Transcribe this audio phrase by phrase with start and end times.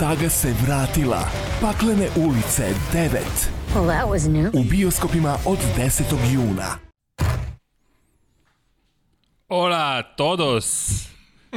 [0.00, 1.28] Saga se vratila.
[1.60, 3.20] Paklene ulice 9.
[3.74, 4.50] Well, that was new.
[4.52, 6.02] U bioskopima od 10.
[6.32, 6.78] juna.
[9.48, 11.10] Hola a todos.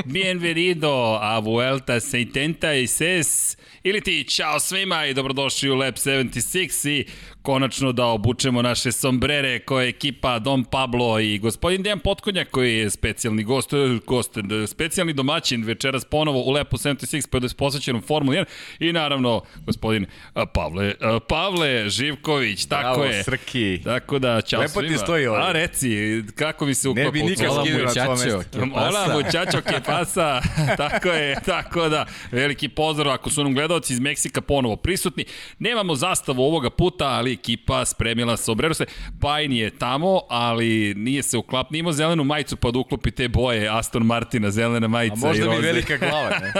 [0.06, 7.06] Bienvenido a Vuelta 76 ili ti čao svima i dobrodošli u Lab 76 i
[7.44, 12.78] konačno da obučemo naše sombrere koje je ekipa Dom Pablo i gospodin Dejan Potkonjak koji
[12.78, 13.72] je specijalni gost,
[14.06, 14.32] gost
[14.68, 18.46] specijalni domaćin večeras ponovo u Lepo 76 pa je posvećen u Formula 1
[18.80, 20.06] i naravno gospodin
[20.54, 20.94] Pavle,
[21.28, 23.24] Pavle Živković, tako Bravo, je.
[23.24, 23.80] Srki.
[23.84, 24.88] Tako da, čao Lepo svima.
[24.88, 25.48] ti stoji ovdje.
[25.48, 25.90] A reci,
[26.36, 28.44] kako mi se uklapa Ne bi nikad skidio na muchacho, mesto.
[28.52, 29.14] que Hola, pasa?
[29.14, 30.42] muchacho, que pasa?
[30.78, 35.26] tako je, tako da, veliki pozdrav ako su nam gledalci iz Meksika ponovo prisutni.
[35.60, 38.86] Nemamo zastavu ovoga puta, ali ekipa spremila sombrero se.
[39.22, 43.28] Pajn je tamo, ali nije se uklap, nije imao zelenu majicu pa da uklopi te
[43.28, 45.62] boje Aston Martina, zelena majica A možda i roze.
[45.62, 46.54] velika glava, ne?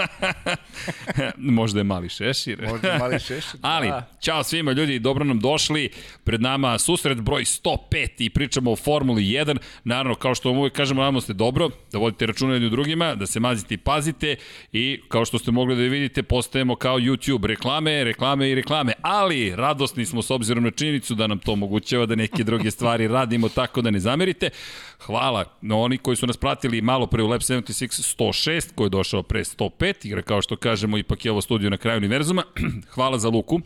[1.36, 2.62] možda je mali šešir.
[2.70, 3.60] Možda mali šešir.
[3.62, 4.08] Ali, Da.
[4.20, 5.90] ćao svima ljudi, dobro nam došli.
[6.24, 9.56] Pred nama susret broj 105 i pričamo o Formuli 1.
[9.84, 13.26] Naravno, kao što vam uvijek kažemo, nadamo ste dobro, da vodite računa jedni drugima, da
[13.26, 14.36] se mazite i pazite
[14.72, 18.92] i kao što ste mogli da vidite, postajemo kao YouTube reklame, reklame i reklame.
[19.02, 23.08] Ali, radosni smo s obzirom na činjenicu da nam to omogućava da neke druge stvari
[23.08, 24.50] radimo tako da ne zamerite.
[24.98, 28.90] Hvala na oni koji su nas pratili malo pre u Lab 76 106, koji je
[28.90, 32.42] došao pre 105, igra kao što kažemo, ipak je ovo studio na kraju univerzuma.
[32.94, 33.60] Hvala za Luku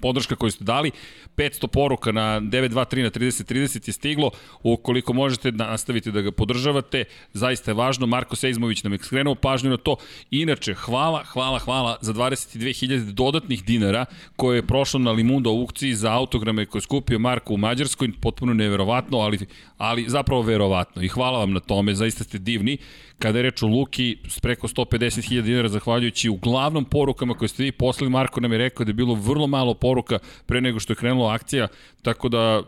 [0.00, 0.90] podrška koju ste dali,
[1.36, 4.30] 500 poruka na 923 na 3030 je stiglo,
[4.62, 9.70] ukoliko možete nastavite da ga podržavate, zaista je važno, Marko Seizmović nam je skrenuo pažnju
[9.70, 9.96] na to,
[10.30, 14.04] inače, hvala, hvala, hvala za 22.000 dodatnih dinara
[14.36, 18.54] koje je prošlo na Limundo aukciji za autograme koje je skupio Marko u Mađarskoj, potpuno
[18.54, 19.38] neverovatno, ali,
[19.78, 21.02] ali zapravo verovatno.
[21.02, 22.78] I hvala vam na tome, zaista ste divni,
[23.18, 28.10] kada je reč o Luki, preko 150.000 dinara, zahvaljujući uglavnom porukama koje ste vi poslali,
[28.10, 31.34] Marko nam je rekao da je bilo vrlo malo poruka pre nego što je krenula
[31.34, 31.68] akcija,
[32.02, 32.62] tako da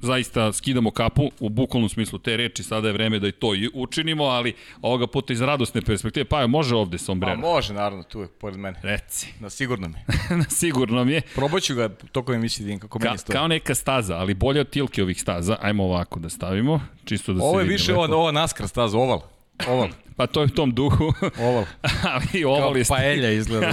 [0.00, 3.70] zaista skidamo kapu u bukvalnom smislu te reči, sada je vreme da i to i
[3.74, 7.36] učinimo, ali ovoga puta iz radosne perspektive, pa može ovde Pa sombrero.
[7.36, 8.80] može, naravno, tu je, pored mene.
[8.82, 9.94] Reci, Na sigurno mi.
[10.50, 11.20] sigurno mi je.
[11.34, 13.34] Probat ću ga tokom emisije da vidim kako Ka, meni stoji.
[13.34, 15.56] kao neka staza, ali bolje od tilke ovih staza.
[15.60, 19.20] Ajmo ovako da stavimo, čisto da se Ovo je više ova, ova naskar staza, oval.
[19.68, 19.88] Oval.
[20.18, 21.64] Pa to je u tom duhu, Oval.
[22.14, 22.84] ali oval je...
[22.88, 23.72] Paelja izgleda.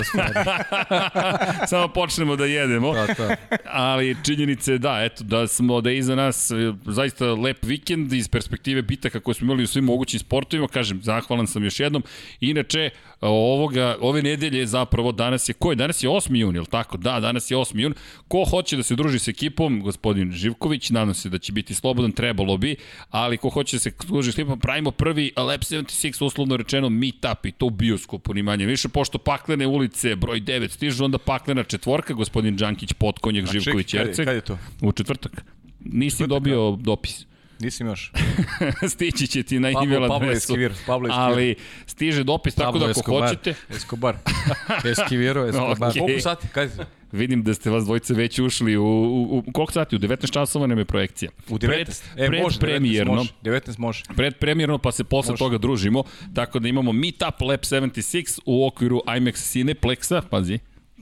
[1.70, 2.94] Samo počnemo da jedemo.
[2.94, 3.30] To, to.
[3.66, 8.14] ali činjenice je da, eto, da smo, da je iza nas e, zaista lep vikend
[8.14, 12.04] iz perspektive bitaka koje smo imali u svim mogućim sportovima, kažem, zahvalan sam još jednom.
[12.40, 12.90] Inače,
[13.22, 15.76] ovoga, ove nedelje zapravo danas je, ko je?
[15.76, 16.36] Danas je 8.
[16.36, 16.98] jun, je li tako?
[16.98, 17.80] Da, danas je 8.
[17.80, 17.94] jun.
[18.28, 22.12] Ko hoće da se druži s ekipom, gospodin Živković, nadam se da će biti slobodan,
[22.12, 22.76] trebalo bi,
[23.10, 27.46] ali ko hoće da se druži s ekipom, pravimo prvi Lab 76, uslovno rečeno, meetup
[27.46, 31.64] i to u bioskopu, ni manje više, pošto paklene ulice, broj 9, stižu onda paklena
[31.64, 34.26] četvorka, gospodin Đankić, Potkonjak, Živković, čekaj, kad je- Erceg.
[34.26, 34.58] kad je to?
[34.82, 35.44] U četvrtak.
[35.82, 37.26] Nisi Četvrtak, dobio dopis.
[37.60, 38.12] Nisam još.
[38.90, 40.54] Stići će ti na Pablo- e-mail Pablo adresu.
[40.54, 41.20] Esquivir, Pablo Esquivir.
[41.22, 41.56] Ali
[41.86, 43.22] stiže dopis, tako Pablo da ako Escobar.
[43.24, 44.16] hoćete, Escobar.
[44.92, 45.90] Eskiviro, Escobar.
[45.90, 46.00] Okej.
[46.00, 46.48] Koliko sati?
[46.48, 46.84] To?
[47.12, 49.96] vidim da ste vas dvojice već ušli u, u, u koliko sati?
[49.96, 51.32] U 19 časova nam je projekcija.
[51.50, 51.60] U 19.
[51.60, 53.14] Pred, pred 19 premijerno.
[53.14, 53.32] može.
[53.44, 54.04] 19 može.
[54.16, 55.40] Pred premijerno, pa se posle Može.
[55.40, 56.04] toga družimo.
[56.34, 60.60] Tako da imamo Meetup Lab 76 u okviru IMAX Cineplexa, pazi,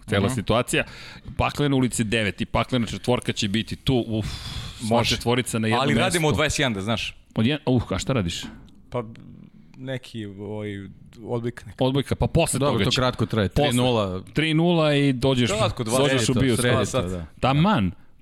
[0.08, 0.36] cela Mhm.
[0.36, 0.84] situacija.
[1.38, 4.06] Paklena ulice 9 i paklena četvorka će biti tu.
[4.08, 5.16] Uf, sva Može.
[5.16, 6.04] četvorica na jednom Ali mestu.
[6.04, 7.18] radimo od 21, da znaš.
[7.36, 8.44] Od jedan, uh, a šta radiš?
[8.90, 9.04] Pa
[9.78, 10.70] neki ovaj,
[11.26, 11.66] odbik.
[11.66, 11.78] Neki.
[11.80, 13.02] Odbojka, pa posle Dobro, toga to će.
[13.02, 13.50] kratko traje.
[13.50, 13.72] Posle.
[13.72, 14.22] 3-0.
[14.36, 16.62] 3-0 i dođeš, Kratko, dva dođeš u sredi to, bioskop.
[16.64, 17.04] sredi sad.
[17.04, 17.26] to, da.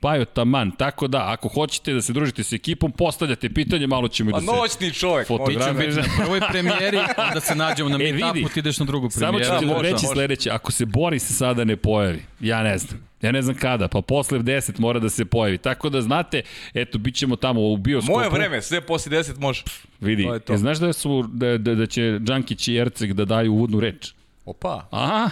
[0.01, 4.07] Taman, Pajo taman, tako da, ako hoćete da se družite s ekipom, postavljate pitanje, malo
[4.07, 4.51] ćemo i Pa da se...
[4.53, 5.27] noćni čovjek.
[5.47, 5.59] Biti
[5.91, 8.23] na prvoj premijeri, onda se nađemo na E, vidi.
[8.23, 9.55] meetupu, ti ideš na drugu Samo premijeru.
[9.55, 10.07] ću ti Da, reći može.
[10.07, 13.07] sledeće, ako se Boris sada ne pojavi, ja ne znam.
[13.21, 15.57] Ja ne znam kada, pa posle 10 mora da se pojavi.
[15.57, 16.41] Tako da znate,
[16.73, 18.13] eto, bit ćemo tamo u bioskopu.
[18.13, 19.63] Moje vreme, sve posle 10 može.
[19.99, 20.53] Vidi, To je to.
[20.53, 24.13] e, znaš da, su, da, da, da će Đankić i Erceg da daju uvodnu reč?
[24.45, 24.87] Opa.
[24.91, 25.29] Aha,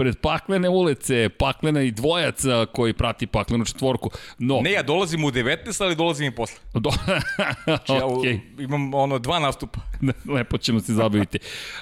[0.00, 4.10] pred paklene ulice, paklena i dvojaca koji prati paklenu četvorku.
[4.38, 6.58] No, Ne, ja dolazim u 19, ali dolazim i posle.
[6.84, 6.90] Do...
[7.64, 8.40] Znači, ja okay.
[8.58, 9.80] imam ono dva nastupa.
[10.34, 11.38] Lepo ćemo se zabaviti.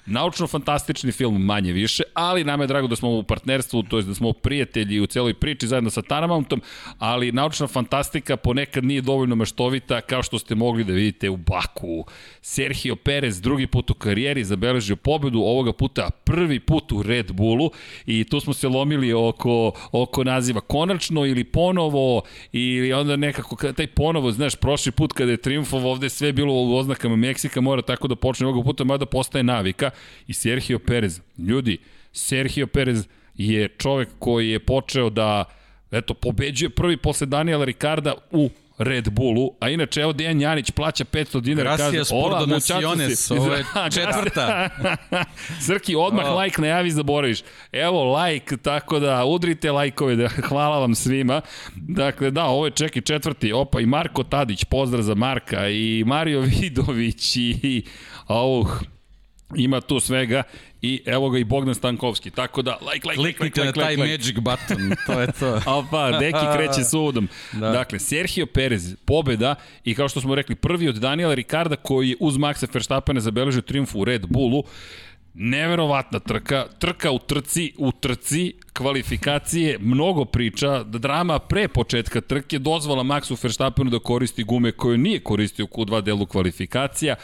[0.07, 4.15] Naučno-fantastični film manje više, ali nama je drago da smo u partnerstvu, to je da
[4.15, 6.63] smo prijatelji u celoj priči zajedno sa Taramountom,
[6.99, 12.05] ali naučna fantastika ponekad nije dovoljno maštovita kao što ste mogli da vidite u Baku.
[12.43, 17.71] Sergio Perez drugi put u karijeri zabeležio pobedu, ovoga puta prvi put u Red Bullu
[18.09, 20.61] i tu smo se lomili oko, oko naziva.
[20.61, 22.23] Konačno ili ponovo
[22.53, 26.77] ili onda nekako taj ponovo, znaš, prošli put kada je triumfovao ovde sve bilo u
[26.77, 29.91] oznakama Meksika, mora tako da počne ovoga puta, mada postaje navika.
[30.27, 31.79] I Sergio Perez, ljudi,
[32.13, 35.45] Sergio Perez je čovek koji je počeo da
[35.91, 41.05] eto, pobeđuje prvi posle Daniela Ricarda u Red Bullu, a inače evo Dejan Janić plaća
[41.05, 41.77] 500 dinara.
[41.77, 43.65] Gracias por "Hola, donaciones, muchachos." ovo je
[43.97, 44.69] četvrta.
[45.67, 46.41] Srki, odmah O.
[46.41, 47.43] like najavi, zaboraviš.
[47.73, 51.41] Evo, like, tako da udrite lajkove, da, hvala vam svima.
[51.75, 53.53] Dakle, da, ovo je ček i četvrti.
[53.53, 57.85] Opa, i Marko Tadić, pozdrav za Marka, i Mario Vidović, i...
[58.27, 58.83] Auh,
[59.57, 60.43] ima tu svega
[60.83, 62.31] i evo ga i Bogdan Stankovski.
[62.31, 64.13] Tako da, like, like, like, like, na like, taj like, like.
[64.13, 65.61] magic button, to je to.
[65.67, 67.29] Opa, Deki kreće sudom.
[67.53, 67.59] Da.
[67.59, 67.71] Da.
[67.71, 69.55] Dakle, Sergio Perez, pobeda
[69.85, 73.63] i kao što smo rekli, prvi od Daniela Ricarda koji je uz Maxa Verstappena zabeležio
[73.63, 74.65] triumf u Red Bullu.
[75.41, 83.03] Neverovatna trka, trka u trci, u trci, kvalifikacije, mnogo priča, drama pre početka trke dozvala
[83.03, 87.15] Maxu Verstappenu da koristi gume koje nije koristio u Q2 delu kvalifikacija,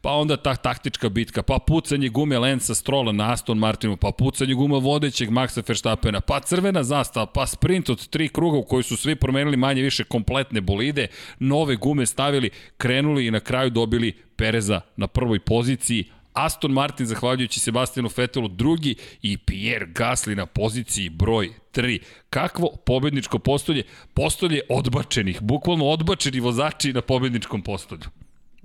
[0.00, 4.54] pa onda ta taktička bitka, pa pucanje gume Lensa Strola na Aston Martinu, pa pucanje
[4.54, 8.96] guma vodećeg Maxa Verstappena, pa crvena zastava, pa sprint od tri kruga u koji su
[8.96, 11.06] svi promenili manje više kompletne bolide,
[11.38, 17.60] nove gume stavili, krenuli i na kraju dobili Pereza na prvoj poziciji, Aston Martin, zahvaljujući
[17.60, 22.02] Sebastianu Vettelu, drugi i Pierre Gasly na poziciji broj 3.
[22.30, 23.82] Kakvo pobedničko postolje?
[24.14, 28.02] Postolje odbačenih, bukvalno odbačeni vozači na pobedničkom postolju.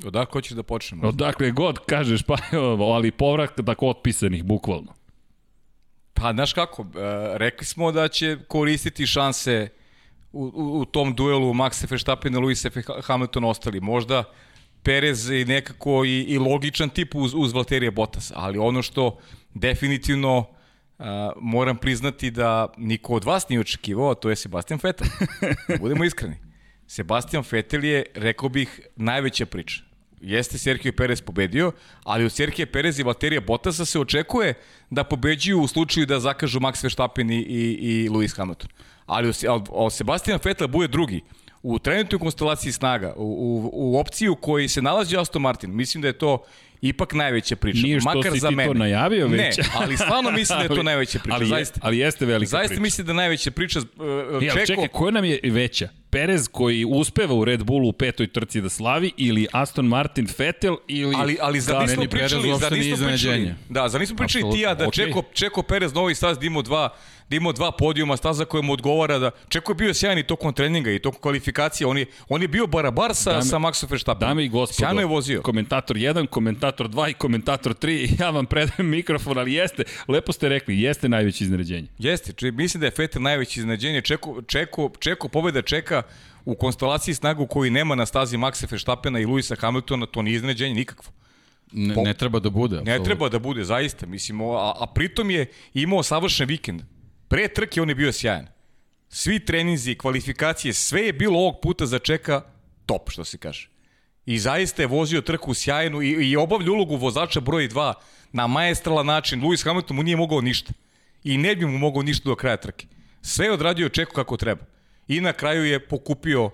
[0.05, 1.07] Odakle hoćeš da počnemo?
[1.07, 2.37] Odakle god kažeš, pa
[2.95, 4.93] ali povrat tako otpisanih, bukvalno.
[6.13, 6.87] Pa, znaš kako, e,
[7.37, 9.69] rekli smo da će koristiti šanse
[10.31, 13.79] u, u, u tom duelu Maxa Verstappen i Lewis Hamilton ostali.
[13.79, 14.23] Možda
[14.83, 19.17] Perez je nekako i, i logičan tip uz, uz Valterija Bottas, ali ono što
[19.53, 21.05] definitivno uh,
[21.41, 25.07] moram priznati da niko od vas nije očekivao, to je Sebastian Vettel.
[25.81, 26.35] Budemo iskreni.
[26.87, 29.83] Sebastian Vettel je, rekao bih, najveća priča.
[30.21, 31.71] Jeste Sergio Perez pobedio,
[32.03, 34.53] ali od Sergio Perez i Valterija Bottasa se očekuje
[34.89, 38.69] da pobeđuju u slučaju da zakažu Max Verstappen i, i, i Lewis Hamilton.
[39.05, 41.21] Ali od, od Sebastian Vettel bude drugi
[41.63, 46.07] u trenutnoj konstelaciji snaga, u, u, u opciju koji se nalazi Aston Martin, mislim da
[46.07, 46.43] je to
[46.81, 47.81] ipak najveća priča.
[47.83, 48.67] Nije što makar si za ti mene.
[48.67, 49.59] to najavio ne, već.
[49.79, 51.79] ali stvarno mislim da je to najveća priča, ali, zaista.
[51.83, 52.81] ali jeste velika Zaista priča.
[52.81, 53.79] mislim da je najveća priča.
[53.79, 55.89] Uh, E, ali Čeko, čekaj, koja nam je veća?
[56.09, 60.75] Perez koji uspeva u Red Bullu u petoj trci da slavi ili Aston Martin Vettel
[60.87, 64.51] ili Ali, ali zar Da, nismo pričali, zar nije nismo pričali, da, zar nismo pričali
[64.53, 66.89] ti ja da Apsolutno, Čeko, Čeko Perez Novi Staz da imao dva,
[67.29, 70.53] da imao dva podijuma, staza koja mu odgovara da Čeko je bio sjajan i tokom
[70.53, 74.29] treninga i tokom kvalifikacije, on je, on je bio barabar sa, Dame- sa Maxom Verstappenom.
[74.29, 75.41] Dame i gospodo, Sjajno je vozio.
[75.41, 80.49] komentator 1, komentator 2 i komentator 3, ja vam predajem mikrofon, ali jeste, lepo ste
[80.49, 81.87] rekli, jeste najveće iznenađenje.
[81.97, 84.01] Jeste, či, mislim da je Vettel najveće iznenađenje.
[84.01, 85.98] Čeko, Čeko, Čeko pobeda čeka
[86.45, 90.75] u konstelaciji snagu koji nema na stazi Maxa Verstappena i Luisa Hamiltona, to nije iznenađenje
[90.75, 91.11] nikakvo.
[91.71, 92.75] Ne, ne treba da bude.
[92.75, 93.05] Ne apsolutno.
[93.05, 94.05] treba da bude, zaista.
[94.05, 96.81] Mislim, a, a pritom je imao savršen vikend.
[97.27, 98.47] Pre trke on je bio sjajan.
[99.09, 102.41] Svi treninzi, kvalifikacije, sve je bilo ovog puta za čeka
[102.85, 103.69] top, što se kaže.
[104.25, 107.93] I zaista je vozio trku sjajnu i, i obavlja ulogu vozača broj 2
[108.31, 109.41] na maestralan način.
[109.41, 110.73] Lewis Hamilton mu nije mogao ništa.
[111.23, 112.87] I ne bi mu mogao ništa do kraja trke.
[113.21, 114.65] Sve je odradio čeku kako treba.
[115.09, 116.49] I na kraju je pokupio,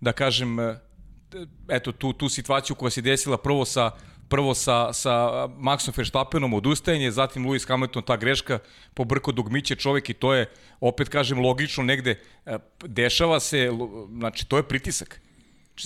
[0.00, 0.78] da kažem, e,
[1.68, 3.90] eto tu, tu situaciju koja se desila prvo sa
[4.28, 8.58] prvo sa, sa Maxom Verstappenom odustajanje, zatim Lewis Hamilton ta greška
[8.94, 10.46] po brko dugmiće čovek i to je,
[10.80, 13.70] opet kažem, logično negde, e, dešava se,
[14.18, 15.20] znači to je pritisak.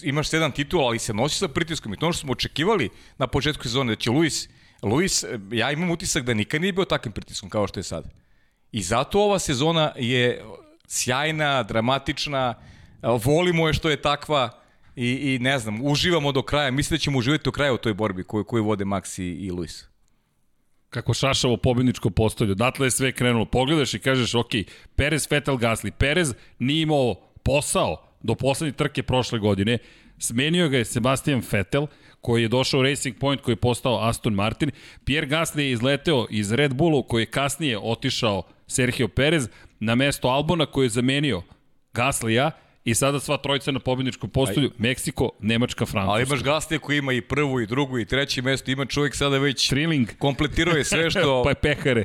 [0.02, 3.26] Imaš sedam titula, ali se nosi sa pritiskom i to ono što smo očekivali na
[3.26, 7.50] početku sezone, da će Lewis, e, ja imam utisak da nikad nije bio takvim pritiskom
[7.50, 8.04] kao što je sad.
[8.72, 10.44] I zato ova sezona je
[10.90, 12.54] sjajna, dramatična,
[13.02, 14.50] volimo je što je takva
[14.96, 16.70] i, i ne znam, uživamo do kraja.
[16.70, 19.50] Mislim da ćemo uživati do kraja u toj borbi koju, koju vode Max i, i
[19.50, 19.86] Luis.
[20.90, 22.52] kako šašavo pobedničko postolje.
[22.52, 23.44] Odatle je sve krenulo.
[23.44, 24.50] Pogledaš i kažeš, ok,
[24.96, 25.90] Perez, Vettel, Gasly.
[25.90, 29.78] Perez nije imao posao do poslednje trke prošle godine.
[30.18, 31.86] Smenio ga je Sebastian Vettel,
[32.20, 34.70] koji je došao u Racing Point, koji je postao Aston Martin.
[35.04, 39.48] Pierre Gasly je izleteo iz Red Bullu, koji je kasnije otišao Sergio Perez,
[39.80, 41.42] na mesto Albona, koji je zamenio
[41.92, 42.50] Gaslija,
[42.84, 46.12] I sada sva trojica na pobedničkom postolju, Meksiko, Nemačka, Francuska.
[46.12, 49.38] Ali imaš Gaslija koji ima i prvo i drugo i treće mesto, ima čovjek sada
[49.38, 50.08] već Trilling.
[50.18, 52.04] kompletirao je sve što pa je pehare.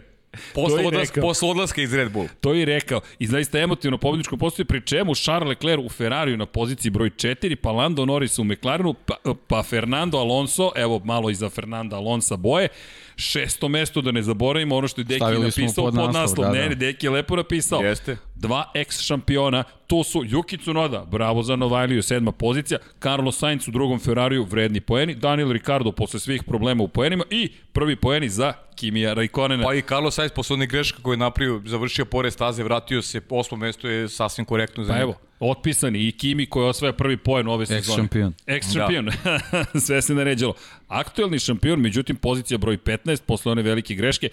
[0.54, 2.28] Posle, To odlaska, posle odlaska iz Red Bull.
[2.42, 3.02] To je i rekao.
[3.20, 7.56] I zaista emotivno pobedničko postoji, pri čemu Charles Leclerc u Ferrariju na poziciji broj 4,
[7.56, 9.16] pa Lando Norris u McLarenu, pa,
[9.48, 12.68] pa Fernando Alonso, evo malo iza Fernanda Alonsa boje,
[13.16, 16.46] šesto mesto, da ne zaboravimo ono što je Deki Stavili napisao pod pod naslov, naslov.
[16.46, 16.70] da, ne, da.
[16.70, 17.82] ne, Deki je lepo napisao.
[17.82, 18.18] Jeste.
[18.36, 23.72] Dva ex šampiona, tu su Yuki Tsunoda, bravo za Novajliju, sedma pozicija, Carlos Sainz u
[23.72, 28.54] drugom Ferrariju, vredni poeni, Daniel Ricardo posle svih problema u poenima i prvi poeni za
[28.76, 29.64] Kimija Raikkonena.
[29.64, 33.22] Pa i Carlos Sainz posle onih greška koje je napravio, završio pored staze, vratio se,
[33.30, 35.04] osmo mesto je sasvim korektno za Pa njega.
[35.04, 37.98] evo, otpisani i Kimi koji osvaja prvi poen ove sezone.
[37.98, 38.34] šampion.
[38.48, 39.12] Ex-šampion.
[39.86, 40.54] Sve se naređalo.
[40.88, 44.30] Aktuelni šampion, međutim, pozicija broj 15, posle one velike greške.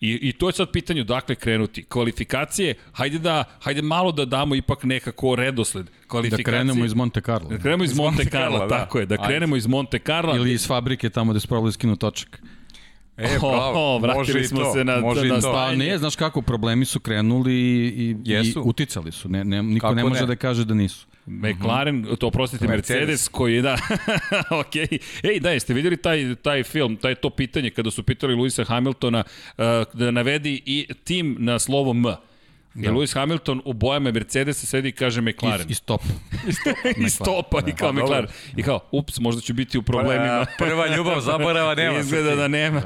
[0.00, 1.84] I, I to je sad pitanje odakle krenuti.
[1.84, 5.86] Kvalifikacije, hajde da, hajde malo da damo ipak nekako redosled.
[5.86, 7.48] Da Kvalifikacije, krenemo iz Monte Carlo.
[7.48, 8.68] Da krenemo iz Monte Carlo, da.
[8.68, 9.24] tako je, da Ajde.
[9.26, 10.36] krenemo iz Monte Carlo.
[10.36, 12.42] Ili iz fabrike tamo gde su probali skinu točak.
[13.16, 15.98] E, bravo, O, vratili može i smo to, se na- može na sta- Pa ne,
[15.98, 17.86] znaš kako, problemi su krenuli i,
[18.24, 19.28] i, i uticali su.
[19.28, 20.26] Ne, ne, niko Kako ne može ne?
[20.26, 21.06] da kaže da nisu.
[21.26, 23.28] McLaren, to oprostite, Mercedes, Mercedes.
[23.28, 23.78] koji je, da,
[24.60, 24.76] ok.
[25.22, 29.24] Ej, da, jeste vidjeli taj, taj film, taj to pitanje kada su pitali Luisa Hamiltona
[29.48, 32.04] uh, da navedi i tim na slovo M.
[32.74, 32.90] Da.
[32.90, 35.68] I Lewis Hamilton u bojama Mercedesa sedi i kaže McLaren.
[35.68, 36.00] I, i stop.
[37.06, 38.02] I stopa i kao Pa.
[38.02, 38.26] McLaren.
[38.56, 40.46] I kao, ups, možda ću biti u problemima.
[40.58, 41.98] Prva, prva ljubav zaborava nema.
[41.98, 42.82] Izgleda da nema.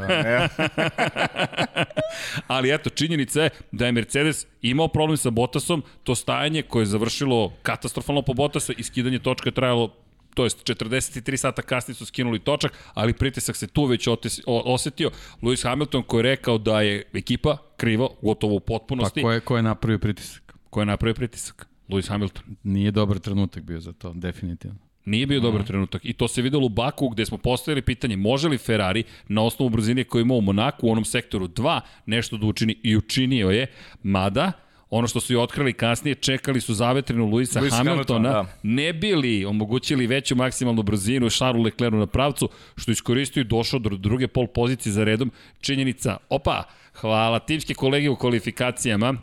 [2.47, 6.87] Ali eto, činjenica je da je Mercedes imao problem sa Bottasom, to stajanje koje je
[6.87, 9.95] završilo katastrofalno po Bottasa i skidanje točka je trajalo
[10.39, 14.75] to jest 43 sata kasnije su skinuli točak, ali pritisak se tu već otes, o,
[14.75, 15.11] osetio.
[15.43, 19.41] Lewis Hamilton koji je rekao da je ekipa krivo, gotovo u Pa potpunosti, ko je,
[19.41, 20.55] ko je napravio pritisak?
[20.71, 21.69] koja je napravio pritisak.
[21.89, 22.45] Lewis Hamilton.
[22.63, 24.79] Nije dobar trenutak bio za to, definitivno.
[25.05, 28.49] Nije bio dobar trenutak i to se videlo u Baku gde smo postavili pitanje može
[28.49, 32.47] li Ferrari na osnovu brzine koju ima u Monaku u onom sektoru 2 nešto da
[32.47, 33.67] učini i učinio je,
[34.03, 34.53] mada
[34.91, 38.47] ono što su i otkrili kasnije, čekali su zavetrinu Luisa Lewis Hamiltona, Hamilton, da.
[38.63, 43.97] ne bili omogućili veću maksimalnu brzinu Charlesu Leclercu na pravcu, što iskoristio i došao do
[43.97, 45.31] druge pol pozicije za redom.
[45.61, 46.63] Činjenica, opa,
[46.95, 49.15] hvala timske kolege u kvalifikacijama,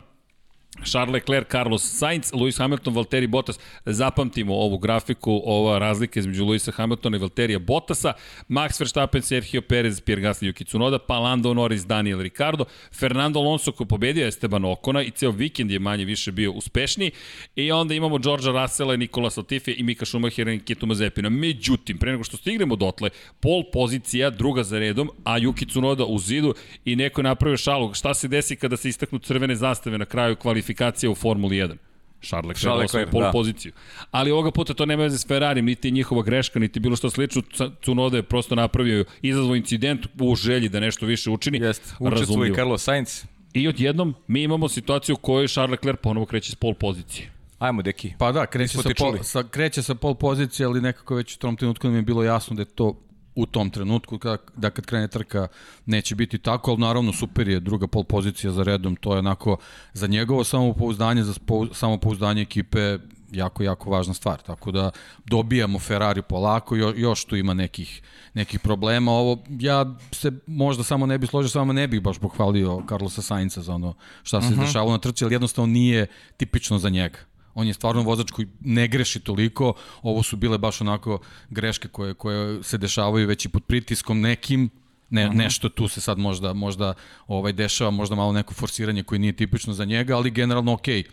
[0.84, 3.58] Charles Leclerc, Carlos Sainz, Lewis Hamilton, Valtteri Bottas.
[3.84, 8.12] Zapamtimo ovu grafiku, ova razlika između Lewisa Hamiltona i Valtterija Bottasa.
[8.48, 13.72] Max Verstappen, Sergio Perez, Pierre Gasly, Yuki Tsunoda, pa Lando Norris, Daniel Ricardo, Fernando Alonso
[13.72, 17.10] koji pobedio Esteban Okona i ceo vikend je manje više bio uspešniji.
[17.56, 21.28] I onda imamo Georgea Russella, Nikola Latifi i Mika Schumachera i Kitu Mazepina.
[21.28, 26.18] Međutim, pre nego što stignemo dotle, pol pozicija, druga za redom, a Yuki Tsunoda u
[26.18, 26.54] zidu
[26.84, 27.94] i neko je napravio šalu.
[27.94, 31.76] Šta se desi kada se istaknu crvene zastave na kraju kvalifikacija u Formuli 1?
[32.22, 33.30] Charles Leclerc Charles Leclerc, pol da.
[33.30, 33.72] poziciju.
[34.10, 37.10] Ali ovoga puta to nema veze s Ferrari, niti je njihova greška, niti bilo što
[37.10, 37.42] slično.
[37.80, 41.58] Tsunoda je prosto napravio izazvo incident u želji da nešto više učini.
[41.58, 42.54] Jeste, učestvuje.
[42.54, 43.24] Carlos Sainz.
[43.54, 47.30] I odjednom mi imamo situaciju u kojoj Charles Leclerc ponovo kreće s pol pozicije.
[47.58, 48.12] Ajmo, deki.
[48.18, 51.56] Pa da, kreće sa, pol, sa, kreće sa pol pozicije, ali nekako već u tom
[51.56, 52.94] trenutku nam je bilo jasno da je to
[53.36, 55.48] u tom trenutku, da, da kad krene trka
[55.86, 59.56] neće biti tako, ali naravno super je druga pol pozicija za redom, to je onako
[59.92, 61.34] za njegovo samopouzdanje, za
[61.72, 62.98] samopouzdanje ekipe
[63.32, 64.42] jako, jako važna stvar.
[64.42, 64.90] Tako da
[65.24, 68.02] dobijamo Ferrari polako, jo, još tu ima nekih,
[68.34, 69.12] nekih problema.
[69.12, 73.22] Ovo, ja se možda samo ne bih složio sa vama, ne bih baš pohvalio Carlosa
[73.22, 74.66] Sainca za ono šta se uh -huh.
[74.66, 77.18] dešavalo na trci, ali jednostavno nije tipično za njega.
[77.56, 79.72] On je stvarno vozač koji ne greši toliko.
[80.02, 81.18] Ovo su bile baš onako
[81.50, 84.70] greške koje, koje se dešavaju već i pod pritiskom nekim,
[85.10, 86.94] ne, nešto tu se sad možda možda
[87.26, 91.04] ovaj dešava, možda malo neko forsiranje koje nije tipično za njega, ali generalno okej.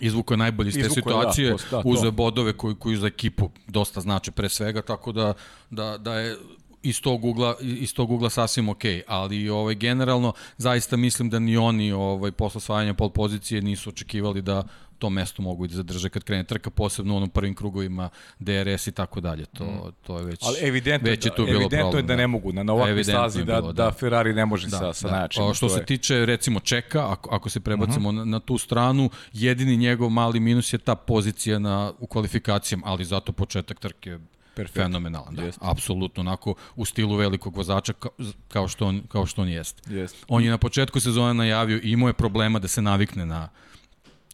[0.00, 1.82] Izvuko je najbolje iz te Izvukao je, da, situacije, da, to.
[1.84, 5.34] uzeo bodove koji, koji za ekipu dosta znače pre svega, tako da,
[5.70, 6.36] da, da je
[6.82, 11.56] iz tog ugla, iz tog ugla sasvim okej, ali ovaj, generalno zaista mislim da ni
[11.56, 14.62] oni ovaj, posle osvajanja pol pozicije nisu očekivali da
[14.98, 18.08] to mesto mogu i da zadrže kad krene trka, posebno u onom prvim krugovima
[18.38, 19.46] DRS i tako dalje.
[19.46, 22.16] To, to je već, Ali evidentno, već je tu da, bilo evidentno problem, je da
[22.16, 25.08] ne mogu na, na ovakvoj stazi da, bilo, da, Ferrari ne može Da, sa, sa
[25.08, 25.14] da.
[25.14, 25.44] najjačim.
[25.44, 28.18] A što to se je- tiče recimo čeka, ako, ako se prebacimo uh -huh.
[28.18, 33.04] na, na tu stranu, jedini njegov mali minus je ta pozicija na, u kvalifikacijama, ali
[33.04, 34.18] zato početak trke
[34.54, 34.82] Perfektno.
[34.82, 35.34] fenomenalan.
[35.34, 35.60] Da, Jeste.
[35.64, 38.10] apsolutno, onako u stilu velikog vozača kao,
[38.48, 39.94] kao, što, on, kao što on jeste.
[39.94, 40.18] Jeste.
[40.28, 43.48] On je na početku sezone najavio i imao je problema da se navikne na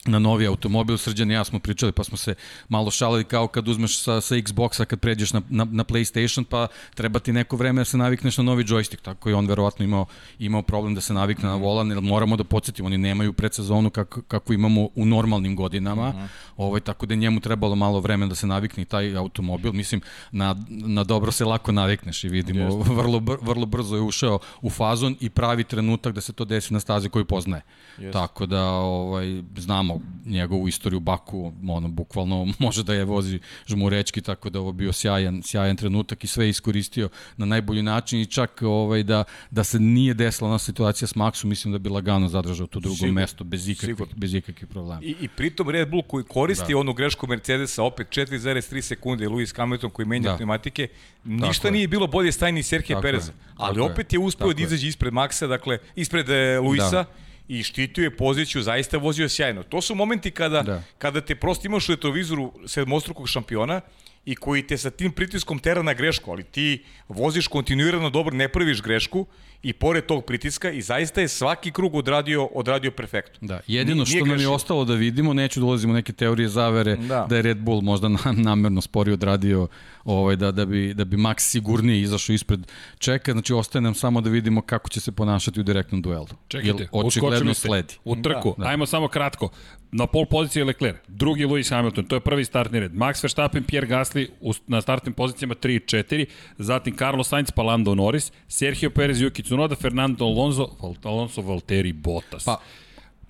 [0.04, 2.34] na novi automobil, Srđan i ja smo pričali, pa smo se
[2.68, 6.66] malo šalili kao kad uzmeš sa, sa Xboxa, kad pređeš na, na, na PlayStation, pa
[6.94, 10.06] treba ti neko vreme da se navikneš na novi joystick, tako je on verovatno imao,
[10.38, 14.22] imao problem da se navikne na volan, jer moramo da podsjetimo, oni nemaju predsezonu kako,
[14.22, 18.46] kako imamo u normalnim godinama, ovaj, tako da je njemu trebalo malo vremena da se
[18.46, 23.36] navikne i taj automobil, mislim, na, na dobro se lako navikneš i vidimo, vrlo, br,
[23.42, 27.08] vrlo brzo je ušao u fazon i pravi trenutak da se to desi na stazi
[27.08, 27.62] koju poznaje.
[27.98, 28.12] Jeste.
[28.12, 34.20] Tako da ovaj, znamo znamo njegovu istoriju Baku, ono, bukvalno može da je vozi žmurečki,
[34.20, 38.26] tako da ovo bio sjajan, sjajan trenutak i sve je iskoristio na najbolji način i
[38.26, 42.28] čak ovaj, da, da se nije desila ona situacija s Maxom, mislim da bi lagano
[42.28, 45.00] zadržao to drugo Sigurno, mesto bez ikakvih, bez ikakvih problema.
[45.02, 46.78] I, I pritom Red Bull koji koristi da.
[46.78, 50.36] onu grešku Mercedesa opet 4,3 sekunde Lewis Hamilton koji menja da.
[50.36, 50.88] pneumatike,
[51.24, 51.72] ništa je.
[51.72, 53.32] nije bilo bolje stajni Serhije Tako Pereza.
[53.32, 53.36] je.
[53.56, 57.29] Ali Tako opet je uspeo Tako da izađe ispred Maxa, dakle ispred e, Luisa Da.
[57.50, 59.62] I štitio je poziciju, zaista vozio sjajno.
[59.62, 60.82] To su momenti kada, Da.
[60.98, 63.80] kada te prosto imaš u retrovizoru sedmostrukog šampiona
[64.24, 68.48] i koji te sa tim pritiskom tera na grešku, ali ti voziš kontinuirano dobro, ne
[68.48, 69.26] praviš grešku
[69.62, 73.48] i pored tog pritiska i zaista je svaki krug odradio, odradio perfektno.
[73.48, 76.12] Da, jedino Nije- što nije nam je ostalo da vidimo, neću da ulazimo u neke
[76.12, 77.26] teorije zavere, Da.
[77.28, 79.68] da, je Red Bull možda nam, namerno spori odradio
[80.04, 82.60] ovaj, da, da, bi, da bi Max sigurnije izašao ispred
[82.98, 86.26] čeka, znači ostaje nam samo da vidimo kako će se ponašati u direktnom duelu.
[86.48, 87.94] Čekajte, Jer očigledno sledi.
[88.04, 88.54] u trku.
[88.58, 88.66] Da.
[88.66, 89.48] Ajmo samo kratko.
[89.92, 92.92] Na pol poziciji je Leclerc, drugi Lewis Hamilton, to je prvi startni red.
[92.92, 94.28] Max Verstappen, Pierre Gasly
[94.66, 96.26] na startnim pozicijama 3 i 4,
[96.58, 100.70] zatim Carlos Sainz, pa Lando Norris, Sergio Perez, Yuki Tsunoda, Fernando Alonso,
[101.04, 102.44] Alonso Valtteri Bottas.
[102.44, 102.60] Pa,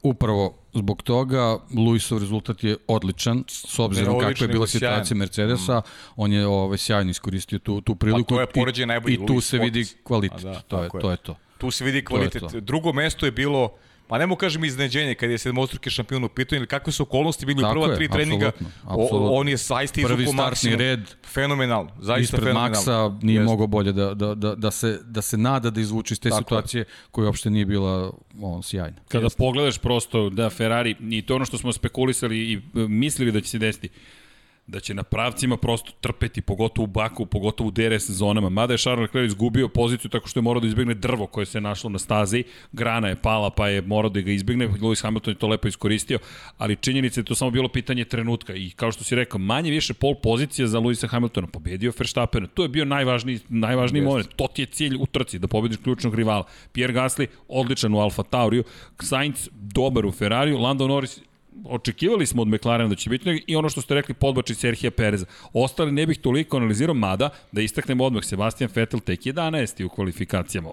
[0.03, 4.81] upravo zbog toga Luisov rezultat je odličan s obzirom Ne kakva je bila sjajan.
[5.05, 5.83] situacija Mercedesa,
[6.17, 9.17] on je ovaj sjajno iskoristio tu tu priliku Pa to je i- poređenje najbolji i
[9.19, 10.39] tu Lewis se vidi kvalitet.
[10.39, 10.91] A da, to je je.
[10.93, 11.37] to je to.
[11.59, 12.41] Tu se vidi kvalitet.
[12.43, 12.61] to.
[12.61, 13.73] Drugo mesto je bilo
[14.11, 17.47] Pa ne mogu kažem iznenađenje kad je sedmostruki šampion u pitanju ili kakve su okolnosti
[17.47, 18.47] bili u prva je, tri treninga.
[18.49, 19.33] apsolutno, O, apsolutno.
[19.33, 20.79] on je zaista Prvi izvukao startni maksimum.
[20.79, 22.77] red Fenomenalno, zaista ispred fenomenalno.
[22.77, 23.45] Maxa nije Jeste.
[23.45, 26.37] mogao bolje da, da, da, da, se, da se nada da izvuče iz te Tako
[26.37, 26.43] je.
[26.43, 28.97] situacije koja uopšte nije bila on, sjajna.
[29.09, 33.33] Kada pogledaš prosto da Ferrari, i to je ono što smo spekulisali i e, mislili
[33.33, 33.89] da će se desiti,
[34.71, 38.49] da će na pravcima prosto trpeti, pogotovo u Baku, pogotovo u DRS zonama.
[38.49, 41.61] Mada je Charles Leclerc izgubio poziciju tako što je morao da izbjegne drvo koje se
[41.61, 45.39] našlo na stazi, grana je pala pa je morao da ga izbjegne, Lewis Hamilton je
[45.39, 46.19] to lepo iskoristio,
[46.59, 48.55] ali činjenica je to samo bilo pitanje trenutka.
[48.55, 52.63] I kao što si rekao, manje više pol pozicija za Lewisa Hamiltona, pobedio Verstappen, to
[52.63, 56.45] je bio najvažniji, najvažniji moment, to ti je cilj u trci, da pobediš ključnog rivala.
[56.73, 58.65] Pierre Gasly, odličan u Alfa Tauriju,
[59.03, 61.21] Sainz, dobar u Ferrariju, Lando Norris,
[61.65, 65.27] očekivali smo od McLarena da će biti i ono što ste rekli podbači Serhija Pereza.
[65.53, 69.85] Ostali ne bih toliko analizirao, mada da istaknemo odmah Sebastian Vettel tek 11.
[69.85, 70.69] u kvalifikacijama.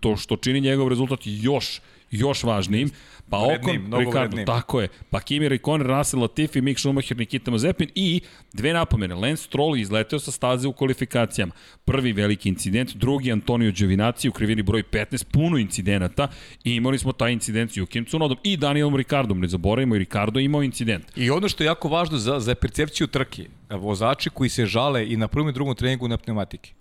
[0.00, 1.80] To što čini njegov rezultat još
[2.12, 2.90] još važnijim.
[3.30, 4.46] Pa Okon, Ricardo, vrednijim.
[4.46, 4.88] tako je.
[5.10, 8.20] Pa Kimi Raikkonen, Russell Latifi, Mick Schumacher, Nikita Mazepin i
[8.52, 9.14] dve napomene.
[9.14, 11.52] Lance Stroll izleteo sa staze u kvalifikacijama.
[11.84, 16.28] Prvi veliki incident, drugi Antonio Giovinazzi u krivini broj 15, puno incidenata
[16.64, 19.40] i imali smo taj incident s Jukim Cunodom i Danielom Ricardom.
[19.40, 21.04] Ne zaboravimo, i Ricardo imao incident.
[21.16, 25.16] I ono što je jako važno za, za percepciju trke, vozači koji se žale i
[25.16, 26.72] na prvom i drugom treningu na pneumatike.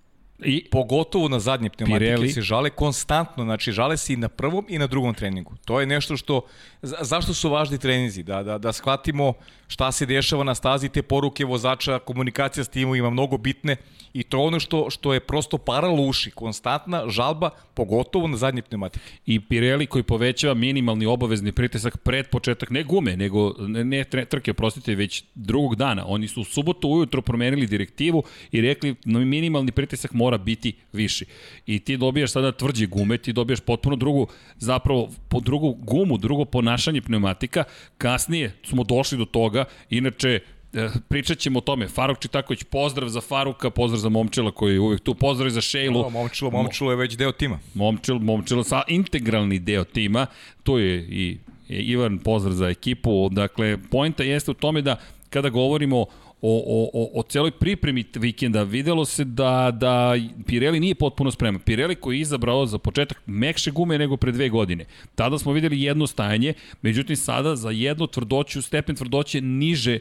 [0.45, 2.32] I Pogotovo na zadnje pneumatike Pirelli.
[2.32, 5.54] se žale konstantno, znači žale se i na prvom i na drugom treningu.
[5.65, 6.41] To je nešto što,
[6.82, 8.23] za, zašto su važni treninzi?
[8.23, 9.34] Da, da, da shvatimo
[9.72, 13.78] šta se dešava na stazi, te poruke vozača, komunikacija s timovima mnogo bitne
[14.14, 18.62] i to je ono što, što je prosto paralo uši, konstantna žalba, pogotovo na zadnje
[18.62, 19.06] pneumatike.
[19.26, 24.54] i Pirelli koji povećava minimalni obavezni pritisak pred početak, ne gume, nego ne, ne trke,
[24.54, 26.04] prostite, već drugog dana.
[26.08, 31.26] Oni su u subotu ujutro promenili direktivu i rekli na minimalni pritisak mora biti viši.
[31.66, 36.46] I ti dobijaš sada tvrđe gume, ti dobijaš potpuno drugu, zapravo po drugu gumu, drugo
[36.46, 37.64] ponašanje pneumatika.
[37.98, 40.39] Kasnije smo došli do toga, inače
[40.74, 41.88] e, pričat ćemo o tome.
[41.88, 46.06] Faruk Čitaković, pozdrav za Faruka, pozdrav za Momčela koji je uvek tu, pozdrav za Šejlu.
[46.06, 47.60] O, momčilo, momčilo je već deo tima.
[47.74, 50.26] Momčil, Momčil sa integralni deo tima,
[50.63, 51.38] tu je i
[51.71, 54.95] i Ivan pozdrav za ekipu, dakle, poenta jeste u tome da
[55.30, 56.06] kada govorimo
[56.41, 61.62] o, o, o, o celoj pripremi vikenda, videlo se da, da Pirelli nije potpuno spreman.
[61.62, 64.86] Pirelli koji je izabrao za početak mekše gume nego pre dve godine.
[65.15, 69.99] Tada smo videli jedno stajanje, međutim sada za jednu tvrdoću, stepen tvrdoće niže e,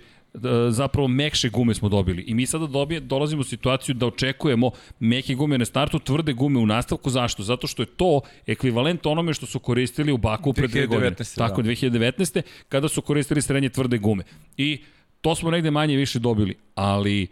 [0.70, 2.22] zapravo mekše gume smo dobili.
[2.22, 6.58] I mi sada dobije, dolazimo u situaciju da očekujemo meke gume na startu, tvrde gume
[6.58, 7.10] u nastavku.
[7.10, 7.42] Zašto?
[7.42, 11.10] Zato što je to ekvivalent onome što su koristili u Baku pre dve godine.
[11.10, 11.70] 2019, Tako, da.
[11.70, 12.42] 2019.
[12.68, 14.24] kada su koristili srednje tvrde gume.
[14.56, 14.78] I
[15.20, 17.28] to smo negde manje više dobili, ali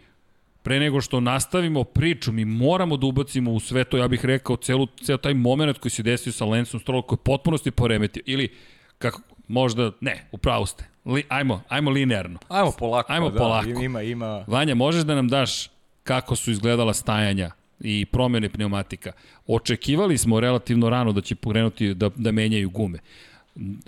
[0.63, 4.55] pre nego što nastavimo priču, mi moramo da ubacimo u sve to, ja bih rekao,
[4.55, 8.23] celu, ceo taj moment koji se desio sa Lensom Strollom, koji je potpunosti poremetio.
[8.25, 8.49] Ili,
[8.97, 10.85] kako, možda, ne, upravo ste.
[11.05, 12.39] Li, ajmo, ajmo linearno.
[12.47, 13.13] Ajmo polako.
[13.13, 13.69] Ajmo da, polako.
[13.69, 14.43] Ima, ima.
[14.47, 15.69] Vanja, možeš da nam daš
[16.03, 19.11] kako su izgledala stajanja i promene pneumatika?
[19.47, 22.99] Očekivali smo relativno rano da će pokrenuti da, da menjaju gume.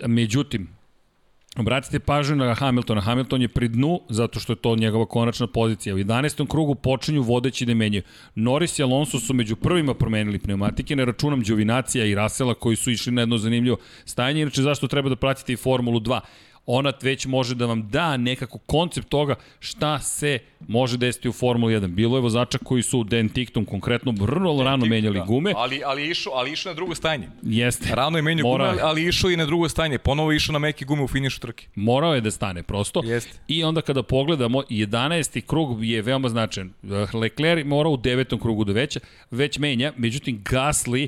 [0.06, 0.68] Međutim,
[1.58, 3.00] Obratite pažnju na Hamiltona.
[3.00, 5.94] Hamilton je pri dnu zato što je to njegova konačna pozicija.
[5.94, 6.48] U 11.
[6.48, 8.02] krugu počinju vodeći da menjaju.
[8.34, 12.90] Norris i Alonso su među prvima promenili pneumatike, ne računam Đovinacija i Rasela koji su
[12.90, 14.42] išli na jedno zanimljivo stajanje.
[14.42, 16.20] Inače, zašto treba da pratite i Formulu 2?
[16.66, 21.74] Ona već može da vam da nekako koncept toga šta se može desiti u Formuli
[21.74, 21.86] 1.
[21.86, 25.24] Bilo je vozača koji su Dan Ticton konkretno vrlo rano menjali Da.
[25.24, 25.52] gume.
[25.56, 27.28] Ali, ali, išao, ali išao na drugo stajanje.
[27.42, 27.94] Jeste.
[27.94, 29.98] Rano je menjao Mora- gume, ali, išao i na drugo stajanje.
[29.98, 31.66] Ponovo išao na meke gume u finišu trke.
[31.74, 33.02] Morao je da stane prosto.
[33.04, 33.38] Jeste.
[33.48, 35.40] I onda kada pogledamo, 11.
[35.40, 36.72] krug je veoma značajan.
[37.14, 38.98] Leclerc mora u devetom krugu da već,
[39.30, 41.06] već menja, međutim Gasly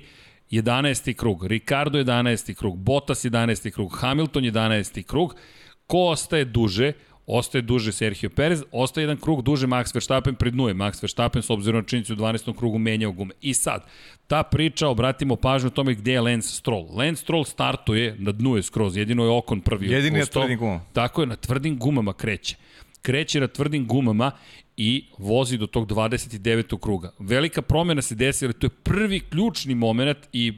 [0.51, 1.15] 11.
[1.15, 2.55] krug, Ricardo 11.
[2.55, 3.71] krug, Bottas 11.
[3.71, 5.03] krug, Hamilton 11.
[5.03, 5.35] krug.
[5.87, 6.93] Ko ostaje duže?
[7.27, 11.81] Ostaje duže Sergio Perez, ostaje jedan krug duže Max Verstappen, prednuje Max Verstappen s obzirom
[11.81, 12.57] na činjenicu u 12.
[12.57, 13.35] krugu menjao gume.
[13.41, 13.87] I sad,
[14.27, 16.87] ta priča, obratimo pažnju o tome gde je Lance Stroll.
[16.97, 19.91] Lance Stroll startuje, na dnu je skroz, jedino je Okon prvi.
[19.93, 20.43] Jedini je ustao.
[20.43, 20.81] tvrdim gumama.
[20.93, 22.57] Tako je, na tvrdim gumama kreće.
[23.03, 24.31] Kreće na tvrdim gumama
[24.77, 26.79] i vozi do tog 29.
[26.81, 27.13] kruga.
[27.19, 30.53] Velika promjena se desila, to je prvi ključni moment i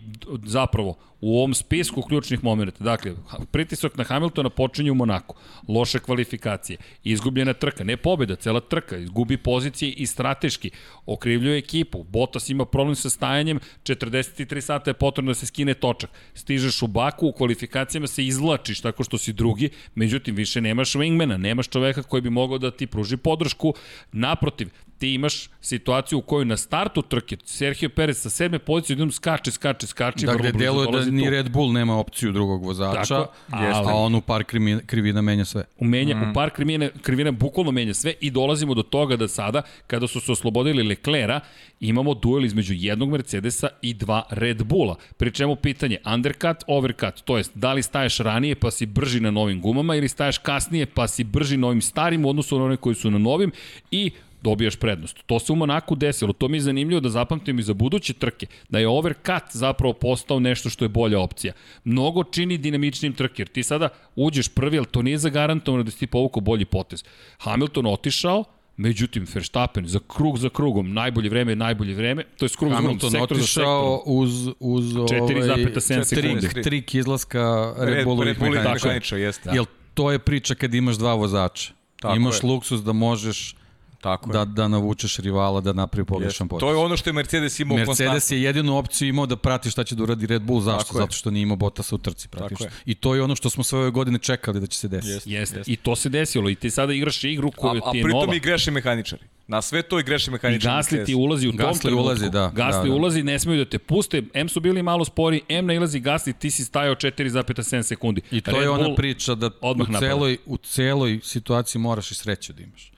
[0.45, 2.85] zapravo u ovom spisku ključnih momenta.
[2.85, 3.15] Dakle,
[3.51, 5.37] pritisak na Hamiltona počinje u Monaku.
[5.69, 6.79] Loše kvalifikacije.
[7.05, 7.85] Izgubljena trka.
[7.85, 8.97] Ne pobjeda, cela trka.
[8.97, 10.71] Izgubi pozicije i strateški.
[11.07, 12.05] Okrivljuje ekipu.
[12.05, 13.61] Bottas ima problem sa stajanjem.
[13.83, 16.11] 43 sata je potrebno da se skine točak.
[16.35, 21.37] Stižeš u Baku, u kvalifikacijama se izlačiš tako što si drugi, međutim više nemaš wingmana,
[21.37, 23.75] nemaš čoveka koji bi mogao da ti pruži podršku.
[24.13, 29.13] Naprotiv, ti imaš situaciju u kojoj na startu trke Sergio Perez sa sedme pozicije jednom
[29.13, 30.27] skače, skače, skače.
[30.27, 31.31] Dakle, deluje da ni.
[31.31, 35.45] Red Bull nema opciju drugog vozača, Tako, ali- a on u par krimi- krivina menja
[35.45, 35.65] sve.
[35.81, 36.31] Menja, mm.
[36.31, 40.21] u par krivina, krivina bukvalno menja sve i dolazimo do toga da sada, kada su
[40.21, 41.41] se oslobodili Leclera,
[41.81, 44.97] imamo duel između jednog Mercedesa i dva Red Bulla.
[45.17, 49.31] Pri čemu pitanje undercut, overcut, to jest da li staješ ranije pa si brži na
[49.31, 52.77] novim gumama ili staješ kasnije pa si brži na ovim starim u odnosu na one
[52.77, 53.53] koji su na novim
[53.91, 54.11] i
[54.47, 55.23] dobijaš prednost.
[55.27, 56.33] To se u Monaku desilo.
[56.33, 60.41] To mi je zanimljivo da zapamtim i za buduće trke, da je overcut zapravo postao
[60.41, 61.53] nešto što je bolja opcija.
[61.85, 65.99] Mnogo čini dinamičnim trke, jer ti sada uđeš prvi, ali to nije zagarantovano da si
[65.99, 67.05] ti povukao bolji potez.
[67.39, 68.45] Hamilton otišao,
[68.79, 72.77] Međutim, Verstappen za krug za krugom, najbolje vreme je najbolje vreme, to je krug za
[72.77, 73.71] krugom, Hamilton sektor za sektorom.
[73.73, 76.49] otišao uz, uz 4,7 sekundi.
[76.49, 78.89] trik, trik izlaska Red, Red, Bullovih Red Bull mehaničara.
[78.89, 79.51] mehaničar, jeste.
[79.55, 81.73] Jel to je priča kad imaš dva vozača.
[82.01, 82.49] Tako imaš je.
[82.49, 83.57] luksus da možeš
[84.07, 86.61] Tako da, da navučeš rivala da napravi pogrešan potez.
[86.61, 89.85] To je ono što je Mercedes imao Mercedes je jedinu opciju imao da prati šta
[89.85, 90.61] će da uradi Red Bull.
[90.61, 90.85] Zašto?
[90.85, 91.03] Tako je.
[91.03, 92.67] Zato što nije imao Bottasa u trci praktično.
[92.67, 92.71] je.
[92.87, 95.33] I to je ono što smo sve ove godine čekali da će se desiti.
[95.33, 95.63] Jeste.
[95.67, 98.21] I to se desilo i ti sada igraš igru A, koja a ti je pritom
[98.21, 98.35] nova.
[98.37, 99.23] i greše mehaničari.
[99.49, 100.77] Na sve to i greše I mehaničari.
[100.77, 102.05] Gasli ti ulazi u tom Gasly trenutku.
[102.05, 102.95] ulazi, da, Gasli da, da.
[102.95, 104.23] ulazi, ne smeju da te puste.
[104.35, 108.21] M su bili malo spori, M nailazi Gasli, ti si stajao 4,7 sekundi.
[108.31, 112.15] I to Red je ona Bull, priča da u celoj, u celoj situaciji moraš i
[112.15, 112.93] sreću da imaš.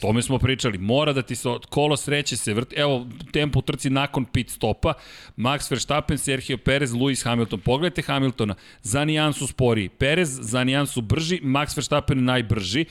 [0.00, 0.78] Tome smo pričali.
[0.78, 2.76] Mora da ti se kolo sreće se vrti.
[2.76, 4.92] Evo, tempo trci nakon pit stopa.
[5.36, 7.60] Max Verstappen, Sergio Perez, Lewis Hamilton.
[7.60, 8.54] Pogledajte Hamiltona.
[8.82, 9.88] Za nijansu sporiji.
[9.88, 11.40] Perez za nijansu brži.
[11.42, 12.84] Max Verstappen najbrži.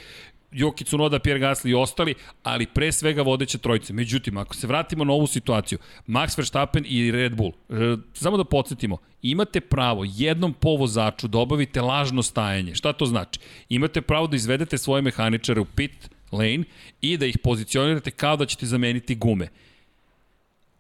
[0.52, 3.94] Joki Tsunoda, Pierre Gasly i ostali, ali pre svega vodeće trojice.
[3.94, 8.44] Međutim, ako se vratimo na ovu situaciju, Max Verstappen i Red Bull, e, samo da
[8.44, 12.76] podsjetimo, imate pravo jednom po vozaču da obavite lažno stajanje.
[12.76, 13.40] Šta to znači?
[13.70, 16.64] Imate pravo da izvedete svoje mehaničare u pit lane
[17.02, 19.48] i da ih pozicionirate kao da ćete zameniti gume.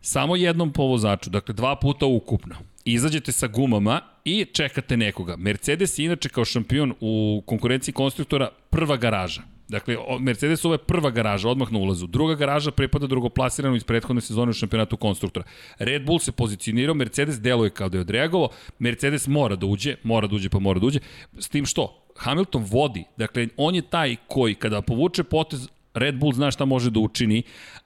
[0.01, 2.55] Samo jednom po vozaču, dakle dva puta ukupno.
[2.85, 5.35] Izađete sa gumama i čekate nekoga.
[5.35, 9.41] Mercedes je inače kao šampion u konkurenciji konstruktora prva garaža.
[9.67, 12.07] Dakle, Mercedes ovo je prva garaža, odmah na ulazu.
[12.07, 15.45] Druga garaža pripada drugoplasiranu iz prethodne sezone u šampionatu konstruktora.
[15.79, 20.27] Red Bull se pozicionirao, Mercedes deluje kao da je odreagovao, Mercedes mora da uđe, mora
[20.27, 20.99] da uđe pa mora da uđe,
[21.39, 26.33] s tim što Hamilton vodi, dakle, on je taj koji kada povuče potez, Red Bull
[26.33, 27.43] zna šta može da učini,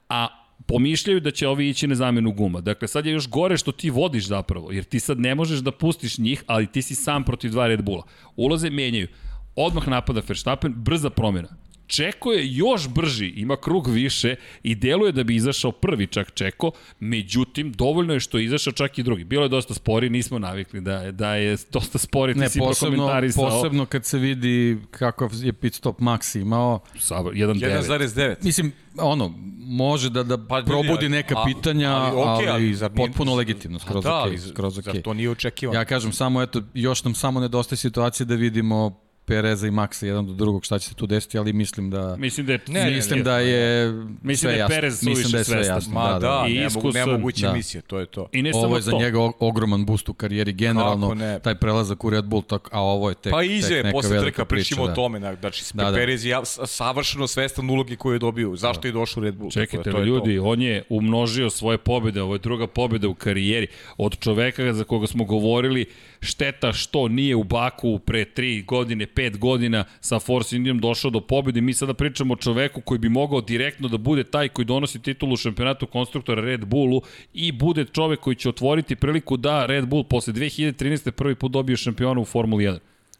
[0.10, 0.28] a
[0.66, 2.62] pomišljaju da će ovi ići na zamenu guma.
[2.62, 5.72] Dakle, sad je još gore što ti vodiš zapravo, jer ti sad ne možeš da
[5.72, 8.04] pustiš njih, ali ti si sam protiv dva Red Bulla.
[8.36, 9.08] Ulaze, menjaju.
[9.56, 11.50] Odmah napada Verstappen, brza promjena.
[11.90, 16.72] Čeko je još brži, ima krug više i deluje da bi izašao prvi čak Čeko,
[17.00, 19.24] međutim, dovoljno je što je izašao čak i drugi.
[19.24, 22.60] Bilo je dosta spori, nismo navikli da je, da je dosta spori, ti Ne, si
[22.60, 23.50] posebno, prokomentarisao.
[23.50, 26.80] posebno kad se vidi kakav je pit stop Max imao.
[26.98, 27.82] Sa 1.9.
[27.82, 28.36] 1,9.
[28.42, 32.48] Mislim, ono, može da, da Pa, ljudi, probudi ali- neka a- pitanja, ali, okej, ali,
[32.50, 35.02] ali zar nije- potpuno legitimno, skroz da, okej, ali skroz zar okej.
[35.02, 35.80] to nije očekivano?
[35.80, 39.00] Ja kažem samo, eto, još nam samo nedostaje situacije da vidimo
[39.30, 42.46] Pereza i Maxa jedan do drugog šta će se tu desiti, ali mislim da Mislim
[42.46, 42.60] da je...
[42.68, 44.76] Ne, mislim ne, da je Mislim sve da je jasno.
[44.76, 45.76] Perez mislim da je sve svestan.
[45.76, 45.94] jasno.
[45.94, 47.54] Ma da, da I ne mogu, iskusan, nemoguće da.
[47.54, 48.28] misije, to je to.
[48.32, 48.98] I ne Ovo samo je za to.
[49.00, 53.16] njega ogroman boost u karijeri generalno, taj prelazak u Red Bull, tak, a ovo je
[53.16, 54.92] tek, Pa tek izje, neka posle velika trka priča, pričamo da.
[54.92, 55.98] o tome, na- znači Da, da, da.
[55.98, 58.56] Perez je savršeno svestan ulogi koju je dobio.
[58.56, 59.50] Zašto je došao u Red Bull?
[59.50, 60.04] Da Čekajte, to je to.
[60.04, 63.68] ljudi, on je umnožio svoje pobjede, ovo je druga pobjeda u karijeri.
[63.98, 65.86] Od čoveka za koga smo govorili,
[66.22, 71.22] šteta što nije u Baku pre tri godine, 5 godina sa Force Indijom došao do
[71.22, 71.62] pobjede.
[71.62, 75.38] Mi sada pričamo o čoveku koji bi mogao direktno da bude taj koji donosi titulu
[75.38, 77.02] šampionatu konstruktora Red Bullu
[77.34, 81.12] i bude čovek koji će otvoriti priliku da Red Bull posle 2013.
[81.12, 82.80] prvi put dobije šampiona u Formuli 1.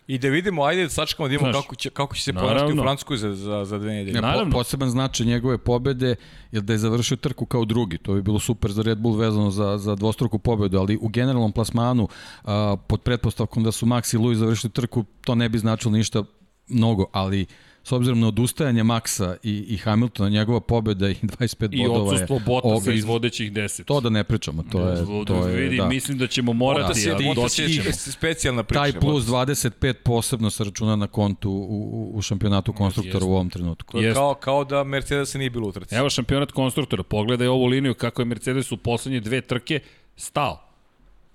[0.10, 2.74] I da vidimo, ajde da sačekamo da vidimo Znaš, kako će, kako će se ponašati
[2.74, 4.16] u Francuskoj za, za, za dve nedelje.
[4.16, 6.16] Ja, po, poseban značaj njegove pobede
[6.52, 7.98] je da je završio trku kao drugi.
[7.98, 11.52] To bi bilo super za Red Bull vezano za, za dvostruku pobedu, ali u generalnom
[11.52, 12.08] plasmanu
[12.44, 16.24] a, pod pretpostavkom da su Max i Louis završili trku, to ne bi značilo ništa
[16.68, 17.46] mnogo, ali
[17.84, 22.14] s obzirom na odustajanje Maxa i, i Hamiltona, njegova pobeda i 25 I bodova je...
[22.14, 23.84] odsustvo Bottasa oga- iz vodećih 10.
[23.84, 25.06] To da ne pričamo, to je...
[25.26, 25.88] To je vidi, da.
[25.88, 27.92] mislim da ćemo morati, ali Botas doći ćemo.
[27.94, 28.80] specijalna priča.
[28.82, 33.92] Taj plus 25 posebno se računa na kontu u, u, šampionatu konstruktora u ovom trenutku.
[33.92, 35.96] To je kao, kao da Mercedes nije bilo u trci.
[35.96, 39.80] Evo šampionat konstruktora, pogledaj ovu liniju kako je Mercedes u poslednje dve trke
[40.16, 40.62] stao.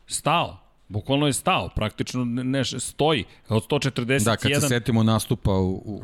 [0.07, 0.64] Stao.
[0.89, 3.25] Bukvalno je stao, praktično ne, ne stoji.
[3.49, 4.25] Od 141...
[4.25, 6.03] Da, kad se setimo nastupa u, u,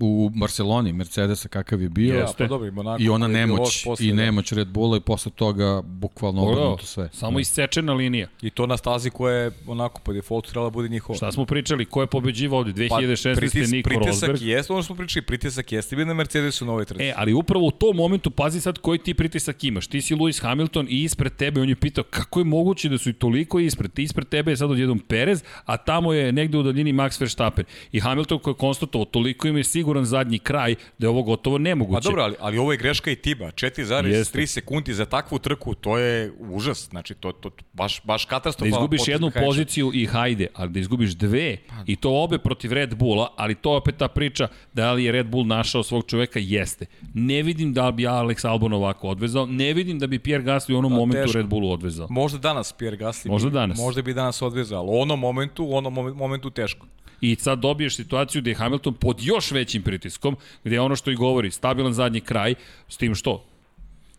[0.00, 3.02] u, u Barceloni, Mercedesa kakav je bio, Ja, pa dobro, i Monaco.
[3.02, 4.14] i ona nemoć, i da.
[4.16, 7.08] nemoć Red Bulla i posle toga bukvalno obrnuto sve.
[7.12, 8.28] Samo isečena linija.
[8.42, 11.16] I to na stazi koja je onako po defaultu trebala da bude njihova.
[11.16, 11.84] Šta smo pričali?
[11.84, 12.72] Ko je pobeđivao ovde?
[12.72, 13.36] 2016.
[13.36, 14.42] pritis, Niko pritisak Rosberg.
[14.42, 17.02] jeste, ono smo pričali, pritisak jeste bio na Mercedesu na ovoj trci.
[17.02, 19.86] E, ali upravo u tom momentu, pazi sad koji ti pritisak imaš.
[19.86, 23.10] Ti si Lewis Hamilton i ispred tebe, on je pitao kako je moguće da su
[23.10, 23.92] i toliko ispred.
[23.92, 27.64] Ti ispred tebe je sad odjednom Perez, a tamo je negde u daljini Max Verstappen.
[27.92, 31.58] I Hamilton koji je konstatovao, toliko im je siguran zadnji kraj da je ovo gotovo
[31.58, 31.94] nemoguće.
[31.96, 33.46] Pa dobro, ali, ali ovo je greška i Tiba.
[33.46, 34.46] 4,3 Jeste.
[34.46, 36.88] sekundi za takvu trku, to je užas.
[36.90, 39.46] Znači, to, to, to baš, baš Da katastrofalan izgubiš jednu mehaničara.
[39.46, 43.72] poziciju i hajde, ali da izgubiš dve i to obe protiv Red Bulla, ali to
[43.72, 46.86] je opet ta priča da li je Red Bull našao svog čoveka, jeste.
[47.14, 50.74] Ne vidim da li bi Alex Albon ovako odvezao, ne vidim da bi Pierre Gasly
[50.74, 51.38] u onom Pa, momentu teško.
[51.38, 52.06] Red Bullu odvezao.
[52.10, 53.28] Možda danas Pierre Gasly.
[53.28, 53.78] Možda bi, danas.
[53.78, 56.86] Možda bi danas odvezao, ali u onom momentu, u onom momen- momentu teško.
[57.20, 61.10] I sad dobiješ situaciju gde je Hamilton pod još većim pritiskom, gde je ono što
[61.10, 62.54] i govori, stabilan zadnji kraj,
[62.88, 63.44] s tim što?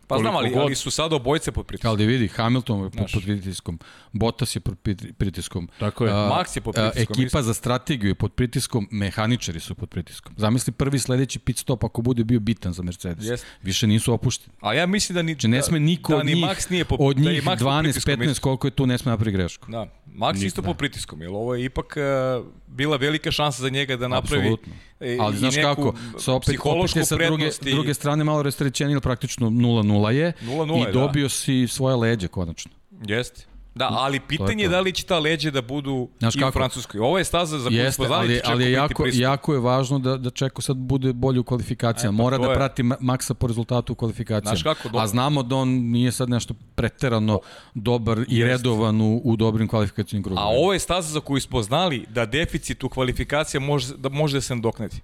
[0.06, 1.90] Pa znam, ali, god- ali su sada obojice pod pritiskom.
[1.90, 3.78] Ali vidi, Hamilton je pod, pod pritiskom,
[4.12, 5.68] Bottas je pod prit- pritiskom.
[5.78, 6.12] Tako je.
[6.12, 7.42] A, Max je pod a, pritiskom, Ekipa isto.
[7.42, 10.34] za strategiju je pod pritiskom, mehaničari su pod pritiskom.
[10.36, 13.24] Zamisli prvi sledeći pit stop ako bude bio bitan za Mercedes.
[13.26, 13.46] Jeste.
[13.62, 14.56] Više nisu opušteni.
[14.60, 16.84] A ja mislim da ni, Znači ne sme niko da, od ni njih, Max nije
[16.84, 18.42] pod, od da njih Max pod 12, pritiskom 15, isto.
[18.42, 19.70] koliko je tu, ne sme napravi grešku.
[19.70, 21.96] Da, Max isto pod pritiskom, jer ovo je ipak
[22.38, 24.72] uh, bila velika šansa za njega da napravi Apsolutno.
[25.00, 28.24] E, Ali i znaš neku kako, sa opet, opet je sa druge, i- druge strane
[28.24, 30.92] malo restrećenje, praktično 0-0 je 0:0 je, i da.
[30.92, 32.72] dobio si svoje leđe konačno.
[33.02, 33.46] Jeste.
[33.74, 34.70] Da, ali pitanje je to.
[34.70, 36.52] da li će ta leđe da budu Znaš i u kako?
[36.52, 37.00] Francuskoj.
[37.00, 39.22] Ovo je staza za koju Jeste, smo znali ali, ali je jako, prisutan.
[39.22, 42.14] jako je važno da, da Čeko sad bude bolji u kvalifikacijama.
[42.14, 44.48] E, pa Mora da je- prati Ma- Maksa po rezultatu u kvalifikacijama.
[44.48, 45.00] Znaš kako, dobro.
[45.00, 47.40] A znamo da on nije sad nešto preterano
[47.74, 50.48] dobar i redovan u, u dobrim kvalifikacijnim A krugovima.
[50.48, 54.40] ovo je staza za koju smo znali da deficit u kvalifikacija može da, može da
[54.40, 54.96] se nadoknadi.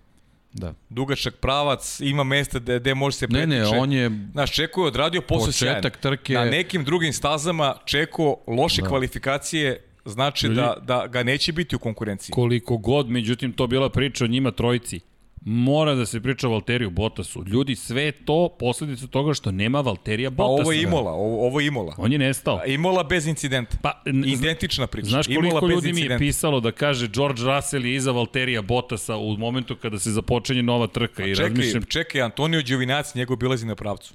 [0.52, 0.74] Da.
[0.88, 3.48] Dugačak pravac, ima mesta gde, gde može se Ne, pretiče.
[3.48, 5.46] ne, on je Znaš, Čeko je odradio posao.
[5.46, 8.88] Početak trke- Na nekim drugim stazama Čeko loše Da.
[8.88, 12.32] kvalifikacije znači da, da ga neće biti u konkurenciji.
[12.32, 15.00] Koliko god, međutim, to bila priča o njima trojici.
[15.44, 17.44] Mora da se priča o Valteriju Bottasu.
[17.46, 20.62] Ljudi, sve to posledica toga što nema Valterija Pa Bottasa.
[20.62, 21.94] ovo je Imola, ovo, ovo je Imola.
[21.98, 22.60] On je nestao.
[22.66, 23.76] Imola bez incidenta.
[23.82, 25.08] Pa, Identična priča.
[25.08, 29.16] Znaš koliko Imola ljudi mi je pisalo da kaže George Russell je iza Valterija Bottasa
[29.16, 33.66] u momentu kada se započenje nova trka i Čekaj, razmišljam, čekaj, Antonio Đuvinac njegov bilazi
[33.66, 34.14] na pravcu.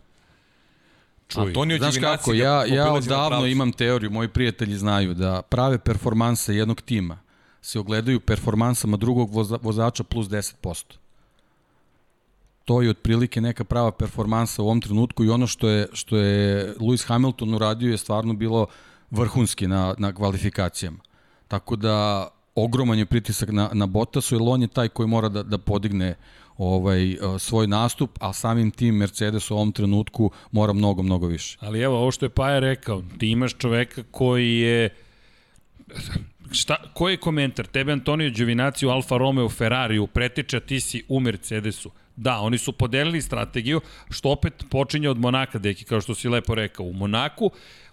[1.27, 5.79] čuj, Antonio Znaš Đuvinac kako, ja, ja odavno imam teoriju, moji prijatelji znaju da prave
[5.79, 7.19] performanse jednog tima
[7.61, 10.83] se ogledaju performansama drugog voza, vozača plus 10%.
[12.65, 16.73] To je otprilike neka prava performansa u ovom trenutku i ono što je, što je
[16.80, 18.67] Lewis Hamilton uradio je stvarno bilo
[19.12, 20.97] vrhunski na, na kvalifikacijama.
[21.47, 25.43] Tako da ogroman je pritisak na, na Bottasu, jer on je taj koji mora da,
[25.43, 26.15] da podigne
[26.58, 31.58] ovaj eh, svoj nastup, a samim tim Mercedes u ovom trenutku mora mnogo, mnogo više.
[31.62, 34.89] Ali evo, ovo što je Paja rekao, ti imaš čoveka koji je...
[36.51, 37.67] Šta, koji je komentar?
[37.67, 41.91] Tebe Antonio Giovinazzi u Alfa Romeo Ferrariju pretiče, a ti si u Mercedesu.
[42.15, 46.56] Da, oni su podelili strategiju, što opet počinje od Monaka, deki, kao što si lepo
[46.56, 46.86] rekao.
[46.86, 47.51] U Monaku,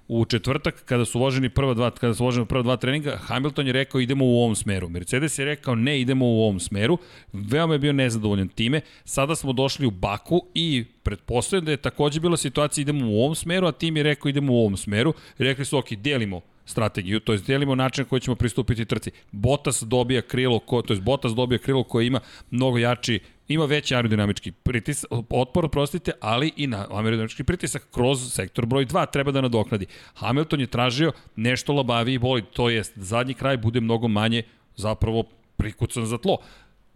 [0.08, 3.72] u četvrtak, kada su voženi prva dva, kada su voženi prva dva treninga, Hamilton je
[3.72, 4.88] rekao idemo u ovom smeru.
[4.88, 6.98] Mercedes je rekao ne, idemo u ovom smeru.
[7.32, 8.80] Veoma je bio nezadovoljan time.
[9.04, 13.34] Sada smo došli u Baku i pretpostavljam da je takođe bila situacija idemo u ovom
[13.34, 15.14] smeru, a tim je rekao idemo u ovom smeru.
[15.38, 19.10] Rekli su, ok, delimo strategiju, to je delimo način koji ćemo pristupiti trci.
[19.32, 23.20] Bottas dobija krilo, ko, to je Bottas dobija krilo koje ima mnogo jači,
[23.52, 29.10] ima veći aerodinamički pritis, otpor, prostite, ali i na aerodinamički pritisak kroz sektor broj 2
[29.12, 29.86] treba da nadoknadi.
[30.14, 34.42] Hamilton je tražio nešto labaviji bolid, to jest zadnji kraj bude mnogo manje
[34.76, 35.24] zapravo
[35.56, 36.38] prikucan za tlo.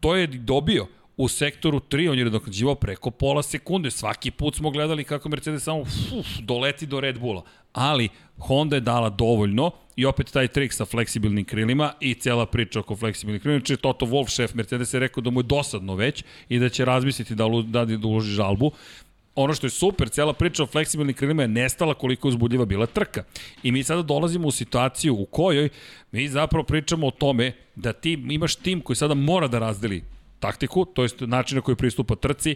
[0.01, 3.91] To je dobio u sektoru 3, on je nadoknađivao preko pola sekunde.
[3.91, 7.43] Svaki put smo gledali kako Mercedes samo uf, doleti do Red Bulla.
[7.73, 12.81] Ali Honda je dala dovoljno i opet taj trik sa fleksibilnim krilima i cela priča
[12.81, 13.59] oko fleksibilnih krilima.
[13.59, 16.85] Znači Toto Wolff, šef Mercedes, je rekao da mu je dosadno već i da će
[16.85, 18.73] razmisliti da, da, da uloži žalbu
[19.37, 22.87] ono što je super, cela priča o fleksibilnim krilima je nestala koliko je uzbudljiva bila
[22.87, 23.25] trka.
[23.63, 25.69] I mi sada dolazimo u situaciju u kojoj
[26.13, 30.03] mi zapravo pričamo o tome da ti imaš tim koji sada mora da razdeli
[30.41, 32.55] taktiku, to je način na koji pristupa trci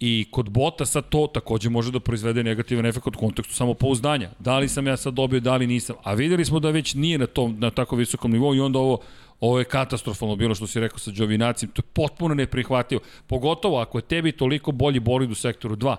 [0.00, 4.30] i kod bota sad to takođe može da proizvede negativan efekt od kontekstu samopouzdanja.
[4.38, 5.96] Da li sam ja sad dobio, da li nisam.
[6.02, 9.00] A videli smo da već nije na, tom, na tako visokom nivou i onda ovo
[9.40, 13.02] Ovo je katastrofalno bilo što si rekao sa Đovinacim, to je potpuno neprihvatljivo.
[13.26, 15.96] Pogotovo ako je tebi toliko bolji bolid u sektoru 2,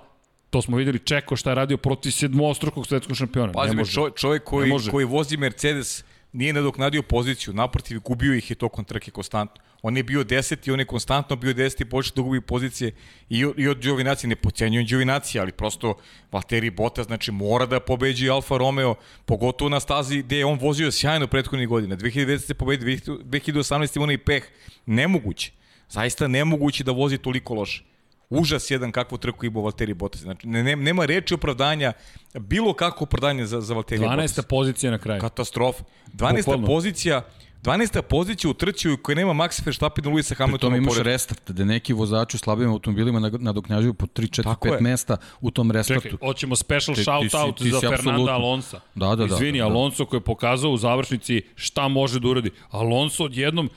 [0.50, 3.52] To smo videli Čeko šta je radio protiv sedmostrukog svetskog šampiona.
[3.52, 3.76] Pazi,
[4.16, 6.04] čovjek koji, koji vozi Mercedes
[6.36, 9.64] nije nadoknadio poziciju, naprotiv, gubio ih je tokom trke konstantno.
[9.82, 12.92] On je bio 10 i on je konstantno bio 10 i počeo da gubi pozicije
[13.30, 15.96] i, i od Giovinazzi, ne pocenjujem Giovinazzi, ali prosto
[16.32, 18.96] Valtteri Bottas, znači mora da pobeđi Alfa Romeo,
[19.26, 21.96] pogotovo na stazi gde je on vozio sjajno prethodnih godina.
[21.98, 22.38] 2010.
[22.38, 23.98] se pobedi, 2018.
[23.98, 24.44] imao i peh.
[24.86, 25.52] Nemoguće.
[25.90, 27.95] Zaista nemoguće da vozi toliko loše
[28.30, 30.22] užas jedan kakvu trku imao Valtteri Bottas.
[30.22, 31.94] Znači, ne, nema reči opravdanja,
[32.34, 34.16] bilo kako opravdanje za, za Valtteri 12.
[34.16, 34.38] Bottas.
[34.38, 34.50] 12.
[34.50, 35.22] pozicija na kraju.
[35.22, 35.84] Katastrofa.
[36.14, 36.38] 12.
[36.38, 36.68] Bukvalno.
[36.68, 37.22] pozicija
[37.66, 38.02] 12.
[38.02, 40.76] pozicija u trci u kojoj nema Max Verstappen i Luisa Hamiltona.
[40.76, 41.06] Pri imaš pored...
[41.06, 45.72] restart, da neki vozači u slabim automobilima nadoknjažuju po 3, 4, 5 mesta u tom
[45.72, 46.02] restartu.
[46.04, 48.80] Čekaj, hoćemo special shout out za Fernanda Alonso.
[48.96, 49.36] Da, da, da.
[49.36, 49.72] Izvini, da, da.
[49.72, 52.52] Alonso koji je pokazao u završnici šta može da uradi.
[52.70, 53.70] Alonso odjednom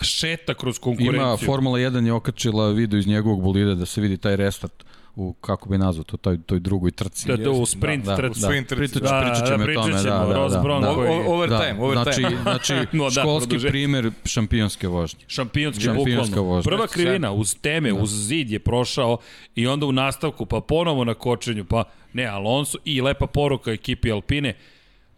[0.00, 1.14] šeta kroz konkurenciju.
[1.14, 4.84] Ima Formula 1 je okačila video iz njegovog bolida da se vidi taj restart
[5.16, 7.28] u kako bi nazvao to toj toj drugoj trci.
[7.28, 8.40] Da, to u sprint da, trci.
[8.40, 8.78] Da, sprint trci.
[8.78, 11.08] Pričat, da, pričat ćemo da, o tome, da, da, da, Ross Brown da, koji...
[11.26, 12.28] overtime, da, overtime.
[12.42, 13.68] Znači, znači no, da, školski produže.
[13.68, 15.24] primer šampionske vožnje.
[15.26, 16.70] Šampionske, Šampionska vožnja.
[16.70, 17.94] Prva krivina uz teme, da.
[17.94, 19.18] uz zid je prošao
[19.54, 24.12] i onda u nastavku pa ponovo na kočenju, pa ne, Alonso i lepa poruka ekipi
[24.12, 24.54] Alpine.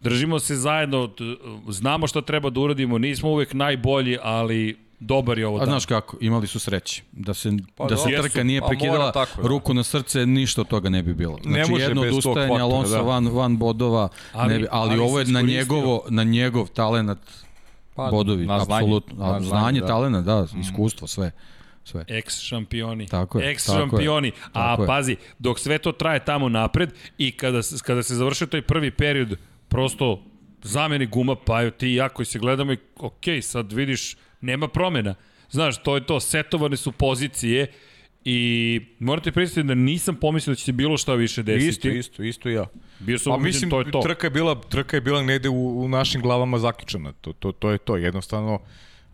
[0.03, 1.09] Držimo se zajedno,
[1.69, 5.67] znamo šta treba da uradimo, nismo uvek najbolji, ali dobar je ovo dan.
[5.67, 7.03] A znaš kako, imali su sreće.
[7.11, 9.47] Da se, pa, da se jesu, trka nije prekidala, tako, da.
[9.47, 11.37] ruku na srce, ništa od toga ne bi bilo.
[11.43, 13.01] Znači, ne jedno odustajanje Alonso da.
[13.01, 17.19] van, van bodova, ali, ne bi, ali, ali ovo je na, njegovo, na njegov talenat
[17.95, 19.15] pa, bodovi, na znanje, apsolutno.
[19.17, 19.87] Na znanje, znanje da.
[19.87, 20.59] talenat, da, mm.
[20.59, 21.31] iskustvo, sve
[21.83, 22.05] sve.
[22.07, 23.07] Ex šampioni.
[23.07, 23.51] Tako je.
[23.51, 24.31] Ex šampioni.
[24.53, 28.61] A tako pazi, dok sve to traje tamo napred i kada, kada se završio taj
[28.61, 29.35] prvi period,
[29.73, 30.23] prosto
[30.61, 35.15] zameni guma, pa ti i ja koji se gledamo i ok, sad vidiš nema promena.
[35.49, 37.71] Znaš, to je to, setovane su pozicije
[38.25, 41.69] i morate predstaviti da nisam pomislio da će se bilo šta više desiti.
[41.69, 42.65] Isto, isto, isto ja.
[42.99, 44.01] Bio sam pa, mislim, to je to.
[44.01, 47.11] Trka je bila, trka je bila negde u, u našim glavama zaključena.
[47.11, 47.97] To, to, to je to.
[47.97, 48.59] Jednostavno,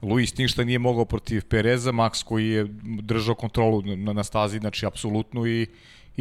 [0.02, 2.68] Luis ništa nije mogao protiv Pereza, Max koji je
[3.02, 5.68] držao kontrolu na, na stazi, znači apsolutno i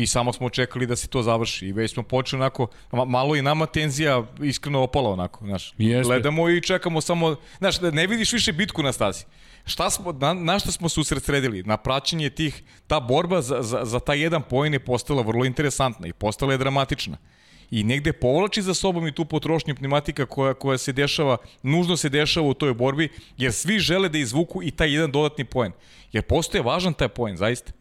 [0.03, 2.67] i samo smo čekali da se to završi i već smo počeli onako,
[3.07, 5.75] malo i nama tenzija iskreno opala onako, znaš.
[5.79, 6.09] Jeste.
[6.09, 9.25] Gledamo i čekamo samo, znaš, ne vidiš više bitku na stazi.
[9.67, 11.63] Šta smo, na, na šta smo se usredsredili?
[11.63, 16.07] Na praćenje tih, ta borba za, za, za taj jedan poen je postala vrlo interesantna
[16.07, 17.17] i postala je dramatična
[17.71, 22.09] i negde povlači za sobom i tu potrošnju pneumatika koja, koja se dešava, nužno se
[22.09, 25.73] dešava u toj borbi, jer svi žele da izvuku i taj jedan dodatni poen.
[26.13, 27.73] Jer postoje važan taj poen, zaista.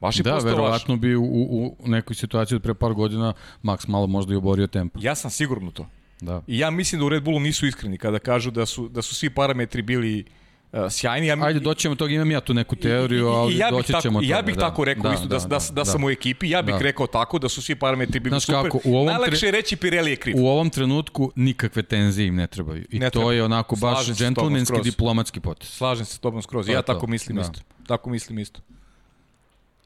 [0.00, 1.00] Vaš je da, verovatno vaš.
[1.00, 3.32] bi u, u nekoj situaciji od pre par godina
[3.62, 4.98] Max malo možda i oborio tempo.
[5.02, 5.86] Ja sam sigurno to.
[6.20, 6.42] Da.
[6.46, 9.14] I ja mislim da u Red Bullu nisu iskreni kada kažu da su, da su
[9.14, 10.24] svi parametri bili
[10.72, 11.26] uh, sjajni.
[11.26, 14.02] Ja, Ajde, doćemo tog, imam ja tu neku teoriju, ali i, i ja doći tako,
[14.02, 14.60] ćemo Ja bih da.
[14.60, 16.80] tako rekao, da, isto da, da, da, da, da sam u ekipi, ja bih da.
[16.80, 18.62] rekao tako da su svi parametri bili Znaš super.
[18.62, 20.34] Kako, u ovom Najlakše je reći Pirelli je kriv.
[20.38, 22.84] U ovom trenutku nikakve tenzije im ne trebaju.
[22.90, 23.32] I ne to treba.
[23.32, 25.68] je onako baš džentlmenski diplomatski potez.
[25.68, 26.68] Slažem se s tobom skroz.
[26.68, 27.42] Ja tako mislim da.
[27.42, 27.60] isto.
[27.86, 28.60] Tako mislim isto.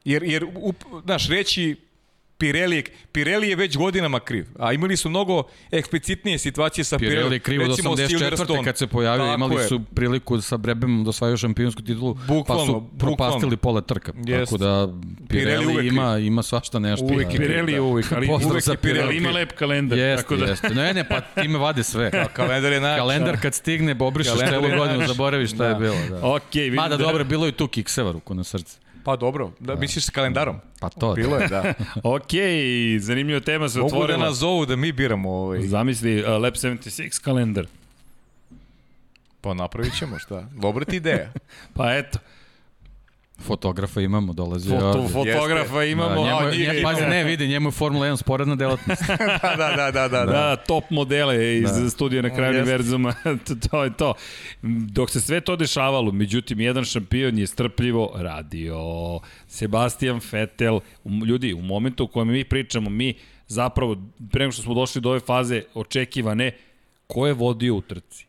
[0.05, 0.75] Jer, jer up,
[1.05, 1.75] znaš, reći
[2.41, 4.45] Pirelli je, Pirelli je već godinama kriv.
[4.59, 7.15] A imali su mnogo eksplicitnije situacije sa Pirelli.
[7.15, 8.63] Pirelli je kriv od 84.
[8.63, 9.67] kad se pojavio, Tako imali je.
[9.67, 14.13] su priliku sa Brebem da osvajaju šampionsku titulu, bukvalno, pa su propastili pola trka.
[14.25, 14.51] Jest.
[14.51, 14.87] Tako da
[15.29, 17.05] Pirelli, Pirelli ima, ima svašta nešto.
[17.05, 19.99] Uvijek je Pirelli je uvijek, ali uvijek je Pirelli ima lep kalendar.
[19.99, 20.45] Jeste, tako da...
[20.45, 20.69] jeste.
[20.69, 22.09] Ne, ne, pa time vade sve.
[22.09, 22.99] Da, kalendar je najče.
[22.99, 25.69] Kalendar kad stigne, obrišeš celu godinu, zaboraviš šta da.
[25.69, 25.95] je bilo.
[26.09, 26.21] Da.
[26.21, 27.03] Okay, Mada da...
[27.03, 28.80] dobro, bilo je tu kikseva ruku na srce.
[29.03, 29.79] Pa dobro, da, da.
[29.79, 30.59] misliš sa kalendarom?
[30.79, 31.13] Pa to.
[31.13, 31.73] Bilo je, da.
[32.15, 32.31] ok,
[32.99, 34.07] zanimljiva tema se otvorila.
[34.07, 35.61] Mogu da nas zovu da mi biramo ovaj.
[35.61, 37.67] Zamisli uh, Lab 76 kalendar.
[39.41, 40.47] Pa napravit ćemo šta.
[40.51, 41.31] Dobra ti ideja.
[41.75, 42.19] pa eto.
[43.41, 44.69] Fotografa imamo, dolazi.
[44.69, 45.13] Foto, ovde.
[45.13, 49.01] fotografa imamo, Da, njemu, a njih pazi, ne, vidi, njemu je Formula 1 sporedna delatnost.
[49.41, 50.25] da, da, da, da, da.
[50.25, 51.89] Da, top modele iz Da.
[51.89, 52.61] studija na kraju Jeste.
[52.61, 53.13] univerzuma,
[53.47, 54.13] to, to je to.
[54.91, 58.79] Dok se sve to dešavalo, međutim, jedan šampion je strpljivo radio.
[59.47, 63.13] Sebastian Vettel, um, ljudi, u momentu u kojem mi pričamo, mi
[63.47, 63.95] zapravo,
[64.31, 66.51] pre nego što smo došli do ove faze očekivane,
[67.07, 68.25] ko je vodio u trci?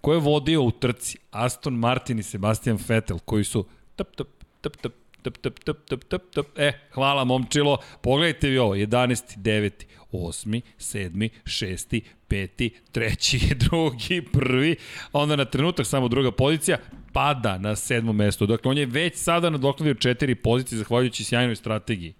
[0.00, 1.18] Ko je vodio u trci?
[1.30, 3.64] Aston Martin i Sebastian Vettel, koji su
[3.96, 4.26] tap, tap,
[4.68, 4.92] tap, tap,
[5.22, 6.46] tap, tap, tap, tap, tap, tap.
[6.58, 7.78] E, hvala momčilo.
[8.02, 9.36] Pogledajte vi ovo, 11.
[9.36, 9.70] 9.
[10.12, 10.60] 8.
[10.78, 11.28] 7.
[11.44, 12.00] 6.
[12.28, 12.70] 5.
[12.92, 13.54] 3.
[13.54, 14.76] drugi, prvi,
[15.12, 16.78] onda na trenutak samo druga pozicija,
[17.12, 18.46] pada na sedmo mesto.
[18.46, 22.14] Dakle, on je već sada nadoknadio četiri pozicije zahvaljujući sjajnoj strategiji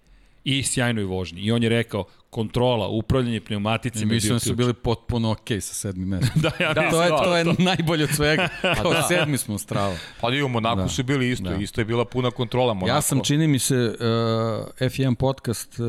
[0.49, 1.41] i sjajnoj vožnji.
[1.41, 6.07] I on je rekao, kontrola, upravljanje pneumaticima mislim da su bili potpuno okej sa sedmim
[6.07, 6.41] mestom.
[6.41, 8.49] Da, ja Da, mislim, to je, da, to je najbolje od svega.
[8.81, 9.95] Kao sedmi smo strava.
[10.21, 10.87] Pa i u Monaku Da.
[10.87, 11.55] su bili isto, Da.
[11.55, 12.97] isto je bila puna kontrola Monako.
[12.97, 15.85] Ja sam, čini mi se, uh, F1 podcast, uh,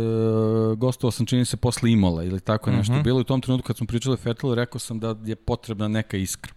[0.79, 2.93] gostovao sam, čini se, posle Imola ili tako nešto.
[2.93, 3.03] Mhm.
[3.03, 5.89] Bilo je u tom trenutku kad smo pričali o Fettelu, rekao sam da je potrebna
[5.89, 6.53] neka iskra.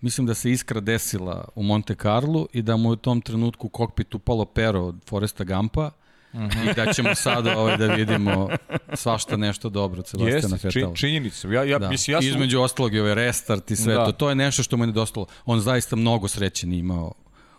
[0.00, 3.66] Mislim da se iskra desila u Monte Carlo i da mu je u tom trenutku
[3.66, 5.90] u kokpitu palo pero od Foresta Gampa
[6.36, 6.68] Mhm.
[6.68, 8.48] i da ćemo sada ovaj, da vidimo
[8.94, 10.94] svašta nešto dobro od Sebastiana Jeste, Fettela.
[10.94, 11.48] či, činjenica.
[11.48, 11.88] Ja, ja, Da.
[11.88, 12.28] mislim, ja sam...
[12.28, 14.04] Između ostalog i ovaj restart i sve Da.
[14.04, 14.12] to.
[14.12, 15.26] To je nešto što mu je nedostalo.
[15.44, 17.12] On zaista mnogo sreće nije imao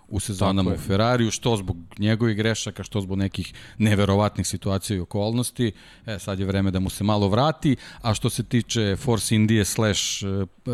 [0.09, 0.78] u sezonama u.
[0.78, 5.71] Ferrariju, što zbog njegovih grešaka, što zbog nekih neverovatnih situacija i okolnosti.
[6.05, 9.65] E, sad je vreme da mu se malo vrati, a što se tiče Force India
[9.65, 10.28] slash eh,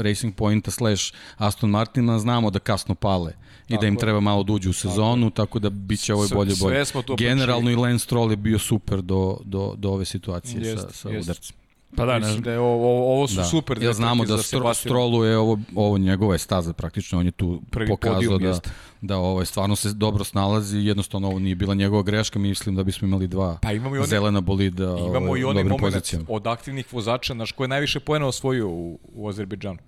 [0.03, 3.33] Racing Pointa slash Aston Martina, znamo da kasno pale
[3.73, 3.99] i da im je.
[3.99, 6.83] treba malo da uđu u sezonu, tako, da bit će ovo bolje bolje.
[7.17, 11.09] Generalno i Lance Stroll je bio super do, do, do ove situacije sa, Jeste, sa
[11.09, 11.21] jeste.
[11.21, 11.55] udarcem.
[11.95, 13.43] pa da, Mislim da je ovo, ovo su Da.
[13.43, 13.81] super.
[13.81, 14.73] Jer znamo da Stro.
[14.73, 18.69] Strolu je ovo, ovo njegova je staza praktično, on je tu Prvi pokazao da, jeste.
[19.01, 23.07] da ovaj, stvarno se dobro snalazi, jednostavno ovo nije bila njegova greška, mislim da bismo
[23.07, 26.25] imali dva Pa imamo i one- zelena bolida Imamo ovaj, i onaj moment pozicijama.
[26.29, 29.79] od aktivnih vozača, naš ko je najviše poena osvojio u, u Azerbejdžanu.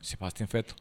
[0.00, 0.76] Sebastian Vettel.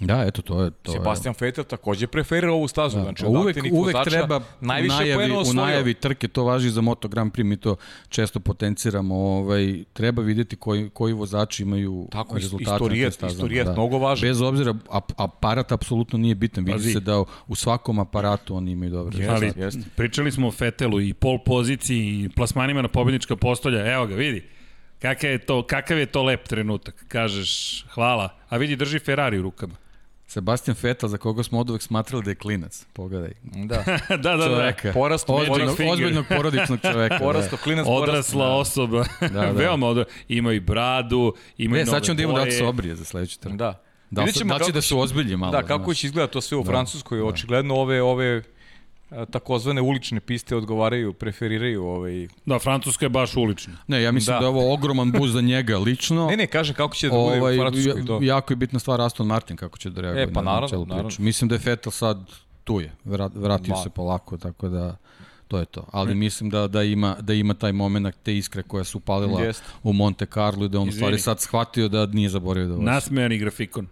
[0.00, 0.70] Da, eto, to je...
[0.82, 2.98] To Sebastian Vettel takođe preferira ovu stazu.
[2.98, 3.28] je, znači, da.
[3.28, 7.32] od uvek, uvek treba u najviše najavi, u najavi trke, to važi za Moto Grand
[7.32, 7.76] Prix, mi to
[8.08, 13.32] često potenciramo, ovaj, treba videti koji, koji vozači imaju Tako, rezultate istorijet- stazama.
[13.32, 14.28] istorijet mnogo važan.
[14.28, 16.92] Bez obzira, ap, aparat apsolutno nije bitan, vidi Pazi.
[16.92, 19.32] se da u svakom aparatu oni imaju dobre Jeste.
[19.32, 19.64] rezultate.
[19.76, 23.92] ali pričali smo o Fetelu i pol poziciji i plasmanima na pobjednička postolja.
[23.94, 24.44] Evo ga, vidi.
[24.98, 27.04] Kakav je to, kakav je to lep trenutak.
[27.08, 29.74] Kažeš hvala, a vidi drži Ferrari u rukama.
[30.28, 33.32] Sebastian Vettel, za koga smo od uvek smatrali da je klinac, pogledaj.
[33.42, 33.82] Da.
[34.10, 34.44] da, da, da.
[34.46, 34.92] Čoveka.
[34.92, 37.18] Porast- ozbiljnog, porast- ozbiljnog porodičnog čoveka.
[37.22, 39.04] Porasto klinac Odrasla porast- osoba.
[39.32, 39.50] da.
[39.50, 40.04] Veoma odra...
[40.28, 41.76] Ima i bradu, ima Da.
[41.76, 43.56] i Ne, nove sad ćemo da imamo da se obrije za sledeću trku.
[43.56, 43.82] Da.
[44.10, 45.52] Da, Vidjet su- ćemo da će da se uozbilji malo.
[45.52, 45.98] Da, kako znaš.
[45.98, 46.66] će izgleda to sve u Da.
[46.66, 48.42] Francuskoj, očigledno ove ove
[49.30, 52.28] takozvane ulične piste odgovaraju, preferiraju ovaj...
[52.46, 53.72] Da, Francuska je baš ulična.
[53.86, 54.38] Ne, ja mislim da.
[54.38, 54.44] Da.
[54.44, 56.26] je ovo ogroman buz za njega lično.
[56.26, 58.18] Ne, ne, kažem kako će da bude ovaj, u Francuskoj to.
[58.22, 60.68] jako je bitna stvar Aston Martin kako će da reaguje E, pa na, naravno, na
[60.68, 60.96] celu priču.
[60.96, 61.10] naravno.
[61.18, 62.18] Mislim da je Vettel sad
[62.64, 63.82] tu je, vrat, vratio Ma.
[63.82, 64.96] se polako, tako da
[65.48, 65.84] to je to.
[65.92, 69.64] Ali mislim da da ima da ima taj momenat te iskre koja su palila Jeste.
[69.82, 70.98] u Monte Carlo i da on Izvini.
[70.98, 72.84] stvari sad shvatio da nije zaboravio da vozi.
[72.84, 73.86] Nasmejani grafikon.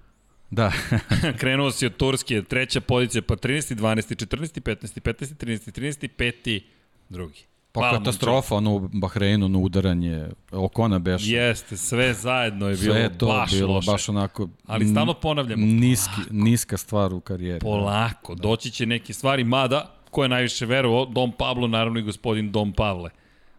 [0.51, 0.73] Da.
[1.41, 3.75] Krenuo si od Turske, treća pozicija, pa 13.
[3.75, 4.27] 12.
[4.27, 4.61] 14.
[4.61, 5.01] 15.
[5.01, 5.35] 15.
[5.35, 5.81] 13.
[5.81, 6.09] 13.
[6.19, 6.61] 5.
[7.09, 7.41] drugi.
[7.73, 11.31] Pa Hvala, katastrofa, ono u Bahreinu, ono udaranje, Okona beše.
[11.31, 13.91] Jeste, sve zajedno je bilo Sve to baš bilo loše.
[13.91, 17.61] baš onako Ali stalno ponavljamo, niski, niska stvar u karijeri.
[17.61, 22.53] polako, doći će neke stvari, mada, ko je najviše verovao, Dom Pablo, naravno i gospodin
[22.53, 23.11] Dom Pavle.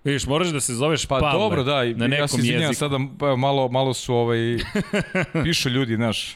[0.03, 2.73] Vidiš, moraš da se zoveš Pa Pavle dobro, da, i na ja se nekom izvinjam
[2.73, 4.57] sada, pa, malo, malo su ovaj,
[5.43, 6.35] pišu ljudi, znaš.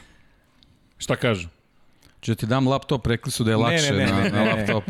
[1.00, 1.48] Šta kažu?
[2.20, 4.44] Če ti dam laptop, rekli su da je Ne, lakše ne, ne, na, ne, na
[4.44, 4.50] ne.
[4.52, 4.84] laptop.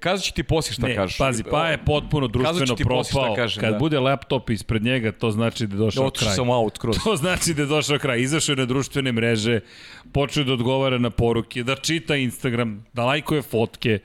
[0.00, 1.18] Kazat ću ti poslije šta ne, kažeš.
[1.18, 3.34] pazi, pa je potpuno društveno propao.
[3.36, 3.78] kažem, Kad da.
[3.78, 6.36] bude laptop ispred njega, to znači da je došao Otišao kraj.
[6.36, 6.96] sam out kroz.
[6.98, 8.20] To znači da je došao kraj.
[8.20, 9.60] Izašao je na društvene mreže,
[10.12, 13.98] počeo da odgovara na poruke, da čita Instagram, da lajkuje fotke.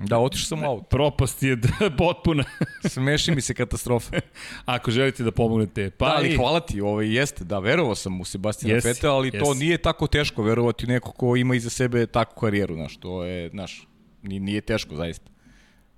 [0.00, 0.88] Da, otišao sam out.
[0.88, 1.56] Propast je
[1.98, 2.44] potpuna.
[2.84, 4.16] Smeši mi se katastrofa.
[4.66, 8.20] Ako želite da pomognete, pa da, ali i- hvala ti, ovaj, jeste, da, verovao sam
[8.20, 9.58] u Sebastiana Jesi, Vettel, ali to jesi.
[9.58, 13.48] nije tako teško verovati u neko ko ima iza sebe takvu karijeru, znaš, to je,
[13.48, 13.88] znaš,
[14.22, 15.30] nije, nije teško, zaista.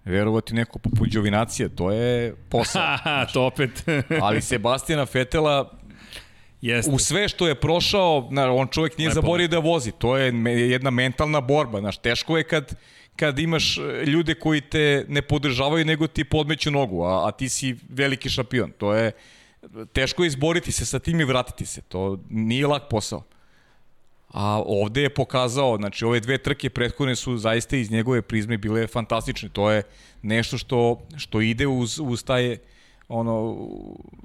[0.05, 2.83] Verovati u neko poput Đovinacije, to je posao.
[2.83, 3.71] Haha, to opet.
[4.21, 5.79] ali Sebastiana Vettela,
[6.61, 6.91] Jeste.
[6.93, 9.15] u sve što je prošao, znaš, on čovjek nije Lepo.
[9.15, 10.33] zaborio da vozi, to je
[10.71, 12.75] jedna mentalna borba, znaš, teško je kad
[13.17, 17.49] kad imaš e, ljude koji te ne podržavaju nego ti podmeću nogu, a, a ti
[17.49, 18.73] si veliki šampion.
[18.79, 19.13] To je
[19.93, 21.81] teško je izboriti se sa tim i vratiti se.
[21.81, 23.23] To nije lak posao.
[24.29, 28.87] A ovde je pokazao, znači ove dve trke prethodne su zaista iz njegove prizme bile
[28.87, 29.49] fantastične.
[29.49, 29.83] To je
[30.23, 32.57] nešto što, što ide uz, uz taj
[33.09, 33.69] ono,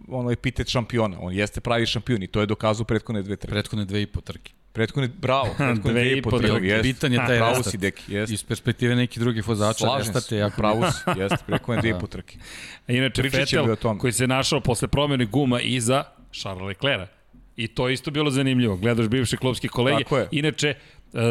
[0.08, 1.18] ono epitet šampiona.
[1.22, 3.52] On jeste pravi šampion i to je dokazao prethodne dve trke.
[3.52, 4.57] Prethodne dve i po trke.
[4.78, 6.66] Prethodne, bravo, prethodne Dve i po trke.
[6.68, 6.84] jeste.
[6.84, 8.34] Bitan je taj Pravo si, deki, jeste.
[8.34, 11.90] Iz perspektive nekih drugih vozača, Slažem restart se, je jako pravo si, jeste, prethodne dve
[11.90, 12.38] i po trke.
[12.88, 14.00] A Inače, Pričat tome.
[14.00, 17.18] koji se našao posle promjene guma iza Charles Leclerca.
[17.58, 18.76] I to isto bilo zanimljivo.
[18.78, 20.04] Gledaš bivše klubske kolege.
[20.32, 20.74] Inače,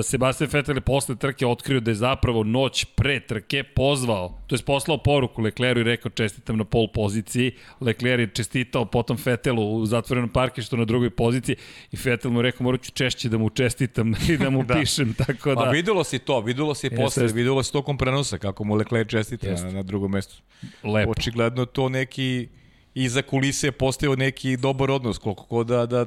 [0.03, 4.63] Sebastian Vettel je posle trke otkrio da je zapravo noć pre trke pozvao, to je
[4.63, 7.53] poslao poruku Leclercu i rekao čestitam na pol poziciji.
[7.81, 11.57] Leclerc je čestitao potom Vettelu u zatvorenom parkištu na drugoj poziciji
[11.93, 14.75] i Vettel mu je rekao morat ću češće da mu čestitam i da mu da.
[14.75, 15.15] pišem.
[15.15, 17.37] Tako da, Pa videlo se to, videlo se i Jeste, posle, jeste.
[17.37, 19.67] videlo se tokom prenosa kako mu Leclerc čestita Jeste.
[19.67, 20.43] na, na drugom mestu.
[20.85, 21.11] lepo.
[21.11, 22.49] Očigledno to neki
[22.95, 26.07] iza kulise je postao neki dobar odnos, koliko god da, da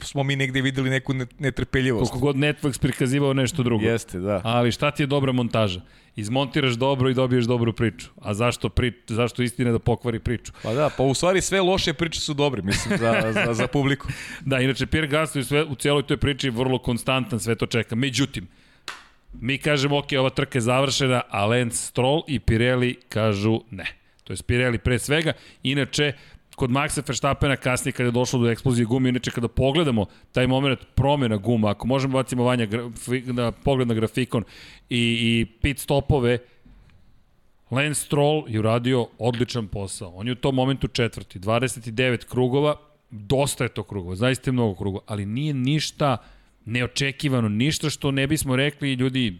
[0.00, 2.10] smo mi negde videli neku ne- netrpeljivost.
[2.10, 3.84] Koliko god Netflix prikazivao nešto drugo.
[3.84, 4.40] Jeste, da.
[4.44, 5.80] Ali šta ti je dobra montaža?
[6.16, 8.08] Izmontiraš dobro i dobiješ dobru priču.
[8.20, 10.52] A zašto, pri, zašto istina da pokvari priču?
[10.62, 14.08] Pa da, pa u stvari sve loše priče su dobre, mislim, za, za, za publiku.
[14.40, 17.66] Da, inače Pierre Gasly u, sve, u cijeloj toj priči je vrlo konstantan, sve to
[17.66, 17.94] čeka.
[17.94, 18.48] Međutim,
[19.32, 23.86] mi kažemo, ok, ova trka je završena, a Lance Stroll i Pirelli kažu ne.
[24.24, 25.32] To je Pirelli pre svega.
[25.62, 26.12] Inače,
[26.60, 30.80] kod Maxa Verstappena kasnije kada je došlo do eksplozije gume, inače kada pogledamo taj moment
[30.94, 32.66] promjena guma, ako možemo bacimo vanja
[33.26, 34.44] na pogled na grafikon
[34.90, 36.38] i, i pit stopove,
[37.70, 40.12] Lance Stroll je uradio odličan posao.
[40.14, 42.76] On je u tom momentu četvrti, 29 krugova,
[43.10, 46.16] dosta je to krugova, zaista je mnogo krugova, ali nije ništa
[46.64, 49.38] neočekivano, ništa što ne bismo rekli ljudi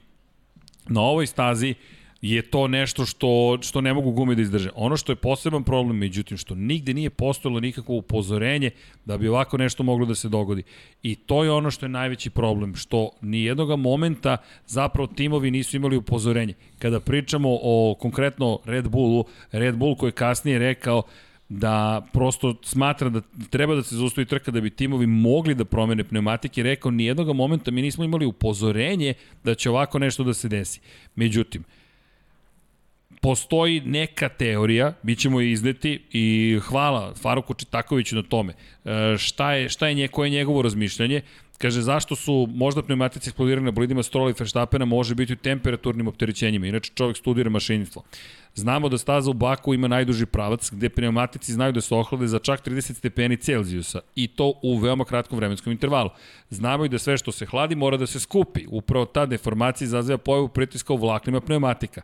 [0.89, 1.75] na ovoj stazi
[2.23, 4.71] je to nešto što, što ne mogu gume da izdrže.
[4.75, 8.71] Ono što je poseban problem, međutim, što nigde nije postojalo nikakvo upozorenje
[9.05, 10.63] da bi ovako nešto moglo da se dogodi.
[11.03, 15.77] I to je ono što je najveći problem, što ni jednog momenta zapravo timovi nisu
[15.77, 16.55] imali upozorenje.
[16.79, 21.03] Kada pričamo o konkretno Red Bullu, Red Bull koji je kasnije rekao
[21.49, 26.05] da prosto smatra da treba da se zaustavi trka da bi timovi mogli da promene
[26.05, 29.15] pneumatike, rekao ni jednog momenta mi nismo imali upozorenje
[29.45, 30.81] da će ovako nešto da se desi.
[31.15, 31.65] Međutim,
[33.21, 38.53] postoji neka teorija, mi ćemo je izneti i hvala Faruku Čitakoviću na tome.
[38.85, 41.23] E, šta je, šta je nje, koje je njegovo razmišljanje?
[41.59, 46.09] Kaže, zašto su možda pneumatici eksplodirali na bolidima Strola i Verstappena može biti u temperaturnim
[46.09, 46.67] opterećenjima.
[46.67, 48.03] Inače, čovjek studira mašinstvo.
[48.55, 52.39] Znamo da staza u Baku ima najduži pravac gde pneumatici znaju da se ohlade za
[52.39, 56.11] čak 30 stepeni Celzijusa i to u veoma kratkom vremenskom intervalu.
[56.51, 58.67] Znamo i da sve što se hladi mora da se skupi.
[58.69, 62.03] Upravo ta deformacija izaziva pojavu pritiska u vlaknima pneumatika.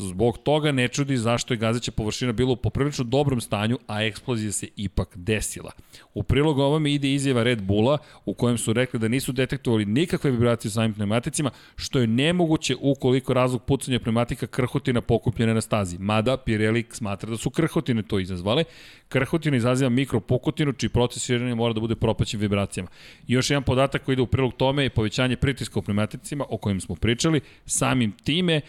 [0.00, 4.52] Zbog toga ne čudi zašto je gazeća površina bila u poprilično dobrom stanju, a eksplozija
[4.52, 5.70] se ipak desila.
[6.14, 10.30] U prilog ovome ide izjava Red Bulla u kojem su rekli da nisu detektovali nikakve
[10.30, 15.98] vibracije u samim pneumaticima, što je nemoguće ukoliko razlog pucanja pneumatika krhotina pokupljene na stazi.
[15.98, 18.64] Mada Pirelli smatra da su krhotine to izazvale.
[19.08, 22.88] Krhotina izaziva mikropukotinu, čiji proces širenja mora da bude propaćen vibracijama.
[23.26, 26.56] I još jedan podatak koji ide u prilog tome je povećanje pritiska u pneumaticima, o
[26.56, 28.60] kojim smo pričali, samim time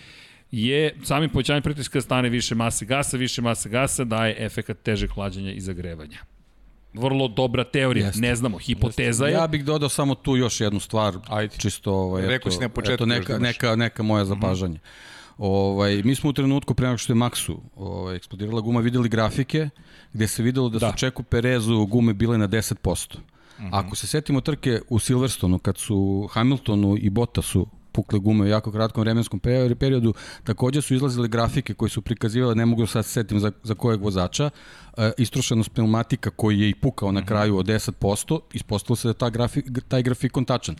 [0.51, 5.51] je samim povećanjem pritiska stane više mase gasa, više mase gasa daje efekat težeg hlađenja
[5.51, 6.17] i zagrevanja.
[6.93, 8.21] Vrlo dobra teorija, Jeste.
[8.21, 9.33] ne znamo, hipoteza je.
[9.33, 11.57] Ja bih dodao samo tu još jednu stvar, Ajde.
[11.57, 14.79] čisto ovaj, Rekao si na početku eto, još da neka, neka, neka moja zapažanja.
[15.37, 19.69] Ovaj, mi smo u trenutku pre nego što je Maxu ovaj, eksplodirala guma videli grafike
[20.13, 20.91] gde se videlo da, da.
[20.91, 23.17] su Čeku Perezu gume bile na 10%.
[23.71, 27.67] Ako se setimo trke u Silverstonu, kad su Hamiltonu i Bottasu
[27.99, 32.55] pukle gume u jako kratkom vremenskom pe- periodu, takođe su izlazile grafike koje su prikazivale,
[32.55, 34.49] ne mogu sad se setim za, za kojeg vozača,
[34.97, 39.29] e, istrošenost pneumatika koji je i pukao na kraju od 10%, ispostavilo se da ta
[39.29, 40.75] grafi, taj grafikon tačan.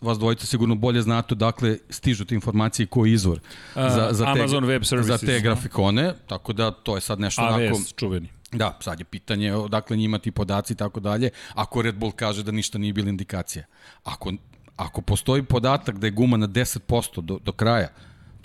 [0.00, 3.40] Vas dvojica sigurno bolje znate dakle stižu te informacije koji je izvor
[3.74, 5.38] za, za, te, Amazon Web za Services, te da.
[5.38, 7.76] grafikone, tako da to je sad nešto onako...
[7.76, 8.28] AVS, čuveni.
[8.52, 11.30] Da, sad je pitanje odakle njima ti podaci i tako dalje.
[11.54, 13.64] Ako Red Bull kaže da ništa nije bila indikacija.
[14.04, 14.32] Ako,
[14.76, 17.88] ako postoji podatak da je guma na 10% do, do kraja,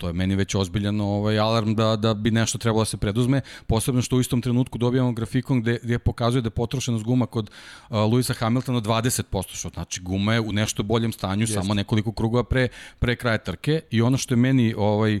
[0.00, 3.40] to je meni već ozbiljan ovaj alarm da, da bi nešto trebalo da se preduzme,
[3.66, 7.50] posebno što u istom trenutku dobijamo grafikon gde, gde pokazuje da je potrošenost guma kod
[7.50, 11.54] uh, Luisa Hamiltona 20%, što znači guma je u nešto boljem stanju, Jeste.
[11.54, 12.68] samo nekoliko krugova pre,
[12.98, 15.20] pre kraja trke i ono što je meni ovaj, uh,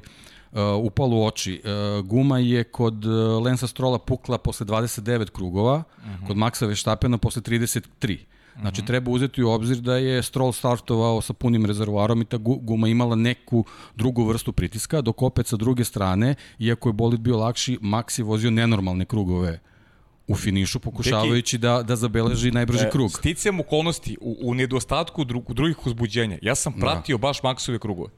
[0.82, 1.62] upalo u oči.
[1.64, 6.26] Uh, guma je kod uh, Lensa Strola pukla posle 29 krugova, uh -huh.
[6.26, 8.18] kod Maxa Verstappena posle 33.
[8.60, 12.58] Znači, treba uzeti u obzir da je Stroll startovao sa punim rezervoarom i ta gu-
[12.60, 13.64] guma imala neku
[13.96, 18.24] drugu vrstu pritiska, dok opet sa druge strane, iako je bolid bio lakši, Max je
[18.24, 19.60] vozio nenormalne krugove
[20.26, 23.10] u finišu pokušavajući da, da zabeleži najbrži E, krug.
[23.10, 26.38] Sticam okolnosti u, u nedostatku dru, drugih uzbuđenja.
[26.42, 28.10] Ja sam pratio baš Maksove krugove.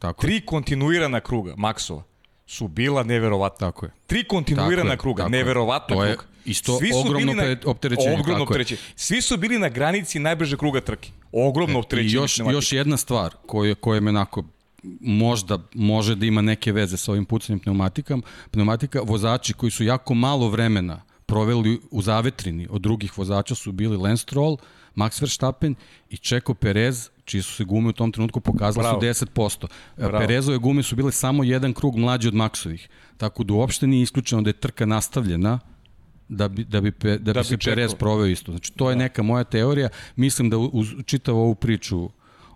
[0.00, 0.28] Tako je.
[0.28, 2.02] Tri kontinuirana kruga Maksova
[2.46, 3.66] su bila neverovatna.
[3.66, 3.92] Tako je.
[4.06, 5.38] Tri kontinuirana Tako je, kruga, tako je.
[5.38, 6.35] neverovatna je kruga.
[6.46, 8.80] Isto Svi su ogromno bili na- optere- opterećenje, Ogromno opterećenje.
[8.96, 11.10] Svi su bili na granici najbrže kruga trke.
[11.32, 12.14] Ogromno I opterećenje.
[12.14, 12.56] još, pneumatika.
[12.56, 14.44] još jedna stvar koja, koja me onako
[15.00, 18.20] možda može da ima neke veze sa ovim pucanjem pneumatikam,
[18.50, 23.96] pneumatika, vozači koji su jako malo vremena proveli u zavetrini od drugih vozača su bili
[23.96, 24.56] Lance Stroll,
[24.96, 25.74] Max Verstappen
[26.10, 29.00] i Checo Perez, čiji su se gume u tom trenutku pokazale Bravo.
[29.00, 29.66] su 10%.
[29.96, 30.18] Bravo.
[30.18, 32.86] Perezove gume su bile samo jedan krug mlađe od Maxovih.
[33.16, 35.58] Tako da uopšte nije isključeno da je trka nastavljena
[36.28, 38.52] da bi, da bi, pe, da bi, Da da se bi Perez proveo isto.
[38.52, 39.88] Znači, to je neka moja teorija.
[40.16, 42.08] Mislim da uz čitavu ovu priču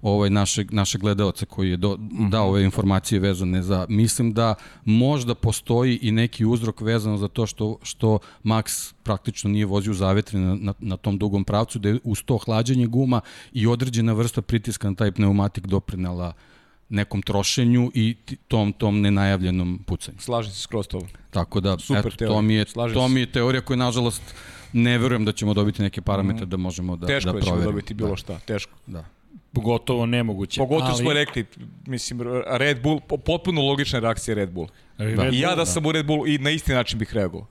[0.02, 1.96] ovaj našeg našeg gledaoca koji je do,
[2.30, 4.54] dao ove informacije vezane za mislim da
[4.84, 10.38] možda postoji i neki uzrok vezano za to što što Max praktično nije vozio zavetri
[10.38, 13.20] na, na, na tom dugom pravcu da je uz to hlađenje guma
[13.52, 16.32] i određena vrsta pritiska na taj pneumatik doprinela
[16.90, 18.16] nekom trošenju i
[18.48, 20.18] tom tom nenajavljenom pucanju.
[20.20, 21.00] Slažem se skroz to.
[21.30, 22.40] Tako da, Super eto, to teorija.
[22.40, 24.22] mi, je, Slažem to mi je teorija koja, nažalost,
[24.72, 27.72] ne verujem da ćemo dobiti neke parametre da možemo da, Teško da da ćemo proverimo.
[27.72, 28.72] dobiti bilo šta, teško.
[28.86, 29.04] Da, da.
[29.52, 30.58] Pogotovo nemoguće.
[30.58, 31.44] Pogotovo ali, smo rekli,
[31.86, 34.68] mislim, Red Bull, po- potpuno logična reakcija Red Bull.
[34.98, 37.46] Red I ja Bull, da sam u Red Bullu i na isti način bih reagovao.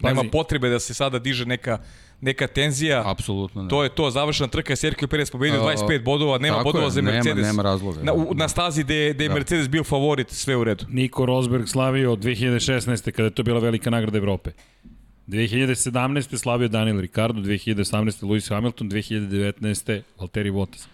[0.00, 1.78] Nema potrebe da se sada diže neka,
[2.24, 3.02] neka tenzija.
[3.06, 3.68] Apsolutno ne.
[3.68, 6.90] To je to, završena trka, Sergio Perez pobedio A, 25 bodova, nema tako bodova je,
[6.90, 7.46] za nema- Mercedes.
[7.46, 8.34] nema razloga, Na, u, da.
[8.34, 9.34] na stazi gde, gde je Da.
[9.34, 10.84] Mercedes bio favorit, sve u redu.
[10.90, 13.10] Niko Rosberg slavio od 2016.
[13.10, 14.50] kada je to bila velika nagrada Evrope.
[15.28, 16.36] 2017.
[16.36, 17.84] slavio Daniel Ricardo, 2018.
[18.22, 20.02] Lewis Hamilton, 2019.
[20.18, 20.88] Valtteri Bottas.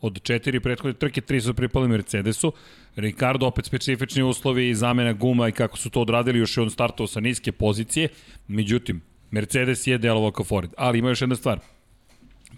[0.00, 2.52] Od četiri prethodne trke, tri su pripali Mercedesu.
[2.96, 7.06] Ricardo opet specifični uslovi, zamena guma i kako su to odradili, još je on startovao
[7.08, 8.08] sa niske pozicije.
[8.48, 9.00] Međutim,
[9.30, 10.70] Mercedes je delovao kao favorit.
[10.76, 11.60] Ali ima još jedna stvar.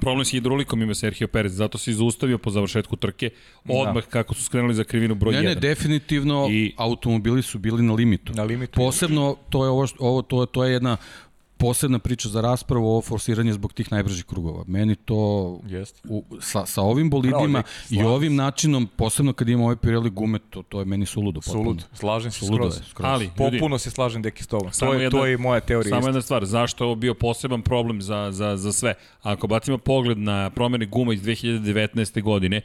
[0.00, 3.30] Problem s hidraulikom ima Sergio Perez, zato se izustavio po završetku trke,
[3.68, 5.36] odmah kako su skrenuli za krivinu broj 1.
[5.42, 8.32] Ne, ne, definitivno I- automobili su bili na limitu.
[8.36, 8.72] Na limitu.
[8.72, 10.96] Posebno, to je, ovo, ovo, to, to je jedna
[11.59, 14.64] posebna priča za raspravu, ovo forsiranje zbog tih najbržih krugova.
[14.66, 15.18] Meni to
[15.66, 16.00] Jeste.
[16.04, 20.38] u, sa, sa ovim bolidima Deki, i ovim načinom, posebno kad imamo ove Pirelli gume,
[20.40, 21.40] to, to je meni suludo.
[21.40, 21.62] potpuno.
[21.64, 22.76] Sulud, slažem se Suludo skroz.
[22.76, 23.06] je, skroz.
[23.06, 24.72] Ali, ljudi, Popuno se slažem deki s tobom.
[24.72, 25.90] Samo To je, jedna- to je i moja teorija.
[25.90, 26.09] Samo isto.
[26.09, 28.94] jedna stvar, zašto je ovo bio poseban problem za, za, za sve?
[29.22, 32.22] Ako bacimo pogled na promene guma iz 2019.
[32.22, 32.61] godine,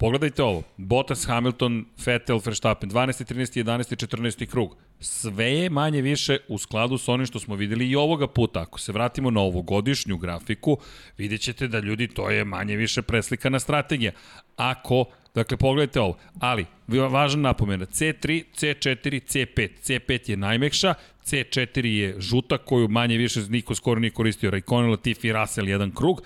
[0.00, 0.62] pogledajte ovo.
[0.76, 3.24] Bottas, Hamilton, Vettel, Verstappen, 12.
[3.34, 3.64] 13.
[3.64, 4.06] 11.
[4.06, 4.46] 14.
[4.46, 4.76] krug.
[5.00, 8.60] Sve je manje više u skladu sa onim što smo videli i ovoga puta.
[8.60, 10.78] Ako se vratimo na ovogodišnju grafiku,
[11.18, 14.12] vidjet ćete da ljudi, to je manje više preslikana strategija.
[14.56, 16.16] Ako Dakle, pogledajte ovo.
[16.40, 19.68] Ali, važna napomena, C3, C4, C5.
[19.82, 20.94] C5 je najmekša,
[21.24, 24.50] C4 je žuta koju manje više niko skoro nije koristio.
[24.50, 26.22] Raikkonen, Latifi, Russell, jedan krug.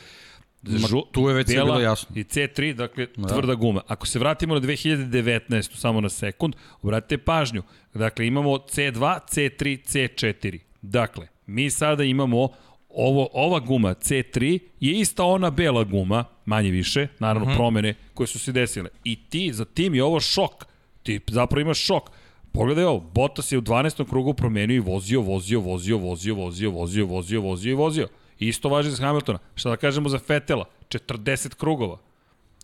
[0.67, 2.17] Ma, tu je već bela bilo jasno.
[2.17, 3.83] I C3, dakle, tvrda guma.
[3.87, 7.63] Ako se vratimo na 2019, samo na sekund, obratite pažnju.
[7.95, 10.59] Dakle, imamo C2, C3, C4.
[10.83, 12.49] Dakle, mi sada imamo
[12.89, 17.57] ovo, ova guma C3 je ista ona bela guma, manje više, naravno uh -huh.
[17.57, 18.91] promene koje su se desile.
[19.05, 20.65] I ti, za tim je ovo šok.
[21.03, 22.11] Ti zapravo imaš šok.
[22.53, 24.09] Pogledaj ovo, Bottas je u 12.
[24.09, 28.09] krugu promenio i vozio, vozio, vozio, vozio, vozio, vozio, vozio, vozio i vozio.
[28.39, 29.39] Isto važi za Hamiltona.
[29.55, 30.65] Šta da kažemo za Fetela?
[30.89, 31.99] 40 krugova.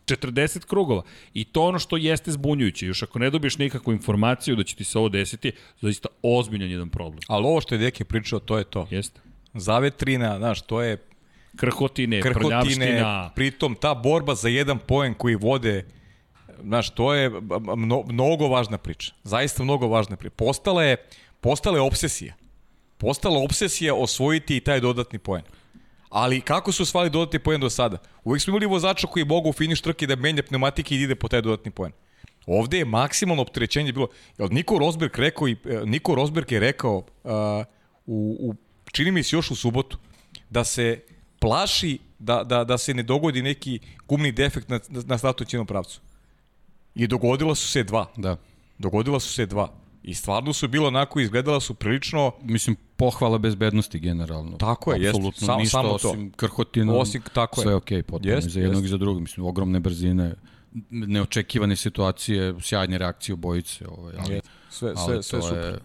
[0.07, 1.03] 40 krugova.
[1.35, 2.87] I to ono što jeste zbunjujuće.
[2.87, 6.89] Još ako ne dobiješ nikakvu informaciju da će ti se ovo desiti, zaista ozbiljan jedan
[6.91, 7.21] problem.
[7.27, 8.87] Ali ovo što je Deki pričao, to je to.
[8.91, 9.21] Jeste.
[9.55, 10.97] Zavetrina, znaš, to je
[11.57, 13.31] Krhotine, krhotine, prljavština.
[13.35, 15.87] pritom ta borba za jedan poen koji vode,
[16.63, 17.31] znaš, to je
[17.77, 19.13] mno, mnogo važna priča.
[19.25, 20.35] Zaista mnogo važna priča.
[20.37, 20.97] Postala je,
[21.41, 22.35] postala je obsesija.
[22.99, 25.43] Postala obsesija osvojiti i taj dodatni poen.
[26.11, 27.99] Ali kako su osvali dodatni poen do sada?
[28.25, 31.15] Uvijek smo imali vozača koji mogu u finiš trke da menja pneumatike i da ide
[31.15, 31.93] po taj dodatni poen.
[32.47, 34.09] Ovde je maksimalno opterećenje bilo.
[34.39, 37.33] Jel Niko Rosberg rekao i e, Niko Rosberg je rekao uh,
[38.07, 38.55] u, u
[38.93, 39.99] čini mi se još u subotu
[40.51, 41.01] da se
[41.39, 46.01] plaši da, da, da se ne dogodi neki gumni defekt na, na statućenom pravcu.
[46.95, 48.07] I dogodila su se dva.
[48.17, 48.37] Da.
[48.79, 49.73] Dogodila su se dva.
[50.11, 52.33] I stvarno su bilo onako, izgledala su prilično...
[52.43, 54.57] Mislim, pohvala bezbednosti generalno.
[54.57, 55.09] Tako je.
[55.09, 56.11] Apsolutno Sam- ništa samo to.
[56.11, 56.93] osim krhotina.
[56.95, 57.65] Osim- tako je.
[57.65, 58.35] sve okej, potpuno.
[58.35, 58.87] Jeste, I za jednog jeste.
[58.87, 59.23] i za drugog.
[59.23, 60.35] Mislim, ogromne brzine,
[60.91, 63.87] neočekivane situacije, sjajne reakcije obojice.
[63.89, 64.41] Ovaj, ali, Je,
[64.71, 65.65] sve, ali sve, sve super.
[65.65, 65.79] je...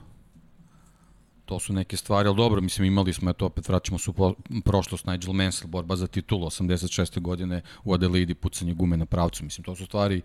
[1.45, 4.33] To su neke stvari, ali dobro, mislim, imali smo, eto, opet vraćamo se u po-
[4.63, 7.19] prošlost, Nigel Mansell, borba za titulu, 86.
[7.19, 10.21] godine u Adelaide, pucanje gume na pravcu, mislim, to su stvari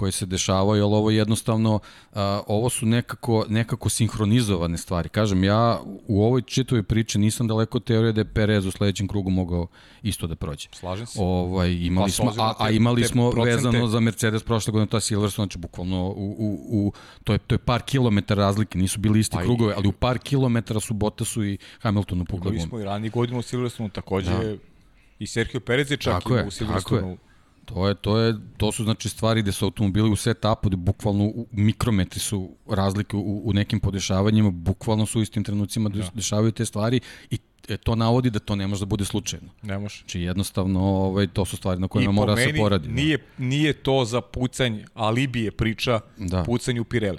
[0.00, 1.78] koje se dešavaju, ali ovo jednostavno,
[2.12, 5.08] a, ovo su nekako, nekako sinhronizovane stvari.
[5.10, 5.78] Kažem, ja
[6.08, 9.66] u ovoj čitavoj priči nisam daleko od teorije da je Perez u sledećem krugu mogao
[10.02, 10.68] isto da prođe.
[10.72, 11.18] Slažem se.
[11.20, 14.72] Ovaj, imali Pa, smo, a, a te- imali te smo procente- vezano za Mercedes prošle
[14.72, 16.92] godine, to je Silverstone, znači bukvalno u, u, u,
[17.24, 19.92] to, je, to je par kilometara razlike, nisu bili isti Pa i- krugove, ali u
[19.92, 22.62] par kilometara su Bottasu i Hamiltonu pukle gume.
[22.62, 24.56] smo i ranije godinu u Silverstonu, takođe da.
[25.18, 26.50] i Sergio Perez je čak Tako je, u
[26.96, 27.16] je.
[27.74, 31.24] To je, to je, to su znači stvari gde su automobili u setupu, gde bukvalno
[31.24, 36.02] u mikrometri su razlike u, u nekim podešavanjima, bukvalno su u istim trenucima da.
[36.14, 37.00] dešavaju te stvari
[37.30, 39.48] i e, to navodi da to ne može da bude slučajno.
[39.62, 39.98] Ne može.
[39.98, 42.88] Znači jednostavno ovaj, to su stvari na kojima mora da se meni poradi.
[42.88, 42.94] da.
[42.94, 46.42] nije, nije to za pucanje, alibi je priča Da.
[46.42, 47.18] pucanje u Pirelli.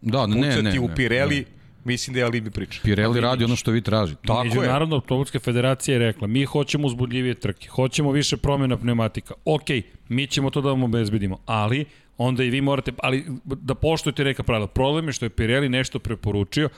[0.00, 0.80] Da, ne, Pucati ne, ne.
[0.80, 1.61] u Pirelli, ne.
[1.84, 2.80] Mislim da je alibi priča.
[2.84, 4.20] Pirelli radi ono što vi tražite.
[4.26, 4.48] Tako je.
[4.48, 9.34] Međunarodna automobilska federacija je rekla, mi hoćemo uzbudljivije trke, hoćemo više promjena pneumatika.
[9.44, 9.66] Ok,
[10.08, 11.84] mi ćemo to da vam obezbedimo, ali
[12.18, 14.66] onda i vi morate, ali da poštujete neka pravila.
[14.66, 16.68] Problem je što je Pirelli nešto preporučio,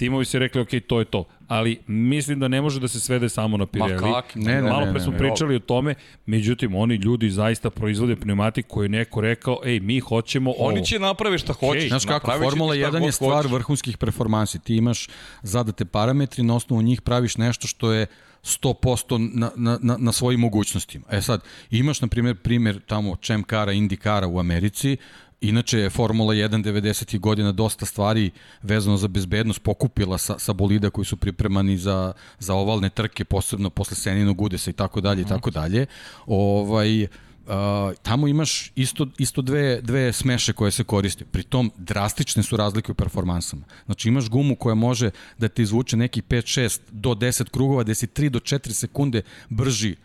[0.00, 1.24] timovi su rekli, ok, to je to.
[1.48, 4.12] Ali mislim da ne može da se svede samo na Pirelli.
[4.12, 4.34] kak?
[4.34, 5.18] Ne, ne, Malo ne, pre ne, smo ne.
[5.18, 5.94] pričali o tome,
[6.26, 10.68] međutim, oni ljudi zaista proizvode pneumatik koji je neko rekao, ej, mi hoćemo ovo.
[10.68, 11.88] Oni će naprave šta hoćeš.
[11.88, 13.52] Znaš kako, Formula šta 1 god je stvar hoćeš.
[13.52, 14.58] vrhunskih performansi.
[14.58, 15.08] Ti imaš
[15.42, 18.06] zadate parametri, na osnovu njih praviš nešto što je
[18.42, 21.04] 100% na, na, na, na svojim mogućnostima.
[21.10, 21.40] E sad,
[21.70, 24.96] imaš, na primjer, primjer tamo Champ Kara, Indy Kara u Americi,
[25.40, 27.18] Inače je Formula 1 90.
[27.18, 28.30] godina dosta stvari
[28.62, 33.70] vezano za bezbednost pokupila sa, sa bolida koji su pripremani za, za ovalne trke, posebno
[33.70, 35.86] posle Seninog udesa i tako dalje i tako dalje.
[36.26, 37.06] Ovaj,
[37.40, 41.24] Uh, tamo imaš isto, isto dve, dve smeše koje se koriste.
[41.24, 43.62] Pritom drastične su razlike u performansama.
[43.86, 47.94] Znači imaš gumu koja može da te izvuče nekih 5, 6 do 10 krugova, gde
[47.94, 49.96] si 3 do 4 sekunde brži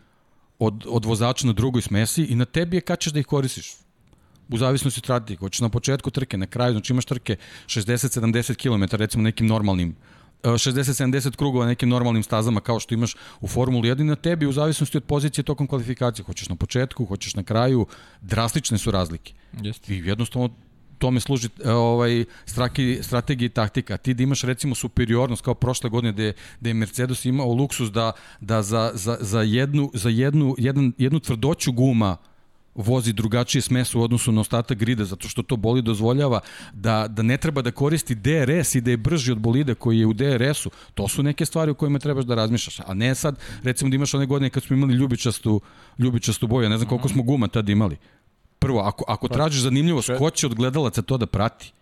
[0.59, 3.84] od, od vozača na drugoj smesi i na tebi je kad ćeš da ih koristiš
[4.49, 5.37] u zavisnosti od strategije.
[5.37, 7.35] Hoćeš na početku trke, na kraju, znači imaš trke
[7.65, 9.95] 60-70 km, recimo nekim normalnim
[10.43, 14.45] e, 60-70 krugova na nekim normalnim stazama kao što imaš u Formuli 1 na tebi
[14.45, 16.25] u zavisnosti od pozicije tokom kvalifikacije.
[16.25, 17.85] Hoćeš na početku, hoćeš na kraju,
[18.21, 19.33] drastične su razlike.
[19.61, 19.93] Jeste.
[19.93, 20.49] I jednostavno
[20.97, 23.97] tome služi e, ovaj straki, strategija i taktika.
[23.97, 28.11] Ti da imaš recimo superiornost kao prošle godine gde, gde je Mercedes imao luksus da,
[28.39, 32.17] da za, za, za, jednu, za jednu, jedan, jednu tvrdoću guma
[32.75, 36.39] vozi drugačije smes u odnosu na ostatak grida, zato što to boli dozvoljava
[36.73, 40.05] da, da ne treba da koristi DRS i da je brži od bolida koji je
[40.05, 40.71] u DRS-u.
[40.93, 42.79] To su neke stvari o kojima trebaš da razmišljaš.
[42.87, 45.61] A ne sad, recimo da imaš one godine kad smo imali ljubičastu,
[45.99, 47.97] ljubičastu boju, ja ne znam koliko smo guma tad imali.
[48.59, 51.73] Prvo, ako, ako tražiš zanimljivost, ko će od gledalaca to da prati?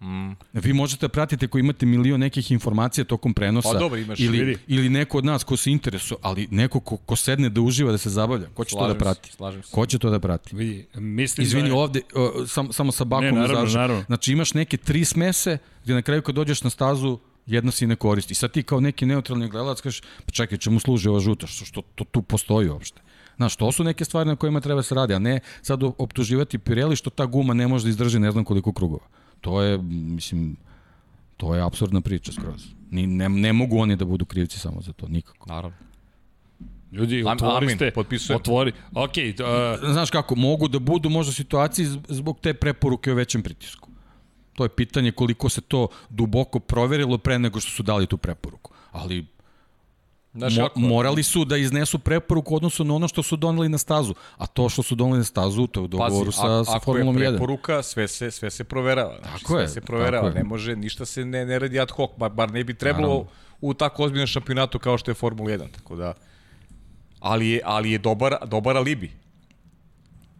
[0.00, 0.32] Mm.
[0.52, 4.38] Vi možete da pratite ako imate milion nekih informacija tokom prenosa Pa dobro, imaš, ili,
[4.38, 4.58] vidi.
[4.66, 7.98] ili neko od nas ko se interesuje, ali neko ko, ko sedne da uživa, da
[7.98, 9.30] se zabavlja, ko će Slažem to da prati?
[9.30, 9.72] se, slažem se.
[9.72, 10.56] Ko će to da prati?
[10.56, 14.04] Vidi, mislim Izvini, da je, ovde, o, sam, samo sa bakom Ne, da naravno, naravno.
[14.06, 17.88] Znači imaš neke tri smese gde na kraju kad dođeš na stazu jedna se i
[17.88, 18.32] ne koristi.
[18.32, 21.64] I sad ti kao neki neutralni gledalac kažeš, pa čekaj, čemu služi ova žuta, što,
[21.64, 23.00] što to tu postoji uopšte.
[23.36, 26.96] Znaš, to su neke stvari na kojima treba se radi, a ne sad optuživati Pirelli
[26.96, 29.04] što ta guma ne može da izdrži ne znam koliko krugova.
[29.40, 30.56] To je, mislim,
[31.36, 32.66] to je absurdna priča skroz.
[32.90, 35.48] Ni, ne, ne mogu oni da budu krivci samo za to, nikako.
[35.48, 35.76] Naravno.
[36.92, 38.36] ljudi, otvoriste, amin, potpisujem.
[38.36, 43.42] otvori, ok, uh, Znaš kako, mogu da budu možda situaciji zbog te preporuke o većem
[43.42, 43.88] pritisku.
[44.54, 48.72] To je pitanje koliko se to duboko proverilo pre nego što su dali tu preporuku.
[48.92, 49.26] Ali
[50.34, 50.80] Znaš mo, kako?
[50.80, 54.14] morali su da iznesu preporuku odnosu na ono što su doneli na stazu.
[54.36, 56.84] A to što su doneli na stazu, to je u dogovoru Pazi, sa, sa ako
[56.84, 57.30] Formulom je 1.
[57.30, 59.16] preporuka, sve se, sve se proverava.
[59.18, 60.28] Znači, Tako sve je, se proverava.
[60.28, 60.34] je.
[60.34, 63.26] Ne može, ništa se ne, ne radi ad hoc, bar, bar ne bi trebalo Naravno.
[63.60, 65.66] u tako ozbiljnom šampionatu kao što je Formula 1.
[65.74, 66.14] Tako da,
[67.20, 69.10] ali je, ali je dobar, dobar alibi.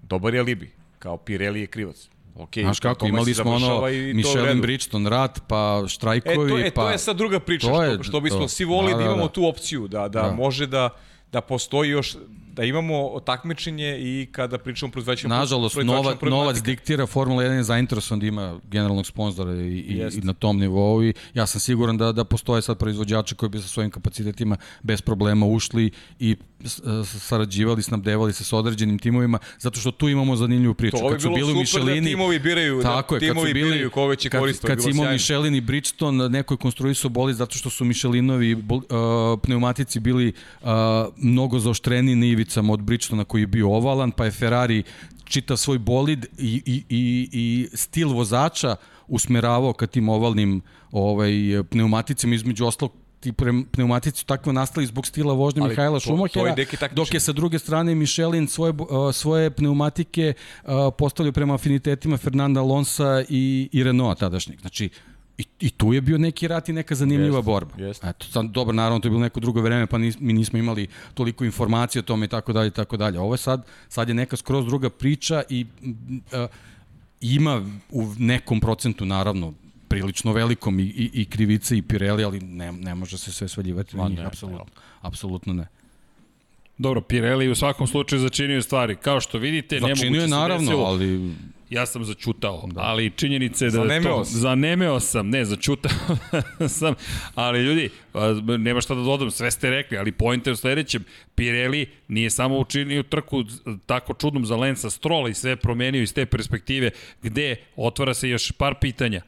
[0.03, 0.71] Dobar je alibi.
[0.99, 2.09] Kao Pirelli je krivac.
[2.39, 3.81] Okay, Znaš kako, imali smo ono
[4.15, 6.83] Michelin Bridgestone rat, pa E, štrajkovi, to, e, pa...
[6.83, 8.49] to je sad druga priča, što, je- što bismo to.
[8.49, 9.33] svi volili da, Da, da, imamo da.
[9.33, 10.33] tu opciju, da, da, Da.
[10.33, 10.89] može da,
[11.33, 12.17] da postoji još,
[12.53, 18.21] da imamo takmičenje i kada pričamo proizvođačima Nažalost, nova, novac diktira, Formula 1 je zainteresovan
[18.21, 22.13] da ima generalnog sponzora i, i, i na tom nivou i ja sam siguran da,
[22.13, 26.37] da postoje sad proizvođači koji bi sa svojim kapacitetima bez problema ušli i
[27.05, 30.97] sarađivali, snabdevali se sa određenim timovima, zato što tu imamo zanimljivu priču.
[30.97, 33.55] To kad su bili u super Michelini, da timovi biraju, tako da je, kad timovi
[33.55, 34.67] bili, biraju koga će kad, koristiti.
[34.67, 38.79] kad si imao Michelin i Bridgestone, neko je konstruisao bolid zato što su Michelinovi bol,
[38.79, 38.85] uh,
[39.43, 40.69] pneumatici bili uh,
[41.17, 44.83] mnogo zaoštreni na ivicama od Bridgestona koji je bio ovalan, pa je Ferrari
[45.25, 51.33] čitav svoj bolid i, i, i, i stil vozača usmeravao ka tim ovalnim ovaj,
[51.71, 53.33] pneumaticima, između ostalog ti
[53.73, 56.55] pneumatici su takvo nastali zbog stila vožnje Ali Mihajla Šumahera,
[56.93, 62.61] dok je sa druge strane Michelin svoje, uh, svoje pneumatike uh, postavljaju prema afinitetima Fernanda
[62.61, 64.61] Alonsa i, i Renaulta tadašnjeg.
[64.61, 64.91] Znači,
[65.39, 67.75] I, I tu je bio neki rat i neka zanimljiva Jeste, borba.
[67.79, 68.09] jeste.
[68.09, 70.89] Eto, sad, dobro, naravno, to je bilo neko drugo vreme, pa nis, mi nismo imali
[71.15, 73.21] toliko informacije o tome i tako dalje i tako dalje.
[73.21, 75.67] Ovo je sad, sad je neka skroz druga priča i
[76.33, 76.47] a,
[77.21, 79.55] ima u nekom procentu, naravno,
[79.89, 83.97] prilično velikom i, i, i krivice i Pirelli, ali ne, ne može se sve svaljivati
[83.97, 84.65] na njih, apsolutno.
[85.01, 85.67] Apsolutno ne.
[86.79, 88.97] Dobro, Pirelli u svakom slučaju začinio stvari.
[88.97, 90.85] Kao što vidite, nemoguće Začinio je se naravno, desilo.
[90.85, 91.33] ali
[91.71, 92.81] Ja sam začutao, da.
[92.81, 94.25] ali činjenica je da Zanemeo to...
[94.25, 94.37] si.
[94.37, 95.93] Zanemeo sam, ne, začutao
[96.79, 96.95] sam,
[97.35, 97.91] ali ljudi,
[98.59, 102.59] nema šta da dodam, sve ste rekli, ali point je u sledećem, Pirelli nije samo
[102.59, 103.45] učinio trku
[103.87, 106.91] tako čudnom za Lensa Strola i sve je promenio iz te perspektive,
[107.23, 109.23] gde otvara se još par pitanja.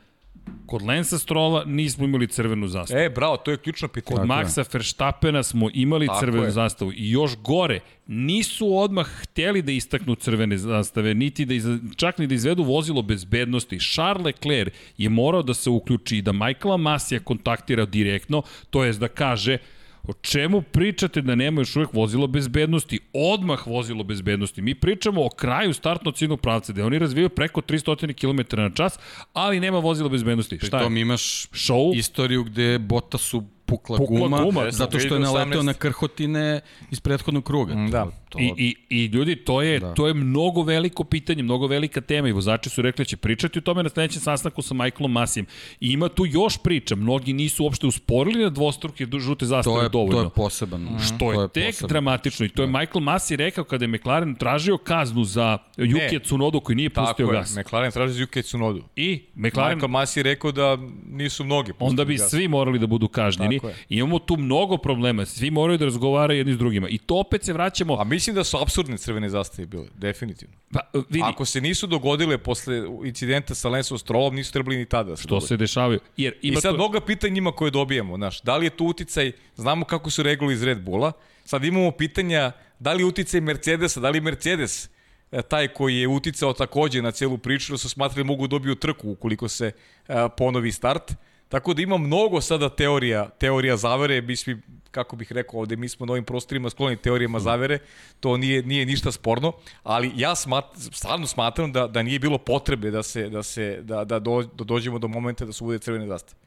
[0.67, 3.01] Kod Lensa Strola nismo imali crvenu zastavu.
[3.01, 4.17] E, bravo, to je ključno pitanje.
[4.17, 6.51] Kod Maxa Verstappena smo imali Tako crvenu je.
[6.51, 12.19] zastavu i još gore, nisu odmah hteli da istaknu crvene zastave, niti da iz, čak
[12.19, 13.79] ni da izvedu vozilo bezbednosti.
[13.95, 19.01] Charles Leclerc je morao da se uključi i da Michaela Masija kontaktira direktno, to jest
[19.01, 19.59] da kaže
[20.03, 23.01] O čemu pričate da nema još uvek vozilo bezbednosti?
[23.13, 24.63] Odmah vozilo bezbednosti.
[24.63, 28.99] Mi pričamo o kraju startnog ciljnog pravca, gde oni razvijaju preko 300 km na čas,
[29.33, 30.59] ali nema vozila bezbednosti.
[30.59, 30.83] Šta je?
[30.83, 31.97] tom imaš Show?
[31.97, 35.23] istoriju gde Bota su pukla, Pukla guma, guma, zato što je 2018.
[35.23, 36.61] naleteo na krhotine
[36.91, 37.75] iz prethodnog kruga.
[37.75, 38.07] Mm, da.
[38.29, 39.87] To, I, i, I ljudi, to je, da.
[39.87, 39.95] Da.
[39.95, 43.59] to je mnogo veliko pitanje, mnogo velika tema i vozači su rekli da će pričati
[43.59, 45.47] o tome na sledećem sastanku sa Michaelom Masijem.
[45.81, 49.89] I ima tu još priča, mnogi nisu uopšte usporili na dvostruke žute zastave to, je,
[49.89, 50.13] dovoljno.
[50.13, 50.89] to je poseban.
[51.07, 51.89] Što to je, je tek posebno.
[51.89, 56.61] dramatično i to je Michael Masi rekao kada je McLaren tražio kaznu za Yukija Tsunodu
[56.61, 57.57] koji nije pustio Tako je, gas.
[57.57, 58.83] McLaren traži Yuki Tsunodu.
[58.97, 60.79] I McLaren Michael Masi je rekao da
[61.11, 61.73] nisu mnogi.
[61.73, 62.31] pustili onda bi gas.
[62.31, 63.60] svi morali da budu kažnjeni.
[63.61, 63.75] Tako je.
[63.89, 66.89] I imamo tu mnogo problema, svi moraju da razgovaraju jedni s drugima.
[66.89, 67.97] I to opet se vraćamo...
[68.01, 70.55] A mislim da su absurdne crvene zastave bile, definitivno.
[70.73, 75.11] Pa, vidi, Ako se nisu dogodile posle incidenta sa Lensom Strollom, nisu trebali ni tada
[75.11, 75.47] da se to dogode.
[75.47, 76.01] se dešavaju.
[76.17, 76.77] Jer I ima sad to...
[76.77, 80.55] mnoga pitanja njima koje dobijamo, znaš, da li je tu uticaj, znamo kako su reguli
[80.55, 81.13] iz Red Bulla,
[81.45, 84.89] sad imamo pitanja da li je uticaj Mercedesa, da li je Mercedes
[85.33, 88.75] e, taj koji je uticao takođe na celu priču, da su smatrali mogu da dobiju
[88.75, 89.73] trku ukoliko se
[90.09, 91.13] e, ponovi start.
[91.51, 94.57] Tako da ima mnogo sada teorija, teorija zavere, mi svi,
[94.91, 97.79] kako bih rekao ovde, mi smo na ovim prostorima skloni teorijama zavere,
[98.21, 102.91] to nije, nije ništa sporno, ali ja smat, stvarno smatram da, da nije bilo potrebe
[102.91, 106.07] da se, da se da, da, do, da dođemo do momenta da se bude crvene
[106.07, 106.39] zastave.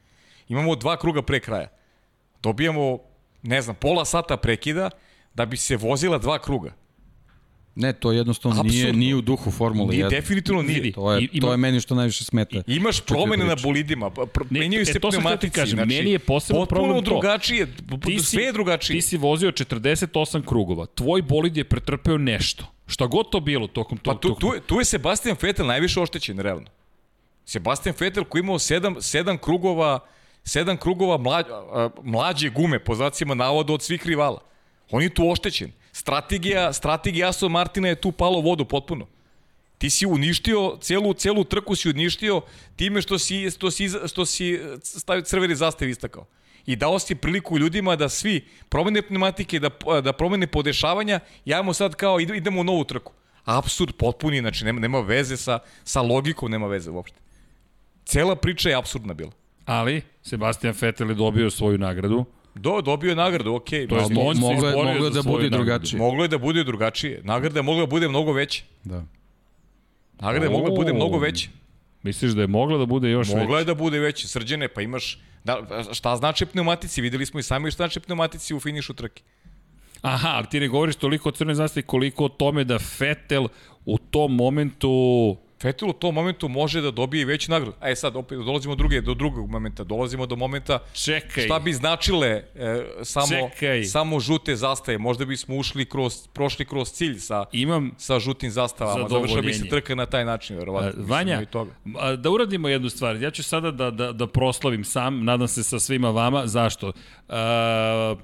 [0.48, 1.68] Imamo dva kruga pre kraja.
[2.44, 3.00] Dobijamo,
[3.42, 4.90] ne znam, pola sata prekida
[5.34, 6.72] da bi se vozila dva kruga.
[7.76, 9.00] Ne, to jednostavno nije, Apsurdno.
[9.00, 10.10] nije u duhu Formule Nije, 1.
[10.12, 10.92] definitivno nije.
[10.92, 12.62] To je, I- ima- to je meni što najviše smeta.
[12.68, 15.52] Imaš promene na bolidima, pa pr- Ne, menjaju e, se ti pneumatici.
[15.52, 17.10] kažem, znači, meni je posebno potpuno problem to.
[17.12, 17.68] drugačije,
[18.06, 18.94] Ti si- sve je drugačije.
[18.94, 20.86] Ti si vozio 48 krugova.
[20.88, 22.66] Tvoj bolid je pretrpeo nešto.
[22.88, 24.22] Šta god to bilo tokom Pa tog...
[24.22, 26.68] tu, tog- tu, je- tu je Sebastian Vettel najviše oštećen, realno.
[27.46, 30.00] Sebastian Vettel koji imao sedam, sedam krugova,
[30.44, 34.40] sedam krugova mlađ, a, mlađe gume, po znacima navoda, od svih rivala.
[34.92, 35.72] On je tu oštećen.
[36.04, 39.06] Strategija, strategija Aston Martina je tu palo vodu potpuno.
[39.78, 42.42] Ti si uništio, celu, celu trku si uništio
[42.76, 46.26] time što si, što si, što si stavio crveni zastav istakao.
[46.66, 49.70] I dao si priliku ljudima da svi promene pneumatike, da,
[50.04, 53.12] da promene podešavanja, javimo sad kao ide- idemo u novu trku.
[53.46, 57.18] Apsurd potpuni, znači nema, nema veze sa, sa logikom, nema veze uopšte.
[58.06, 59.32] Cela priča je absurdna bila.
[59.66, 62.26] Ali, Sebastian Vettel je dobio svoju nagradu.
[62.56, 63.88] Do, dobio je nagradu, okej.
[63.88, 64.32] To je moglo
[64.70, 65.58] je- moglo da bude nagradu.
[65.58, 66.00] drugačije.
[66.00, 67.22] Moglo je da bude drugačije.
[67.24, 68.64] Nagrada je mogla da bude mnogo veća.
[68.84, 69.04] Da.
[70.20, 71.50] Nagrada je mogla da bude mnogo veća.
[72.04, 73.58] Misliš da je mogla da bude još Mogla veća?
[73.58, 74.28] je da bude veća.
[74.28, 75.20] Srđane, pa imaš...
[75.44, 75.60] Da,
[75.94, 77.02] šta znači pneumatici?
[77.02, 79.24] Videli smo i sami šta znači pneumatici u finišu trke.
[80.02, 83.48] Aha, ali ti ne govoriš toliko o crnoj zastavi koliko o tome da Vettel
[83.86, 84.90] u tom momentu...
[85.64, 87.74] Vettel u tom momentu može da dobije veću nagradu.
[87.82, 89.84] E sad, opet dolazimo do, druge, do drugog momenta.
[89.84, 91.46] Dolazimo do momenta Čekaj.
[91.46, 93.84] šta bi značile e, samo, Čekaj.
[93.84, 94.98] samo žute zastave.
[94.98, 99.10] Možda bismo ušli kroz, prošli kroz cilj sa, Imam sa žutim zastavama.
[99.10, 100.88] Završila bi se trka na taj način, verovatno.
[100.88, 101.72] Mislim, Vanja, i toga.
[102.00, 103.22] a, da uradimo jednu stvar.
[103.22, 106.48] Ja ću sada da, da, da proslavim sam, nadam se sa svima vama.
[106.48, 106.92] Zašto?
[107.30, 108.16] A,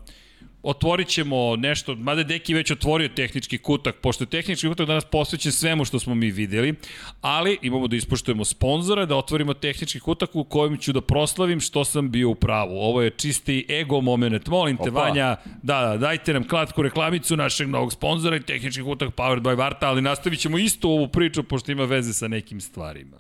[0.64, 5.52] otvorit ćemo nešto, mada Deki već otvorio tehnički kutak, pošto je tehnički kutak danas posvećen
[5.52, 6.74] svemu što smo mi videli,
[7.22, 11.86] ali imamo da ispoštujemo sponzora, da otvorimo tehnički kutak u kojem ću da proslavim što
[11.86, 12.78] sam bio u pravu.
[12.80, 14.48] Ovo je čisti ego moment.
[14.48, 15.00] Molim te, Opa.
[15.00, 19.58] Vanja, da, da, dajte nam kratku reklamicu našeg novog sponzora i tehnički kutak Powered by
[19.58, 23.18] Varta, ali nastavit ćemo isto ovu priču pošto ima veze sa nekim stvarima.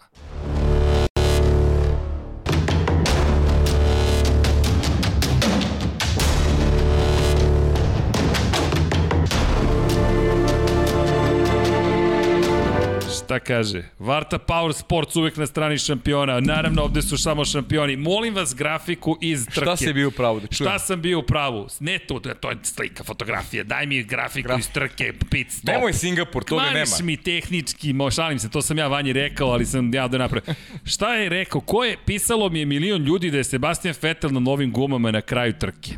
[13.29, 13.83] Šta kaže?
[13.99, 16.39] Varta Power Sports uvek na strani šampiona.
[16.39, 17.95] Naravno, ovde su samo šampioni.
[17.95, 19.61] Molim vas grafiku iz trke.
[19.61, 20.69] Šta si bio u pravu da čujem?
[20.69, 21.67] Šta sam bio u pravu?
[21.79, 23.63] Ne to, to je slika, fotografija.
[23.63, 24.59] Daj mi grafiku Graf...
[24.59, 25.75] iz trke, pit stop.
[25.75, 26.73] Nemoj Singapur, toga nema.
[26.73, 30.17] Kmaniš mi tehnički, mo, šalim se, to sam ja vanje rekao, ali sam ja da
[30.17, 30.55] napravio.
[30.85, 31.61] Šta je rekao?
[31.61, 35.21] Ko je, pisalo mi je milion ljudi da je Sebastian Vettel na novim gumama na
[35.21, 35.91] kraju trke.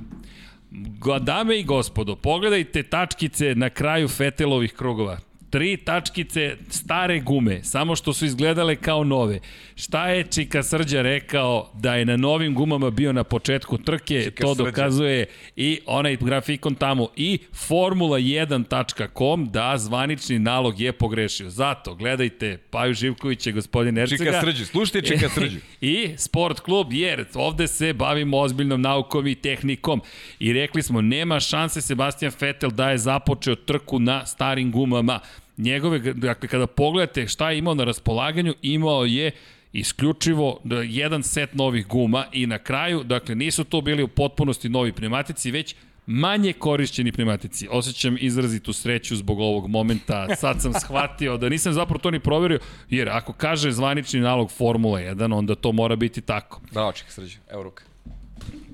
[1.21, 8.14] Dame i gospodo, pogledajte tačkice na kraju Fetelovih krugova tri tačkice stare gume, samo što
[8.14, 9.39] su izgledale kao nove.
[9.76, 14.43] Šta je Čika Srđa rekao da je na novim gumama bio na početku trke, Čika
[14.43, 14.64] to Srđa.
[14.64, 15.26] dokazuje
[15.56, 17.39] i onaj grafikon tamo i
[17.70, 21.49] formula1.com da zvanični nalog je pogrešio.
[21.49, 24.24] Zato gledajte Paju Živkovića, gospodin Ercega.
[24.26, 25.58] Čika Srđa, slušajte Čika Srđa.
[25.82, 30.02] I Sport klub, jer ovde se bavimo ozbiljnom naukom i tehnikom.
[30.39, 35.20] I rekli smo, nema šanse Sebastian Vettel da je započeo trku na starim gumama
[35.62, 39.32] njegove, dakle, kada pogledate šta je imao na raspolaganju, imao je
[39.74, 44.91] isključivo jedan set novih guma i na kraju, dakle, nisu to bili u potpunosti novi
[44.91, 47.68] pneumatici, već manje korišćeni pneumatici.
[47.72, 50.36] Osjećam izrazitu sreću zbog ovog momenta.
[50.36, 52.59] Sad sam shvatio da nisam zapravo to ni proverio,
[52.89, 56.62] jer ako kaže zvanični nalog Formula 1, onda to mora biti tako.
[56.72, 57.38] Bravo, ček, sređu.
[57.51, 57.84] Evo ruka.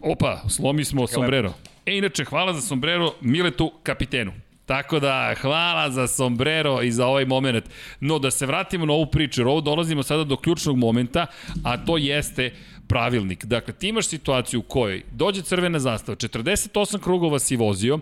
[0.02, 1.54] Opa, slomi smo sombrero.
[1.86, 4.32] E, inače, hvala za sombrero Miletu kapitenu.
[4.68, 7.66] Tako da, hvala za sombrero i za ovaj moment.
[8.00, 11.26] No, da se vratimo na ovu priču, jer ovo dolazimo sada do ključnog momenta,
[11.64, 12.54] a to jeste
[12.88, 13.46] pravilnik.
[13.46, 18.00] Dakle, ti imaš situaciju u kojoj dođe crvena zastava, 48 krugova si vozio,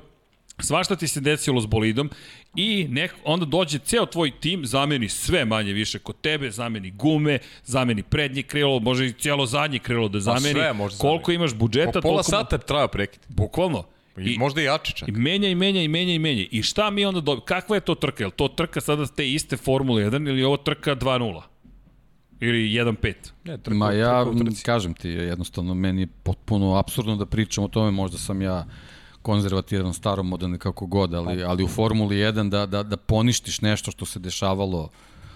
[0.60, 2.10] svašta ti se desilo s bolidom
[2.56, 7.40] i nek, onda dođe ceo tvoj tim, zameni sve manje više kod tebe, zameni gume,
[7.66, 10.54] zameni prednje krilo, može i cijelo zadnje krilo da zameni.
[10.54, 11.36] Pa sve može Koliko zameni.
[11.36, 12.30] imaš budžeta, po pola toliko...
[12.30, 13.22] sata traja prekid.
[13.28, 13.84] Bukvalno.
[14.18, 15.10] I, I možda i jače čak.
[15.10, 16.46] I menja i menja i menja i menja.
[16.52, 17.46] I šta mi onda dobijemo?
[17.46, 18.24] Kakva je to trka?
[18.24, 21.42] Je to trka sada te iste Formule 1 ili je ovo trka 2.0?
[22.40, 23.14] Ili 1.5?
[23.44, 27.68] Ne, trka, Ma ja trka kažem ti, jednostavno meni je potpuno absurdno da pričam o
[27.68, 28.66] tome, možda sam ja
[29.22, 34.06] konzervativan, staromodan kako god, ali, ali u Formuli 1 da, da, da poništiš nešto što
[34.06, 34.90] se dešavalo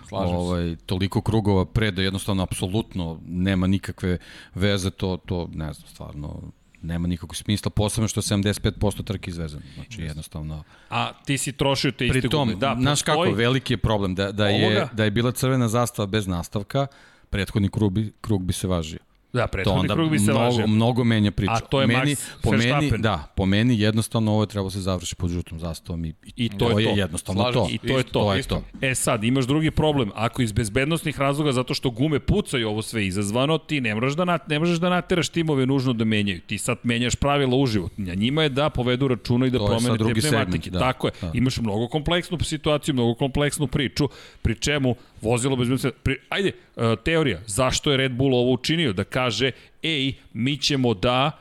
[0.10, 4.18] Slažem ovaj, toliko krugova pre da jednostavno apsolutno nema nikakve
[4.56, 6.42] veze, to, to ne znam, stvarno
[6.82, 9.64] nema nikakvog smisla, posebno što je 75% trke izvezano.
[9.76, 10.64] Znači, jednostavno...
[10.90, 12.56] A ti si trošio te iste gume.
[12.56, 16.28] Da, znaš kako, veliki je problem da, da, je, da je bila crvena zastava bez
[16.28, 16.88] nastavka,
[17.30, 19.00] prethodni krug bi, krug bi se važio.
[19.34, 20.68] Da, prethodni krug bi se mnogo, važio.
[20.68, 21.52] Mnogo menja priča.
[21.52, 24.80] A to je meni, Max po meni, Da, po meni jednostavno ovo je trebalo se
[24.80, 26.92] završi pod žutom zastavom i, i to, to je, to.
[26.96, 27.68] jednostavno Slažem, to.
[27.72, 28.12] I to je to.
[28.12, 28.64] to, je to.
[28.82, 30.12] E sad, imaš drugi problem.
[30.16, 34.26] Ako iz bezbednostnih razloga, zato što gume pucaju ovo sve izazvano, ti ne možeš da,
[34.26, 36.42] nat, ne možeš da nateraš timove nužno da menjaju.
[36.42, 37.90] Ti sad menjaš pravila uživo.
[37.98, 40.22] Na njima je da povedu računa i da promene te pneumatike.
[40.22, 41.12] Segment, da, Tako je.
[41.22, 41.32] Da.
[41.34, 44.10] Imaš mnogo kompleksnu situaciju, mnogo kompleksnu priču,
[44.42, 48.94] pri čemu vozilo bez pri, ajde, uh, teorija, zašto je Red Bull ovo učinio?
[48.94, 49.52] Da kaže,
[49.84, 51.32] ej, mi ćemo da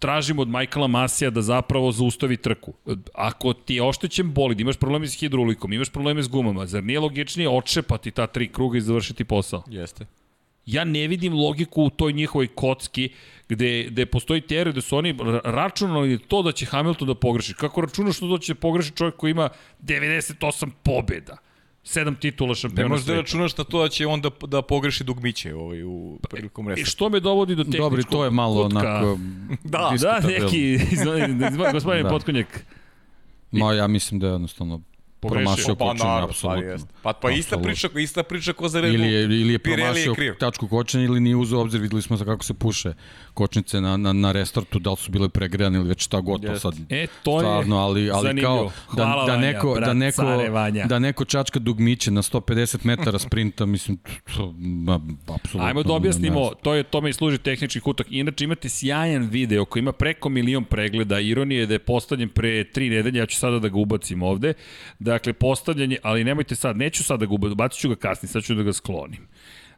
[0.00, 2.72] tražimo od Michaela Masija da zapravo zaustavi trku.
[3.14, 7.00] Ako ti je oštećen bolid, imaš probleme s hidrolikom, imaš probleme s gumama, zar nije
[7.00, 9.62] logičnije odšepati ta tri kruga i završiti posao?
[9.68, 10.06] Jeste.
[10.66, 13.08] Ja ne vidim logiku u toj njihovoj kocki
[13.48, 15.14] gde, gde postoji teorija da su oni
[15.44, 17.54] računali to da će Hamilton da pogreši.
[17.54, 19.48] Kako računaš to da će pogreši čovjek koji ima
[19.82, 21.36] 98 pobjeda?
[21.82, 25.04] Sedam titula šampiona Ne možeš da računaš na to da će on da, da pogreši
[25.04, 26.82] dugmiće ovaj, u prilikom reseta.
[26.82, 28.78] I što me dovodi do tehničkog Dobri, to je malo kutka.
[28.78, 29.18] onako...
[29.64, 30.78] da, da, neki,
[31.72, 32.08] gospodin da.
[32.08, 32.66] Potkonjak.
[33.50, 34.80] Ma, ja mislim da je jednostavno
[35.28, 36.86] promašio pa, kočenje, naravno, apsolutno.
[37.02, 39.04] Pa, pa ista priča, ista priča ko za Red Bull.
[39.04, 42.44] Ili je, ili je promašio je tačku kočenja ili nije uzeo obzir, videli smo kako
[42.44, 42.92] se puše
[43.34, 46.58] kočnice na, na, na restartu, da li su bile pregrejane ili već šta god to
[46.58, 46.74] sad.
[46.88, 48.72] E, to stvarno, ali, ali zanimljivo.
[48.86, 53.18] kao da, Hvala da, neko, Vanja, da, neko, da neko čačka dugmiće na 150 metara
[53.18, 53.98] sprinta, mislim,
[54.36, 55.00] to, ma,
[55.34, 55.68] apsolutno.
[55.68, 58.06] Ajmo da objasnimo, to je tome i služi tehnički kutak.
[58.10, 62.90] Inače imate sjajan video koji ima preko milion pregleda, ironije da je postavljen pre tri
[62.90, 64.54] nedelje, ja ću sada da ga ubacim ovde.
[65.10, 68.42] Dakle, postavljanje, ali nemojte sad, neću sad da ga ubacim, bacit ću ga kasnije, sad
[68.44, 69.26] ću da ga sklonim.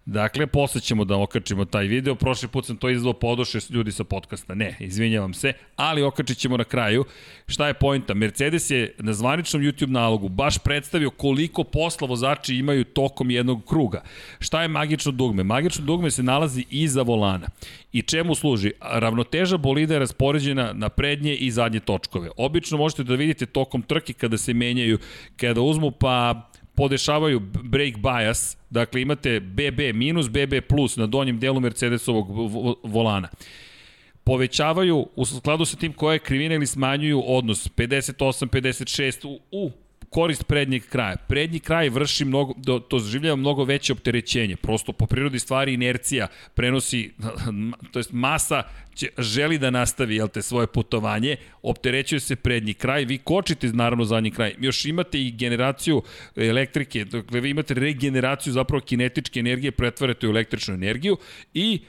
[0.06, 2.14] Dakle, posle ćemo da okačimo taj video.
[2.14, 4.54] Prošli put sam to izvao podoše ljudi sa podcasta.
[4.54, 7.04] Ne, izvinjavam se, ali okačit ćemo na kraju.
[7.46, 8.14] Šta je pojenta?
[8.14, 14.02] Mercedes je na zvaničnom YouTube nalogu baš predstavio koliko posla vozači imaju tokom jednog kruga.
[14.38, 15.44] Šta je magično dugme?
[15.44, 17.48] Magično dugme se nalazi iza volana.
[17.92, 18.72] I čemu služi?
[18.80, 22.30] Ravnoteža bolida je raspoređena na prednje i zadnje točkove.
[22.36, 24.98] Obično možete da vidite tokom trke kada se menjaju,
[25.36, 31.60] kada uzmu pa podešavaju brake bias, dakle imate BB minus, BB plus na donjem delu
[31.60, 32.26] Mercedesovog
[32.82, 33.28] volana.
[34.24, 39.70] Povećavaju u skladu sa tim koje krivine ili smanjuju odnos 58-56 u, u
[40.12, 41.16] korist prednjeg kraja.
[41.16, 44.56] Prednji kraj vrši mnogo, to, zaživljava mnogo veće opterećenje.
[44.56, 47.12] Prosto po prirodi stvari inercija prenosi,
[47.92, 48.62] to jest masa
[48.94, 54.04] će, želi da nastavi jel te, svoje putovanje, opterećuje se prednji kraj, vi kočite naravno
[54.04, 54.54] zadnji kraj.
[54.58, 56.02] Još imate i generaciju
[56.36, 61.16] elektrike, dakle vi imate regeneraciju zapravo kinetičke energije, pretvarate u električnu energiju
[61.54, 61.80] i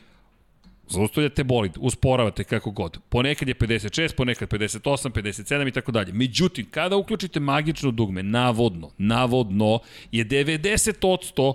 [0.93, 2.97] Zaustavljate bolid, usporavate kako god.
[3.09, 6.13] Ponekad je 56, ponekad 58, 57 i tako dalje.
[6.13, 9.79] Međutim, kada uključite magično dugme, navodno, navodno
[10.11, 11.53] je 90%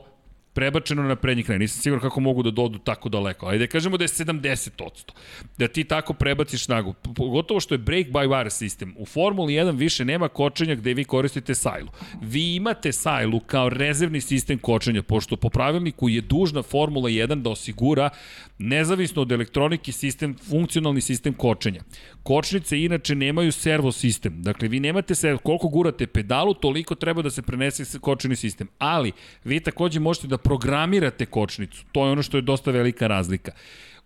[0.59, 1.59] prebačeno na prednji kraj.
[1.59, 3.47] Nisam siguran kako mogu da dodu tako daleko.
[3.47, 5.13] Ajde kažemo da je 70%.
[5.59, 6.95] Da ti tako prebaciš snagu.
[7.17, 8.95] Pogotovo što je brake by wire sistem.
[8.99, 11.89] U Formuli 1 više nema kočenja gde vi koristite sajlu.
[12.23, 17.51] Vi imate sajlu kao rezervni sistem kočenja, pošto po pravilniku je dužna Formula 1 da
[17.51, 18.11] osigura
[18.59, 21.83] nezavisno od elektronike sistem, funkcionalni sistem kočenja.
[22.23, 24.43] Kočnice inače nemaju servo sistem.
[24.43, 28.69] Dakle, vi nemate servo, koliko gurate pedalu, toliko treba da se prenese kočeni sistem.
[28.79, 29.13] Ali,
[29.45, 31.85] vi takođe možete da programirate kočnicu.
[31.93, 33.53] To je ono što je dosta velika razlika.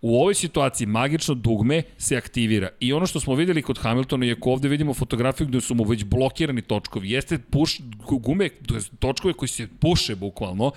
[0.01, 4.33] U ovoj situaciji magično dugme se aktivira i ono što smo videli kod Hamiltona je
[4.33, 7.77] ako ovde vidimo fotografiju gde su mu već blokirani točkovi, jeste puš,
[8.11, 10.73] gume, to je točkove koji se puše bukvalno,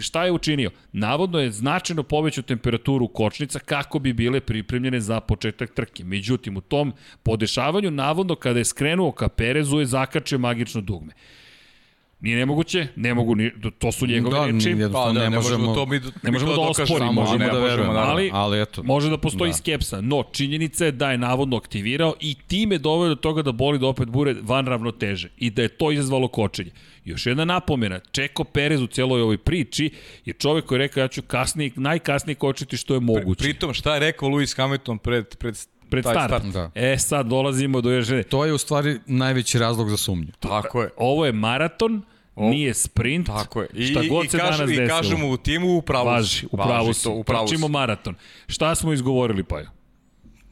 [0.00, 0.70] šta je učinio?
[0.92, 6.04] Navodno je značajno povećao temperaturu kočnica kako bi bile pripremljene za početak trke.
[6.04, 6.92] Međutim, u tom
[7.22, 11.12] podešavanju, navodno kada je skrenuo ka Perezu je zakačio magično dugme.
[12.24, 14.76] Nije nemoguće, ne mogu ni, to su njegove da, reči.
[14.92, 18.30] Pa, da, ne, ne možemo, to mi, ne možemo da osporimo, možemo da verujemo, ali,
[18.32, 18.82] ali eto.
[18.82, 19.56] Može da postoji Da.
[19.56, 23.78] skepsa, no činjenica je da je navodno aktivirao i time doveo do toga da boli
[23.78, 26.70] da opet bure van ravnoteže i da je to izazvalo kočenje.
[27.04, 29.90] Još jedna napomena, Čeko Perez u celoj ovoj priči
[30.24, 33.44] je čovek koji je rekao ja ću kasnije, najkasnije kočiti što je moguće.
[33.44, 35.56] Pritom, šta je rekao Lewis Hamilton pred, pred,
[35.90, 36.44] Pred taj start.
[36.44, 36.70] Da.
[36.74, 38.08] E sad dolazimo do još...
[38.28, 40.32] To je u stvari najveći razlog za sumnju.
[40.40, 40.90] Tako je.
[40.96, 42.02] Ovo je maraton,
[42.36, 43.26] nije sprint.
[43.26, 43.68] Tako je.
[43.74, 44.88] I, šta god i, se kažu, danas I desilo.
[44.90, 46.06] kažemo u timu u pravu.
[46.06, 48.14] Važi, u pravu Važi to, u pravu Trčimo maraton.
[48.46, 49.68] Šta smo izgovorili, pa je?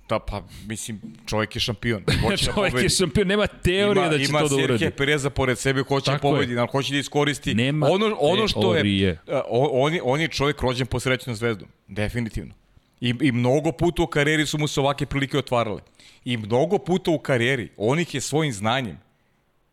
[0.09, 2.03] Da, pa, mislim, čovjek je šampion.
[2.23, 2.89] Hoće da Čovjek je pobedi.
[2.91, 4.69] šampion, nema teorije ima, da će ima to da uradi.
[4.69, 6.33] Serhije Pereza pored sebe, hoće da Tako je.
[6.33, 7.55] pobedi, ali hoće da iskoristi.
[7.55, 9.19] Nema ono, ono što je, teorije.
[9.29, 11.69] a, o- on, je, on je čovjek rođen po srećnom zvezdom.
[11.89, 12.55] Definitivno.
[13.01, 15.81] I, I mnogo puta u karijeri su mu se ovake prilike otvarale.
[16.25, 18.99] I mnogo puta u karijeri on ih je svojim znanjem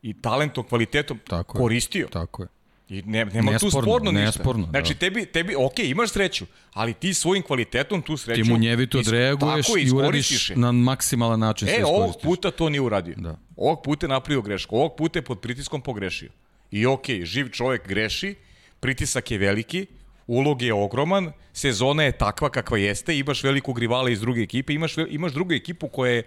[0.01, 1.61] i talentom, kvalitetom Tako je.
[1.61, 2.07] koristio.
[2.11, 2.47] Tako je.
[2.89, 4.25] I ne, nema tu Nesporno, sporno ništa.
[4.25, 4.69] nesporno, da.
[4.69, 8.43] Znači, tebi, tebi, ok, imaš sreću, ali ti svojim kvalitetom tu sreću...
[8.43, 10.55] Ti mu njevito odreaguješ i uradiš je.
[10.55, 13.15] na maksimalan način sve E, ovog puta to nije uradio.
[13.17, 13.37] Da.
[13.55, 14.75] Ovog puta je napravio grešku.
[14.75, 16.29] Ovog puta je pod pritiskom pogrešio.
[16.71, 18.35] I okej, živ čovjek greši,
[18.79, 19.85] pritisak je veliki,
[20.27, 24.95] ulog je ogroman, sezona je takva kakva jeste, imaš velikog rivala iz druge ekipe, imaš,
[25.09, 26.23] imaš drugu ekipu koja je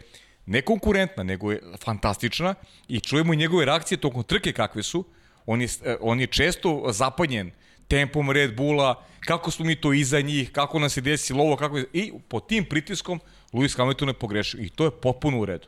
[0.47, 2.55] ne konkurentna, nego je fantastična
[2.89, 5.05] i čujemo i njegove reakcije tokom trke kakve su.
[5.47, 7.51] On je, eh, on je često zapanjen
[7.89, 11.79] tempom Red Bulla, kako smo mi to iza njih, kako nam se desilo ovo, kako
[11.79, 11.85] je...
[11.93, 13.21] I pod tim pritiskom
[13.53, 14.61] Lewis Hamilton je pogrešio.
[14.61, 15.67] I to je potpuno u redu.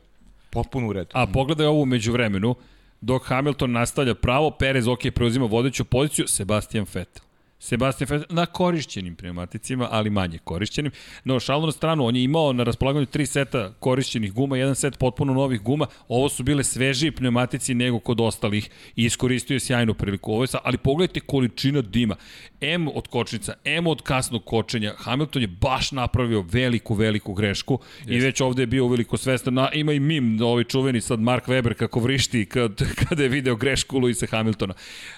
[0.49, 1.09] Potpuno u redu.
[1.13, 2.55] A pogledaj ovo umeđu vremenu,
[3.01, 7.24] dok Hamilton nastavlja pravo, Perez ok, preuzima vodeću poziciju, Sebastian Vettel.
[7.65, 10.91] Sebastian Vettel na korišćenim pneumaticima, ali manje korišćenim.
[11.23, 14.97] No, šalno na stranu, on je imao na raspolaganju tri seta korišćenih guma, jedan set
[14.97, 15.87] potpuno novih guma.
[16.07, 20.31] Ovo su bile svežiji pneumatici nego kod ostalih i iskoristio je sjajnu priliku.
[20.33, 22.15] Ovo je sa, ali pogledajte količina dima.
[22.61, 24.93] M od kočnica, M od kasnog kočenja.
[24.97, 29.53] Hamilton je baš napravio veliku, veliku grešku i već ovde je bio uveliko svestan.
[29.53, 33.55] Na, ima i mim, ovaj čuveni sad Mark Webber kako vrišti kad, kada je video
[33.55, 34.73] grešku Luisa Hamiltona.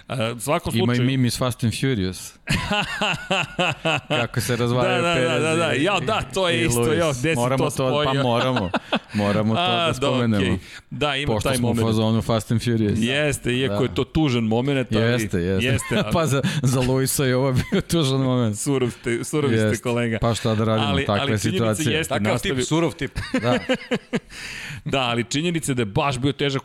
[0.07, 1.07] A, svakom Ima i slučaju...
[1.07, 2.36] mim iz Fast and Furious.
[4.09, 6.81] Kako se Da, razvajaju da, da, Perez da, da, i- ja, da, to je isto,
[6.81, 6.97] Lewis.
[6.97, 8.13] ja, gde si moramo to spojio?
[8.13, 8.69] Pa moramo,
[9.13, 10.43] moramo to A, da spomenemo.
[10.43, 10.57] okej.
[10.89, 11.87] Da, ima Pošto taj smo u moment.
[11.87, 12.99] fazonu Fast and Furious.
[12.99, 13.83] Jeste, iako Da.
[13.83, 15.03] je to tužan moment, ali...
[15.03, 15.65] Jeste, jeste.
[15.65, 18.57] jeste ali pa za, za Luisa je ovo bio tužan moment.
[18.57, 19.83] surov ste, surovi ste Jeste.
[19.83, 20.17] kolega.
[20.19, 21.97] Pa šta da radimo, Ali- takve ali činjenica situacije.
[21.97, 23.11] jeste- Takav nastavi- tip, surov tip.
[23.41, 23.59] Da,
[24.85, 26.61] Da, ali činjenica je da je baš bio težak.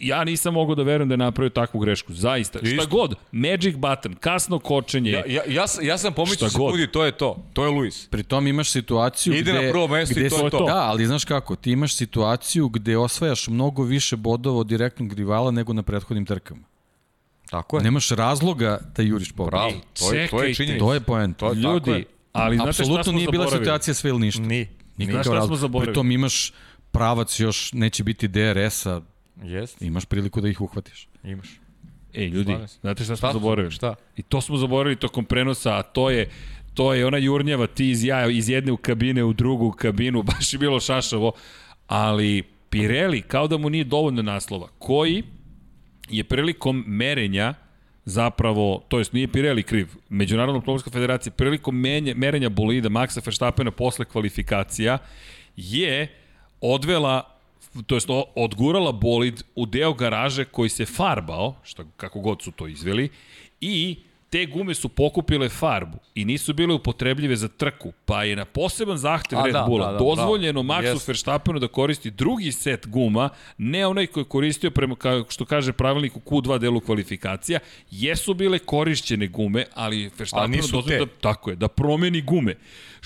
[0.00, 2.12] Ja nisam mogao da verujem da je napravio takvu grešku.
[2.14, 2.58] Zaista.
[2.58, 2.86] Šta Isto.
[2.88, 3.14] god.
[3.32, 5.05] Magic button, kasno kočenje.
[5.06, 6.68] Ja, ja, ja, sam- ja sam pomislio Šta god.
[6.68, 7.44] sekundi, to je to.
[7.52, 8.06] To je Luis.
[8.06, 9.62] pri tom imaš situaciju Ide gde...
[9.62, 10.64] na prvo mesto i to je to.
[10.64, 15.50] Da, ali znaš kako, ti imaš situaciju gde osvajaš mnogo više bodova od direktnog rivala
[15.50, 16.62] nego na prethodnim trkama.
[17.50, 17.82] Tako je.
[17.82, 19.50] Nemaš razloga da juriš pobedu.
[19.50, 19.72] Bravo.
[19.94, 20.84] To je, to je činjenica.
[20.84, 21.36] To je poent.
[21.36, 22.04] To je Ljudi, je.
[22.32, 23.64] ali znate Apsolutno nije bila zaboravili?
[23.64, 24.42] situacija sve ili ništa.
[24.42, 24.68] Ni.
[24.96, 25.58] Nikakav Znaš šta smo razlog.
[25.58, 25.86] zaboravili?
[25.86, 26.52] Pri tom imaš
[26.90, 29.00] pravac još, neće biti DRS-a,
[29.42, 31.08] Jeste, imaš priliku da ih uhvatiš.
[31.24, 31.48] imaš.
[32.16, 32.78] Ej, ljudi, se.
[32.80, 33.72] znate šta smo Šta zaboravili?
[33.72, 33.94] Šta?
[34.16, 36.28] I to smo zaboravili tokom prenosa, a to je
[36.76, 40.52] to je ona jurnjava, ti iz jaja, iz jedne u kabine u drugu kabinu, baš
[40.52, 41.32] je bilo šašavo,
[41.86, 45.22] ali Pirelli, kao da mu nije dovoljno naslova, koji
[46.08, 47.54] je prilikom merenja
[48.04, 53.70] zapravo, to jest nije Pirelli kriv, Međunarodna automobilska federacija prilikom menje, merenja bolida Maxa Verstappena
[53.70, 54.98] posle kvalifikacija
[55.56, 56.08] je
[56.60, 57.35] odvela
[57.82, 62.66] to jest odgurala bolid u deo garaže koji se farbao, što, kako god su to
[62.66, 63.08] izveli,
[63.60, 63.96] i
[64.30, 68.98] te gume su pokupile farbu i nisu bile upotrebljive za trku, pa je na poseban
[68.98, 70.82] zahtev A, Red da, Bulla da, da, dozvoljeno bravo.
[70.82, 71.08] Maxu.
[71.08, 73.28] Verstappenu da koristi drugi set guma,
[73.58, 77.58] ne onaj koji je koristio prema, kao što kaže pravilnik u Q2 delu kvalifikacija,
[77.90, 82.54] jesu bile korišćene gume, ali Verstappenu dozvoljeno da, tako je, da promeni gume.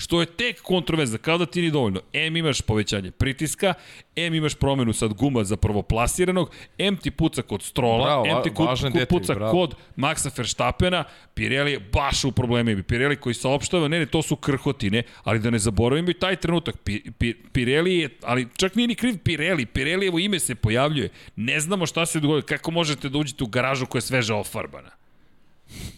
[0.01, 2.01] Što je tek kontroverza, kao da ti ni dovoljno.
[2.13, 3.73] M imaš povećanje pritiska,
[4.15, 8.49] M imaš promenu sad guma za prvoplasiranog, M ti puca kod Strola, Bravo, M ti
[8.49, 9.51] va- ku, važan ku, detalj, puca bravo.
[9.51, 11.03] kod Maxa Verstappena,
[11.33, 12.83] Pirelli je baš u problemima.
[12.83, 16.77] Pirelli koji saopštava, ne, ne, to su krhotine, ali da ne zaboravimo i taj trenutak.
[16.77, 21.09] Pi, pi, Pirelli je, ali čak nije ni kriv Pirelli, Pirellijevo ime se pojavljuje.
[21.35, 24.89] Ne znamo šta se dogodilo, kako možete da uđete u garažu koja je sveže ofarbana.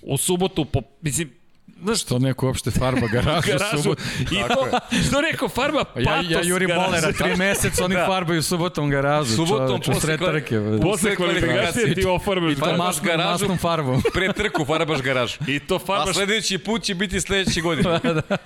[0.02, 1.32] U subotu, po, mislim,
[1.78, 3.78] znaš, Što neko uopšte farba garažu, garažu.
[3.78, 4.00] subot.
[4.22, 8.44] I to, što rekao, farba Pa Ja, patos ja jurim bolera, tri meseca oni farbaju
[8.44, 9.36] subotom garažu.
[9.36, 10.60] Subotom čoveče, posle sred kval- trke.
[10.82, 12.78] Posle kvalifikacije ti ofarbaš I to garažu.
[12.80, 13.30] Masnom- garažu.
[13.32, 14.02] masnom farbom.
[14.14, 15.38] Pre trku farbaš garažu.
[15.48, 18.00] I to A farbaš, sledeći put će biti sledeće godine.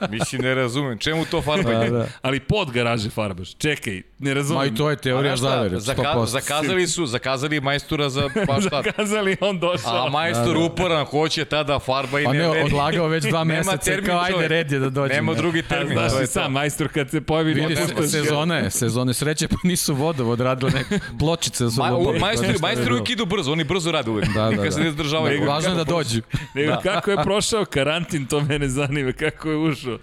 [0.09, 0.97] Mislim, ne razumem.
[0.97, 1.89] Čemu to farbanje?
[1.89, 2.07] Da, da.
[2.21, 3.53] ali pod garaže farbaš.
[3.53, 4.67] Čekaj, ne Ma razumem.
[4.67, 6.25] i to je teorija A zavere, zaka, 100%.
[6.25, 8.81] zakazali su, zakazali majstora za pa šta.
[8.83, 10.05] Zakazali, on došao.
[10.05, 12.69] A majstor uporan hoće tada farba i ne, ne, ne,
[13.07, 15.13] već dva Nema meseca, termin, kao ajde red je da dođe.
[15.13, 15.37] Nema ne.
[15.37, 15.97] drugi termin.
[15.97, 16.49] znaš to i je sam, to.
[16.49, 17.53] majstor kad se pojavi...
[17.53, 21.69] Vidi se, sezone, sezone sreće, pa nisu vodovod radili neke pločice.
[21.69, 24.27] Su Ma, u, majstori, majstori uvijek idu brzo, oni brzo rade uvijek.
[24.27, 24.85] Da, da, Nikad se da.
[24.85, 25.45] ne zdržavaju.
[25.45, 26.21] Važno je da dođu.
[26.53, 29.97] Nego kako je prošao karantin, to mene zanima, kako je ušao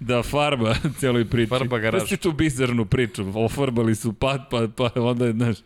[0.00, 1.48] da farba celoj priči.
[1.48, 2.02] Farba garažu.
[2.02, 5.56] Pusti tu bizarnu priču, ofarbali su pad, pa, pa onda je, znaš,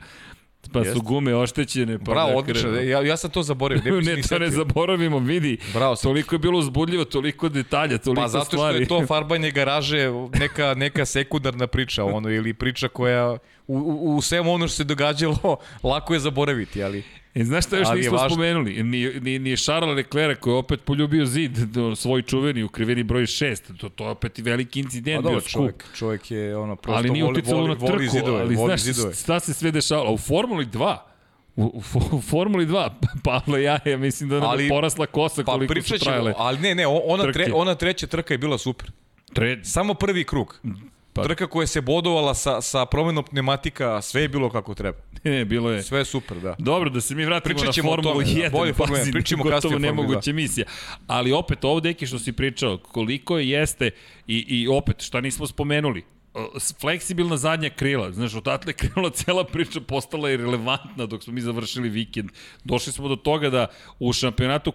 [0.73, 1.01] pa su Jeste.
[1.05, 1.99] gume oštećene.
[1.99, 2.71] Pa Bravo, da odlično.
[2.71, 4.01] Ja, ja sam to zaboravio.
[4.01, 5.59] Ne, to ne zaboravimo, vidi.
[5.75, 6.11] Bravo, sam.
[6.11, 8.79] Toliko je bilo uzbudljivo, toliko detalja, toliko Pa zato što stvari.
[8.81, 13.33] je to farbanje garaže neka, neka sekundarna priča, ono, ili priča koja
[13.67, 17.03] u, u, u svemu ono što se događalo lako je zaboraviti, ali
[17.39, 18.31] E, znaš šta još Ali nismo važno.
[18.31, 18.83] spomenuli?
[18.83, 23.23] Ni, ni, ni Charles Leclerc koji je opet poljubio zid, do- svoj čuveni, ukriveni broj
[23.23, 23.77] 6.
[23.77, 25.53] To, to je opet i veliki incident, bio dobro, skup.
[25.53, 28.69] čovjek, čovjek je ono, prosto ali nije voli, voli, na trku, voli zidove, ali voli
[28.69, 29.15] znaš zidove.
[29.15, 30.13] šta se sve dešavalo?
[30.13, 30.97] U Formuli 2,
[31.57, 31.83] u, u,
[32.13, 32.91] u Formuli 2,
[33.25, 36.05] Pavle ja, ja mislim da nam je Ali- porasla kosa Pa koliko su pričat ćemo,
[36.07, 36.35] trajale.
[36.37, 37.53] ali ne, ne, ona, tre, trke.
[37.53, 38.91] ona treća trka je bila super.
[39.33, 40.61] Tre, Samo prvi krug.
[41.19, 44.99] Pa- Trka koja se bodovala sa, sa promenom pneumatika, sve je bilo kako treba.
[45.25, 45.83] ne, bilo je...
[45.83, 46.55] Sve je super, da.
[46.59, 48.31] Dobro, da se mi vratimo Pričat na Formulu tome, da.
[48.31, 50.67] 1, Bolje Formula 1, pazi, pričamo kasnije o Formuli nemoguća misija.
[51.07, 53.91] Ali opet ovde, Deki, što si pričao, koliko je jeste
[54.27, 56.05] i, i opet, šta nismo spomenuli,
[56.81, 61.41] fleksibilna zadnja krila, znaš, odatle je krenula cela priča, postala je relevantna dok smo mi
[61.41, 62.31] završili vikend.
[62.65, 63.67] Došli smo do toga da
[63.99, 64.73] u šampionatu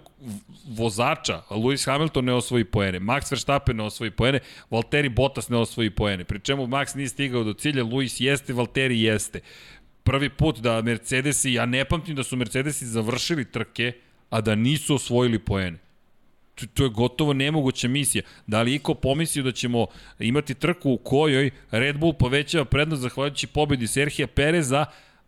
[0.68, 4.40] vozača Lewis Hamilton ne osvoji poene, Max Verstappen ne osvoji poene,
[4.72, 9.02] Valtteri Bottas ne osvoji poene, pri čemu Max nije stigao do cilja, Lewis jeste, Valtteri
[9.02, 9.42] jeste
[10.04, 13.94] prvi put da Mercedesi, ja ne pamtim da su Mercedesi završili trke,
[14.30, 15.78] a da nisu osvojili poene.
[16.56, 18.24] To, to je gotovo nemoguća misija.
[18.48, 19.88] Da li iko pomislio da ćemo
[20.20, 24.86] imati trku u kojoj Red Bull povećava prednost zahvaljujući pobedi Serhija Pereza,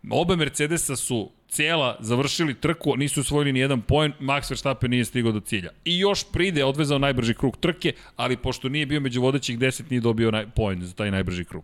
[0.10, 5.32] obe Mercedesa su cijela završili trku, nisu osvojili ni jedan poen, Max Verstappen nije stigao
[5.32, 5.70] do cilja.
[5.86, 10.02] I još pride odvezao najbrži krug trke, ali pošto nije bio među vodećih 10, nije
[10.02, 11.64] dobio naj, poen za taj najbrži krug.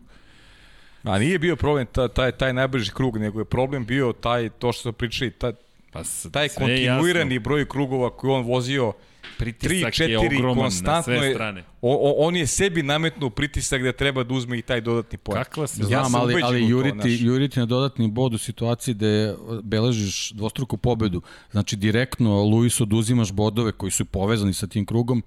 [1.04, 4.72] A nije bio problem taj, taj, taj najbrži krug, nego je problem bio taj, to
[4.72, 5.52] što smo pričali, taj,
[5.92, 7.44] Pa, taj sve je kontinuirani jasno.
[7.44, 8.94] broj krugova koji on vozio,
[9.42, 11.64] Pritisak 3, je 4, ogroman konstantno na sve je, strane.
[11.82, 15.44] o, o, on je sebi nametnuo pritisak da treba da uzme i taj dodatni poen.
[15.44, 17.22] Kakva se Ja Znam, sam ali, ali to, juriti, znaš.
[17.22, 23.72] juriti na dodatni bod u situaciji gde beležiš dvostruku pobedu, znači direktno Luis oduzimaš bodove
[23.72, 25.24] koji su povezani sa tim krugom,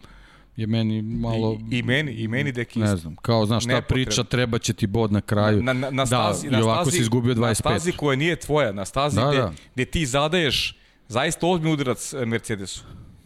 [0.57, 1.59] je meni malo...
[1.71, 2.97] I, i meni, i meni deki ne isto.
[2.97, 5.63] znam, kao, znaš, ta priča treba će ti bod na kraju.
[5.63, 7.41] Na, na, na stazi, da, na i ovako stazi, si izgubio 25.
[7.49, 9.53] Na stazi koja nije tvoja, na stazi Da, gde, da.
[9.75, 10.77] gde ti zadaješ
[11.09, 12.85] zaista ozbiljni udarac e, Mercedesu.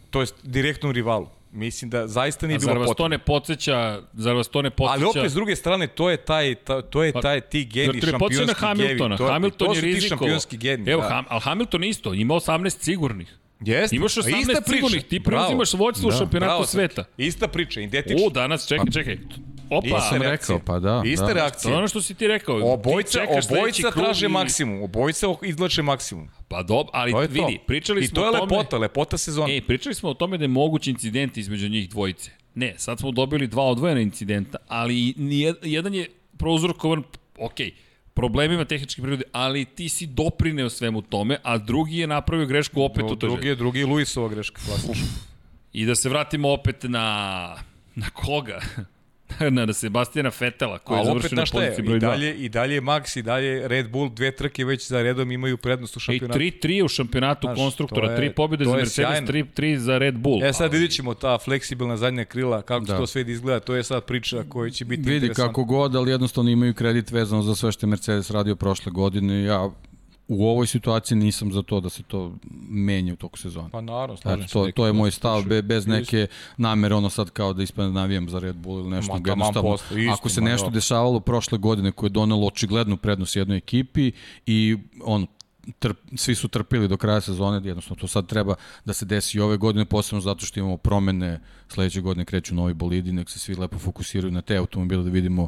[0.09, 1.27] To jest direktnom rivalu.
[1.51, 3.07] Mislim da zaista nije A zar bilo vas to potrebno.
[3.09, 5.05] ne podsjeća, zar vas to ne podsjeća?
[5.05, 7.71] Ali opet s druge strane to je taj ta, to je Pa, taj ti Zar
[7.73, 9.07] geni ne podsjeća na šampionski Hamiltona?
[9.07, 9.17] geni.
[9.19, 10.17] To, Hamilton to je su ti rizikovao.
[10.19, 10.91] šampionski geni.
[10.91, 11.09] Evo, da.
[11.09, 13.35] Ham, ali Hamilton isto, ima 18 sigurnih.
[13.61, 13.95] Jeste.
[13.95, 14.75] Imaš A 18 ista priča.
[14.75, 16.17] sigurnih, ti preuzimaš vođstvo u Da.
[16.17, 17.03] šampionatu Bravo, sveta.
[17.17, 18.27] Ista priča, identična.
[18.27, 19.17] U, danas, čekaj, čekaj.
[19.69, 20.57] Opa, Ista sam reakcija.
[20.57, 21.25] rekao, pa da, Ista da.
[21.25, 21.77] to je reakcija.
[21.77, 22.73] ono što si ti rekao.
[22.73, 24.81] Obojca, ti obojca traže i- maksimum.
[24.81, 26.29] Obojca izvlače maksimum.
[26.47, 27.33] Pa dob, ali To je to.
[27.35, 28.41] vidi, pričali I smo to je o tome...
[28.43, 29.53] lepota, lepota sezona.
[29.53, 32.31] Ej, pričali smo o tome da je moguć incident između njih dvojice.
[32.55, 37.03] Ne, sad smo dobili dva odvojena incidenta, ali i nijed- jedan je prouzrokovan,
[37.37, 37.53] ok,
[38.13, 43.03] problemima tehničke prirode, ali ti si doprineo svemu tome, a drugi je napravio grešku opet
[43.03, 45.07] u toj drugi je, drugi je Luisova greška, klasično.
[45.73, 47.55] I da se vratimo opet na...
[47.95, 48.59] Na koga?
[49.49, 52.01] na, na Sebastijana Fetela, koji je završio na poziciji i broj 2.
[52.01, 55.95] dalje, i dalje Max, i dalje Red Bull, dve trke već za redom imaju prednost
[55.95, 56.39] u I šampionatu.
[56.39, 59.27] 3-3 u šampionatu Znaš, konstruktora, to je- 3 pobjede za Mercedes, sjajno.
[59.27, 60.43] 3, 3 za Red Bull.
[60.43, 62.97] E sad vidjet ćemo ta fleksibilna zadnja krila, kako Da.
[62.97, 65.47] to sve da izgleda, to je sad priča koja će biti Vidi interesantna.
[65.47, 69.43] kako god, ali jednostavno imaju kredit vezano za sve što je Mercedes radio prošle godine.
[69.43, 69.69] Ja
[70.29, 72.33] u ovoj situaciji nisam za to da se to
[72.69, 73.69] menja u toku sezona.
[73.69, 74.53] Pa naravno, slažem Eto, se.
[74.53, 76.27] to, to je moj se stav, be, bez neke
[76.57, 79.13] namere, ono sad kao da ispadne navijam za Red Bull ili nešto.
[79.13, 80.75] Ma, jednostavno, posto, isto, ako se ma, nešto dobro.
[80.75, 84.11] dešavalo prošle godine koje je donelo očiglednu prednost jednoj ekipi
[84.45, 85.27] i on
[85.79, 89.41] trp, svi su trpili do kraja sezone, jednostavno to sad treba da se desi i
[89.41, 93.55] ove godine, posebno zato što imamo promene, sledeće godine kreću novi bolidi, nek se svi
[93.55, 95.47] lepo fokusiraju na te automobile da vidimo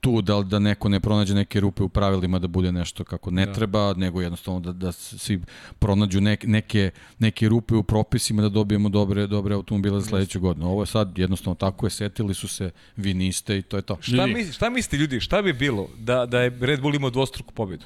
[0.00, 3.46] tu da, da neko ne pronađe neke rupe u pravilima da bude nešto kako ne
[3.46, 3.52] da.
[3.52, 5.40] treba, nego jednostavno da, da svi
[5.78, 10.70] pronađu neke, neke, neke rupe u propisima da dobijemo dobre, dobre automobile za sledeću godinu.
[10.70, 13.98] Ovo je sad jednostavno tako je, setili su se, vi niste i to je to.
[14.00, 17.54] Šta, mi, šta mislite ljudi, šta bi bilo da, da je Red Bull imao dvostruku
[17.54, 17.84] pobjedu?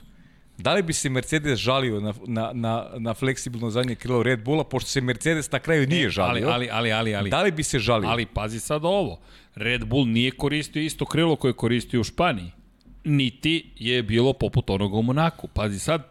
[0.58, 4.64] Da li bi se Mercedes žalio na, na, na, na fleksibilno zadnje krilo Red Bulla,
[4.64, 6.48] pošto se Mercedes na kraju nije ali, žalio?
[6.48, 7.30] ali, ali, ali, ali.
[7.30, 8.08] Da li bi se žalio?
[8.08, 9.20] Ali pazi sad ovo.
[9.54, 12.50] Red Bull nije koristio isto krilo koje je koristio u Španiji.
[13.08, 15.48] Niti je bilo poput onoga u Monaku.
[15.48, 16.02] Pazi sad,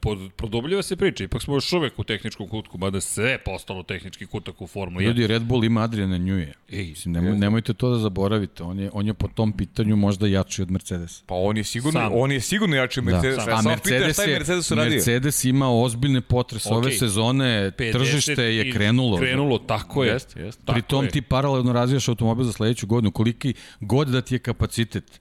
[0.00, 1.24] pod- produbljava se priča.
[1.24, 5.04] Ipak smo još uvek u tehničkom kutku, mada sve je postalo tehnički kutak u Formuli
[5.04, 5.08] 1.
[5.08, 6.52] Ljudi, Red Bull ima Adriana Njuje.
[6.70, 8.62] Ej, Mislim, nemoj, nemojte to da zaboravite.
[8.62, 11.22] On je, on je po tom pitanju možda jači od Mercedes.
[11.22, 12.12] Pa on je sigurno, Sam.
[12.14, 13.36] on je sigurno jači od Mercedes.
[13.36, 13.50] Da.
[13.50, 14.70] Ja A Mercedes, je Mercedes.
[14.70, 16.78] Mercedes ima ozbiljne potrese Okej.
[16.78, 19.18] ove sezone, 50 tržište je krenulo.
[19.18, 20.12] Krenulo, tako je.
[20.12, 20.62] Jeste, jeste.
[20.64, 21.10] Tako Pri tom je.
[21.10, 23.10] ti paralelno razvijaš automobil za sledeću godinu.
[23.10, 25.20] Koliki god da ti je kapacitet,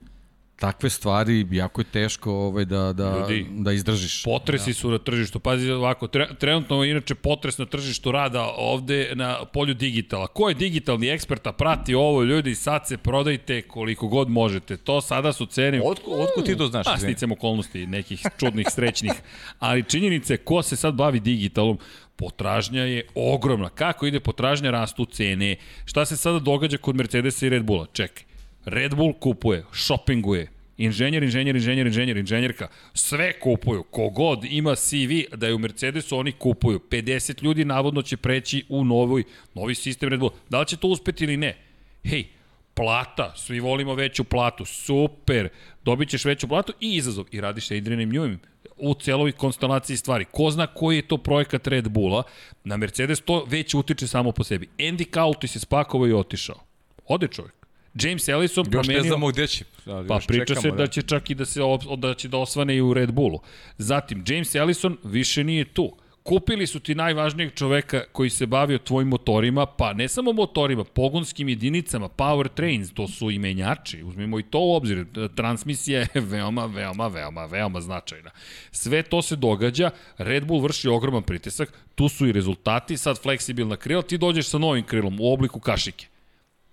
[0.62, 4.24] takve stvari jako je teško ovaj, da, da, Ljudi, da izdržiš.
[4.24, 5.40] Potresi su na tržištu.
[5.40, 10.28] Pazi ovako, tre, trenutno inače potres na tržištu rada ovde na polju digitala.
[10.28, 14.78] Ko je digitalni ekspert, a prati ovo, ljudi, sad se prodajte koliko god možete.
[14.78, 15.82] To sada su cene...
[15.86, 16.86] Otko, otko ti to znaš?
[16.86, 19.14] Pa, sticam okolnosti nekih čudnih, srećnih.
[19.60, 21.80] Ali činjenice, ko se sad bavi digitalom,
[22.16, 23.70] potražnja je ogromna.
[23.70, 25.56] Kako ide potražnja, rastu cene.
[25.86, 27.86] Šta se sada događa kod Mercedesa i Red Bulla?
[27.94, 28.31] Čekaj.
[28.66, 30.48] Red Bull kupuje, shoppinguje,
[30.78, 33.84] inženjer, inženjer, inženjer, inženjer, inženjerka, sve kupuju.
[33.84, 36.80] Kogod ima CV da je u Mercedesu, oni kupuju.
[36.90, 39.24] 50 ljudi navodno će preći u novoj,
[39.54, 40.32] novi sistem Red Bull.
[40.50, 41.58] Da li će to uspeti ili ne?
[42.04, 42.26] Hej,
[42.74, 45.50] plata, svi volimo veću platu, super,
[45.84, 47.26] dobit ćeš veću platu i izazov.
[47.32, 48.38] I radiš sa Adrianom Newem
[48.78, 50.26] u celovoj konstelaciji stvari.
[50.32, 52.24] Ko zna koji je to projekat Red Bulla,
[52.64, 54.68] na Mercedes to već utiče samo po sebi.
[54.78, 56.60] Andy Cauty se spakovao i otišao.
[57.08, 57.61] Ode čovjek.
[57.94, 59.04] James Ellison Još promenio...
[59.04, 59.66] ne znamo gde će.
[59.86, 61.60] Da, Pa još priča čekamo, se da će čak i da se
[61.98, 63.40] da će da osvane i u Red Bullu.
[63.78, 65.96] Zatim James Ellison više nije tu.
[66.24, 71.50] Kupili su ti najvažnijeg čoveka koji se bavio tvojim motorima, pa ne samo motorima, pogonskim
[71.50, 75.06] jedinicama, power trains, to su i menjači, uzmimo i to u obzir.
[75.36, 78.30] Transmisija je veoma, veoma, veoma, veoma značajna.
[78.72, 83.76] Sve to se događa, Red Bull vrši ogroman pritisak, tu su i rezultati, sad fleksibilna
[83.76, 86.11] krila, ti dođeš sa novim krilom u obliku kašike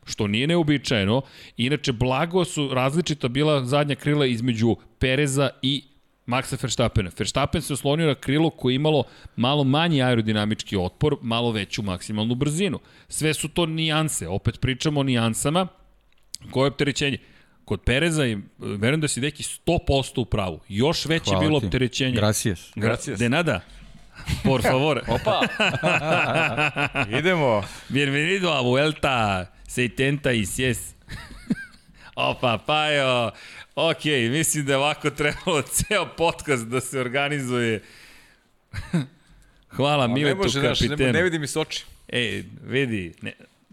[0.08, 1.22] što nije neobičajeno.
[1.56, 5.82] Inače, blago su različita bila zadnja krila između Pereza i
[6.26, 7.10] Maxa Verstappena.
[7.18, 9.04] Verstappen se oslonio na krilo koje je imalo
[9.36, 12.78] malo manji aerodinamički otpor, malo veću maksimalnu brzinu.
[13.08, 15.66] Sve su to nijanse, opet pričamo o nijansama.
[16.50, 17.18] Koje je opterećenje?
[17.64, 20.60] Kod Pereza je, verujem da si deki 100% u pravu.
[20.68, 21.66] Još veće Hvala bilo ti.
[21.66, 22.16] opterećenje.
[22.16, 22.72] Gracias.
[22.74, 23.18] Gracias.
[23.18, 23.60] De nada.
[24.44, 25.00] Por favor.
[25.08, 25.40] Opa!
[27.18, 27.62] Idemo.
[27.88, 30.78] Bienvenido a Vuelta 76.
[32.14, 33.30] Opa, Pajo.
[33.74, 37.82] Ok, mislim da je ovako trebalo ceo podcast da se organizuje.
[39.76, 41.12] Hvala A ne Miletu može, znaš, ne, kapitenu.
[41.12, 41.84] ne vidi mi se oči.
[42.08, 43.32] Ej, vidi, ne,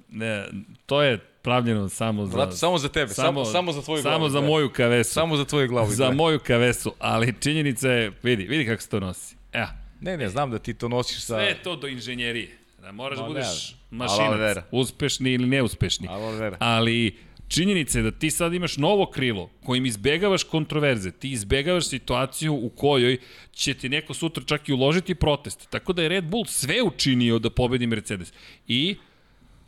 [0.09, 0.45] ne,
[0.85, 2.35] to je pravljeno samo za...
[2.35, 4.15] Brate, samo za tebe, samo, samo za tvoju glavu.
[4.15, 4.47] Samo za da.
[4.47, 5.13] moju kavesu.
[5.13, 5.91] Samo za tvoju glavu.
[5.91, 6.13] za da.
[6.13, 9.35] moju kavesu, ali činjenica je, vidi, vidi kako se to nosi.
[9.53, 9.67] Evo,
[10.01, 11.35] Ne, ne, znam da ti to nosiš sa...
[11.35, 12.57] sve je to do inženjerije.
[12.85, 16.07] Da moraš da budeš mašinac, uspešni ili neuspešni.
[16.39, 16.57] Vera.
[16.59, 17.17] Ali
[17.47, 22.69] činjenica je da ti sad imaš novo krilo kojim izbegavaš kontroverze, ti izbegavaš situaciju u
[22.69, 23.17] kojoj
[23.51, 25.69] će ti neko sutra čak i uložiti protest.
[25.69, 28.33] Tako da je Red Bull sve učinio da pobedi Mercedes.
[28.67, 28.95] I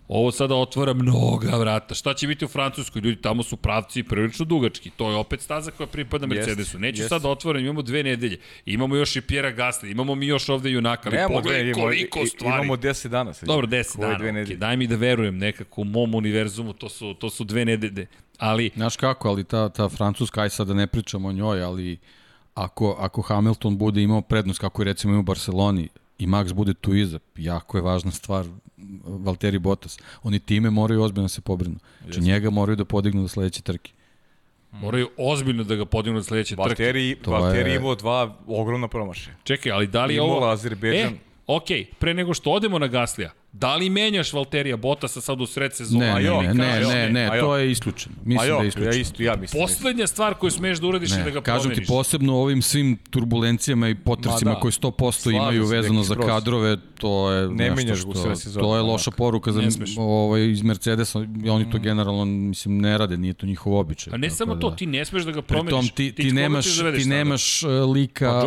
[0.08, 1.96] Ovo sada otvara mnoga vrata.
[1.96, 3.00] Šta će biti u Francuskoj?
[3.00, 4.90] Ljudi, tamo su pravci prilično dugački.
[4.90, 6.80] To je opet staza koja pripada Mercedesu.
[6.80, 7.10] Neću jest.
[7.10, 8.38] sad da otvorim, imamo dve nedelje.
[8.66, 11.10] Imamo još i Pjera Gasly, imamo mi još ovde junaka.
[11.10, 12.56] Ali Nemamo pogledaj dve, imamo- koliko i- stvari.
[12.56, 13.34] Imamo 10 dana.
[13.34, 13.48] Sad.
[13.48, 14.18] Dobro, 10 Koje dana.
[14.20, 14.58] dve Okay.
[14.58, 18.08] Daj mi da verujem nekako u mom univerzumu, to su, to su dve nedelje.
[18.40, 21.98] Ali, Znaš kako, ali ta, ta Francuska, aj sad da ne pričamo o njoj, ali
[22.56, 25.88] ako, ako Hamilton bude imao prednost, kako je recimo imao u Barceloni,
[26.20, 28.46] i Max bude tu iza, jako je važna stvar
[29.06, 30.00] Valtteri Bottas.
[30.24, 31.76] Oni time moraju ozbiljno da se pobrinu.
[32.02, 33.92] Znači njega moraju da podignu do sledeće trke.
[34.72, 36.62] moraju ozbiljno da ga podignu na sledeće trke.
[36.62, 39.36] Valtteri, Valtteri je- imao dva ogromna promašaja.
[39.44, 40.46] Čekaj, ali da li je ovo...
[40.46, 41.14] Azerbejdžan.
[41.14, 41.18] E,
[41.48, 45.76] okej, pre nego što odemo na Gaslija, da li menjaš Valterija Bottasa sad u sred
[45.76, 46.06] sezona?
[46.06, 47.42] Ne, ne, jo, ne, ne, ne, ne, a jo.
[47.42, 48.16] to je isključeno.
[48.26, 48.96] Mislim jo, da je ja isključeno.
[48.96, 49.62] isto, ja mislim.
[49.62, 51.88] Poslednja stvar koju smeš da uradiš je da ga Ne, kažem ti, promeniš.
[51.88, 54.60] posebno u ovim svim turbulencijama i potrcima Ma da.
[54.60, 58.36] koji 100% Slažem imaju vezano za kadrove, to je Ne nešto menjaš što, u sve
[58.36, 59.68] sezone, to je loša poruka za Ne
[59.98, 61.72] ovaj, iz Mercedesa, i oni Mm.
[61.72, 64.14] to generalno mislim ne rade, nije to njihov običaj.
[64.14, 64.60] A ne samo da.
[64.60, 65.70] to, ti ne smeš da ga promeniš.
[65.82, 68.26] Pritom ti, ti, koga nemaš, da ti nemaš uh, lika...
[68.32, 68.40] Pa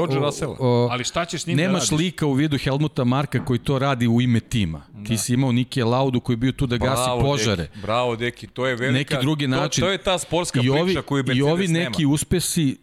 [0.90, 1.98] Ali šta ćeš s njim da Nemaš radiš?
[1.98, 4.82] lika u vidu Helmuta Marka koji to radi u ime tima.
[4.92, 5.04] Da.
[5.04, 7.62] Ti si imao Nike Laudu koji je bio tu da gasi Bravo, požare.
[7.64, 9.14] Deki, bravo, Deki, to je velika...
[9.14, 9.80] Neki drugi način.
[9.80, 12.14] To, to je ta sportska I ovi, priča koju I Mercedes ovi neki nema.
[12.14, 12.76] uspesi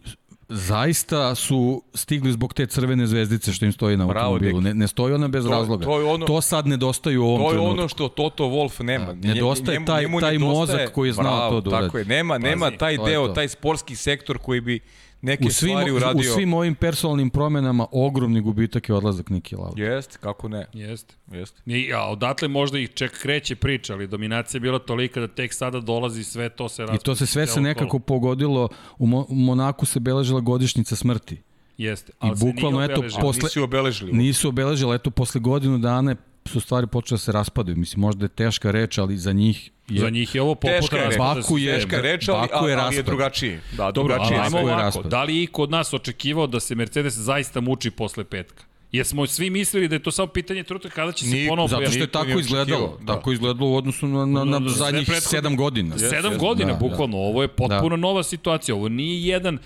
[0.50, 4.60] zaista su stigli zbog te crvene zvezdice što im stoji na Bravo, automobilu.
[4.60, 5.84] Ne, ne stoji ona bez To- razloga.
[5.84, 7.72] to je ono- to sad nedostaju u ovom To je trenutku.
[7.72, 9.06] ono što Toto Wolff nema.
[9.06, 11.86] Da, nedostaje Njemu- taj- njemu taj nedostaje- mozak koji je znao Bravo, to da uradi.
[11.86, 14.80] Tako je, nema, nema taj deo, taj sportski sektor koji bi
[15.22, 16.32] neke u svim, stvari u uradio.
[16.32, 19.82] svim ovim personalnim promenama ogromni gubitak je odlazak Niki Lauda.
[19.82, 21.14] Jest, kako ne, Jeste.
[21.32, 21.62] jest.
[21.66, 25.54] I, a odatle možda ih ček kreće priča, ali dominacija je bila tolika da tek
[25.54, 28.00] sada dolazi sve to se I to se sve se nekako kolo.
[28.00, 28.68] pogodilo,
[28.98, 31.40] u, Mo, u Monaku se beležila godišnjica smrti.
[31.78, 32.12] Jeste.
[32.12, 34.12] I ali se nije bukvalno, eto, posle- Nisi obeležili.
[34.12, 36.16] Nisu obeležile, eto, posle godinu dana
[36.48, 37.76] su stvari počele da se raspadaju.
[37.76, 40.00] Mislim, možda je teška reč, ali za njih je...
[40.00, 41.04] Za njih je ovo poput Teška reč.
[41.06, 41.74] raspada Baku je-.
[41.74, 43.04] Teška reč, ali, Baku je ali je raspad.
[43.04, 43.60] drugačije.
[43.72, 44.38] Da, Dobro, ali drugačije.
[44.38, 44.82] ajmo Baku je ovako.
[44.82, 45.06] raspad.
[45.06, 48.64] Da li je i kod nas očekivao da se Mercedes zaista muči posle petka?
[48.92, 51.86] Jesmo svi mislili da je to samo pitanje trenutka kada će se Niko, ponovo Zato
[51.86, 52.98] što je tako izgledalo.
[53.00, 53.14] da.
[53.14, 55.98] Tako izgledalo u odnosu na, na, na, zadnjih prethodne- sedam godina.
[55.98, 57.16] Sedam Jeste, godina, da, bukvalno.
[57.18, 58.74] Ovo je potpuno nova situacija.
[58.74, 59.58] Ovo nije jedan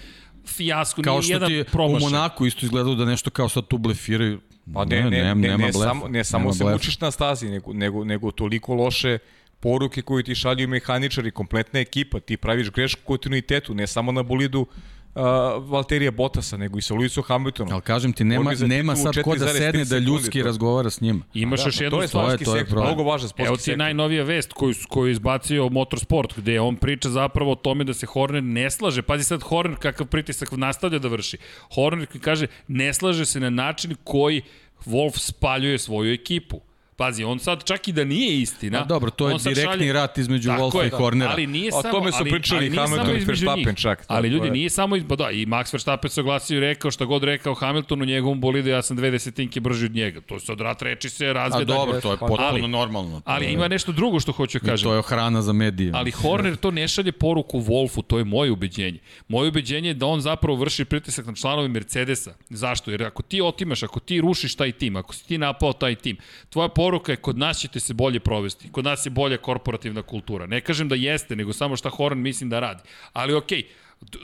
[0.46, 1.98] fijasko, Kao nije što ti u.
[2.00, 4.40] Monaku isto izgledalo da nešto kao sad tu blefiraju.
[4.74, 6.74] Pa ne, ne, ne, ne, nema ne, blefa, samo, ne samo nema se blefa.
[6.76, 9.18] mučiš na stazi, nego, nego, nego toliko loše
[9.60, 14.66] poruke koju ti šalju mehaničari, kompletna ekipa, ti praviš grešku kontinuitetu, ne samo na bolidu
[15.14, 15.22] uh,
[15.62, 17.72] Valterija Bottasa, nego i sa Lewisom Hamiltonom.
[17.72, 21.00] Ali kažem ti, nema, nema sad ko da 4,3 sedne da ljudski to- razgovara s
[21.00, 21.20] njima.
[21.34, 22.24] Imaš Da, još to jednu je stvar.
[22.24, 23.78] sportski to je sektor, mnogo važan sportski Evo ti sektor.
[23.78, 28.06] najnovija vest koju, koju je izbacio Motorsport, gde on priča zapravo o tome da se
[28.06, 29.02] Horner ne slaže.
[29.02, 31.36] Pazi sad Horner kakav pritisak nastavlja da vrši.
[31.74, 34.42] Horner kaže ne slaže se na način koji
[34.86, 36.60] Wolf spaljuje svoju ekipu.
[36.96, 38.80] Pazi, on sad čak i da nije istina.
[38.80, 41.30] A dobro, to je direktni rat između Tako Wolfa je, i Hornera.
[41.30, 44.46] Ali nije O samo, tome su ali, pričali ali Hamilton i Verstappen čak, Ali ljudi,
[44.46, 44.52] je.
[44.52, 47.54] nije samo, iz- pa da, i Max Verstappen se oglasio i rekao šta god rekao
[47.54, 50.20] Hamilton u njegovom bolidu, ja sam dve desetinke brži od njega.
[50.20, 51.64] To se od rat reči se A razvija.
[51.66, 53.16] dobro, to je potpuno ali- normalno.
[53.16, 54.84] To Ali je- ima nešto drugo što hoću da i kažem.
[54.84, 55.90] To je hrana za medije.
[55.94, 58.98] Ali Horner to ne šalje poruku Wolfu, to je moje ubeđenje.
[59.28, 62.34] Moje ubeđenje je da on zapravo vrši pritisak na članove Mercedesa.
[62.50, 62.90] Zašto?
[62.90, 66.16] Jer ako ti otimaš, ako ti rušiš taj tim, ako si ti napao taj tim,
[66.50, 68.72] tvoja poruka je kod nas ćete se bolje provesti.
[68.72, 70.46] Kod nas je bolja korporativna kultura.
[70.46, 72.82] Ne kažem da jeste, nego samo šta Horner mislim da radi.
[73.12, 73.66] Ali okej,
[74.00, 74.18] d-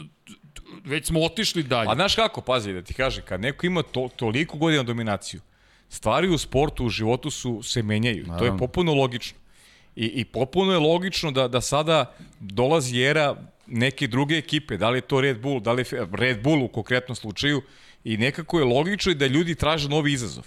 [0.85, 1.91] već smo otišli dalje.
[1.91, 5.41] A znaš kako, pazi, da ti kažem, kad neko ima to, toliko godina dominaciju,
[5.89, 8.27] stvari u sportu, u životu su, se menjaju.
[8.39, 9.39] To je popuno logično.
[9.97, 13.37] I, I popuno je logično da, da sada dolazi era
[13.67, 16.69] neke druge ekipe, da li je to Red Bull, da li je Red Bull u
[16.69, 17.63] konkretnom slučaju,
[18.05, 20.47] i nekako je logično da ljudi traže novi izazov.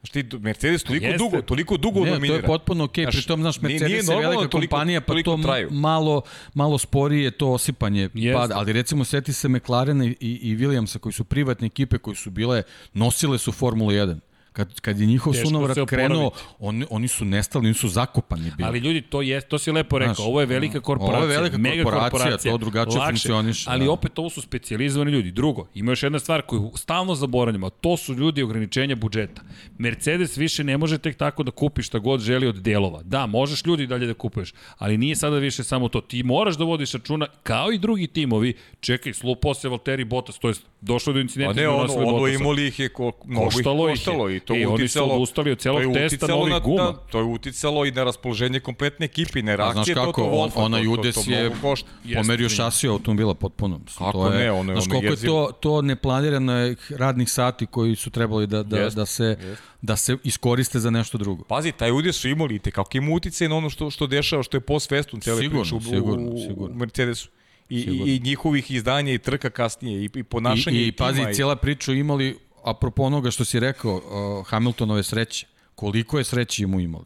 [0.00, 1.18] Znaš ti, Mercedes toliko Jeste.
[1.18, 2.34] dugo, toliko dugo Ne, dominira.
[2.34, 3.10] to je potpuno okej, okay.
[3.12, 5.68] Pritom, znaš, nije- Mercedes nije je normalno velika toliko- kompanija, pa toliko to traju.
[5.70, 6.22] malo,
[6.54, 8.32] malo sporije to osipanje Jeste.
[8.34, 12.30] pada, ali recimo seti se McLarena i, i Williamsa koji su privatne ekipe, koji su
[12.30, 12.62] bile,
[12.94, 14.20] nosile su Formulu 1.
[14.58, 18.68] Kad, kad je njihov Teško sunovrat krenuo, oni, oni su nestali, oni su zakopani bili.
[18.68, 21.18] Ali ljudi, to je, to si lepo rekao, Znaš, ovo je velika korporacija.
[21.18, 23.92] ovo je velika mega korporacija, to drugačije funkcioniše, Ali da.
[23.92, 25.30] opet ovo su specijalizovani ljudi.
[25.30, 29.42] Drugo, ima još jedna stvar koju stalno zaboravljamo, to su ljudi ograničenja budžeta.
[29.78, 33.02] Mercedes više ne može tek tako da kupi šta god želi od delova.
[33.02, 36.00] Da, možeš ljudi dalje da kupuješ, ali nije sada više samo to.
[36.00, 40.48] Ti moraš da vodiš računa, kao i drugi timovi, čekaj, slupo se Valtteri Bottas, to
[40.48, 41.52] jest došlo je do A incidenta.
[41.52, 43.96] ne, između ono, ono imali ih je ko, mnogo ih Koštalo ih je.
[43.96, 45.14] koštalo i to E, je oni su uticalo.
[45.14, 46.82] odustali od celog je testa uticalo novih na, guma.
[46.82, 50.68] Na, to je uticalo i na raspoloženje kompletne ekipe na A znaš kako, on, to,
[50.84, 51.88] to, udes to je mnogo košta.
[52.04, 53.80] Jeste, pomerio šasiju automobila potpuno.
[53.98, 56.52] Kako to je, ne, ono je znaš ono koliko je to, to neplanirano
[56.90, 59.56] radnih sati koji su trebali da, da, Jeste, da, se, jeste.
[59.82, 61.44] da se iskoriste za nešto drugo.
[61.44, 64.56] Pazi, taj udes su imali i tekako ima uticaj na ono što, što dešava, što
[64.56, 66.74] je post festum cele Sigurno, priče u, sigurno, u, sigurno.
[66.74, 67.28] u Mercedesu.
[67.70, 68.06] I, Sigurno.
[68.06, 71.56] i, i njihovih izdanja i trka kasnije i, i ponašanje I, i pazi, tima cijela
[71.56, 75.46] priča imali, apropo onoga što si rekao, uh, Hamiltonove sreće.
[75.74, 77.04] Koliko je sreće mu imali?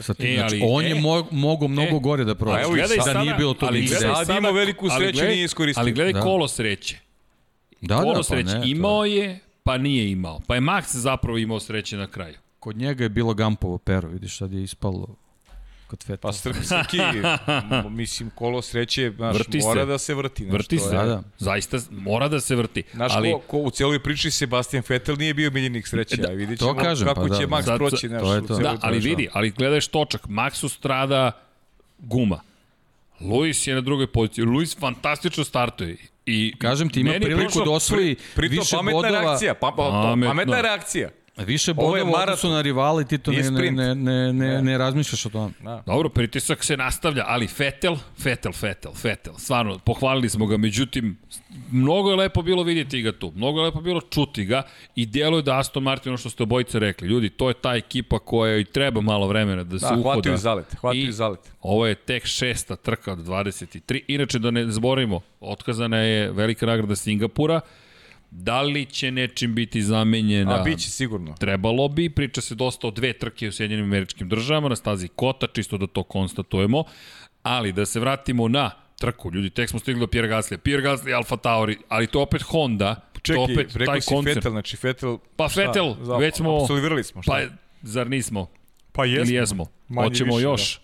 [0.00, 2.62] Sa tim, E, znači, ali- on je e, mo, mogo mnogo e, gore da prođe.
[2.62, 5.44] evo i da sada- nije bilo tog ali gledaj Sad ima veliku sreću, gledaj- nije
[5.44, 5.80] iskoristio.
[5.80, 6.20] Ali gledaj Da.
[6.20, 6.98] kolo sreće.
[7.80, 10.40] Da, Kolo da, pa sreće ne, to- imao je, pa nije imao.
[10.46, 12.34] Pa je Max zapravo imao sreće na kraju.
[12.58, 15.08] Kod njega je bilo Gampovo pero, vidiš, sad je ispalo
[15.90, 16.16] kod Feta.
[16.18, 16.98] Pa Srp- Srki,
[17.78, 19.86] m- mislim, kolo sreće, znaš, Vrti mora se.
[19.86, 20.44] da se vrti.
[20.44, 20.94] Znaš, Vrti to se.
[20.94, 21.22] je- Da, da.
[21.38, 22.82] Zaista mora da se vrti.
[22.92, 26.32] Znaš, ali, ko, ko u cijeloj priči Sebastian Vettel nije bio miljenik sreće, Da, a
[26.32, 28.08] vidjet to ćemo kažem, kako pa će da, Max Sad- proći.
[28.08, 28.56] Znaš, to je u to.
[28.56, 31.32] Da, ali vidi, ali gledaš točak, Maxu strada
[31.98, 32.40] guma.
[33.22, 34.44] Luis je na drugoj poziciji.
[34.44, 35.96] Luis fantastično startuje.
[36.26, 40.60] I Kažem ti, ima priliku da osvoji Pritom više pametna bodova, reakcija, pa, pa, pametna
[40.60, 41.08] reakcija.
[41.36, 42.50] Više bodova u odnosu maraton.
[42.50, 45.52] na rivali, ti to ne, ne, ne, ne, ne, ne razmišljaš o tome.
[45.86, 51.18] Dobro, pritisak se nastavlja, ali Fetel, Fetel, Fetel, Fetel, stvarno, pohvalili smo ga, međutim,
[51.70, 54.62] mnogo je lepo bilo vidjeti ga tu, mnogo je lepo bilo čuti ga
[54.96, 58.18] i djeluje da Aston Martin, ono što ste obojice rekli, ljudi, to je ta ekipa
[58.18, 60.12] koja i treba malo vremena da se Da, uhoda.
[60.12, 61.40] hvataju zalet, hvataju I zalet.
[61.60, 64.00] Ovo je tek šesta trka od 23.
[64.08, 67.60] Inače, da ne zborimo, otkazana je velika nagrada Singapura.
[68.30, 70.60] Da li će nečim biti zamenjena?
[70.60, 71.34] A bit će sigurno.
[71.38, 75.46] Trebalo bi, priča se dosta o dve trke u Sjedinjenim američkim državama, na stazi Kota,
[75.46, 76.84] čisto da to konstatujemo,
[77.42, 81.16] ali da se vratimo na trku, ljudi, tek smo stigli do Pierre Gasly, Pierre Gasly,
[81.16, 84.36] Alfa Tauri, ali to opet Honda, to Čekaj, opet rekao taj si koncept.
[84.36, 85.18] Vettel, znači Vettel...
[85.36, 85.60] Pa šta?
[85.60, 87.32] Vettel, Za- već smo- Absolvirali smo, šta?
[87.32, 87.40] Pa,
[87.82, 88.46] zar nismo?
[88.92, 89.66] Pa Ili jesmo?
[89.88, 90.80] Manje Hoćemo više, još?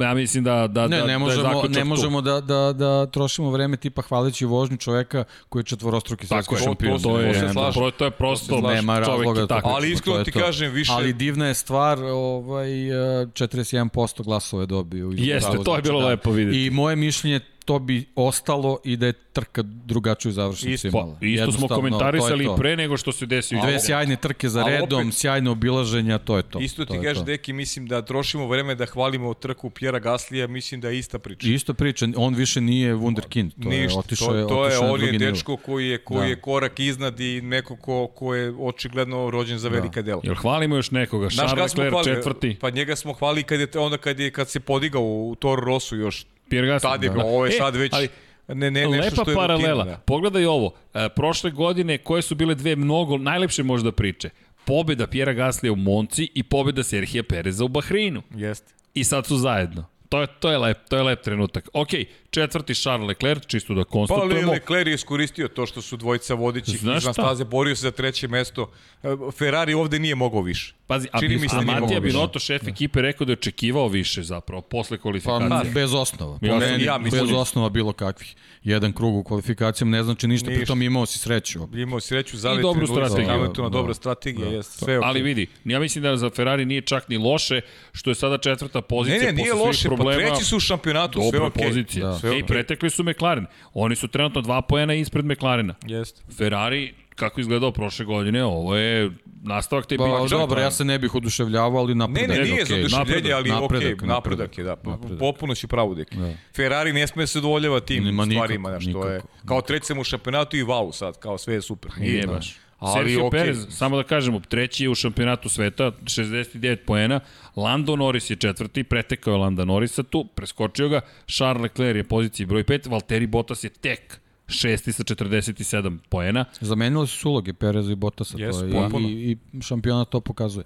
[0.00, 3.06] Ja mislim da, da, Ne, da, ne da je možemo, ne možemo da, da, da
[3.06, 6.92] trošimo vreme tipa hvaleći vožnju čoveka koji je četvorostruki svetski je, šampion.
[6.92, 7.72] to- to, to je, slažem.
[7.74, 9.68] pro- to je prosto Nema razloga je da to tako.
[9.68, 10.40] Ali iskreno to je ti to.
[10.40, 12.88] kažem, više- Ali divna je stvar, ovaj,
[13.22, 15.10] eh, 41% glasova je dobio.
[15.12, 16.64] Jeste, to je znači, bilo lepo vidjeti.
[16.66, 17.40] I moje mišljenje,
[17.70, 20.88] to bi ostalo i da je trka drugačiju završnicu Isto.
[20.90, 21.16] imala.
[21.20, 22.56] Pa, isto smo komentarisali to je to.
[22.56, 23.86] pre nego što se desio Dve izbor.
[23.86, 26.58] sjajne trke za redom, opet- sjajne obilaženja, to je to.
[26.60, 30.46] Isto to ti je kažeš, deki, mislim da trošimo vreme da hvalimo trku Pjera Gaslija,
[30.48, 31.48] mislim da je ista priča.
[31.48, 34.82] Isto priča, on više nije wunderkind, to je Ništa, otišao to, je, to je, otišao
[34.82, 35.30] na on je drugi nivo.
[35.30, 36.26] dečko koji je, koji Da.
[36.26, 40.20] je korak iznad i neko ko, ko je očigledno rođen za velika dela.
[40.24, 41.28] Jel hvalimo još nekoga?
[41.28, 45.02] Charles Leclerc četvrti, Pa njega smo hvali kad je, onda kad, je, kad se podigao
[45.02, 46.26] u Toro Rosu još.
[46.50, 46.82] Pierre Gasly.
[46.82, 48.08] Tad je bilo, ovo je sad već ali
[48.48, 49.82] ne, ne, nešto Lepa što je paralela.
[49.84, 49.96] rutina.
[49.96, 50.02] Da.
[50.02, 50.74] Pogledaj ovo.
[50.94, 54.30] E, prošle godine koje su bile dve mnogo najlepše možda priče.
[54.64, 58.22] Pobeda Pjera Gaslija u Monci i pobeda Serhija Pereza u Bahreinu.
[58.34, 58.74] Jeste.
[58.94, 59.84] I sad su zajedno.
[60.08, 61.68] To je, to je lep, to je lep trenutak.
[61.72, 61.88] Ok,
[62.30, 64.52] četvrti Charles Leclerc, čisto da Pa ali konstatujemo.
[64.52, 67.12] Leclerc je iskoristio to što su dvojica vodećih šta?
[67.12, 68.70] staze, borio se za treće mesto.
[69.02, 69.08] E,
[69.38, 70.74] Ferrari ovde nije mogao više.
[70.90, 72.00] Pazi, a, Čini a da nije Matija.
[72.00, 75.72] Binotto, šef ekipe, rekao da je očekivao više zapravo, posle Pa, kvalifikacije.
[75.74, 76.38] bez osnova.
[76.38, 77.40] Po meni, ja mislim bez isto.
[77.40, 78.34] osnova bilo kakvih.
[78.64, 80.58] Jedan krug u kvalifikacijama ne znači ništa, Ništa.
[80.58, 81.68] pritom imao si sreću.
[81.74, 83.26] Imao sreću za dobru strategiju.
[83.26, 83.72] Hamiltona, Da.
[83.72, 85.08] dobra strategija, jeste, sve okej.
[85.08, 87.60] Ali vidi, ja mislim da za Ferrari nije čak ni loše,
[87.92, 90.22] što je sada četvrta Ne, pozicija ne, nije posle svih loše, pa problema.
[90.22, 91.66] treći su u šampionatu, sve Dobra okej.
[91.66, 92.06] pozicija.
[92.06, 92.18] Da.
[92.18, 92.46] Sve I okej.
[92.46, 93.46] pretekli su McLaren.
[93.74, 95.74] Oni su trenutno dva poena ispred McLarena.
[95.86, 96.22] Jeste.
[96.36, 99.10] Ferrari, kako izgledao prošle godine, ovo je
[99.42, 102.36] nastavak te Pa, dobro, ja se ne bih oduševljavao, ali Ne, napredak.
[102.36, 102.88] ne, nije okej.
[102.88, 104.70] za oduševljenje, ali napredak, okej, napredak, napredak je, da.
[104.70, 105.18] napredak.
[105.18, 106.16] Popuno si pravo, deki.
[106.16, 106.32] Da.
[106.56, 109.98] Ferrari ne sme se dovoljava tim nikako, stvarima, znaš, to je nikako, kao treći sam
[109.98, 111.90] u šampionatu i wow sad, kao sve je super.
[111.98, 112.56] Nije baš.
[112.78, 113.40] Ali Sergio okej.
[113.40, 117.20] Perez, samo da kažemo, treći je u šampionatu sveta, 69 poena,
[117.56, 122.46] Lando Norris je četvrti, pretekao je Landa Norrisa tu, preskočio ga, Charles Leclerc je poziciji
[122.46, 124.19] broj 5, Valtteri Bottas je tek
[124.50, 126.44] šesti sa 47 poena.
[126.60, 129.08] Zamenili su uloge Pereza i Bottasa, Jesu, to je, potpuno.
[129.08, 129.12] i,
[129.52, 130.64] i šampiona to pokazuje.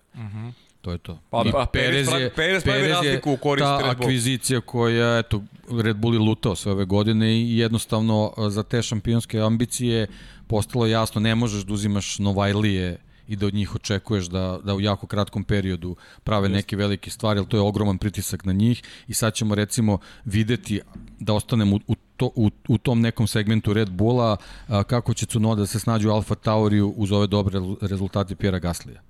[0.80, 1.18] To je to.
[1.30, 4.06] Pa, I pa, Perez pravi- Perez pravi razliku u korist ta Red Bull.
[4.06, 5.42] akvizicija koja, eto,
[5.82, 10.06] Red Bull je lutao sve ove godine i jednostavno a, za te šampionske ambicije
[10.46, 12.98] postalo je jasno, ne možeš da uzimaš Novajlije
[13.28, 17.38] i da od njih očekuješ da, da u jako kratkom periodu prave neke velike stvari,
[17.38, 20.80] ali to je ogroman pritisak na njih i sad ćemo recimo videti
[21.20, 24.36] da ostanemo u, u, to, u, u tom nekom segmentu Red Bulla
[24.68, 29.00] a, kako će Cunoda da se snađu Alfa Tauriju uz ove dobre rezultate Pjera Gaslija.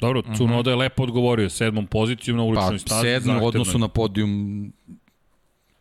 [0.00, 3.02] Dobro, Cunoda je lepo odgovorio, sedmom pozicijom na Pa uličnoj stazi.
[3.02, 3.48] sedmo u zahtevnoj.
[3.48, 4.72] odnosu na podijum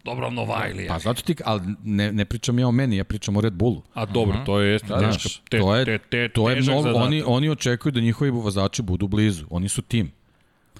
[0.03, 0.93] Dobro, Novajlija.
[0.93, 3.81] Pa zato ti, ali ne, ne pričam ja o meni, ja pričam o Red Bullu.
[3.93, 6.81] A dobro, to je jeste Znaš, teška, te, to je, te, te, to je mnogo,
[6.81, 7.07] zadatak.
[7.07, 9.45] oni, oni očekuju da njihovi vozači budu blizu.
[9.49, 10.11] Oni su tim.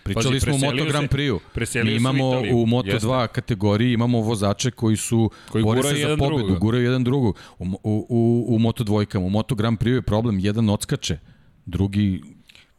[0.05, 1.39] Pričali Pazi, smo o Moto Grand Prix-u.
[1.75, 2.57] Mi u imamo Italiju.
[2.57, 3.07] u Moto Jeste.
[3.07, 6.59] 2 kategoriji imamo vozače koji su Koji bore se za pobedu, drugoga.
[6.59, 7.33] guraju jedan drugu.
[7.59, 11.17] U, u, u, u Moto dvojkama, u Moto Grand Prix-u je problem, jedan odskače,
[11.65, 12.21] drugi,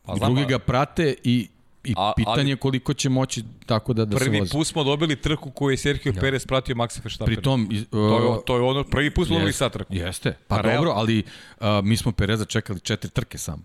[0.02, 1.48] Pa znam, drugi ga prate i
[1.84, 4.52] I A- pitanje ali- koliko će moći tako da, da se Prvi vozi.
[4.52, 7.26] put smo dobili trku koju je Sergio Perez pratio Maxa Verstappen.
[7.26, 7.68] Pri tom...
[7.70, 9.94] iz- to je, uh, to je ono, prvi put smo dobili sad trku.
[9.94, 10.32] Jeste.
[10.48, 11.22] Pa Pa dobro, ali
[11.56, 13.62] uh, mi smo Pereza čekali četiri trke samo.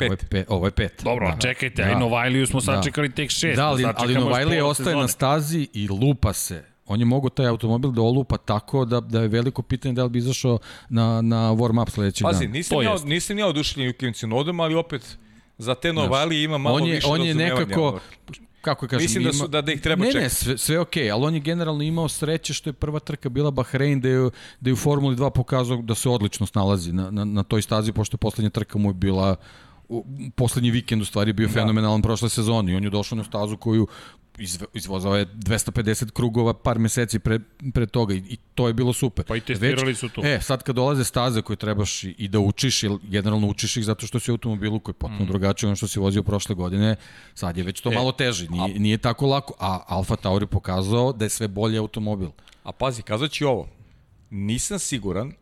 [0.00, 0.10] Pet.
[0.10, 1.00] Ovo je, pe, ovo je pet.
[1.04, 1.36] Dobro, da.
[1.38, 1.88] čekajte, Da.
[1.88, 2.64] aj Novajliju smo Da.
[2.66, 3.56] sačekali tek šest.
[3.56, 5.08] Da, ali, da ali Novajlije pola ostaje na sezone.
[5.08, 6.64] stazi i lupa se.
[6.86, 10.10] On je mogo taj automobil da olupa tako da, da je veliko pitanje da li
[10.10, 10.58] bi izašao
[10.88, 12.52] na, na warm-up sledećeg Pazi, dana.
[12.52, 15.18] nisam To ja, nisam ja oduševljen Jukijem Cinodom, ali opet
[15.58, 18.00] za te Novali ima malo on je, više on je nekako,
[18.60, 20.34] kako kažem, Mislim da su- da- da ih treba ne, Ne, čekati.
[20.34, 23.50] sve, sve okej, okay, ali on je generalno imao sreće što je prva trka bila
[23.50, 27.24] Bahrein, da je, da je u Formuli 2 pokazao da se odlično snalazi na, na,
[27.24, 29.36] na toj stazi, pošto je poslednja trka mu je bila
[29.90, 30.04] u,
[30.36, 31.52] poslednji vikend u stvari bio da.
[31.52, 33.86] fenomenalan prošle sezone i on je došao na stazu koju
[34.38, 37.38] izve, izvozao je 250 krugova par meseci pre,
[37.74, 39.24] pre toga i, i to je bilo super.
[39.24, 40.22] Pa i testirali su to.
[40.24, 43.84] E, sad kad dolaze staze koje trebaš i, i da učiš, jer generalno učiš ih
[43.84, 45.28] zato što si u automobilu koji je potpuno mm.
[45.28, 46.96] drugačiji ono što si vozio prošle godine,
[47.34, 51.12] sad je već to e, malo teže, nije, nije tako lako, a Alfa Tauri pokazao
[51.12, 52.28] da je sve bolji automobil.
[52.62, 53.68] A pazi, kazat ću ovo.
[54.30, 55.32] Nisam siguran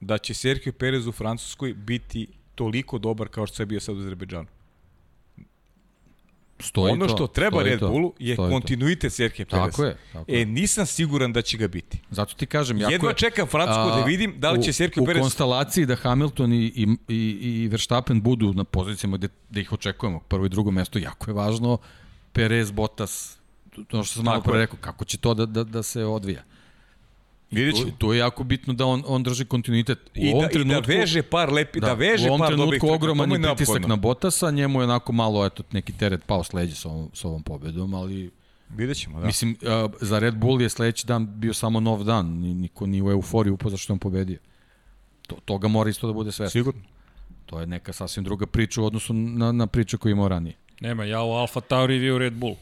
[0.00, 3.98] da će Sergio Perez u Francuskoj biti toliko dobar kao što je bio sad u
[3.98, 4.48] Azerbejdžanu.
[6.62, 8.48] Stoji ono to, što treba stoji Red to, Bullu je to.
[8.48, 9.70] kontinuitet Sergio Perez.
[9.70, 10.46] Tako je, tako e, je.
[10.46, 11.98] nisam siguran da će ga biti.
[12.10, 15.06] Zato ti kažem, jako Jedva je, čekam Francusku da vidim da li će Sergio u,
[15.06, 15.20] Perez...
[15.20, 19.72] U konstelaciji da Hamilton i, i, i, i Verstappen budu na pozicijama gde, gde ih
[19.72, 21.78] očekujemo, prvo i drugo mesto, jako je važno
[22.32, 23.38] Perez, Bottas,
[23.88, 24.58] to što sam malo pre je.
[24.58, 26.42] rekao, kako će to da, da, da se odvija.
[27.52, 27.90] Vidjet ćemo.
[27.98, 29.98] tu je jako bitno da on, on drži kontinuitet.
[29.98, 32.40] U I ovom da, trenutku, I da veže par lepi, da, da veže u ovom
[32.40, 35.92] par dobrih trenutku ogroman To je pritisak na Botasa, njemu je onako malo eto, neki
[35.92, 38.30] teret pao s leđa sa ovom, sa ovom pobedom, ali
[38.76, 39.26] Vidjet ćemo, da.
[39.26, 43.02] mislim, uh, za Red Bull je sledeći dan bio samo nov dan, Ni- niko nije
[43.02, 44.38] u euforiju upao zašto je on pobedio.
[45.26, 46.50] To, toga mora isto da bude sve.
[46.50, 46.80] Sigurno.
[47.46, 50.56] To je neka sasvim druga priča u odnosu na, na priče koju imao ranije.
[50.80, 52.56] Nema, ja u Alfa Tauri vi u Red Bull.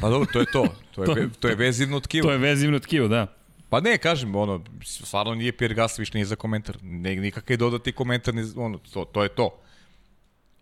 [0.00, 0.66] Pa dobro, to je to.
[0.94, 2.26] To je, ve- to je vezivno tkivo.
[2.26, 3.26] To je vezivno tkivo, da.
[3.68, 6.76] Pa ne, kažem, ono, stvarno nije Pierre Gasly više nije za komentar.
[6.82, 9.50] Ne, nikakav dodati komentar, ni, ono, to, to je to.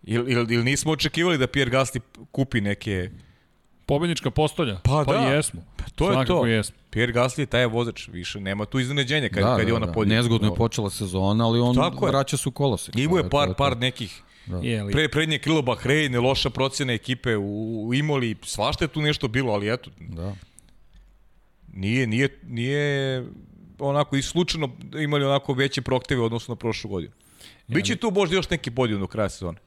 [0.03, 2.01] Ili il, il nismo očekivali da Pierre Gasly
[2.33, 3.11] kupi neke...
[3.87, 4.75] Pobednička postolja.
[4.85, 5.19] Pa pa da.
[5.19, 5.63] jesmo.
[5.77, 6.47] Pa to je to.
[6.47, 6.77] jesmo.
[6.91, 9.81] Pierre Gasly je taj vozač, više nema tu iznenađenja kad, da, kad je da, on
[9.81, 9.93] na da.
[9.93, 10.17] podiju.
[10.17, 12.13] Nezgodno je počela sezona, ali on Tako je.
[12.13, 12.97] vraća su kolosek.
[12.97, 14.23] Imao je par, par nekih
[14.59, 17.45] Je, ali, Pre, prednje krilo Bahreine, loša procena ekipe u,
[17.83, 20.35] u Imoli, svašta je tu nešto bilo, ali eto, Da.
[21.69, 23.25] nije, nije, nije
[23.79, 27.13] onako i slučajno imali onako veće prokteve odnosno na prošlu godinu.
[27.69, 29.59] Biće tu možda još neki podijum do kraja sezone.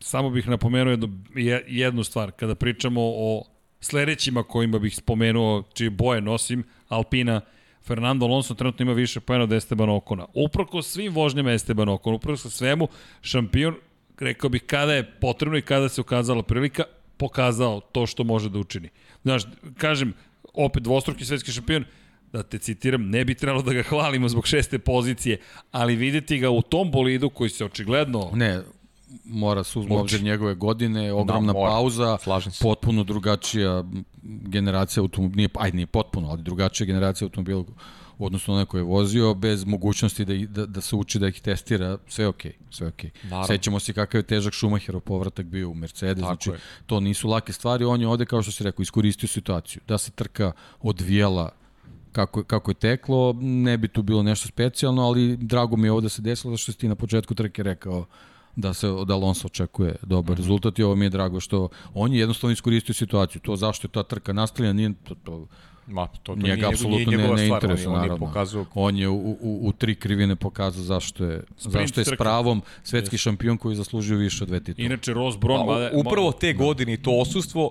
[0.00, 2.32] samo bih napomenuo jednu, je- jednu stvar.
[2.32, 3.44] Kada pričamo o
[3.80, 7.40] sledećima kojima bih spomenuo, čije boje nosim, Alpina,
[7.84, 10.26] Fernando Alonso trenutno ima više pojena od Esteban Okona.
[10.34, 12.88] Uprko svim vožnjama Esteban Okon, uprko svemu,
[13.22, 13.74] šampion,
[14.18, 16.84] rekao bih, kada je potrebno i kada se ukazala prilika,
[17.16, 18.88] pokazao to što može da učini.
[19.22, 19.42] Znaš,
[19.78, 20.12] kažem,
[20.54, 21.84] opet dvostruki svetski šampion,
[22.32, 25.38] da te citiram, ne bi trebalo da ga hvalimo zbog šeste pozicije,
[25.70, 28.60] ali videti ga u tom bolidu koji se očigledno Ne,
[29.24, 31.70] mora se uzme obzir njegove godine, ogromna mora.
[31.70, 32.18] pauza,
[32.62, 33.84] potpuno drugačija
[34.22, 37.64] generacija automobila, nije, ajde nije potpuno, ali drugačija generacija automobila
[38.18, 41.28] u odnosu na one koje je vozio, bez mogućnosti da, da, da se uči da
[41.28, 43.10] ih testira, sve okej, sve okej.
[43.22, 43.46] Naravno.
[43.46, 46.58] Sećamo se kakav je težak Schumacherov povratak bio u Mercedes, Tako znači je.
[46.86, 50.10] to nisu lake stvari, on je ovde, kao što si rekao, iskoristio situaciju, da se
[50.10, 51.50] trka odvijela
[52.12, 56.00] kako, kako je teklo, ne bi tu bilo nešto specijalno, ali drago mi je ovo
[56.00, 58.06] da se desilo, što si ti na početku trke rekao
[58.56, 60.38] da se od Alonso očekuje dobar mm -hmm.
[60.38, 63.40] rezultat i ovo mi je drago što on je jednostavno iskoristio situaciju.
[63.40, 65.46] To zašto je ta trka nastavljena, nije, to, to,
[65.86, 68.04] Ma, to, to njega nije, apsolutno nije ne, njegova ne stvar, interesuje, on, je- on
[68.04, 68.26] je naravno.
[68.26, 72.62] pokazao On je u, u, u tri krivine pokazao zašto je, zašto je s pravom
[72.82, 74.86] svetski šampion koji je zaslužio više od dve titule.
[74.86, 75.62] Inače, Ross Brown...
[75.62, 77.70] A, mada- u- upravo te godine i to osustvo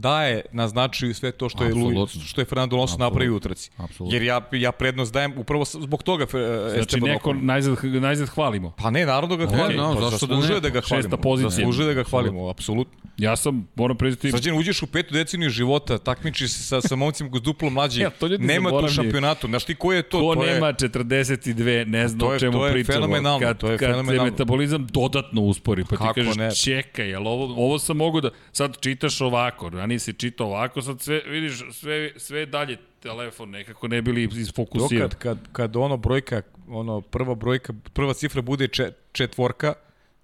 [0.00, 2.00] daje na značaju sve to što je Apsolutno.
[2.00, 3.70] Luis, što je Fernando Alonso napravio u utrci.
[3.78, 4.16] Apsolutno.
[4.16, 8.72] Jer ja ja prednost dajem upravo zbog toga Fe- Znači, Esteban neko najzad, najzad hvalimo.
[8.72, 9.82] Pa ne, naravno ga hvalimo.
[9.82, 10.60] no, pa zašto da ne?
[10.60, 11.16] da ga Šesta hvalimo.
[11.18, 11.50] pozicija.
[11.50, 12.98] Zaslužuje da ga hvalimo, apsolutno.
[13.18, 17.30] Ja sam, moram priznati, Srđan, uđeš u petu deceniju života, takmičiš se sa, sa momcima
[17.30, 19.46] koji su duplo mlađi, Ja, to nema tu šampionatu.
[19.46, 20.20] Znaš ti ko je to?
[20.20, 22.94] ko to je, nema 42, ne zna To o je- čemu to je pričamo.
[22.96, 24.24] fenomenalno, kad, to je kad fenomenalno.
[24.24, 28.30] se metabolizam dodatno uspori, pa ti kažeš, čekaj, jel ovo, ovo sam mogu da...
[28.52, 33.50] Sad čitaš ovako, a ranije se čita ovako, sad sve, vidiš, sve, sve dalje telefon,
[33.50, 35.10] nekako ne bili isfokusirani.
[35.10, 39.74] Kad, kad, kad ono brojka, ono prva brojka, prva cifra bude če, četvorka,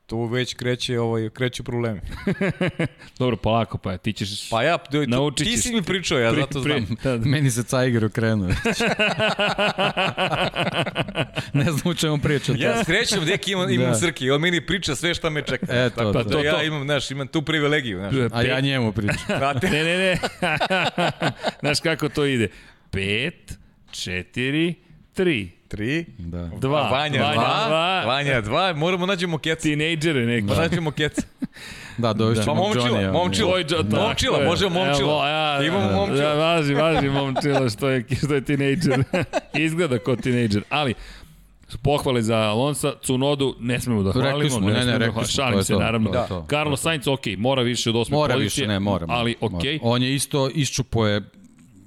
[0.06, 2.00] to već kreće, ovaj, kreću problemi.
[3.18, 4.50] Dobro, polako, pa ti ćeš...
[4.50, 6.96] Pa ja, do, Naučit ti si mi pričao, ja pri- zato pri- znam.
[7.04, 7.28] da, da.
[7.28, 8.48] Meni se Cajger okrenuo.
[11.52, 12.56] ne znam u čemu pričam.
[12.58, 13.94] Ja srećem, deki imam, imam Da.
[13.94, 15.66] Srki, on meni priča sve šta me čeka.
[15.70, 16.22] E, to, Tako to.
[16.24, 16.62] da To, ja to.
[16.62, 18.14] imam, znaš, imam tu privilegiju, znaš.
[18.32, 19.16] A ja njemu pričam.
[19.38, 19.70] Znate?
[19.70, 20.18] Ne, ne, ne.
[21.60, 22.48] Znaš kako to ide?
[22.90, 23.52] Pet,
[23.92, 24.74] četiri,
[25.12, 26.50] tri, Tri, Da.
[26.50, 26.80] dva.
[26.82, 28.04] Vanja, Vanja, dva, dva.
[28.06, 29.62] Vanja, dva, moramo nađemo keca.
[29.62, 30.46] Tinejdžere neki.
[30.48, 31.22] Pa nađemo keca.
[31.98, 33.12] Da, dovešćemo Pa momčila, Johnny.
[33.12, 33.58] momčila.
[33.58, 34.46] Džo- tako Momčila, je.
[34.46, 34.98] možemo momčila.
[35.00, 36.18] Evo, ja, Imamo momčila.
[36.20, 39.04] Da, važi, važi momčila što je, što je tinejdžer.
[39.56, 40.62] Izgleda kao tinejdžer.
[40.70, 40.94] Ali,
[41.78, 44.50] pohvale za Alonsa, Cunodu ne smemo da Rekli hvalimo.
[44.50, 46.10] smo, ne, ne, smemo da rekli smo, to Šalim je se, to, naravno.
[46.10, 46.46] to to.
[46.50, 48.62] Carlos Sainz, ok, mora više od osme Mora pozicije.
[48.62, 49.06] više, ne, mora.
[49.08, 49.56] Ali, mora.
[49.56, 51.22] ok, On je isto iščupo je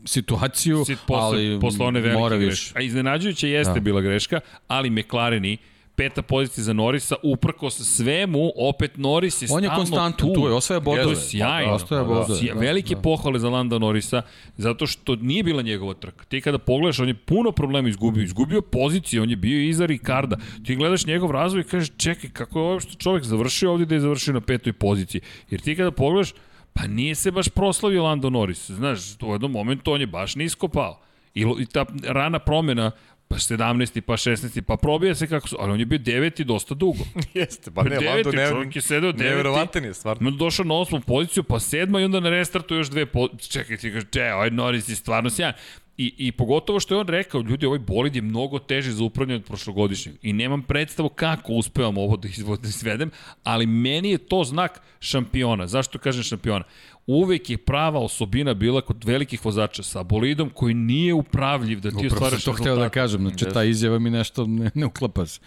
[0.08, 2.74] situaciju, Sit posle, ali posle one velike mora greške.
[2.76, 3.80] A iznenađujuće jeste Da.
[3.80, 5.58] bila greška, ali McLareni,
[5.96, 10.34] peta pozicija za Norisa, uprkos svemu, opet Noris je On je stalno konstantno tu.
[10.34, 11.04] tu, je osvaja bodove.
[11.04, 11.74] To je sjajno.
[11.74, 13.02] Ostaje Da, bodove, Sja- da, Velike da.
[13.02, 14.22] pohvale za Landa Norisa,
[14.58, 16.26] zato što nije bila njegova trka.
[16.26, 18.24] Ti kada pogledaš, on je puno problema izgubio.
[18.24, 20.38] Izgubio poziciju, on je bio iza Ricarda.
[20.66, 23.96] Ti gledaš njegov razvoj i kažeš, čekaj, kako je ovo što čovek završio ovdje da
[23.96, 25.22] je završio na petoj poziciji.
[25.50, 26.34] Jer ti kada pogledaš,
[26.78, 28.72] pa nije se baš proslavio Lando Norris.
[28.72, 31.00] Znaš, u jednom momentu on je baš nisko pao.
[31.34, 32.92] I, i ta rana promena,
[33.28, 34.02] pa 17.
[34.02, 34.62] pa 16.
[34.62, 37.04] pa probija se kako su, ali on je bio deveti dosta dugo.
[37.34, 39.30] Jeste, pa ne, deveti, Lando ne, čovjek je sedeo deveti.
[39.30, 40.32] Neverovatan je, stvarno.
[40.32, 43.28] Došao na osmu poziciju, pa sedma i onda na restartu još dve po...
[43.50, 45.54] Čekaj, ti kaže, če, ovaj Norris je stvarno sjajan.
[45.98, 49.40] I, I pogotovo što je on rekao, ljudi, ovaj bolid je mnogo teži za upravljanje
[49.40, 50.16] od prošlogodišnjeg.
[50.22, 52.28] I nemam predstavu kako uspevam ovo da
[52.62, 53.12] da izvedem,
[53.44, 55.68] ali meni je to znak šampiona.
[55.68, 56.64] Zašto kažem šampiona?
[57.08, 61.96] Uvek je prava osobina bila kod velikih vozača sa bolidom koji nije upravljiv da ti
[61.96, 65.26] Upravo sam ostvaraš to hteo da kažem, znači ta izjava mi nešto ne, ne uklapa
[65.26, 65.40] se.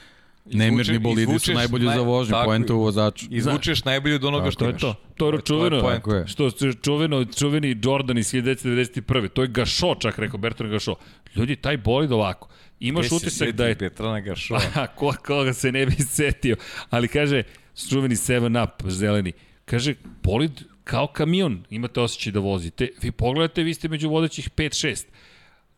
[0.44, 3.26] Nemirni bolidi su najbolji naj- za vožnju, poenta u vozaču.
[3.30, 4.80] Izvučeš najbolje od onoga Tako što To je imaš.
[4.80, 4.94] to.
[5.16, 5.88] To je čuveno.
[5.88, 6.26] je.
[6.26, 9.28] Što je čuveno, čuveni Jordan iz 1991.
[9.28, 10.94] To je Gašo, čak rekao, Bertrand Gašo.
[11.36, 12.48] Ljudi, taj bolid ovako.
[12.80, 13.74] Imaš Gde utisak da je...
[13.74, 14.60] Petrana Gašova.
[14.74, 16.56] Pa, ko, koga se ne bi setio.
[16.90, 17.42] Ali kaže,
[17.88, 19.32] čuveni 7 Up, zeleni,
[19.64, 20.50] kaže, bolid
[20.90, 22.88] kao kamion, imate osjećaj da vozite.
[23.02, 25.04] Vi pogledate, vi ste među vodećih 5-6.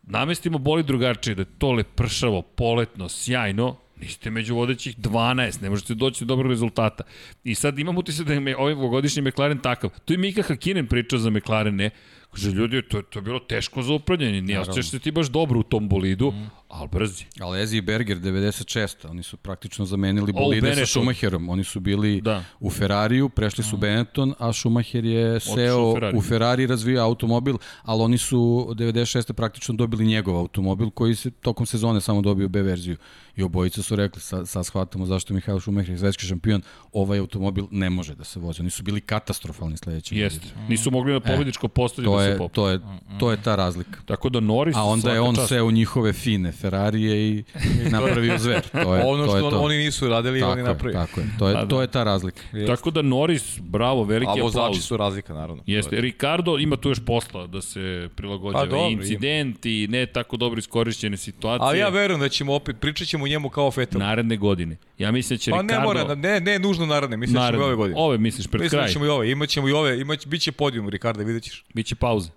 [0.03, 5.93] Namestimo bolid drugačije, da je to lepršavo, poletno, sjajno, niste među vodećih 12, ne možete
[5.93, 7.03] doći do dobrog rezultata.
[7.43, 9.89] I sad imam utisak da je ovaj ovogodišnji McLaren takav.
[10.05, 11.89] Tu je Mika Hakinen pričao za McLaren, ne?
[12.31, 15.59] Kaže, ljudi, to, to je bilo teško za upravljanje, nije osjećaš se ti baš dobro
[15.59, 16.49] u tom bolidu, mm.
[16.73, 17.25] Ali brzi.
[17.39, 19.09] Ali Ezi i Berger 96.
[19.09, 20.85] Oni su praktično zamenili bolide sa.
[20.85, 21.49] Schumacherom.
[21.49, 22.43] Oni su bili Da.
[22.59, 26.17] u Ferrariju, prešli su Benetton, a Schumacher je u seo Ferrari.
[26.17, 28.39] u Ferrari razvio automobil, ali oni su
[28.69, 29.33] 96.
[29.33, 32.97] praktično dobili njegov automobil koji se tokom sezone samo dobio B verziju.
[33.35, 36.61] I obojica su rekli, sad, sad shvatamo zašto je Mihail Schumacher svetski šampion,
[36.93, 38.61] ovaj automobil ne može da se vozi.
[38.61, 40.15] Oni su bili katastrofalni sledeći.
[40.17, 40.47] Jeste.
[40.69, 42.53] Nisu mogli na pobedničko postavlje To da se je, popu.
[42.55, 42.79] to je,
[43.19, 43.99] to je ta razlika.
[44.05, 44.75] Tako da Norris...
[44.75, 45.47] A onda je on čast.
[45.49, 47.43] seo u njihove fine Ferrarije i
[47.91, 48.61] napravio zver.
[48.73, 49.59] To je, ono to je što to.
[49.59, 50.93] oni nisu radili, tako oni je, napravi.
[50.93, 51.67] Tako je, to je, Pa da.
[51.67, 52.41] to je ta razlika.
[52.67, 54.83] Tako da Norris, bravo, veliki A vozači aplauz.
[54.83, 55.63] su razlika, naravno.
[55.65, 60.59] Jeste, Ricardo ima tu još posla da se prilagođava Pa incident i ne tako dobro
[60.59, 61.65] iskorišćene situacije.
[61.67, 63.99] Ali ja verujem da ćemo opet, pričat ćemo o njemu kao o Fetel.
[63.99, 64.77] Naredne godine.
[64.97, 65.73] Ja mislim da će Pa Ricardo...
[65.75, 67.99] ne mora, ne, ne nužno naredne, mislim da ćemo i ove godine.
[67.99, 68.87] Ove misliš pred Mislim kraj.
[68.87, 71.63] da ćemo i ove, imaćemo i ove, imać, bit će podijum, Ricardo, vidjet ćeš.
[71.73, 72.29] Biće pauze.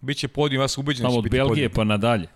[0.00, 1.72] Biće podijum, ja sam ubeđen da Samo će od biti Belgije podijum.
[1.74, 2.26] pa nadalje.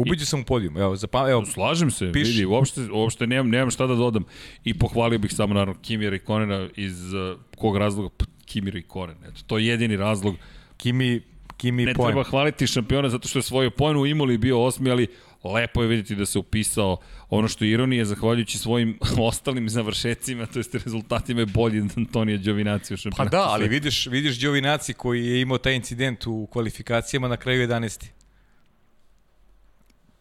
[0.00, 2.30] Ubeđen sam u podijum, evo, za, pa, evo, Slažem se, Piši.
[2.30, 4.24] vidi, uopšte, uopšte nemam, nemam šta da dodam.
[4.64, 8.08] I pohvalio bih samo, naravno, Kimi Rekonena iz uh, kog razloga?
[8.44, 10.34] Kimi Rekonen, eto, to je jedini razlog.
[10.76, 11.20] Kimi,
[11.56, 12.06] Kimi Ne poen.
[12.08, 15.06] treba hvaliti šampiona zato što je svoju pojenu imali bio osmi, ali
[15.44, 16.96] lepo je vidjeti da se upisao
[17.30, 18.98] ono što je ironija, zahvaljujući svojim
[19.28, 23.30] ostalim završecima, to jest rezultatima je bolji od Antonija Đovinacija u Pa šampionatu.
[23.36, 28.04] da, ali vidiš, vidiš Đovinaci koji je imao taj incident u kvalifikacijama na kraju 11.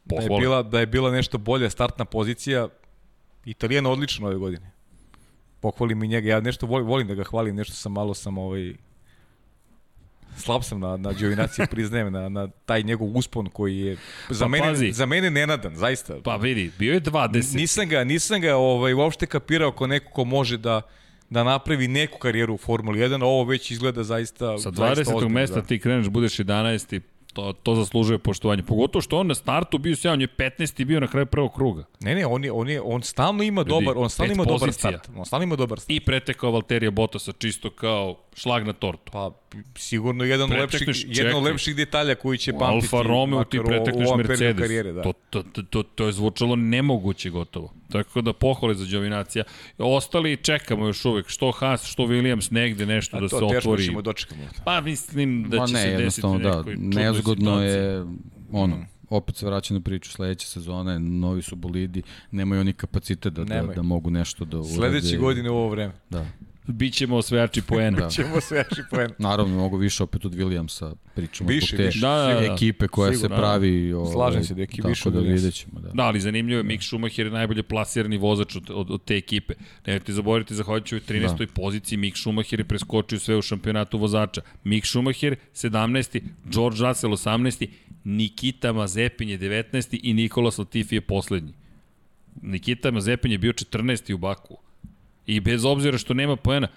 [0.07, 0.39] Da je, Pohvala.
[0.39, 2.67] bila, da je bila nešto bolja startna pozicija,
[3.45, 4.71] Italijan odličan ove godine.
[5.59, 8.73] Pohvalim i njega, ja nešto volim, volim da ga hvalim, nešto sam malo sam ovaj,
[10.37, 13.97] slab sam na, na Đovinaci, priznajem, na, na taj njegov uspon koji je
[14.29, 14.91] za, Pa mene, pazi.
[14.91, 16.15] za mene nenadan, zaista.
[16.23, 17.55] Pa vidi, bio je 20.
[17.55, 20.81] Nisam ga, nisam ga ovaj, uopšte kapirao kao neko ko može da
[21.29, 25.15] da napravi neku karijeru u Formuli 1, a ovo već izgleda zaista Sa zaista 20.
[25.15, 25.67] ozbiljno, mesta da.
[25.67, 26.99] ti kreneš, budeš 11.
[27.37, 28.63] To, to zaslužuje poštovanje.
[28.63, 30.85] Pogotovo što on na startu bio sjajan, on je 15.
[30.85, 31.83] bio na kraju prvog kruga.
[31.99, 34.91] Ne, ne, on je, on je, on stalno ima dobar, on stalno ima dobar pozicija.
[34.91, 35.09] start.
[35.17, 35.91] On stalno ima dobar start.
[35.91, 39.11] I pretekao Valterija Bottasa čisto kao šlag na tortu.
[39.11, 39.31] Pa
[39.75, 42.95] sigurno jedan od lepših, jedan od lepših detalja koji će pamtiti.
[42.95, 44.61] Alfa Romeo ti pretekneš Mercedes.
[44.61, 45.01] Karijere, da.
[45.01, 47.73] to, to, to, to, to je zvučalo nemoguće gotovo.
[47.91, 49.43] Tako da pohvale za Đovinacija.
[49.77, 53.57] Ostali čekamo još uvek, što Haas, što Williams, negde nešto A da to se teško
[53.57, 53.85] otvori.
[53.85, 54.41] ćemo dočekamo.
[54.65, 57.69] Pa mislim da Ma će ne, se desiti da, nezgodno situaciji.
[57.69, 58.05] je,
[58.51, 62.01] ono, opet se vraća na priču sledeće sezone, novi su bolidi,
[62.31, 64.73] nemaju oni kapacitet da, da, da mogu nešto da urade.
[64.73, 65.93] Sledeće godine u ovo vreme.
[66.09, 66.25] Da.
[66.67, 67.99] Bićemo osvajači poena.
[67.99, 68.09] Da.
[68.09, 69.11] Ćemo sve jači poen.
[69.29, 71.99] Naravno, mnogo više opet od Williamsa pričamo Više, zbog te više.
[71.99, 72.53] Da, da, da.
[72.53, 73.93] ekipe koja Sigurno, se pravi.
[73.93, 75.33] Ovaj, Slažem se da je ekipa više Tako od da Williamsa.
[75.33, 75.89] vidjet ćemo, da.
[75.93, 79.53] Da, ali zanimljivo je, Mick Schumacher je najbolje plasirani vozač od, od, od te ekipe.
[79.85, 81.37] Nemojte zaboraviti, zahvaljujući ovoj 13.
[81.37, 81.47] Da.
[81.53, 84.41] poziciji, Mick Schumacher je preskočio sve u šampionatu vozača.
[84.63, 86.21] Mick Schumacher 17.
[86.45, 87.67] George Russell 18.
[88.03, 89.99] Nikita Mazepin je 19.
[90.03, 91.53] i Nikolas Latifi je poslednji.
[92.41, 94.13] Nikita Mazepin je bio 14.
[94.13, 94.57] u Baku.
[95.27, 96.67] I bez obzira što nema poena,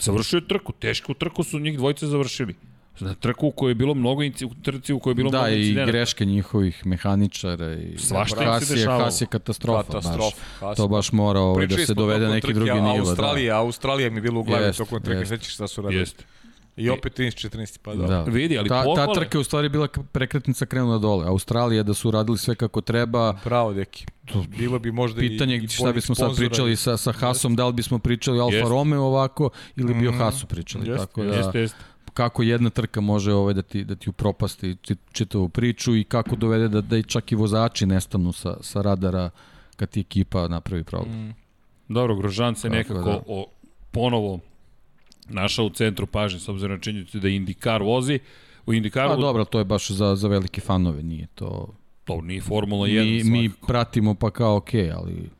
[0.00, 2.54] završio je trku, tešku trku su njih dvojice završili.
[3.00, 5.38] Na trku u kojoj je bilo mnogo inci, u trci u kojoj je bilo Da,
[5.38, 5.92] mnogo i incidenata.
[5.92, 9.02] greške njihovih mehaničara i Svašta im se Haas je, dešavalo.
[9.02, 10.60] Haas je katastrofa, Katastrofa, baš.
[10.60, 10.76] Haas.
[10.76, 12.98] To baš mora ovaj, da se dovede neki trke, drugi nivo.
[12.98, 16.00] Australija, Australija mi je bilo u glavi Jest, tokom trke, sećaš šta su radili.
[16.02, 16.24] Jeste.
[16.76, 18.06] I opet 13-14, pa Da.
[18.06, 18.22] da.
[18.22, 19.14] Vidi, ali ta, ta pohvale.
[19.14, 21.26] trka je u stvari bila prekretnica krenula dole.
[21.26, 24.06] Australija da su radili sve kako treba, Bravo, deki.
[24.48, 27.72] Bilo bi možda pitanje i, i šta bismo sad pričali sa, sa Hasom, da li
[27.72, 28.68] bismo pričali Alfa Jeste.
[28.70, 30.18] Romeo ovako ili bi o Mhm.
[30.18, 30.88] Hasu pričali.
[30.88, 31.78] Jeste, tako da, Jeste, jeste.
[32.14, 36.36] kako jedna trka može ovaj, da, ti, da ti upropasti čit- čitavu priču i kako
[36.36, 39.30] dovede da, da i čak i vozači nestanu sa, sa radara
[39.76, 41.18] kad ti ekipa napravi problem.
[41.18, 41.34] Mm.
[41.88, 43.20] Dobro, Grožan se nekako da.
[43.26, 43.46] o,
[43.90, 44.40] ponovo
[45.28, 48.18] našao u centru pažnje, s obzirom na činjenicu da Indikar vozi.
[48.66, 51.74] U Indikaru, Pa dobro, to je baš za, za velike fanove, nije to...
[52.04, 53.66] to nije Formula 1 Mi, mi svakako.
[53.66, 55.30] pratimo pa kao okej, ali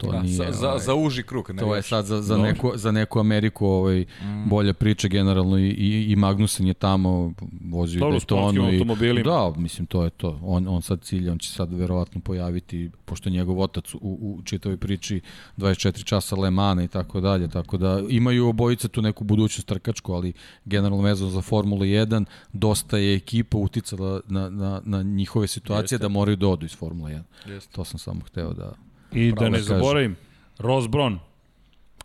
[0.00, 0.34] to Da, nije...
[0.34, 1.50] za, za, ovaj, za uži krug.
[1.50, 4.48] Ne To je sad za, za, neku, za neku Ameriku ovaj, Mm.
[4.48, 7.32] bolja priča generalno i, i, i Magnussen je tamo
[7.64, 8.70] vozio Dobro, Daytonu.
[8.70, 9.30] I, automobilima.
[9.30, 10.38] da, mislim to je to.
[10.42, 14.42] On, on sad cilja, on će sad verovatno pojaviti, pošto je njegov otac u, u
[14.44, 15.20] čitavoj priči
[15.56, 20.12] 24 časa Le Mana i tako dalje, tako da imaju obojice tu neku budućnost trkačku,
[20.12, 20.32] ali
[20.64, 26.04] generalno vezano za Formulu 1, dosta je ekipa uticala na, na, na njihove situacije Jeste.
[26.04, 27.10] da moraju da odu iz Formule
[27.46, 27.52] 1.
[27.52, 27.72] Jeste.
[27.72, 28.72] To sam samo hteo da...
[29.12, 29.76] I da Pravo ne da kažem.
[29.78, 30.16] zaboravim,
[30.58, 31.18] Ross Brown,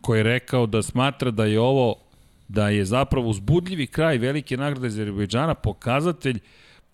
[0.00, 1.94] koji je rekao da smatra da je ovo
[2.48, 6.38] da je zapravo uzbudljivi kraj velike nagrade Azerbejdžana pokazatelj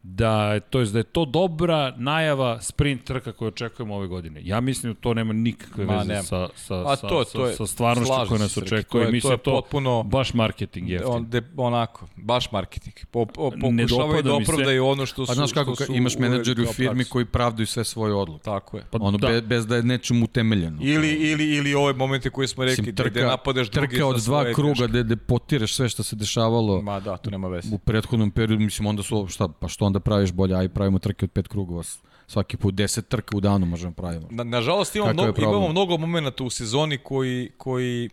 [0.04, 4.40] da, je- to jest da je to dobra najava sprint trka koju očekujemo ove godine.
[4.44, 6.22] Ja mislim da to nema nikakve Ma, veze nema.
[6.22, 8.84] sa, sa, A sa, to- sa, to je- sa stvarnošću koja nas Srki, očekuje.
[8.84, 11.10] to je- to mislim je to potpuno- baš marketing jeftin.
[11.10, 12.94] On de, onako, baš marketing.
[13.10, 15.30] Po, po, pokušavaju da opravdaju ono što su...
[15.30, 18.44] Pa znaš kako su imaš menadžeri u firmi koji pravdaju sve svoje odluke.
[18.44, 18.84] Tako je.
[18.90, 19.26] Pa ono da.
[19.26, 19.32] da.
[19.32, 20.78] Bez, bez da je nečem utemeljeno.
[20.82, 24.22] Ili, ili, ili ove momente koje smo rekli, Mislim, trka, gde napadaš drugi trka od
[24.22, 27.74] dva kruga gde, gde potireš sve što se dešavalo Ma da, to nema veze.
[27.74, 31.24] u prethodnom periodu, mislim onda su, šta, pa što onda praviš bolje, aj pravimo trke
[31.24, 31.82] od pet krugova,
[32.26, 34.28] svaki put 10 trka u danu možemo pravimo.
[34.30, 38.10] Na, nažalost imamo mnogo, imamo mnogo momenta u sezoni koji, koji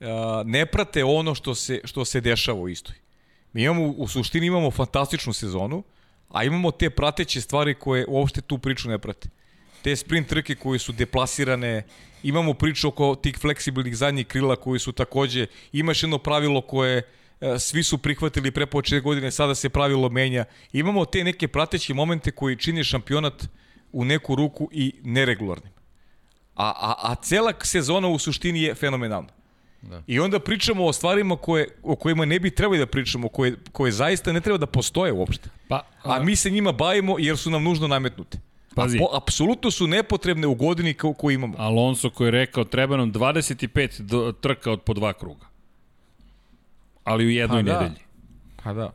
[0.00, 2.94] a, ne prate ono što se, što se dešava u istoj.
[3.52, 5.82] Mi imamo, u suštini imamo fantastičnu sezonu,
[6.28, 9.28] a imamo te prateće stvari koje uopšte tu priču ne prate.
[9.82, 11.86] Te sprint trke koje su deplasirane,
[12.22, 17.02] imamo priču oko tih fleksibilnih zadnjih krila koji su takođe, imaš jedno pravilo koje
[17.58, 20.44] svi su prihvatili pre početka godine, sada se pravilo menja.
[20.72, 23.44] Imamo te neke prateće momente koji čini šampionat
[23.92, 25.72] u neku ruku i neregularnim.
[26.54, 29.28] A, a, a cela sezona u suštini je fenomenalna.
[29.82, 30.02] Da.
[30.06, 33.92] I onda pričamo o stvarima koje, o kojima ne bi trebali da pričamo, koje, koje
[33.92, 35.48] zaista ne treba da postoje uopšte.
[35.68, 38.38] Pa, A mi se njima bavimo jer su nam nužno nametnute.
[38.74, 38.96] Pazi.
[38.96, 41.54] A po, apsolutno su nepotrebne u godini ko, koju imamo.
[41.58, 45.47] Alonso koji je rekao treba nam 25 do, trka od po dva kruga.
[47.08, 47.80] Ali u jednoj Pa da.
[47.80, 48.00] nedelji.
[48.56, 48.92] Pa da.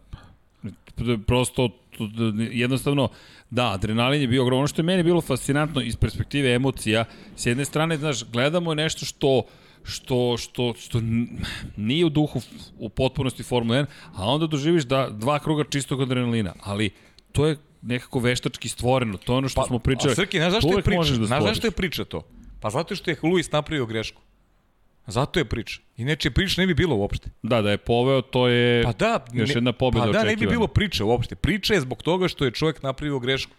[1.17, 3.09] prosto to- to- jednostavno
[3.49, 4.59] da, adrenalin je bio ogroman.
[4.59, 9.05] Ono što je meni bilo fascinantno iz perspektive emocija, s jedne strane, znaš, gledamo nešto
[9.05, 9.43] što
[9.85, 10.99] što, što, što
[11.77, 12.41] nije u duhu
[12.79, 13.85] u potpunosti Formula 1,
[14.15, 16.89] a onda doživiš da dva kruga čistog adrenalina, ali
[17.31, 20.07] to je nekako veštački stvoreno, to je ono što smo pričali.
[20.07, 21.17] Pa, A Srki, znaš To zašto je priča?
[21.17, 22.21] da znaš zašto je priča to?
[22.61, 24.21] Pa zato što je Luis napravio grešku.
[25.07, 25.81] Zato je priča.
[25.97, 27.29] Inače priče ne bi bilo uopšte.
[27.43, 30.25] Da, da je poveo, to je Pa da, još ne- jedna pobjeda Pa da, ne
[30.25, 30.51] bi očekivana.
[30.51, 31.35] bilo priče uopšte.
[31.35, 33.51] Priča je zbog toga što je čovjek napravio grešku.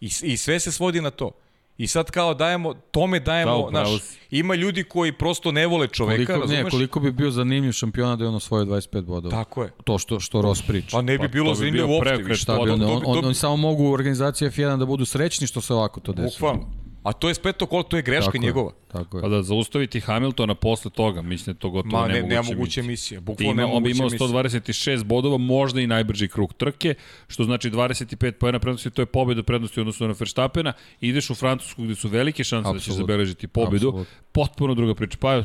[0.00, 1.30] I, I sve se svodi na to.
[1.78, 4.00] I sad kao dajemo, tome Da, dajemo, upravo naš,
[4.30, 6.64] ima ljudi koji prosto ne vole čoveka, Koliko, razumeš?
[6.64, 9.30] ne, koliko bi bio zanimljiv šampiona da je on osvojio 25 bodova.
[9.34, 9.70] Tako je.
[9.84, 10.88] To što, što Ross priča.
[10.90, 12.34] Pa ne bi Pa bilo bi zanimljivo bio uopšte.
[12.34, 14.78] Šta bi onda, to on, bi- on, to bi- oni samo mogu u organizaciji F1
[14.78, 16.52] da budu srećni što se ovako to desilo.
[16.52, 16.81] Bukvalno.
[17.02, 18.72] A to je spleto kolo, to je greška Tako je, njegova.
[18.92, 19.22] Tako je.
[19.22, 22.34] Pa da zaustaviti Hamiltona posle toga, mislim da je to gotovo Ma, ne, nemoguće.
[22.34, 22.90] nemoguće misija.
[22.90, 23.20] misija.
[23.20, 24.28] Ti Bukvalno ima, on bi imao misija.
[24.28, 26.94] 126 bodova, možda i najbrži krug trke,
[27.28, 30.72] što znači 25 pojena prednosti, to je pobjeda prednosti u odnosu na Verstappena.
[31.00, 33.88] Ideš u Francusku gde su velike šanse da ćeš zabeležiti pobjedu.
[33.88, 34.14] Apsolutno.
[34.32, 35.18] Potpuno druga priča.
[35.20, 35.42] Pa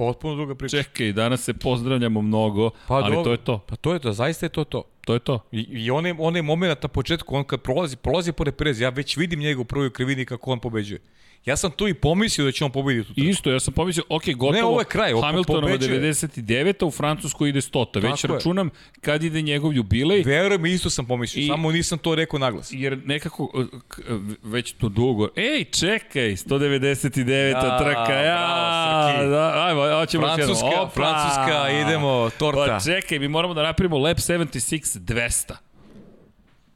[0.00, 0.82] Potpuno druga priča.
[0.82, 3.24] čekaj, danas se pozdravljamo mnogo, Pa ali dobro.
[3.24, 3.58] to je to.
[3.58, 4.82] Pa to je to, zaista je to to.
[5.04, 5.38] To je to.
[5.52, 9.16] I, i onaj, onaj moment na početku, on kad prolazi, prolazi pored Perez, ja već
[9.16, 11.00] vidim njega u prvoj krivini kako on pobeđuje.
[11.46, 13.20] Ja sam tu i pomislio da će on pobediti tu.
[13.20, 14.52] Isto, ja sam pomislio, ok, gotovo.
[14.52, 16.00] Ne, ovo je kraj, ovo Hamiltonova pobeđuje.
[16.02, 16.84] 99.
[16.84, 18.00] u Francusku ide 100.
[18.02, 18.36] Već Tako je.
[18.36, 20.22] računam kad ide njegov jubilej.
[20.22, 22.68] Veruj mi, isto sam pomislio, I- samo nisam to rekao naglas.
[22.72, 24.00] Jer nekako, uh, k-
[24.42, 27.30] već to dugo, ej, čekaj, 199.
[27.52, 28.36] Ja, trka, ja,
[29.08, 30.26] bravo, da, ajmo, hoćemo.
[30.26, 30.90] Francuska, Opa!
[30.90, 32.66] Francuska, idemo, torta.
[32.68, 35.54] Pa čekaj, mi moramo da napravimo lap 76 200.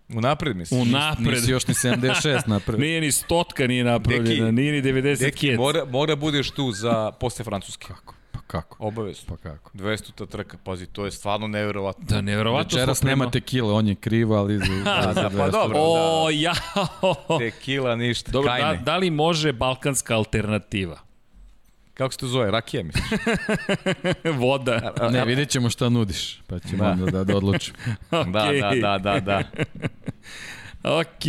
[0.09, 0.81] Unapred mislim.
[0.83, 1.27] U napred.
[1.29, 2.81] Nisi još ni 76 napred.
[2.81, 7.11] Nije ni stotka nije napravljena, Deki, nije ni 90 Deki, mora, mora budeš tu za
[7.13, 7.87] posle Francuske.
[7.87, 8.15] Kako?
[8.33, 8.77] Pa kako?
[8.81, 9.25] Obavezno.
[9.29, 9.71] Pa kako?
[9.75, 12.05] 200 ta trka, pazi, to je stvarno neverovatno.
[12.07, 12.69] Da, nevjerovatno.
[12.71, 14.65] Večeras smo prema- nema tekile, on je kriv, ali za,
[15.05, 15.51] za, za Pa 200.
[15.53, 16.55] dobro, O, ja.
[17.29, 17.39] da.
[17.39, 18.83] Tekila, ništa, Dobro, da, kajne.
[18.83, 20.99] da li može balkanska alternativa?
[21.95, 23.05] Kako se to zove, rakija misliš?
[24.39, 24.93] Voda.
[25.11, 26.91] Ne, vidjet ćemo šta nudiš, pa ćemo Da.
[26.91, 27.77] onda da, da odlučimo.
[28.33, 28.61] Da, Okej.
[28.61, 29.43] da, da, da, da.
[31.01, 31.25] Ok,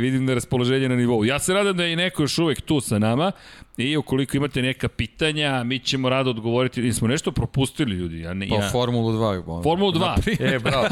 [0.00, 1.24] vidim da je raspoloženje na nivou.
[1.24, 3.32] Ja se radam da je i neko još uvek tu sa nama
[3.78, 6.82] i ukoliko imate neka pitanja, mi ćemo rado odgovoriti.
[6.82, 8.20] Mi smo nešto propustili, ljudi.
[8.20, 8.68] Ja, ne, Pa ja...
[8.70, 9.42] Formulu 2.
[9.46, 9.62] ono.
[9.62, 10.54] Formulu 2.
[10.54, 10.86] E, bravo.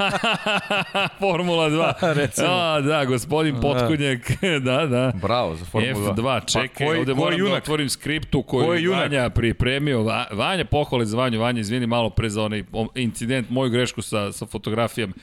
[1.20, 1.92] Formula 2.
[2.14, 2.46] Recimo.
[2.48, 4.20] A, da, gospodin Potkonjak.
[4.64, 5.12] da, da.
[5.14, 6.14] Bravo za Formulu 2.
[6.14, 7.58] F2, čekaj, Pa koji- ovde koji moram da junak?
[7.58, 9.00] otvorim skriptu koju Ko je je junak?
[9.02, 10.02] Vanja pripremio.
[10.02, 11.40] Va, Vanja, pohvale za Vanju.
[11.40, 15.14] Vanja, izvini malo pre za onaj incident, moju grešku sa, sa fotografijom.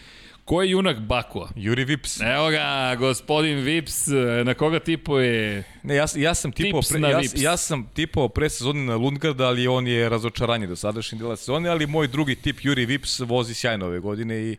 [0.45, 1.49] Ko je junak Bakua?
[1.55, 2.19] Juri Vips.
[2.21, 4.07] Evo ga, gospodin Vips,
[4.45, 5.63] na koga tipuje?
[5.83, 9.47] Ne, ja, ja sam tipao Tips pre, ja, ja sam tipao pre sezone na Lundgarda,
[9.47, 13.53] ali on je razočaranje do sadašnje dela sezone, ali moj drugi tip Juri Vips vozi
[13.53, 14.57] sjajno ove godine i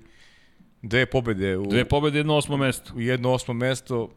[0.82, 2.94] dve pobede u, Dve pobede, jedno osmo mesto.
[2.94, 4.10] u jedno osmo mesto.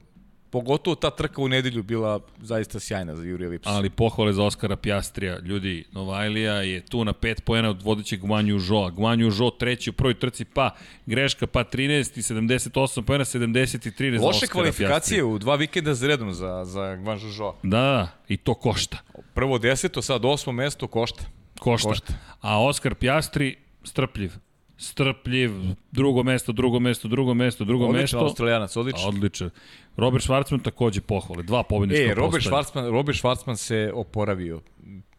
[0.55, 3.69] Pogotovo ta trka u nedelju bila zaista sjajna za Jurija Vipsa.
[3.69, 5.39] Ali pohvale za Oskara Pjastrija.
[5.39, 8.89] Ljudi, Novajlija je tu na 5 poena od vodećeg Guanju Žoa.
[8.89, 10.69] Guanju Žo treći u prvoj trci, pa
[11.05, 15.25] greška, pa 13 i 78 poena, 73 za Loše Oskara kvalifikacije Pjastrija.
[15.25, 17.55] u dva vikenda za redom za, za Gvanžu Žoa.
[17.63, 18.97] Da, da, i to košta.
[19.33, 21.23] Prvo deseto, sad osmo mesto, košta.
[21.59, 21.89] Košta.
[21.89, 22.13] Košta.
[22.41, 24.31] A Oskar Pjastri, strpljiv.
[24.77, 25.51] Strpljiv,
[25.91, 28.19] drugo mesto, drugo mesto, drugo mesto, drugo Odličan mesto.
[28.19, 29.07] australijanac, odličan.
[29.07, 29.49] Odličan.
[29.97, 31.43] Robert Schwarzman takođe pohvale.
[31.43, 32.43] Dva pobednička E, Robert.
[32.43, 34.61] Schwarzman, Robert Schwarzman se oporavio.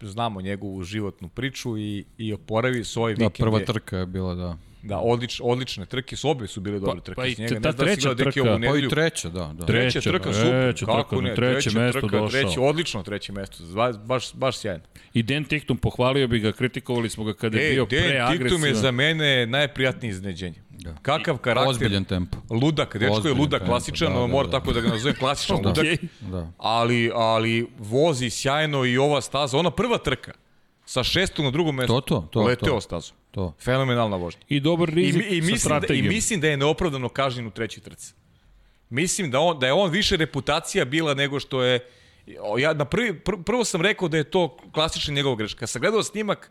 [0.01, 3.37] Znamo njegovu životnu priču i, i oporavio svoj Da, vikend.
[3.39, 4.57] prva je- trka je bila, da.
[4.87, 7.55] Da, odlič, odlične trke, su obe su bile dobre trke pa i s njega.
[7.55, 9.41] ta da treća Deki trka- ovu Pa i treća, da.
[9.41, 9.47] da.
[9.57, 10.51] Tre- Treća Treća, trka, super.
[10.63, 12.41] treća Kako trka, ne, treće treća mesto trka, došao.
[12.43, 13.65] Treće, odlično treće mesto,
[13.97, 14.83] baš, baš sjajno.
[15.15, 18.05] I Dan Ticktum pohvalio bi ga, kritikovali smo ga kada je E, bio Dan Titum
[18.05, 18.75] je preagresivan.
[18.75, 20.63] za mene najprijatnije iznenađenje.
[21.03, 22.37] Kakav karakter, Ozbiljan tempo.
[22.53, 24.51] ludak, dečko je ludak, tempo, klasičan, da, da, mora da.
[24.51, 25.97] tako da ga nazovem klasičan ludak, Okej.
[26.23, 26.51] Da.
[26.59, 30.33] ali, ali vozi sjajno i ova staza, ona prva trka,
[30.85, 32.81] sa šestog na drugom mestu, To, to, to, leteo to.
[32.81, 33.13] stazu.
[33.37, 33.55] To.
[33.61, 34.41] Fenomenalna vožnja.
[34.49, 36.09] I dobar I, rizik mi- i, sa mislim da, I strategijom.
[36.09, 38.15] mislim da je neopravdano kažnjen u trećoj trci.
[38.91, 41.81] Mislim da, on, da je on više reputacija bila nego što je...
[42.59, 45.59] Ja na prvi, pr, prvo sam rekao da je to klasična njegova greška.
[45.59, 46.51] Kad sam gledao snimak,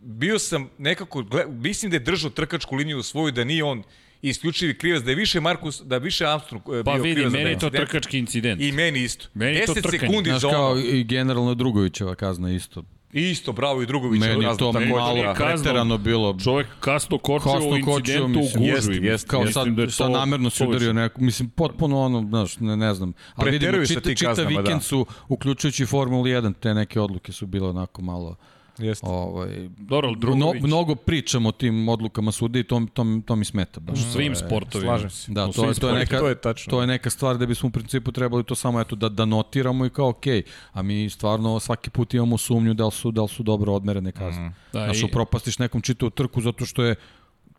[0.00, 3.82] bio sam nekako, gle, mislim da je držao trkačku liniju svoju, da nije on
[4.22, 7.32] isključivi krivac, da je više Markus, da je više Armstrong e, Pa bio vidi, krivac
[7.32, 7.88] za meni je to incident.
[7.90, 8.60] trkački incident.
[8.62, 9.28] I meni isto.
[9.34, 9.98] Meni je to 10 trkanje.
[10.00, 10.80] sekundi Znaš za kao ono.
[10.80, 12.82] i generalno Drugovićeva kazna isto.
[13.12, 14.20] Isto, bravo i Drugović.
[14.20, 15.34] Meni je to malo da.
[15.34, 16.36] preterano bilo.
[16.44, 18.62] Čovek kasno kočio Kasno u incidentu u mislim.
[18.62, 18.94] gužvi.
[18.94, 19.28] Jeste, jeste.
[19.28, 23.12] Kao sad, da sad namerno se udario neko, mislim, potpuno ono, znaš, ne, ne znam.
[23.34, 24.80] Ali vidimo, čita, čita kaznama, vikend da.
[24.80, 28.36] su, uključujući Formulu 1, te neke odluke su bile onako malo,
[28.78, 29.06] Jeste.
[29.06, 33.36] ovaj, Dobro, ali mno, Drugović, mnogo pričamo o tim odlukama sude i to, to, to
[33.36, 33.80] mi smeta.
[33.80, 33.98] Baš.
[33.98, 34.88] u svim je- sportovima.
[34.88, 35.32] slažem se.
[35.32, 36.70] Da, to, je, to, je neka, to je tačno.
[36.70, 39.86] to je neka stvar da bismo u principu trebali to samo eto, da, da notiramo
[39.86, 40.42] i kao okej,
[40.72, 44.12] a mi stvarno svaki put imamo sumnju da li su, da li su dobro odmerene
[44.12, 44.42] kazne.
[44.42, 44.54] Mm.
[44.72, 46.94] Da, Znaš, i- upropastiš nekom čitavu trku zato što je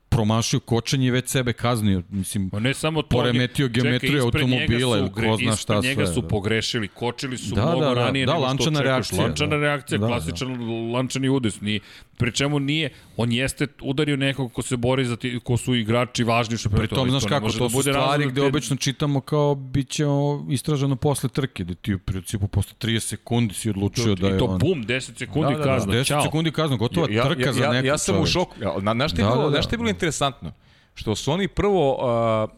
[0.10, 2.04] promašio kočenje i već sebe kaznio.
[2.10, 3.08] Mislim, Ma ne samo to.
[3.10, 6.28] Poremetio čekaj, geometriju njega automobila ili ko zna šta ispred njega sve, su da.
[6.28, 7.94] pogrešili, kočili su Da, mnogo da, da.
[7.96, 8.86] ranije Da, nego što lančana očekuješ.
[8.86, 9.58] reakcija, Lančana da.
[9.58, 10.08] reakcija, Da, da.
[10.08, 10.58] klasičan
[10.92, 11.62] lančani udes.
[11.62, 11.80] Ni,
[12.20, 16.24] pri čemu nije, on jeste udario nekog ko se bori za ti, ko su igrači
[16.24, 20.06] važni što Pri tom, znaš kako, to su stvari gde obično čitamo kao bit će
[20.06, 24.36] o- istraženo posle trke, da ti u principu posle 30 sekundi si odlučio da je
[24.36, 24.60] I to on...
[24.60, 25.64] bum, 10 sekundi Da, da, da.
[25.66, 25.94] kazna.
[25.94, 26.22] 10 Ćao.
[26.24, 28.56] sekundi kazna, gotova ja, trka ja, za ja, nekog ja sam u šoku.
[28.62, 29.56] Ja, na, na šta je Da, bilo, da, da.
[29.56, 30.52] na šta je bilo interesantno?
[30.94, 31.94] Što su oni prvo,
[32.44, 32.50] uh,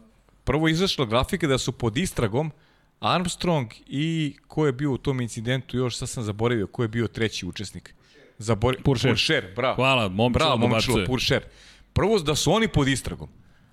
[0.44, 2.52] prvo izašla grafika da su pod istragom
[3.00, 7.08] Armstrong i ko je bio u tom incidentu, još sad sam zaboravio, ko je bio
[7.08, 7.94] treći učesnik.
[8.42, 8.78] Zabor...
[8.84, 9.12] Puršer.
[9.12, 9.76] Puršer, bravo.
[9.76, 11.06] Hvala, momčilo Bravo, momčilo.
[11.06, 11.44] Puršer.
[11.94, 13.30] Prvo da su oni pod istragom.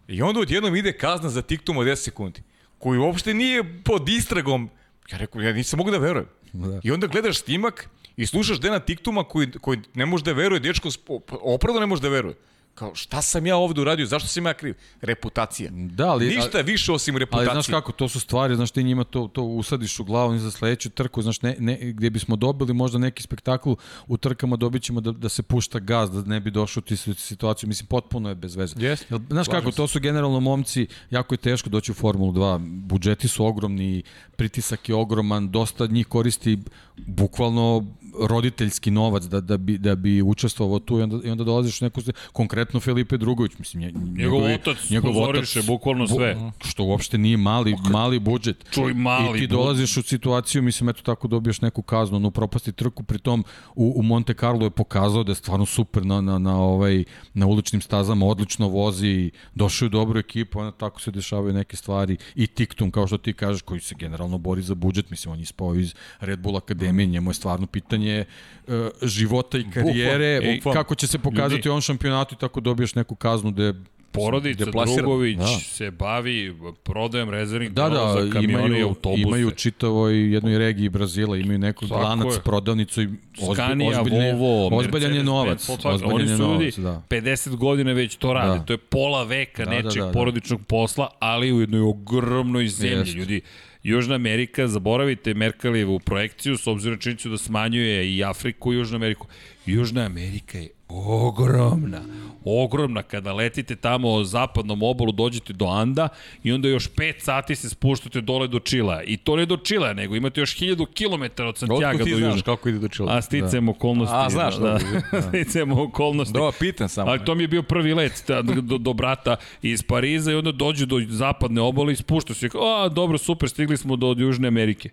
[0.09, 2.43] I onda odjednom ide kazna za tiktom od 10 sekundi,
[2.79, 4.71] koji uopšte nije pod istragom.
[5.13, 6.29] Ja rekao, ja nisam mogu da verujem.
[6.53, 6.81] Da.
[6.83, 10.89] I onda gledaš snimak i slušaš Dena Tiktuma koji, koji ne može da veruje, dečko
[11.29, 12.35] opravdo ne može da veruje.
[12.79, 14.75] Kao, šta sam ja ovde uradio, zašto sam ja kriv?
[15.01, 15.71] Reputacija.
[15.73, 17.49] Da, ali, Ništa više osim reputacije.
[17.49, 20.39] Ali znaš kako, to su stvari, znaš ti njima to, to usadiš u glavu ni
[20.39, 23.73] za sledeću trku, znaš ne, ne, gdje bismo dobili možda neki spektakl
[24.07, 27.69] u trkama dobit ćemo da, da se pušta gaz, da ne bi došao tu situaciju,
[27.69, 28.75] mislim potpuno je bez veze.
[28.79, 29.77] Jeste, Jel, znaš kako, se.
[29.77, 34.03] to su generalno momci, jako je teško doći u Formulu 2, budžeti su ogromni,
[34.37, 36.59] pritisak je ogroman, dosta njih koristi
[36.97, 37.87] bukvalno
[38.21, 41.85] roditeljski novac da, da, bi, da bi učestvovao tu i onda, i onda dolaziš u
[41.85, 42.01] neku,
[42.33, 46.37] konkretno Filipe Drugović, mislim, nje, Njegov otac sponzoriše bukvalno sve.
[46.65, 48.65] što uopšte nije mali, mali budžet.
[48.71, 52.73] Čuj, mali I ti dolaziš u situaciju, mislim, eto tako dobiješ neku kaznu, ono propasti
[52.73, 56.57] trku, pritom u, u Monte Carlo je pokazao da je stvarno super na, na, na,
[56.61, 57.05] ovaj,
[57.35, 61.77] na uličnim stazama, odlično vozi, došao je u dobru ekipu, onda tako se dešavaju neke
[61.77, 65.39] stvari i Tiktum, kao što ti kažeš, koji se generalno bori za budžet, mislim, on
[65.39, 70.57] je ispao iz Red Bull Akademije, njemu je stvarno pitanje uh, života i karijere, Bukvalno,
[70.57, 70.81] bukvalno.
[70.81, 71.69] kako će se pokazati Ljudi.
[71.69, 73.75] u ovom šampionatu i tako dobiješ neku kaznu gde
[74.13, 74.65] Porodica.
[74.65, 75.47] Drugović Da.
[75.47, 79.23] se bavi prodajom rezervnih Da, da, za kamione i imaju, autobuse.
[79.23, 82.41] imaju čitavoj jednoj regiji Brazila, imaju neku Tako lanac, je.
[82.41, 83.09] prodavnicu i
[83.41, 85.69] ozbi, Scania, ozbiljne, Volvo, ozbiljan je novac.
[85.85, 87.03] Ozbiljan Oni su ljudi da.
[87.11, 88.59] 50 godina već to rade.
[88.59, 88.65] Da.
[88.65, 90.13] To je pola veka Da, da, nečeg da, da.
[90.13, 92.99] porodičnog posla, ali u jednoj ogromnoj zemlji.
[92.99, 93.15] Jest.
[93.15, 93.41] Ljudi,
[93.89, 99.27] Južna Amerika, zaboravite Merkelijevu projekciju, s obzirom činjenicu da smanjuje i Afriku i Južnu Ameriku.
[99.67, 102.01] Južna Amerika je ogromna.
[102.45, 103.03] Ogromna.
[103.03, 106.09] Kada letite tamo o zapadnom obolu, dođete do Anda
[106.43, 109.03] i onda još 5 sati se spuštate dole do Čila.
[109.03, 112.69] I to ne do Čila, nego imate još 1000 km od Santiago do znaš kako
[112.69, 113.17] ide do čela?
[113.17, 114.15] A sticam okolnosti.
[114.17, 114.79] A, znaš, da, da.
[114.79, 115.23] dobro.
[115.29, 116.33] sticam okolnosti.
[116.33, 117.11] Da, pitan samo.
[117.11, 120.53] Ali to mi je bio prvi let ta, do, do brata iz Pariza i onda
[120.53, 122.49] dođu do zapadne obale i spušta se.
[122.55, 124.91] A, dobro, super, stigli smo do Južne Amerike.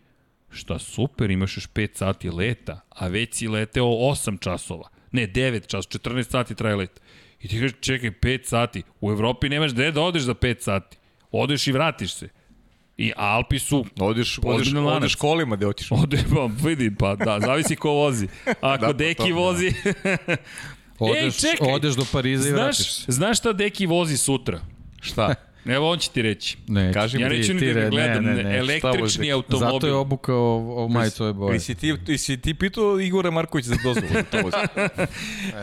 [0.49, 4.94] Šta super, imaš još 5 sati leta, a već si leteo 8 časova.
[5.11, 7.01] Ne, 9 časova, 14 sati traje let.
[7.41, 8.83] I ti kažeš, čekaj, 5 sati.
[9.01, 10.97] U Evropi nemaš gde da odeš za 5 sati.
[11.31, 12.29] Odeš i vratiš se.
[12.97, 14.93] I Alpi su Odeš, odeš, lanac.
[14.93, 15.87] odeš kolima gde otiš.
[15.91, 18.27] Ode, pa vidi, pa da, zavisi ko vozi.
[18.61, 19.33] Ako Da, pa da, Deki to, da.
[19.33, 19.73] vozi...
[20.99, 21.73] Odeš, Ej, čekaj!
[21.73, 23.11] odeš do Pariza i znaš, vratiš se.
[23.11, 24.59] znaš šta Deki vozi sutra?
[25.01, 25.35] Šta?
[25.67, 26.57] Evo on će ti reći.
[26.67, 28.23] Ne, Kaži Ja neću ni da gledam.
[28.23, 28.57] ne, ne, ne.
[28.57, 29.69] Električni automobil.
[29.71, 30.37] Zato je obukao
[30.75, 31.53] o majicu ove boje.
[31.53, 34.07] Ti si ti, ti, si ti pitao Igora Markovića za dozvolu.
[34.13, 34.57] da To vozi.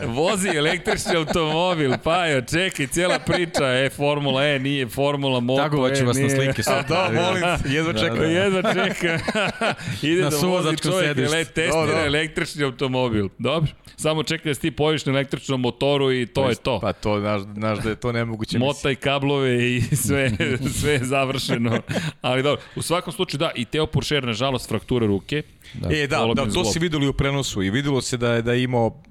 [0.07, 6.03] Vozi električni automobil, pa jo, čekaj, cijela priča, e, Formula E, nije Formula Moto, Tagovaću
[6.03, 6.35] e, vas na nije.
[6.37, 6.87] slike sad.
[6.87, 8.17] Da, molim jedva Da, čekam.
[8.17, 9.19] Ko jedva čeka.
[10.03, 12.05] Ide Na da vozi čovjek, ele, testira Da, da.
[12.05, 13.29] električni automobil.
[13.37, 13.71] Dobro.
[13.95, 16.79] Samo čeka da ti pojaviš na električnom motoru i to je to.
[16.79, 18.57] Pa to, znaš, znaš da je to nemoguće.
[18.57, 18.67] mislim.
[18.67, 19.51] Mota i kablove
[19.93, 20.31] i sve,
[20.79, 21.81] sve je završeno.
[22.21, 25.43] Ali dobro, u svakom slučaju da, i Teo Puršer, nažalost, fraktura ruke.
[25.73, 25.89] Da.
[25.95, 26.65] E, da, da, to zlob.
[26.73, 29.01] si videli u prenosu i videlo se da je, da je imao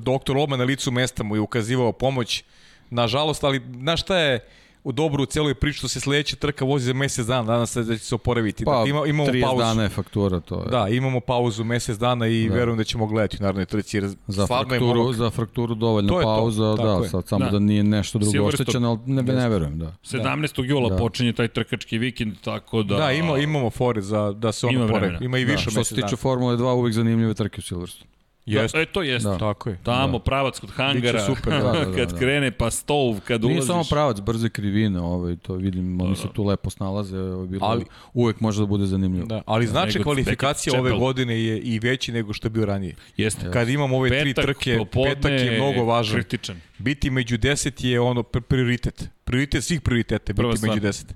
[0.00, 2.44] doktor Olman na licu mesta mu je ukazivao pomoć.
[2.90, 4.40] Nažalost, ali znaš šta je
[4.84, 7.82] u dobru u celoj priči što se sledeća trka vozi za mesec dana, danas se
[7.82, 8.64] da će se oporaviti.
[8.64, 9.58] Pa, da, ima, imamo 30 pauzu.
[9.58, 10.70] dana je faktura, to je.
[10.70, 12.54] Da, imamo pauzu mesec dana i da.
[12.54, 13.96] verujem da ćemo gledati u narednoj trci.
[13.96, 17.08] Jer Za frakturu, momak- za frakturu dovoljna To to, pauza, tako da, je.
[17.08, 17.50] sad samo Da.
[17.50, 19.94] da, nije nešto drugo oštećeno, ali ne, ne verujem, da.
[20.02, 20.64] 17.
[20.64, 20.96] jula Da.
[20.96, 22.96] počinje taj trkački vikend, tako da...
[22.96, 25.18] Da, ima, imamo fore za, da se Ima ono pore.
[25.20, 26.16] Ima i Da, više što mesec se tiče dana.
[26.16, 28.13] Formule 2, uvek zanimljive trke u Silverstone.
[28.46, 28.78] Jeste.
[28.78, 29.28] Da, e, to jeste.
[29.28, 29.38] Da.
[29.38, 29.78] Tako je.
[29.82, 32.18] Tamo, pravac kod hangara, Biće super, da, da, da, kad da.
[32.18, 33.66] krene, pa stov, kad Nije ulaziš.
[33.66, 37.84] samo pravac, brze krivine, ovaj, to vidim, oni se tu lepo snalaze, ovaj, bilo, Ali-
[38.14, 39.26] uvek može da bude zanimljivo.
[39.26, 42.94] Da, ali znači nego kvalifikacija ove godine je i veći nego što je bio ranije.
[43.16, 43.50] Jeste.
[43.52, 46.14] Kad imamo ove tri Petak, trke, popodne petak je mnogo važan.
[46.14, 46.60] Kritičan.
[46.78, 49.08] Biti među deset je ono pr- prioritet.
[49.24, 50.70] Prioritet svih prioriteta, Prva biti stvar.
[50.70, 51.14] među deset.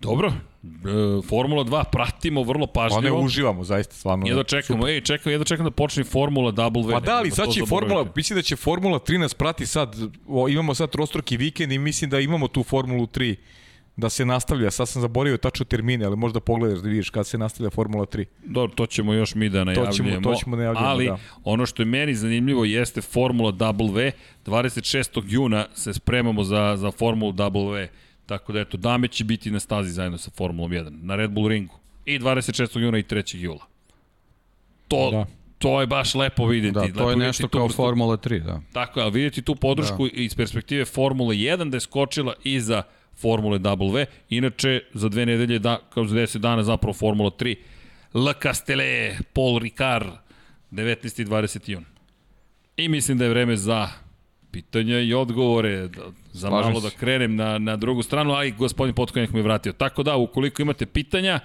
[0.00, 3.20] Dobro, e, Formula 2 pratimo vrlo Pa ne pažljivo.
[3.20, 4.26] uživamo, zaista, stvarno.
[4.26, 6.92] Jedva čekamo, ej, čekam, jedva čekam da počne Formula W.
[6.92, 7.66] Pa da, ali sad to će.
[7.66, 9.96] Formula, mislim da će Formula 3 nas prati sad,
[10.28, 13.36] o, imamo sad trostruki vikend i mislim da imamo tu Formulu 3
[13.96, 14.70] da se nastavlja.
[14.70, 18.24] Sad sam zaboravio tačno termine, ali možda pogledaš da vidiš kad se nastavlja Formula 3.
[18.44, 20.20] Dobro, to ćemo još mi da najavljujemo.
[20.22, 21.18] to ćemo najavljujemo, Ali, da.
[21.44, 24.10] ono što je meni zanimljivo jeste Formula W.
[24.46, 25.22] 26.
[25.26, 27.86] juna se spremamo za, za Formulu W.
[28.28, 31.48] Tako da, eto, dame će biti na stazi zajedno sa Formulom 1, na Red Bull
[31.48, 31.74] ringu.
[32.06, 32.78] I 26.
[32.78, 33.36] juna i 3.
[33.36, 33.64] jula.
[34.88, 35.26] To, Da.
[35.58, 36.74] to je baš lepo vidjeti.
[36.74, 38.60] Da, lepo to je nešto tu kao vrstu- Formula 3, da.
[38.72, 40.10] Tako je, ali vidjeti tu podršku da.
[40.14, 42.82] iz perspektive Formule 1 da je skočila i za
[43.14, 44.04] Formule W.
[44.30, 47.56] Inače, za dve nedelje, da, kao za 10 dana zapravo Formula 3.
[48.14, 50.06] Le Castellet, Paul Ricard,
[50.70, 51.20] 19.
[51.20, 51.68] i 20.
[51.68, 51.84] jun.
[52.76, 53.88] I mislim da je vreme za
[54.50, 56.02] pitanja i odgovore, da,
[56.38, 56.86] za Slažem malo se.
[56.90, 59.72] da krenem na, na drugu stranu, ali gospodin Potkonjak mi je vratio.
[59.72, 61.40] Tako da, ukoliko imate pitanja,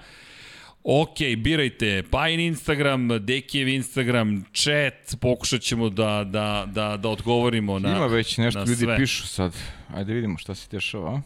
[0.86, 7.96] Ok, birajte Pajin Instagram, Dekijev Instagram, chat, pokušat ćemo da, da, da, da odgovorimo na
[7.96, 8.96] Ima već nešto ljudi sve.
[8.96, 9.56] pišu sad.
[9.94, 11.10] Ajde vidimo šta se dešava.
[11.10, 11.20] a?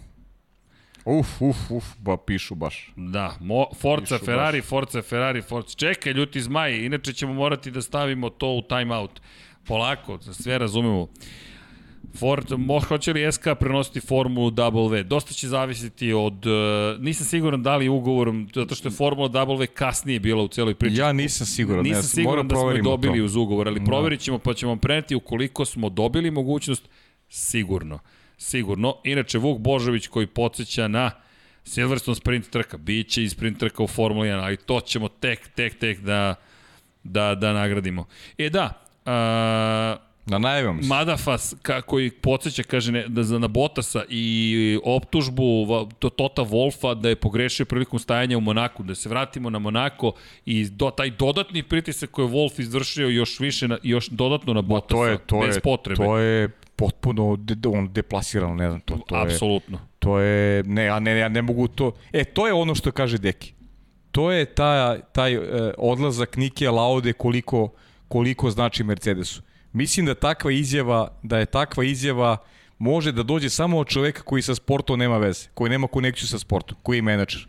[1.04, 2.92] Uf, uf, uf, ba pišu baš.
[2.96, 5.74] Da, mo, Forza Pišu Ferrari, Forza Ferrari, Forza.
[5.76, 9.20] Čekaj, ljuti zmaj, inače ćemo morati da stavimo to u timeout.
[9.66, 11.08] Polako, sve razumemo.
[12.18, 15.02] Ford, mo, hoće li SK prenositi Formulu W?
[15.02, 16.46] Dosta će zavisiti od...
[16.46, 20.74] Uh, nisam siguran da li ugovorom, zato što je Formula W kasnije bila u celoj
[20.74, 20.96] priči.
[20.96, 21.82] Ja nisam siguran.
[21.82, 23.24] Nisam ne, siguran da smo je dobili to.
[23.24, 26.88] uz ugovor, ali proverit ćemo pa ćemo vam preneti ukoliko smo dobili mogućnost,
[27.28, 27.98] sigurno.
[28.38, 28.94] Sigurno.
[29.04, 31.10] Inače, Vuk Božović koji podsjeća na
[31.64, 35.48] Silverstone sprint trka, bit će i sprint trka u Formuli 1, ali to ćemo tek,
[35.54, 36.34] tek, tek da,
[37.02, 38.06] da, da nagradimo.
[38.38, 39.96] E da, a,
[40.28, 40.88] Na najavimo se.
[40.88, 45.66] Madafas ka, koji podsjeća kaže ne, da za na Botasa i optužbu
[45.98, 50.12] to Tota Wolfa da je pogrešio prilikom stajanja u Monaku, da se vratimo na Monako
[50.46, 54.62] i do, taj dodatni pritisak koji je Wolf izvršio još više na, još dodatno na
[54.62, 56.04] Botasa to je, to bez je, potrebe.
[56.04, 59.78] to je potpuno de, on deplasirano, ne znam, to, to je, Apsolutno.
[59.98, 63.18] to je, ne, ja ne, ja ne mogu to, e, to je ono što kaže
[63.18, 63.54] Deki.
[64.10, 65.40] To je taj, taj e,
[65.78, 67.72] odlazak Nike Laude koliko,
[68.08, 69.42] koliko znači Mercedesu.
[69.72, 72.36] Mislim da takva izjava, da je takva izjava
[72.78, 76.38] može da dođe samo od čoveka koji sa sportom nema veze, koji nema konekciju sa
[76.38, 77.48] sportom, koji je menadžer.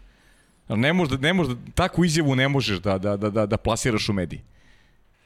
[0.69, 4.13] Ne možda, ne možda, takvu izjavu ne možeš da, da, da, da, da plasiraš u
[4.13, 4.41] mediji.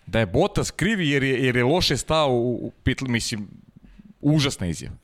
[0.06, 2.72] Da je Botas krivi jer je, jer je loše stao u, u
[3.08, 3.48] mislim,
[4.22, 4.96] užasna izjava.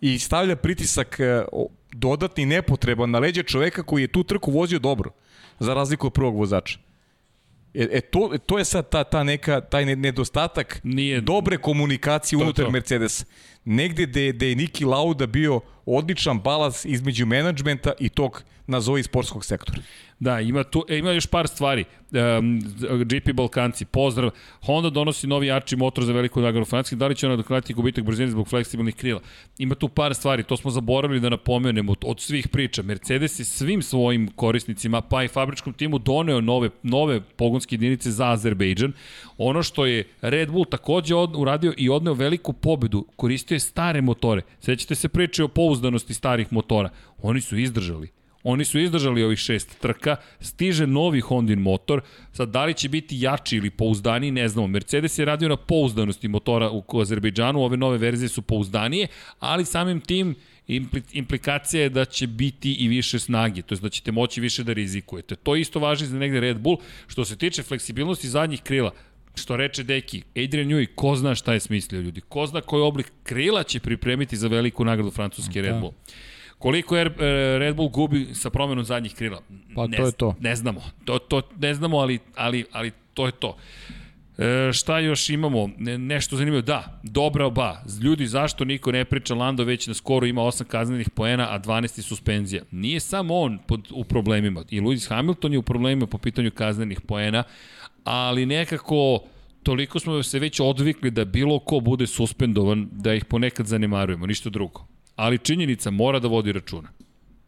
[0.00, 1.44] I stavlja pritisak e,
[1.92, 5.10] dodatni nepotreban na leđe čoveka koji je tu trku vozio dobro,
[5.58, 6.78] za razliku od prvog vozača.
[7.74, 12.38] E, e to, to je sad ta, ta neka, taj ne- nedostatak Nije- dobre komunikacije
[12.38, 12.70] To unutar to.
[12.70, 13.24] Mercedes.
[13.64, 19.44] Negde gde, gde je Niki Lauda bio odličan balans između menadžmenta i tog, nazovi, sportskog
[19.44, 19.78] sektora.
[20.24, 21.84] Da, ima tu e, ima još par stvari.
[22.38, 22.60] Um,
[23.04, 24.30] GP Balkanci, pozdrav.
[24.62, 26.96] Honda donosi novi jači motor za veliku nagradu Francuske.
[26.96, 29.20] Da li će ona dokladiti gubitak brzine zbog fleksibilnih krila?
[29.58, 32.82] Ima tu par stvari, to smo zaboravili da napomenemo od, svih priča.
[32.82, 38.30] Mercedes je svim svojim korisnicima, pa i fabričkom timu doneo nove, nove pogonske jedinice za
[38.30, 38.92] Azerbejdžan.
[39.38, 44.00] Ono što je Red Bull takođe od, uradio i odneo veliku pobedu, koristio je stare
[44.00, 44.42] motore.
[44.60, 46.90] Sećate se priče o pouzdanosti starih motora.
[47.22, 48.23] Oni su izdržali.
[48.46, 52.00] Oni su izdržali ovih šest trka, stiže novi Hondin motor,
[52.32, 54.66] sad da li će biti jači ili pouzdaniji, ne znamo.
[54.66, 59.06] Mercedes je radio na pouzdanosti motora u Azerbejdžanu, ove nove verzije su pouzdanije,
[59.38, 60.34] ali samim tim
[60.68, 64.64] impli- implikacija je da će biti i više snage, to je da ćete moći više
[64.64, 65.36] da rizikujete.
[65.36, 66.76] To isto važi za negde Red Bull.
[67.06, 68.92] Što se tiče fleksibilnosti zadnjih krila,
[69.34, 73.12] što reče Deki, Adrian Newey, ko zna šta je smislio ljudi, ko zna koji oblik
[73.22, 75.92] krila će pripremiti za veliku nagradu francuske Red Bull.
[76.58, 77.04] Koliko je
[77.58, 79.40] Red Bull gubi sa promenom zadnjih krila?
[79.74, 80.34] Pa ne, to je to.
[80.40, 80.82] Ne znamo.
[81.04, 83.56] To, to ne znamo, ali, ali, ali to je to.
[84.38, 85.70] E, šta još imamo?
[85.78, 86.62] Ne, nešto zanimljivo.
[86.62, 87.82] Da, dobra oba.
[88.02, 89.34] Ljudi, zašto niko ne priča?
[89.34, 92.62] Lando već na skoru ima 8 kaznenih poena, a 12 suspenzija.
[92.70, 94.64] Nije samo on pod, u problemima.
[94.70, 97.44] I Lewis Hamilton je u problemima po pitanju kaznenih poena,
[98.04, 99.20] ali nekako
[99.62, 104.50] toliko smo se već odvikli da bilo ko bude suspendovan, da ih ponekad zanemarujemo, ništa
[104.50, 104.86] drugo.
[105.16, 106.88] Ali činjenica mora da vodi računa.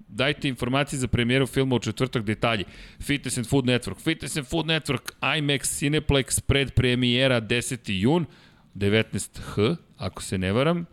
[0.09, 2.64] Dajte informacije za premijeru filma u četvrtak detalji.
[3.01, 4.02] Fitness and Food Network.
[4.05, 7.93] Fitness and Food Network, IMAX, Cineplex, pred premijera 10.
[7.93, 8.26] jun,
[8.74, 10.86] 19h, ako se ne varam.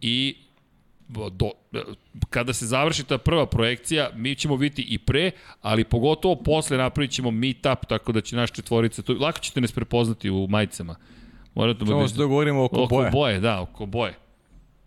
[0.00, 0.36] I
[1.30, 1.50] do,
[2.30, 5.30] kada se završi ta prva projekcija, mi ćemo biti i pre,
[5.62, 9.72] ali pogotovo posle napravit ćemo meetup, tako da će naš četvorica, to, lako ćete nas
[9.72, 10.96] prepoznati u majicama.
[11.54, 13.10] Morate Samo se dogovorimo oko, oko boja.
[13.10, 14.14] boje, da, oko boje.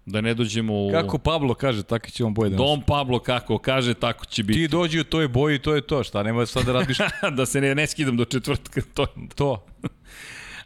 [0.06, 0.92] Da ne dođemo u...
[0.92, 2.56] Kako Pablo kaže, tako će on boje da.
[2.56, 4.60] Dom Pablo kako kaže, tako će biti.
[4.60, 6.04] Ti dođi u toj boji, to je to.
[6.04, 6.98] Šta nema sad da radiš
[7.38, 9.06] da se ne, ne skidam do četvrtka, to
[9.36, 9.66] to.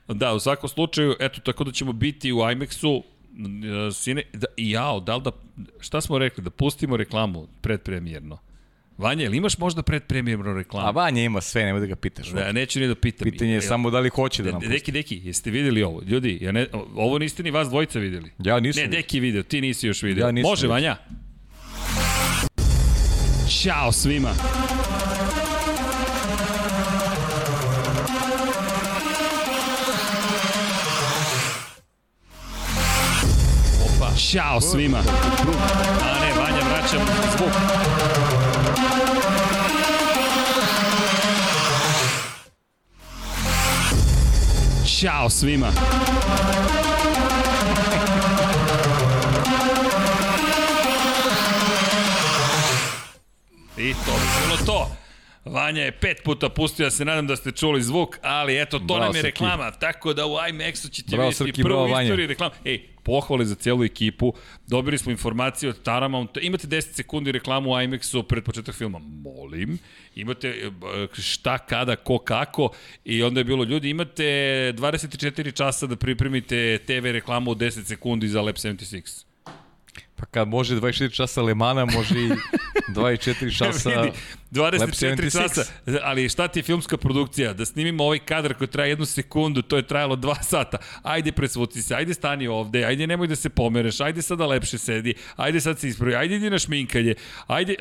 [0.07, 3.03] Da, u svakom slučaju, eto, tako da ćemo biti u IMAX-u,
[3.87, 5.31] e, sine, da, jao, da li da,
[5.79, 8.37] šta smo rekli, da pustimo reklamu predpremijerno?
[8.97, 10.87] Vanja, ili imaš možda predpremijernu reklamu?
[10.87, 12.27] A Vanja ima sve, nemoj da ga pitaš.
[12.27, 13.31] Da, neću ni da pitam.
[13.31, 14.73] Pitanje je samo da li hoće da nam pusti.
[14.73, 16.01] Deki, Deki, jeste videli ovo?
[16.01, 18.31] Ljudi, ja ne, ovo niste ni vas dvojica videli.
[18.39, 18.83] Ja nisam.
[18.83, 20.25] Ne, Deki video, ti nisi još video.
[20.25, 20.73] Ja nisam Može, vidio.
[20.73, 20.97] Vanja?
[23.49, 24.29] Ćao svima!
[33.85, 34.97] Opa, ćao svima!
[34.97, 37.01] A ne, Vanja vraća vraćam
[37.37, 38.16] zvuk.
[44.99, 45.67] Ćao svima.
[53.77, 55.06] I to bi bilo to.
[55.47, 58.85] Vanja je pet puta pustio, ja se nadam da ste čuli zvuk, ali eto, to
[58.85, 59.43] Bravo, nam je Srki.
[59.43, 62.55] reklama, tako da u IMAX-u ćete Bravo, vidjeti Srki, prvu bravo, istoriju reklama.
[62.65, 64.33] Ej, pohvale za celu ekipu,
[64.67, 69.79] dobili smo informacije od Paramount, imate 10 sekundi reklamu u IMAX-u pred početak filma, molim,
[70.15, 70.71] imate e,
[71.21, 72.69] šta, kada, ko, kako,
[73.05, 78.27] i onda je bilo, ljudi, imate 24 časa da pripremite TV reklamu u 10 sekundi
[78.27, 79.26] za Lab 76.
[80.17, 82.29] Pa kad može 24 časa Lemana, može i
[82.89, 83.89] 24 časa...
[83.91, 84.11] Vidi,
[84.51, 85.31] 24 Lab 76.
[85.31, 85.63] časa,
[86.03, 87.53] ali šta ti je filmska produkcija?
[87.53, 90.77] Da snimimo ovaj kadar koji traje jednu sekundu, to je trajalo dva sata.
[91.03, 95.13] Ajde presvuci se, ajde stani ovde, ajde nemoj da se pomereš, ajde sada lepše sedi,
[95.35, 97.15] ajde sad se ispravi, ajde idi na šminkanje,
[97.47, 97.75] ajde,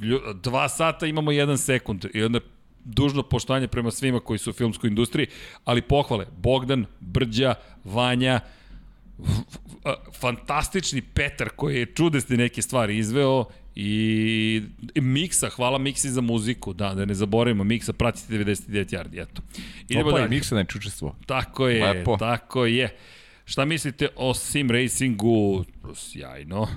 [0.00, 2.40] lju- dva sata imamo jedan sekund i onda
[2.84, 5.26] dužno poštovanje prema svima koji su u filmskoj industriji,
[5.64, 8.40] ali pohvale, Bogdan, Brđa, Vanja,
[10.20, 14.62] fantastični Petar koji je čudesne neke stvari izveo i
[14.94, 19.42] Miksa, hvala Miksi za muziku, da, da ne zaboravimo, Miksa pratite 99 yardi, eto.
[19.88, 20.30] Idemo Opa, i dalje.
[20.30, 21.16] Miksa ne učestvo.
[21.26, 22.16] Tako je, Lepo.
[22.16, 22.96] tako je.
[23.44, 25.64] Šta mislite o sim racingu?
[25.94, 26.68] Sjajno.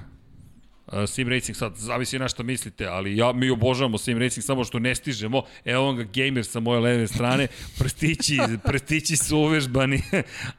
[0.87, 4.63] A, Sim Racing sad, zavisi na šta mislite, ali ja, mi obožavamo Sim Racing, samo
[4.63, 5.41] što ne stižemo.
[5.65, 7.47] Evo ga gamer sa moje leve strane,
[7.79, 10.01] prstići, prstići su uvežbani,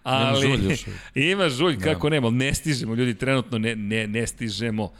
[0.03, 0.47] ali...
[0.47, 0.85] žulj još.
[1.15, 4.93] Ima žulj, kako nema, ne stižemo, ljudi, trenutno ne, ne, ne stižemo.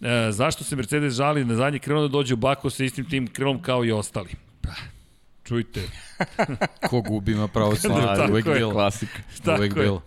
[0.00, 3.26] E, zašto se Mercedes žali na zadnji krilo da dođe u Baku sa istim tim
[3.26, 4.30] krilom kao i ostali?
[4.62, 4.70] Pa,
[5.44, 5.82] čujte,
[6.88, 7.74] Ko gubi ima pravo.
[8.30, 8.54] Uvijek je.
[8.54, 8.72] bilo.
[8.72, 9.08] Klasik.
[9.60, 9.68] Je.
[9.68, 10.02] bilo.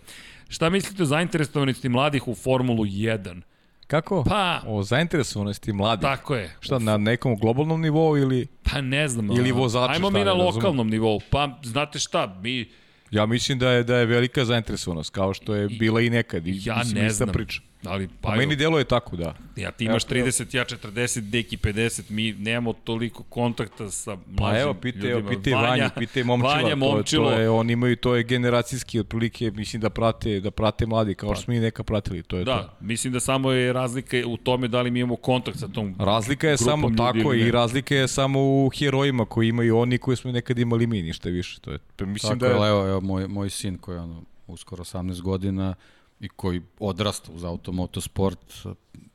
[0.48, 3.40] Šta mislite o zainteresovanosti mladih u Formulu 1?
[3.86, 4.24] Kako?
[4.24, 6.02] Pa- O zainteresovanosti mladih.
[6.02, 6.56] Tako je.
[6.60, 8.46] Šta, na nekom globalnom nivou ili...
[8.72, 9.30] Pa ne znam.
[9.30, 11.20] Ili a, vozači, Ajmo mi na lokalnom nivou.
[11.30, 12.68] Pa, znate šta, mi...
[13.10, 16.46] Ja mislim da je da je velika zainteresovanost, kao što je bila i nekad.
[16.46, 17.28] I, Ja mislim, ne znam.
[17.28, 17.60] Priča.
[17.86, 19.34] Ali, Pa pa, meni deluje tako, da.
[19.56, 24.36] ja, ti imaš Evo, 30, ja 40, deki 50, mi nemamo toliko kontakta sa mlađim
[24.36, 25.30] Pa evo, pitaj, evo, ljudima.
[25.32, 26.52] pitaj Vanja, pitaj Momčila.
[26.52, 27.30] Vanja, to, je- Momčilo.
[27.30, 31.34] To je, oni imaju, to je generacijski otprilike, mislim da prate, da prate mladi, kao
[31.34, 32.50] što smo mi neka pratili, to je to.
[32.50, 35.94] Da, mislim da samo je razlika u tome da li mi imamo kontakt sa tom
[35.98, 40.16] Razlika je samo ljudi tako i razlika je samo u herojima koji imaju oni koji
[40.16, 41.60] smo nekad imali mi, ništa više.
[41.60, 44.00] To je, pa mislim Tako da je, je, evo, evo moj, moj sin koji je
[44.00, 45.74] ono, uskoro 18 godina
[46.20, 48.38] i koji odrasta uz automotosport,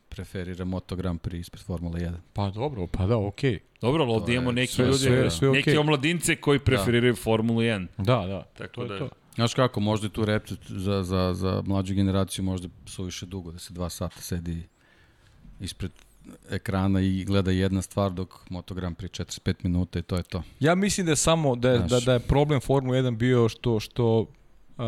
[0.09, 2.13] preferira Moto Grand Prix ispred Formula 1.
[2.33, 3.59] Pa dobro, pa da, okej.
[3.81, 5.77] Dobro, ali ovdje je imamo neki sve- ljudi, sve- sve neki okej.
[5.77, 7.87] omladince koji preferiraju Formulu 1.
[7.97, 8.43] Da, da.
[8.57, 9.09] Tako to je da- to.
[9.35, 13.59] Znaš kako, možda je tu recept za, za, za mlađu generaciju možda suviše dugo, da
[13.59, 14.63] se dva sata sedi
[15.59, 15.91] ispred
[16.49, 20.43] ekrana i gleda jedna stvar dok Moto Grand Prix 45 minuta i to je to.
[20.59, 21.89] Ja mislim da je samo da je, Znaš.
[21.91, 24.25] da, da je problem Formula 1 bio što što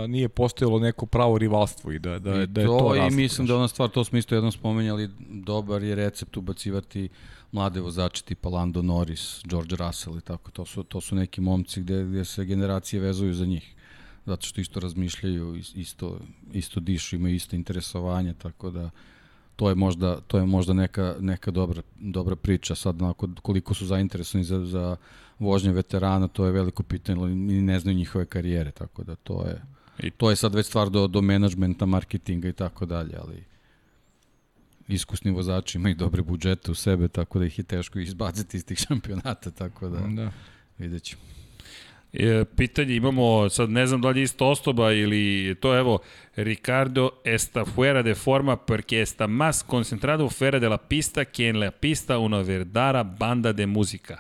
[0.08, 3.16] nije postojalo neko pravo rivalstvo i da, da, I da je to, to i razlika,
[3.22, 7.10] mislim da ona stvar, to smo isto jednom spomenjali, dobar je recept ubacivati
[7.52, 10.52] mlade vozače tipa Lando Norris, George Russell i tako.
[10.52, 13.76] To su, to su neki momci gde, gde se generacije vezuju za njih.
[14.26, 16.20] Zato što isto razmišljaju, is- isto,
[16.54, 18.90] isto dišu, imaju isto interesovanje, tako da
[19.56, 22.76] to je možda, to je možda neka, neka dobra, dobra priča.
[22.76, 24.96] Sad, onako, koliko su zainteresovani za, za
[25.40, 29.62] vožnje veterana, to je veliko pitanje, ali ne znaju njihove karijere, tako da to je...
[30.00, 33.44] I- To je sad već stvar do, do menadžmenta, marketinga i tako dalje, ali
[34.88, 38.78] iskusni vozači imaju dobre budžete u sebe, tako da ih je teško izbaciti iz tih
[38.80, 40.32] šampionata, tako da, Da.
[40.78, 41.22] vidjet ćemo.
[42.14, 46.00] E, pitanje imamo, sad ne znam da li je isto osoba ili to evo,
[46.36, 51.60] Ricardo está fuera de forma porque está más concentrado fuera de la pista que en
[51.60, 54.18] la pista una verdadera banda de música.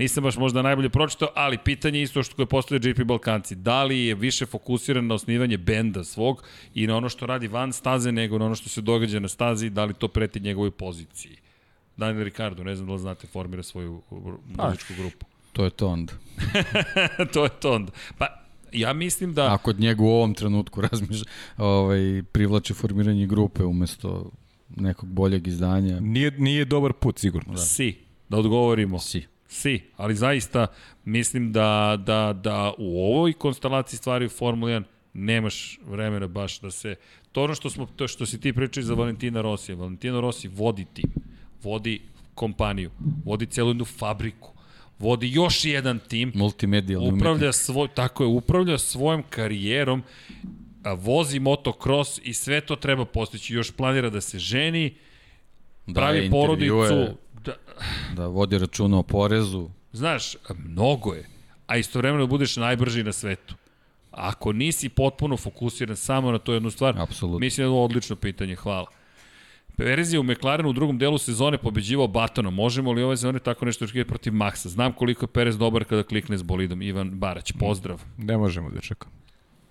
[0.00, 3.54] Nisam baš možda najbolje pročitao, ali pitanje je isto što koje postoje JP Balkanci.
[3.54, 6.44] Da li je više fokusiran na osnivanje benda svog
[6.74, 9.70] i na ono što radi van staze nego na ono što se događa na stazi,
[9.70, 11.36] da li to preti njegovoj poziciji?
[11.96, 14.02] Daniel Ricardo, ne znam da li znate, formira svoju
[14.46, 15.26] muzičku grupu.
[15.52, 16.12] To je to onda.
[17.32, 17.92] to je to onda.
[18.18, 18.26] Pa,
[18.72, 19.54] ja mislim da...
[19.54, 21.24] Ako od njega u ovom trenutku razmišlja,
[21.56, 24.30] ovaj, privlači formiranje grupe umesto
[24.76, 27.52] nekog boljeg izdanja, Nije, nije dobar put, sigurno.
[27.52, 27.58] Da.
[27.58, 27.96] Si,
[28.28, 28.98] da odgovorimo.
[28.98, 29.29] si.
[29.50, 30.66] Si, ali zaista
[31.04, 34.82] mislim da, da, da u ovoj konstelaciji stvari u Formula 1
[35.12, 36.94] nemaš vremena baš da se...
[37.32, 39.76] To ono što, smo, to što si ti pričali za Valentina Rosija.
[39.76, 41.10] Valentino Rossi vodi tim,
[41.62, 42.00] vodi
[42.34, 42.90] kompaniju,
[43.24, 44.52] vodi celu jednu fabriku,
[44.98, 50.02] vodi još jedan tim, Multimedijalni upravlja svoj, tako je, upravlja svojom karijerom,
[50.82, 53.54] a, vozi motocross i sve to treba postići.
[53.54, 54.94] Još planira da se ženi,
[55.94, 57.16] pravi Daje porodicu.
[58.08, 59.68] Da, Da vodi računa o porezu.
[59.92, 61.28] Znaš, mnogo je.
[61.66, 63.54] A istovremeno budeš najbrži na svetu.
[64.10, 67.38] Ako nisi potpuno fokusiran samo na to jednu stvar, Apsolutno.
[67.38, 68.86] mislim da je odlično pitanje, hvala.
[69.76, 72.54] Perez je u McLarenu u drugom delu sezone pobeđivao Batonom.
[72.54, 74.68] Možemo li ove sezone tako nešto očekivati protiv Maxa?
[74.68, 76.82] Znam koliko je Perez dobar kada klikne s bolidom.
[76.82, 78.02] Ivan Barać, pozdrav.
[78.18, 79.12] Ne možemo da čekamo.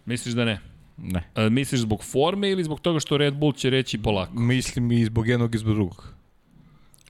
[0.05, 0.59] Misliš da ne?
[0.97, 1.29] Ne.
[1.35, 4.33] A, misliš zbog forme ili zbog toga što Red Bull će reći polako?
[4.39, 6.13] Mislim i zbog jednog i zbog drugog.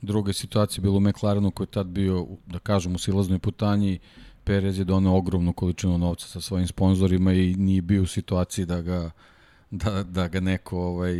[0.01, 3.99] Druga situacija je bila u McLarenu koji je tad bio, da kažem, u silaznoj putanji.
[4.43, 8.81] Perez je donao ogromnu količinu novca sa svojim sponzorima i nije bio u situaciji da
[8.81, 9.11] ga,
[9.71, 11.13] da, da ga neko, ovaj,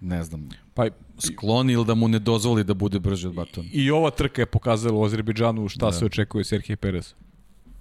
[0.00, 0.86] ne znam, Pa
[1.18, 3.68] skloni ili da mu ne dozvoli da bude brži od Batona.
[3.72, 5.92] i ova trka je pokazala u Azerbejdžanu šta da.
[5.92, 7.14] se očekuje od Serhije Perez.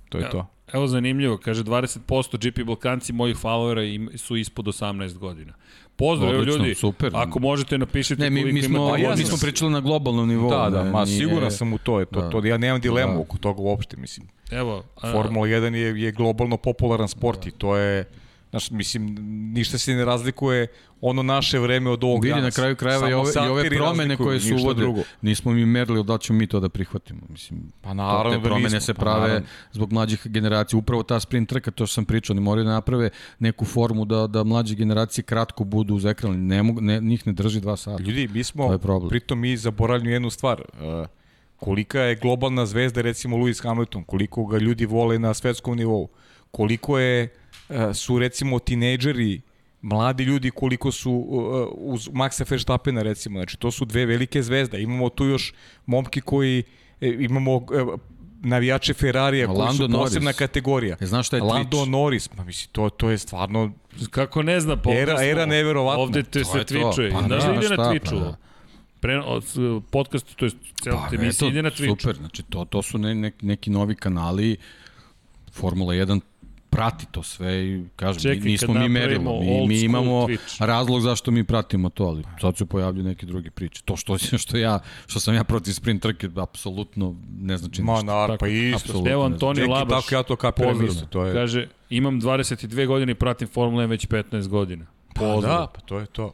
[0.09, 0.31] To je Evo.
[0.31, 0.47] to.
[0.73, 5.53] Evo zanimljivo, kaže 20% GP Balkanci mojih followera im, su ispod 18 godina.
[6.01, 7.11] Pozdrav, Odlično, ljudi, super.
[7.13, 9.79] ako možete napišite Ne, mi, koliko mi smo, imate Pa ja mi smo pričali na
[9.79, 10.49] globalnom nivou.
[10.49, 12.29] Da, da, ne, ma nije- siguran sam u to, je to, da.
[12.29, 13.19] to ja nemam dilemu Da.
[13.19, 14.27] oko toga uopšte, mislim.
[14.51, 18.05] Evo, a, Formula 1 je, je globalno popularan sport i to je,
[18.51, 19.15] znaš, mislim,
[19.53, 20.67] ništa se ne razlikuje
[21.01, 22.55] ono naše vreme od ovog Vidi, danas.
[22.55, 25.01] na kraju krajeva i ove, i ove promene koje su uvode, drugo.
[25.21, 27.21] nismo mi merili da ćemo mi to da prihvatimo.
[27.29, 29.47] Mislim, Pa naravno te da promene nismo, se pa prave naravno.
[29.71, 30.77] zbog mlađih generacija.
[30.77, 33.09] Upravo ta sprint trka, to što sam pričao, oni moraju da naprave
[33.39, 36.45] neku formu da, da mlađe generacije kratko budu uz ekran.
[36.47, 38.03] Ne mogu, ne, njih ne drži dva sata.
[38.03, 38.79] Ljudi, mi smo,
[39.09, 40.61] pritom mi zaboravljamo jednu stvar.
[40.61, 41.07] Uh,
[41.57, 46.09] kolika je globalna zvezda, recimo Lewis Hamilton, koliko ga ljudi vole na svetskom nivou,
[46.51, 47.29] koliko je,
[47.93, 49.41] su recimo tinejdžeri,
[49.81, 54.81] mladi ljudi koliko su uh, uz Maxa Verstappena recimo, znači to su dve velike zvezde.
[54.81, 55.53] Imamo tu još
[55.85, 56.63] momki koji,
[57.01, 57.97] e, imamo e,
[58.41, 60.37] navijače Ferrarija koji Lando su posebna Norris.
[60.37, 60.97] kategorija.
[60.99, 61.89] E, znaš šta je Twitch?
[61.89, 63.71] Norris, ma mislim, to, to je stvarno
[64.09, 66.03] kako ne zna, pa Era- era neverovatna.
[66.03, 67.11] Ovde te To se twitchuje.
[67.13, 68.19] Pa da, da ide na Twitchu?
[68.19, 68.37] pa da.
[68.99, 69.45] Pre, od,
[69.91, 72.01] podcast, to je cijela Pa, emisija ide na Twitchu.
[72.01, 74.57] Super, znači to, to su ne, ne, neki novi kanali,
[75.51, 76.19] Formula 1
[76.71, 80.65] prati to sve i kažem, Čekaj, mi, nismo mi merilo, mi, mi imamo Twitch.
[80.65, 83.81] razlog zašto mi pratimo to, ali sad se pojavljaju neke druge priče.
[83.85, 88.05] To što, što, ja, što sam ja protiv sprint trke, apsolutno ne znači Ma, ništa.
[88.05, 88.77] naravno, pa isto.
[88.77, 89.11] apsolutno.
[89.11, 93.15] Evo Čekaj, Labaš, tako ja to kapiram isto, to je- Kaže, imam 22 godine i
[93.15, 94.85] pratim Formula 1 već 15 godina.
[95.15, 95.51] Pa Pozdrav.
[95.51, 96.33] da, pa to je to.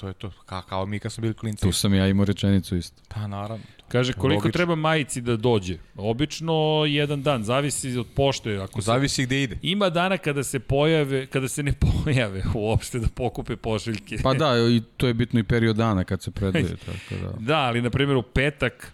[0.00, 0.30] To je to.
[0.46, 1.62] Ka, kao mi kad smo bili klinci.
[1.62, 3.02] Tu sam ja imao rečenicu isto.
[3.08, 3.64] Pa naravno.
[3.88, 4.52] Kaže, koliko Logično.
[4.52, 5.78] treba majici da dođe?
[5.96, 8.56] Obično jedan dan, zavisi od pošte.
[8.56, 8.84] Ako se...
[8.84, 9.58] Zavisi gde ide.
[9.62, 11.72] Ima dana kada se pojave, kada se ne
[12.04, 14.18] pojave uopšte da pokupe pošiljke.
[14.22, 16.76] Pa da, i to je bitno i period dana kad se predaje.
[16.86, 17.32] Tako da.
[17.38, 18.92] Da, ali na primjer u petak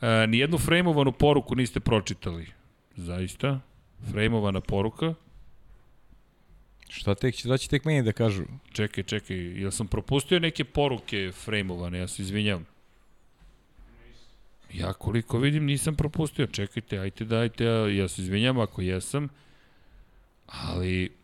[0.00, 2.46] uh, nijednu frejmovanu poruku niste pročitali.
[2.96, 3.60] Zaista?
[4.10, 5.14] Frejmovana poruka?
[6.88, 8.44] Šta tek, šta će tek meni da kažu?
[8.72, 12.66] Čekaj, čekaj, jel sam propustio neke poruke frejmovane, ja se izvinjam.
[14.72, 19.28] Ja koliko vidim nisam propustio, čekajte, ajte dajte, ja, ja se izvinjam ako jesam,
[20.46, 21.18] ali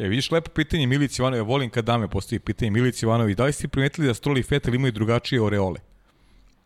[0.00, 3.44] E, vidiš lepo pitanje Milici Ivanovi, ja volim kad dame postavi pitanje Milici Ivanovi, da
[3.44, 5.80] li ste primetili da Stroll i Vettel imaju drugačije oreole?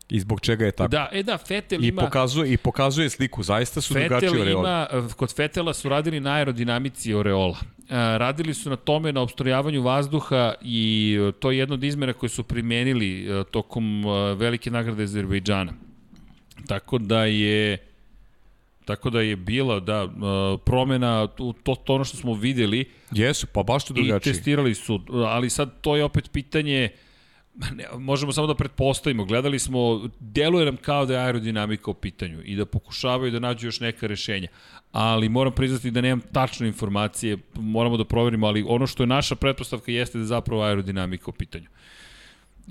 [0.09, 0.87] I zbog čega je tako?
[0.87, 2.01] da, e da, Fetel I ima...
[2.01, 4.59] pokazuje, I pokazuje sliku, zaista su drugačije Fetel oreole.
[4.61, 7.57] ima, kod Fetela su radili na aerodinamici Oreola.
[7.89, 12.13] E, radili su na tome, na obstrojavanju vazduha i e, to je jedno od izmera
[12.13, 14.03] koje su primenili e, tokom
[14.37, 15.73] velike nagrade Azerbejdžana.
[16.67, 17.77] Tako da je
[18.85, 20.07] tako da je bila da
[20.65, 24.33] promena to, to, ono što smo videli Jesu, pa baš to i drugačije.
[24.33, 26.89] testirali su, ali sad to je opet pitanje
[27.75, 32.41] ne, možemo samo da pretpostavimo, gledali smo, deluje nam kao da je aerodinamika u pitanju
[32.43, 34.47] i da pokušavaju da nađu još neka rešenja.
[34.91, 39.35] Ali moram priznati da nemam tačne informacije, moramo da proverimo, ali ono što je naša
[39.35, 41.67] pretpostavka jeste da je zapravo aerodinamika u pitanju.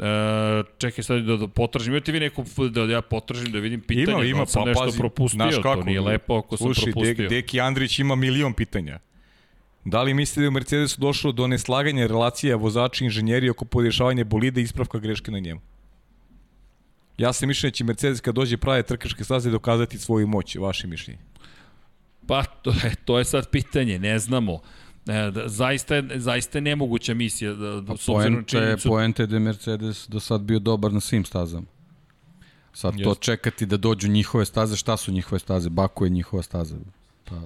[0.00, 4.16] E, čekaj sad da, da potražim, imate vi neku, da ja potražim da vidim pitanje,
[4.16, 6.92] Ima, ima, da sam pa nešto pazi, propustio, kako, to nije lepo ako Slušaj, sam
[6.92, 7.28] propustio.
[7.28, 8.98] Dek, Deki Andrić ima milion pitanja.
[9.84, 13.64] Da li mislite da je u Mercedesu došlo do neslaganja relacija vozači i inženjeri oko
[13.64, 15.60] podješavanja bolida i ispravka greške na njemu?
[17.18, 20.86] Ja sam mišljen da će Mercedes kad dođe prave trkačke staze dokazati svoju moć, vaše
[20.86, 21.20] mišljenje.
[22.26, 24.60] Pa, to je, to je sad pitanje, ne znamo.
[25.06, 28.88] E, da, zaista, zaista je nemoguća misija, da, da, Poenta je, činjenicu.
[28.88, 31.66] poenta je da je Mercedes do sad bio dobar na svim stazama.
[32.72, 33.22] Sad to Jeste.
[33.24, 35.70] čekati da dođu njihove staze, šta su njihove staze?
[35.70, 36.76] Baku je njihova staza.
[37.24, 37.40] Pa,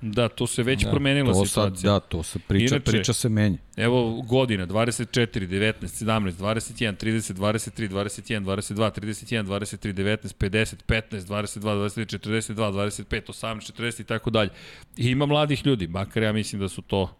[0.00, 1.92] Da, to se već Da, promenila to sad, situacija.
[1.92, 3.58] da, to se priča, Inače- priča se menja.
[3.76, 11.26] Evo godina, 24, 19, 17, 21, 30, 23, 21, 22, 31, 23, 19, 50, 15,
[11.26, 14.50] 22, 23, 42, 25, 18, 40 i tako dalje.
[14.96, 17.14] I ima mladih ljudi, makar ja mislim da su to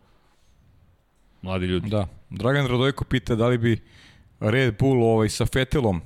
[1.43, 1.91] mladi ljudi.
[1.91, 2.07] Da.
[2.31, 3.81] Dragan Radojko pita da li bi
[4.41, 6.01] Red Bull ovaj, sa Fetelom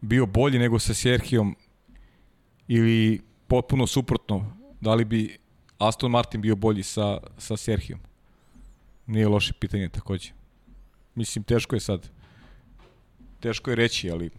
[0.00, 1.56] bio bolji nego sa Serhijom
[2.68, 5.36] ili potpuno suprotno, da li bi
[5.78, 8.00] Aston Martin bio bolji sa, sa Serhijom?
[9.06, 10.30] Nije loše pitanje takođe.
[11.14, 12.08] Mislim, teško je sad.
[13.40, 14.30] Teško je reći, ali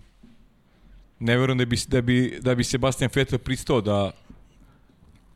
[1.20, 4.12] ne verujem da bi, da bi, da bi Sebastian Vettel pristao da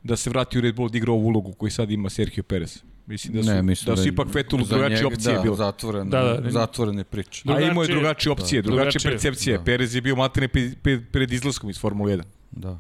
[0.04, 2.84] da se vrati u Red Bull da igra ovu ulogu koju sad ima Sergio Perez.
[3.06, 5.56] Mislim da su, ne, mislim da su ipak Vettel za drugačije opcije da, bilo.
[5.56, 6.42] Zatvoren, Da, da, da.
[6.42, 7.44] da, zatvorene priče.
[7.48, 9.58] A imao je Drugačije- drugačije opcije, da, drugačije drugačije, percepcije.
[9.58, 9.64] da.
[9.64, 12.24] Perez je bio materne pred, pred, pred izlaskom iz Formule 1.
[12.52, 12.80] Da.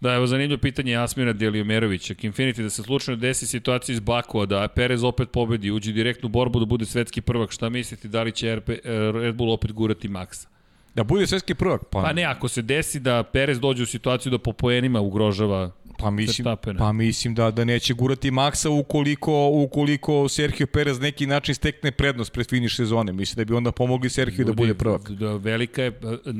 [0.00, 2.12] Da, evo zanimljivo pitanje Jasmira Deliomerovića.
[2.12, 6.26] Ako Infinity da se slučajno desi situacija iz Bakua, da Perez opet pobedi, uđe direktno
[6.26, 8.80] u borbu da bude svetski prvak, šta mislite, da li će RP, eh,
[9.12, 10.46] Red Bull opet gurati Maxa?
[10.94, 14.30] Da bude svetski prvak, pa, Pa ne, ako se desi da Perez dođe u situaciju
[14.32, 16.78] da po poenima ugrožava pa mislim, Verstappena.
[16.78, 22.32] pa mislim da da neće gurati Maxa ukoliko, ukoliko Sergio Perez neki način stekne prednost
[22.32, 23.12] pred finiš sezone.
[23.12, 25.10] Mislim da bi onda pomogli Sergio da bude prvak.
[25.10, 25.92] Da, velika je,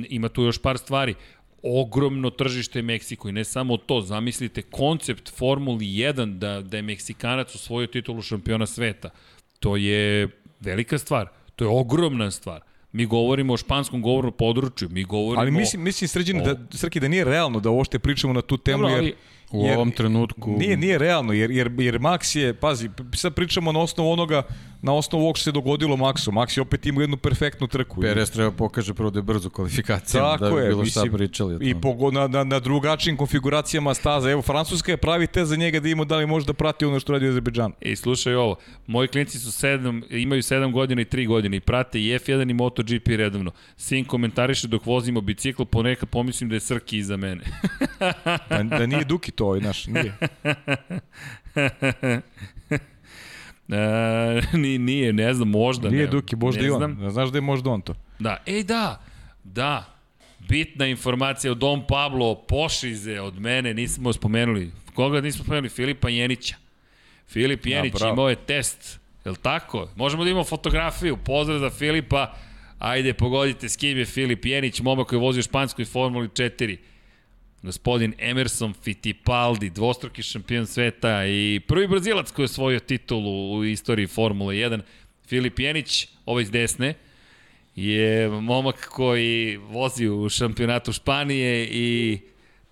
[0.08, 1.14] ima tu još par stvari.
[1.66, 7.54] Ogromno tržište Meksiko i ne samo to, zamislite koncept Formuli 1 da, da je Meksikanac
[7.54, 9.10] osvojio titulu šampiona sveta.
[9.60, 10.28] To je
[10.60, 12.60] velika stvar, to je ogromna stvar.
[12.92, 17.08] Mi govorimo o španskom govornom području, mi govorimo Ali mislim, mislim Srđan, da, Srki, da
[17.08, 19.14] nije realno da uopšte pričamo na tu temu, Dobro, ali- jer,
[19.50, 20.50] U jer, ovom trenutku...
[20.58, 24.42] Nije, nije realno, jer, jer, jer Max je, pazi, sad pričamo na osnovu onoga,
[24.82, 26.30] na osnovu ovog što se dogodilo Maxu.
[26.32, 28.00] Max je opet imao jednu perfektnu trku.
[28.00, 31.12] Perez treba pokaže prvo da je brzo kvalifikacijama, Tako da bi je, bilo šta mislim,
[31.18, 31.98] pričali o I tome.
[31.98, 34.30] po, na, na, na drugačijim konfiguracijama staza.
[34.30, 37.00] Evo, Francuska je pravi test za njega da ima da li može da prati ono
[37.00, 37.74] što radi u Azerbejdžanu.
[37.80, 42.00] I slušaj ovo, moji klinci su sedam, imaju 7 godina i 3 godine i prate
[42.00, 43.50] i F1 i MotoGP redovno.
[43.76, 47.44] Sin komentariše dok vozimo bicikl, ponekad pomislim da je Srki iza mene.
[48.50, 50.12] Da, da nije Duki to, ovaj, znaš, nije.
[53.68, 55.90] E, ni, nije, ne znam, možda.
[55.90, 56.78] Nije ne, Duki, možda ne i on.
[56.78, 57.10] Znam.
[57.10, 57.94] Znaš da je možda on to.
[58.18, 59.02] Da, ej da,
[59.44, 59.84] da,
[60.48, 64.70] bitna informacija od Dom Pablo Pošize od mene, nismo spomenuli.
[64.94, 65.68] Koga nismo spomenuli?
[65.68, 66.54] Filipa Jenića.
[67.28, 68.12] Filip Jenić bravo.
[68.12, 69.88] imao je test, je li tako?
[69.96, 72.34] Možemo da imamo fotografiju, pozdrav za Filipa,
[72.78, 76.76] ajde pogodite s kim je Filip Jenić, momak koji vozi u španskoj Formuli 4.
[77.66, 84.06] Gospodin Emerson Fittipaldi, dvostruki šampion sveta i prvi brazilac koji je osvojio titulu u istoriji
[84.06, 84.80] Formule 1.
[85.26, 86.94] Filip Jenić, ovaj iz desne,
[87.74, 92.18] je momak koji vozi u šampionatu Španije i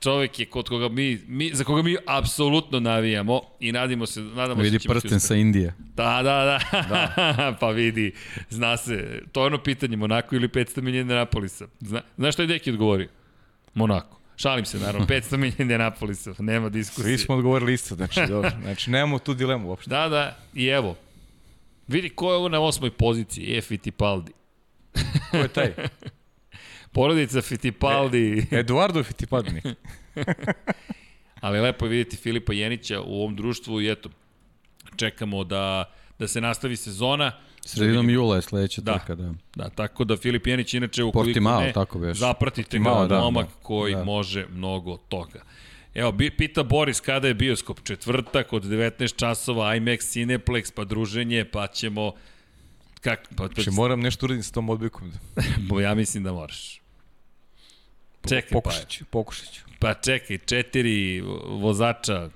[0.00, 4.62] čovek je kod koga mi, mi za koga mi apsolutno navijamo i nadimo se, nadamo
[4.62, 5.74] Vidi se da će biti prsten sa Indije.
[5.78, 6.82] Da, da, da.
[6.88, 7.56] da.
[7.60, 8.12] pa vidi,
[8.50, 9.22] zna se.
[9.32, 11.66] To je ono pitanje, Monako ili 500 milijuna Napolisa.
[11.80, 13.08] Zna, znaš što je Deki odgovorio?
[13.74, 14.13] Monako.
[14.36, 17.18] Šalim se, naravno, 500 milijuna Napolisa, nema diskusije.
[17.18, 18.50] Svi smo odgovorili isto, znači, dobro.
[18.62, 19.90] Znači, nemamo tu dilemu uopšte.
[19.90, 20.96] Da, da, i evo.
[21.88, 24.32] Vidi ko je ovo na osmoj poziciji, E Fittipaldi.
[25.30, 25.74] Ko je taj?
[26.92, 28.46] Porodica Fittipaldi.
[28.50, 29.62] Eduardo Fittipaldi.
[31.40, 34.08] Ali lepo je vidjeti Filipa Jenića u ovom društvu i eto,
[34.96, 37.32] čekamo da, da se nastavi sezona.
[37.64, 38.98] Sredinom jula je sledeća Da.
[38.98, 39.34] trka, da.
[39.56, 42.18] Da, tako da Filip Jenić inače ukoliko Portimao, ne, tako beše.
[42.18, 43.52] zapratite ga, da, momak da.
[43.62, 44.04] koji Da.
[44.04, 45.42] može mnogo toga.
[45.94, 51.44] Evo, bi, pita Boris kada je bioskop četvrtak od 19 časova, IMAX, Cineplex, pa druženje,
[51.44, 52.12] pa ćemo...
[53.00, 55.12] Kak, pa, pa, moram nešto uradim s tom odbikom.
[55.68, 56.80] bo ja mislim da moraš.
[58.28, 59.60] Čekaj, Pokušat ću, pokušat ću.
[59.78, 62.30] pa, pa čekaj, četiri vozača,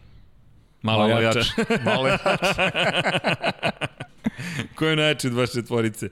[0.82, 1.38] malo, Malo jača.
[1.38, 1.52] jače.
[1.86, 2.24] Malo jače.
[4.74, 6.09] Ko je najjači od vaše tvorice?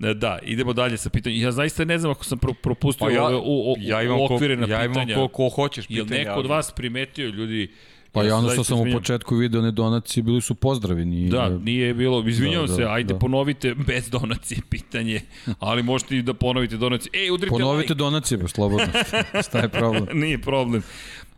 [0.00, 1.40] E, Da, idemo dalje sa pitanjem.
[1.40, 4.18] Ja zaista ne znam ako sam pro, propustio Pa ja, ove, u, u, ja imam,
[4.18, 5.14] ko, okvirena ja imam pitanja.
[5.16, 6.20] ko, ko hoćeš Jel pitanja.
[6.20, 7.70] neko od vas primetio, ljudi,
[8.12, 11.04] Pa ja ono što sam u početku video ne donacije, bili su pozdravi.
[11.04, 13.18] Nije, Da, nije bilo, izvinjavam Da, se, da, ajde da.
[13.18, 15.20] ponovite bez donacije pitanje,
[15.58, 17.10] ali možete i da ponovite donacije.
[17.14, 17.94] Ej, udrite Ponovite like.
[17.94, 18.86] donacije, ba, slobodno.
[19.48, 20.06] Šta je problem?
[20.14, 20.82] Nije problem.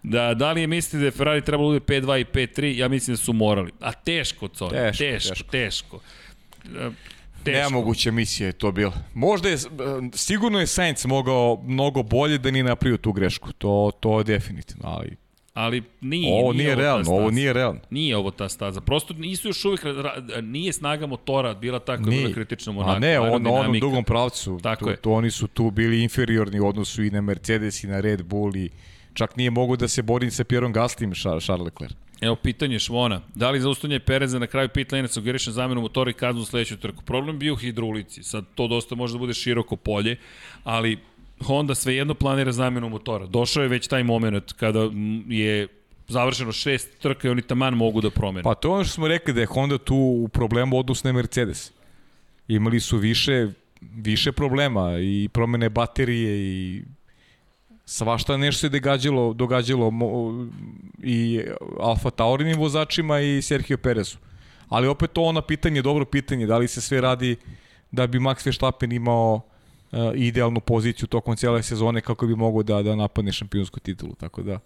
[0.03, 2.79] Da, da li je mislite da je Ferrari trebalo da bude 5-2 i 5-3?
[2.79, 3.71] Ja mislim da su morali.
[3.81, 5.45] A teško, Cori, Teško, teško, teško.
[5.45, 6.01] teško.
[6.63, 6.79] teško.
[6.79, 6.91] E,
[7.45, 7.59] Teško.
[7.61, 8.93] Nemoguća misija je to bila.
[9.15, 9.57] Možda je,
[10.15, 13.53] sigurno je Sainz mogao mnogo bolje da nije napravio tu grešku.
[13.53, 15.17] To, to je definitivno, ali
[15.55, 17.35] Ali nije, ovo nije, ta realno, ovo staza.
[17.35, 17.81] nije realno.
[17.91, 18.81] Nije ovo ta staza.
[18.81, 19.81] Prosto nisu još uvijek,
[20.43, 22.33] nije snaga motora bila tako bila Nije.
[22.35, 22.93] kritična Monaco.
[22.93, 24.97] A ne, on, na onom dugom pravcu, Tako tu, je.
[24.97, 28.57] tu, oni su tu bili inferiorni u odnosu i na Mercedes i na Red Bull
[28.57, 28.71] i
[29.15, 31.95] čak nije mogu da se borim sa Pierom Gaslyem Charles Leclerc.
[32.21, 33.21] Evo pitanje Švona.
[33.35, 36.77] Da li zaustavljanje Pereza na kraju pit lane sugeriše zamenu motora i kaznu u sledeću
[36.77, 37.03] trku?
[37.03, 38.23] Problem bio u hidrulici.
[38.23, 40.17] Sad to dosta može da bude široko polje,
[40.65, 40.99] ali
[41.45, 43.27] Honda svejedno planira zamenu motora.
[43.27, 44.91] Došao je već taj moment kada
[45.29, 45.69] je
[46.09, 48.43] završeno šest trka i oni taman mogu da promene.
[48.43, 51.13] Pa to je ono što smo rekli da je Honda tu u problemu odnos na
[51.13, 51.73] Mercedes.
[52.49, 53.49] Imali su više
[53.81, 56.83] više problema i promene baterije i
[57.91, 59.93] svašta nešto se događalo, događalo
[61.03, 61.43] i
[61.81, 64.17] Alfa Taurinim vozačima i Sergio Perezu.
[64.69, 67.37] Ali opet to ono pitanje, dobro pitanje, da li se sve radi
[67.91, 72.83] da bi Max Verstappen imao uh, idealnu poziciju tokom cijele sezone kako bi mogao da,
[72.83, 74.59] da napadne šampionsku titulu, tako da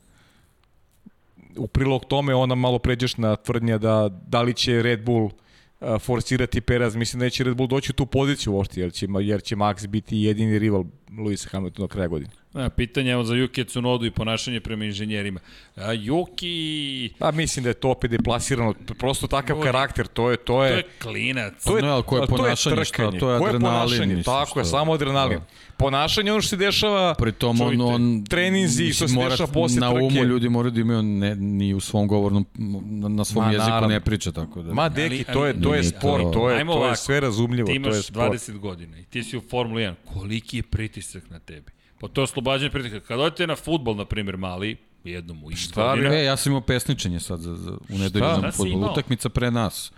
[1.56, 6.60] u prilog tome ona malo pređešna tvrdnja da da li će Red Bull uh, forsirati
[6.60, 9.56] Perez, mislim da će Red Bull doći u tu poziciju uopšte, jer će, jer će
[9.56, 10.84] Max biti jedini rival
[11.18, 12.43] Luisa Hamiltona do kraja godine.
[12.54, 15.40] Da, pitanje evo za Yuki Tsunodu i ponašanje prema inženjerima.
[15.76, 17.10] A, Yuki...
[17.18, 20.70] Pa mislim da je to opet deplasirano, prosto takav Ovo- karakter, to je to je
[20.70, 21.64] To je klinac.
[21.64, 24.06] to je, Ne, ali koje to je ponašanje, šta, trkanje, to je koje adrenalin, ponašanje,
[24.06, 25.38] mislim, tako je, samo adrenalin.
[25.38, 25.44] Da.
[25.76, 29.28] Ponašanje je ono što se dešava Pri tom on, Čujte, on treninzi, što se mora-
[29.30, 30.04] dešava posle na trke.
[30.04, 33.66] umu ljudi moraju da imaju ne, ni u svom govornom na, na svom Ma, jeziku
[33.66, 33.88] naravno.
[33.88, 34.74] ne priča tako da.
[34.74, 37.20] Ma deki, to je to je sport, to- to je Ajmo to je ovako, sve
[37.20, 38.32] razumljivo, Ti to je imaš sport.
[38.32, 39.94] 20 godina i ti si u Formuli 1.
[40.06, 41.70] Koliki je pritisak na tebi?
[42.00, 43.00] Pa to je oslobađanje pritiska.
[43.00, 46.36] Kad odete na futbol, na primjer, mali, jednom u iz Šta godina, bi- E, ja
[46.36, 48.68] sam imao pesničenje sad za, za, u nedelju na si fudbalu.
[48.72, 48.92] imao?
[48.92, 49.92] Utakmica pre nas.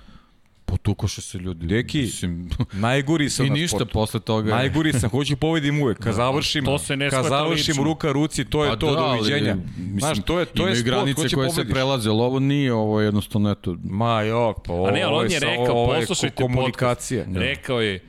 [0.65, 1.67] Potukoše se ljudi.
[1.67, 3.93] Deki, Mislim, Najgori sam I na ništa sportu.
[3.93, 4.51] posle toga.
[4.51, 5.99] Najgori sam, hoću povedim uvek.
[5.99, 7.85] Kad završim, to se ne kad završim lično.
[7.85, 9.55] ruka ruci, to je Pa to, da, ali, doviđenja.
[9.55, 13.01] mislim, Znaš, to je, to je sport, granice koje se prelaze, ali ovo nije, ovo
[13.01, 15.95] je jednostavno, eto, Ma jok, pa ovo, A ne, ali on je sa- rekao, ovo
[15.95, 17.25] je poslušajte komunikacija.
[17.25, 17.41] podcast.
[17.41, 18.01] Rekao je,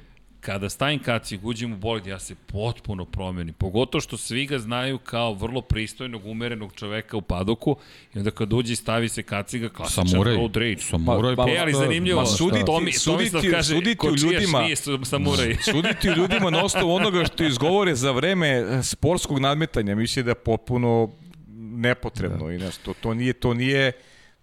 [0.48, 3.54] kada stavim kacig, uđem u bolid, ja se potpuno promenim.
[3.56, 7.76] Pogotovo što svi ga znaju kao vrlo pristojnog, umerenog čoveka u padoku
[8.14, 10.36] i onda kad uđe i stavi se kaciga, klasičan samuraj.
[10.36, 10.78] road rage.
[10.80, 11.32] Samuraj.
[11.32, 14.62] Ma- pa E, ali šta- zanimljivo, ma suditi- Tomi, suditi- Tomislav kaže, suditi u ljudima-
[14.62, 15.56] nije samuraj.
[15.72, 20.36] Suditi ljudima na osnovu onoga što izgovore za vreme eh, sportskog nadmetanja, mislim da je
[20.36, 21.12] potpuno
[21.58, 22.54] nepotrebno da.
[22.54, 23.92] i znaš, to, to nije to nije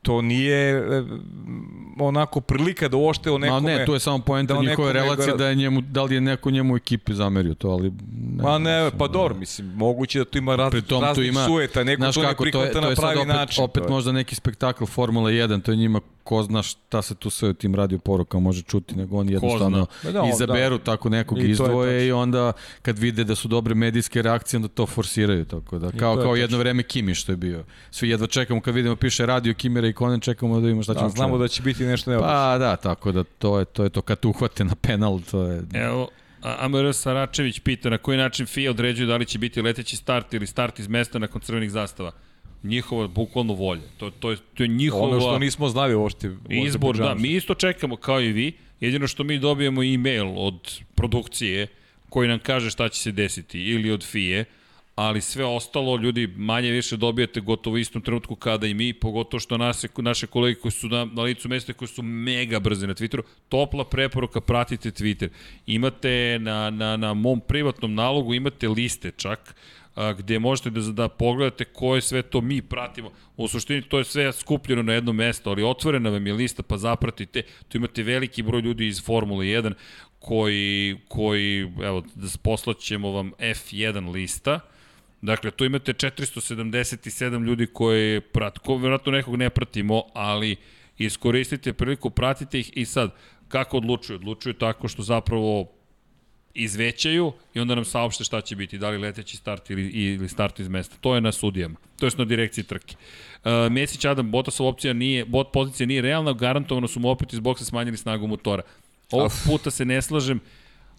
[0.05, 1.03] to nije e,
[1.99, 5.27] onako prilika da uošte o Ma nekome ne, tu je samo poenta da njihove relacije
[5.27, 7.91] gara- da je njemu, da li je neko njemu u ekipi zamerio to, ali...
[8.11, 9.13] Ne, Ma ne, mislim, pa da.
[9.13, 12.47] dobro, mislim, moguće da tu ima raz, raznih ima, sueta, neko to ne kako, to
[12.47, 13.65] je, prihvata to na je sad pravi opet, način.
[13.65, 13.91] opet to je.
[13.91, 17.55] možda neki spektakl Formula 1, to je njima ko zna šta se tu sve u
[17.55, 22.07] tim radio porukama može čuti, nego oni jednostavno da, izaberu tako nekog I je izdvoje
[22.07, 22.53] i onda
[22.83, 26.25] kad vide da su dobre medijske reakcije, onda to forsiraju, tako da, kao, to je
[26.25, 26.37] kao tačno.
[26.37, 27.65] jedno vreme Kimi što je bio.
[27.91, 31.09] Svi jedva čekamo kad vidimo piše radio Kimira i Konen, čekamo da vidimo šta ćemo
[31.09, 32.33] Da, znamo da će biti nešto neobično.
[32.33, 35.43] Pa da, tako da to je to, je to kad te uhvate na penal, to
[35.43, 35.63] je...
[35.75, 36.09] Evo,
[36.43, 40.35] A- Amr Saračević pita na koji način FIA određuje da li će biti leteći start
[40.35, 42.13] ili start iz mesta nakon crvenih zastava.
[42.65, 43.83] Njihova bukvalno volja.
[43.97, 46.37] To, to, je, to je njihova Ono što nismo znali uopšte.
[46.49, 46.97] izbor.
[46.97, 48.53] Da, mi isto čekamo kao i vi.
[48.81, 51.67] Jedino što mi dobijemo e-mail od produkcije
[52.09, 54.45] koji nam kaže šta će se desiti ili od FIE,
[54.95, 59.59] ali sve ostalo ljudi manje više dobijate gotovo istom trenutku kada i mi, pogotovo što
[59.59, 63.23] naše, naše kolege koji su na, na licu mesta koji su mega brze na Twitteru,
[63.49, 65.29] topla preporuka pratite Twitter.
[65.67, 69.55] Imate na, na, na mom privatnom nalogu imate liste čak
[69.95, 73.11] a, gde možete da, da pogledate koje sve to mi pratimo.
[73.37, 76.77] U suštini to je sve skupljeno na jedno mesto, ali otvorena vam je lista, pa
[76.77, 77.43] zapratite.
[77.69, 79.73] Tu imate veliki broj ljudi iz Formule 1
[80.19, 84.61] koji, koji evo, da poslaćemo vam F1 lista.
[85.23, 90.57] Dakle, tu imate 477 ljudi koje prat, ko vjerojatno nekog ne pratimo, ali
[90.99, 93.15] iskoristite priliku, pratite ih i sad,
[93.49, 94.17] kako odlučuju?
[94.17, 95.74] Odlučuju tako što zapravo
[96.55, 100.61] izvećaju i onda nam saopšte šta će biti, da li leteći start ili, ili start
[100.61, 100.97] iz mesta.
[101.01, 102.97] To je na sudijama, to je na direkciji trke.
[103.45, 107.41] Uh, Mesić Adam, Botasov opcija nije, bot pozicija nije realna, garantovano su mu opet iz
[107.41, 108.63] boksa smanjili snagu motora.
[109.11, 110.41] Ovog puta se ne slažem,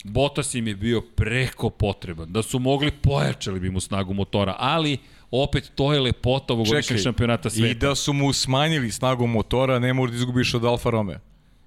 [0.04, 2.34] Botas im je bio preko potreban.
[2.34, 4.98] Da su mogli, pojačali bi mu snagu motora, ali
[5.32, 7.68] opet to je lepota ovogodišnjeg šampionata sveta.
[7.68, 11.20] I da su mu smanjili snagu motora, ne možeš da izgubiš od Alfa Romeo.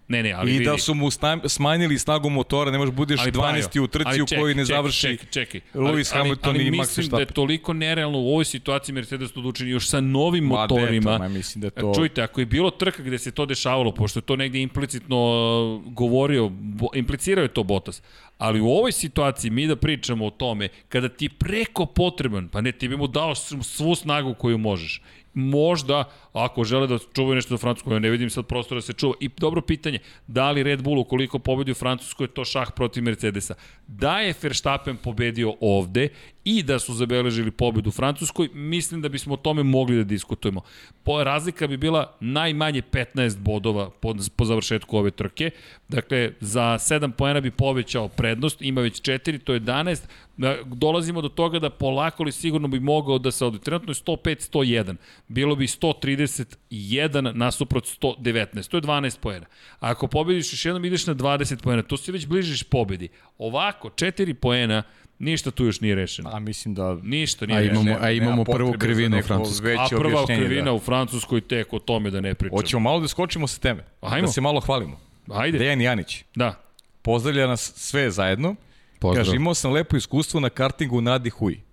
[0.09, 0.65] Ne, ne, ali I vidi.
[0.65, 1.09] da su mu
[1.47, 3.41] smanjili snagu motora, ne možeš budeš Ali 12.
[3.69, 5.61] Pajo, u trci u kojoj ne završi čekaj, čekaj.
[5.75, 7.35] Lewis ali, Hamilton ali, i ali Max mislim da je Verstappen.
[7.35, 11.13] toliko nerealno u ovoj situaciji Mercedes to odlučeni još sa novim Ma, motorima.
[11.13, 14.23] deto, mislim da to- Čujte, ako je bilo trka gde se to dešavalo, pošto je
[14.23, 16.51] to negde implicitno uh, govorio,
[16.95, 18.03] implicirao je to Bottas,
[18.39, 22.73] ali u ovoj situaciji mi da pričamo o tome, kada ti preko potreban, pa ne,
[22.73, 25.03] ti bi mu dao svu snagu koju možeš.
[25.35, 28.93] Možda, ako žele da čuvaju nešto za Francusku, ja ne vidim sad prostora da se
[28.93, 29.15] čuva.
[29.21, 33.03] I dobro pitanje, da li Red Bull ukoliko pobedi u Francuskoj je to šah protiv
[33.03, 33.55] Mercedesa?
[33.87, 36.09] Da je Verstappen pobedio ovde
[36.45, 40.61] i da su zabeležili pobedu u Francuskoj, mislim da bismo o tome mogli da diskutujemo.
[41.03, 45.51] Po, razlika bi bila najmanje 15 bodova po, po završetku ove trke.
[45.89, 50.07] Dakle, za 7 poena bi povećao prednost prednost, ima već 4, to je 11.
[50.37, 53.59] Da, dolazimo do toga da polako li sigurno bi mogao da se odi.
[53.59, 54.97] Trenutno je 105-101.
[55.29, 58.69] Bilo bi 131 nasuprot 119.
[58.69, 59.47] To je 12 poena.
[59.81, 63.09] A ako pobediš još jednom ideš na 20 poena, to se već bližiš pobedi.
[63.39, 64.83] Ovako, 4 poena,
[65.19, 66.31] ništa tu još nije rešeno.
[66.33, 66.99] A mislim da...
[67.03, 68.07] Ništa nije A imamo, rešeno.
[68.07, 69.75] a imamo prvu krivinu u Francuskoj.
[69.75, 70.73] A prva objašnjenje, krivina da.
[70.73, 72.59] u Francuskoj tek o tome da ne pričam.
[72.59, 73.85] Hoćemo malo da skočimo sa teme.
[74.01, 74.27] Ajmo.
[74.27, 75.01] Da se malo hvalimo.
[75.31, 75.59] Ajde.
[75.59, 76.25] Dejan Janić.
[76.35, 76.55] Da.
[77.03, 78.55] Pozdravlja nas sve zajedno.
[78.99, 79.25] Pozdrav.
[79.25, 81.68] Kaže, imao sam lepo iskustvo na kartingu u Nadi Huj.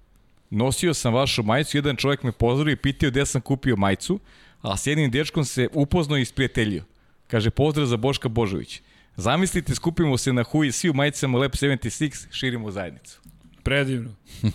[0.49, 4.19] Nosio sam vašu majicu, jedan čovjek me pozdravio i pitao gde sam kupio majicu,
[4.61, 6.83] a s jednim dečkom se upoznao i isprijateljio.
[7.27, 8.81] Kaže, pozdrav za Boška Božović.
[9.17, 13.21] Zamislite, skupimo se na Huj, svi u majicama Lep 76, širimo zajednicu.
[13.65, 14.09] Predivno.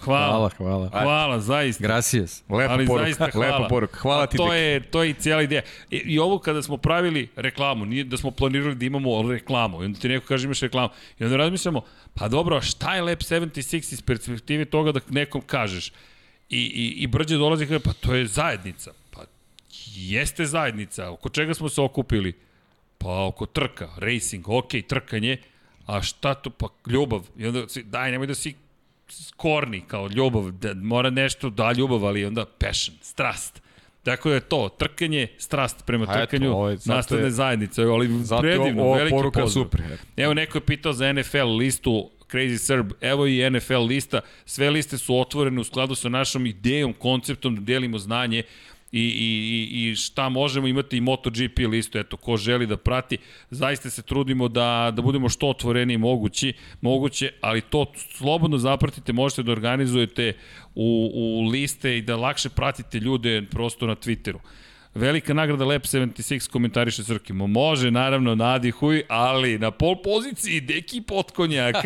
[0.04, 0.30] Hvala.
[0.30, 0.50] Hvala,
[0.88, 1.02] hvala.
[1.02, 1.82] Hvala, zaista.
[1.82, 2.44] Gracias.
[2.48, 3.56] Lepa ali poruka, zaista hvala.
[3.56, 3.98] lepa poruka.
[3.98, 5.62] Hvala A ti, to je, to je i cijela ideja.
[5.90, 9.84] I, I ovo kada smo pravili reklamu, nije da smo planirali da imamo reklamu, i
[9.84, 11.82] onda ti neko kaže imaš reklamu, i onda razmišljamo,
[12.14, 15.92] pa dobro, a šta je Lab 76 iz perspektive toga da nekom kažeš?
[16.50, 18.92] I, i, i Brđe dolazi i kaže, pa to je zajednica.
[19.10, 19.24] Pa
[19.94, 22.32] jeste zajednica, oko čega smo se okupili?
[22.98, 25.36] Pa oko trka, racing, ok, trkanje,
[25.86, 27.26] a šta to, pa ljubav.
[27.38, 28.54] I onda, daj, nemoj da si
[29.36, 33.62] korni kao ljubav, da mora nešto, da ljubav, ali onda passion, strast.
[34.02, 37.30] Tako da je to, trkanje, strast prema A eto, trkanju, ovo je- zato nastavne je-
[37.30, 38.08] zajednice, ali
[38.40, 39.64] predivno, ova veliki poruka pozdrav.
[39.64, 39.80] super.
[40.16, 44.98] Evo neko je pitao za NFL listu Crazy Serb, evo i NFL lista, sve liste
[44.98, 48.42] su otvorene u skladu sa našom idejom, konceptom da delimo znanje
[48.92, 53.18] i, i, i- šta možemo imati i MotoGP listu, eto, ko želi da prati,
[53.50, 59.42] zaista se trudimo da, da budemo što otvoreniji mogući, moguće, ali to slobodno zapratite, možete
[59.42, 60.32] da organizujete
[60.74, 64.38] u, u liste i da lakše pratite ljude prosto na Twitteru.
[64.94, 67.46] Velika nagrada Lab 76 komentariše Srkimo.
[67.46, 71.76] Može, naravno, Nadi Huj, ali na pol poziciji Deki Potkonjak.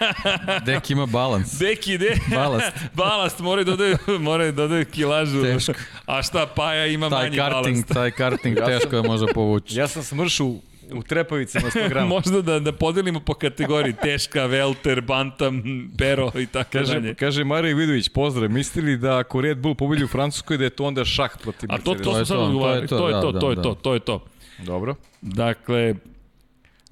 [0.66, 1.58] Dek ima balans.
[1.58, 2.16] Deki, de...
[2.34, 2.72] Balast.
[2.94, 5.42] balast, moraju da dodaju, moraju da dodaju kilažu.
[5.42, 5.72] Teško.
[6.06, 7.88] A šta, Paja ima Taj manji karting, balast.
[7.94, 9.78] taj karting teško je može povući.
[9.78, 10.54] Ja sam smršao
[10.92, 12.06] u, trepavicama 100 grama.
[12.14, 15.62] Možda da, da podelimo po kategoriji teška, velter, bantam,
[15.98, 17.14] pero i tako Kaže, dalje.
[17.14, 20.70] kaže Mario Vidović, pozdrav, mislili li da ako Red Bull pobedi u Francuskoj da je
[20.70, 22.86] to onda šah protiv A to, to je smo sad to, to je odgovarali.
[22.88, 23.62] to, To je da, to, da, to je da.
[23.62, 24.24] to, to je to.
[24.58, 24.94] Dobro.
[25.20, 25.94] Dakle,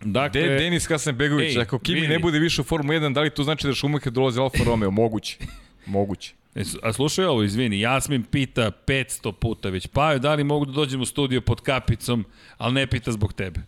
[0.01, 0.41] dakle...
[0.41, 2.13] De, Denis Hasanbegović, Ej, ako Kimi vidi.
[2.13, 4.91] ne bude više u Formu 1, da li to znači da Schumacher dolazi Alfa Romeo?
[4.91, 5.37] Moguće.
[5.87, 6.35] Moguće.
[6.55, 10.73] E, A slušaj ovo, izvini, Jasmin pita 500 puta već, pa da li mogu da
[10.73, 12.25] dođem u studio pod kapicom,
[12.59, 13.61] ali ne pita zbog tebe.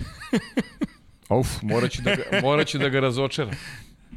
[1.40, 3.50] Uf, morat ću da ga, morat ću da ga razočeram.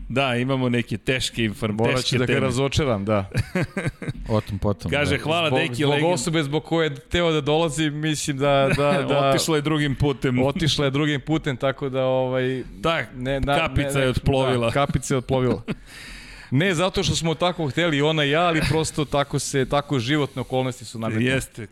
[0.10, 2.40] Da, imamo neke teške informacije, Morat ću da ga teme.
[2.40, 3.30] razočeram, da.
[4.30, 4.92] O tom potom.
[4.92, 5.24] Kaže, da.
[5.24, 6.14] hvala zbog, Deki zbog Legend.
[6.14, 8.70] osobe zbog koje je teo da dolazi, mislim da...
[8.78, 10.44] da, da Otišla je drugim putem.
[10.44, 12.04] Otišla je drugim putem, tako da...
[12.06, 14.68] Ovaj, Tak, ne, na, kapica ne, je otplovila.
[14.68, 15.62] Da, kapica je otplovila.
[16.52, 20.42] Ne zato što smo tako hteli ona i ja, ali prosto tako se tako životne
[20.42, 21.26] okolnosti su nametne.
[21.26, 21.68] Jeste.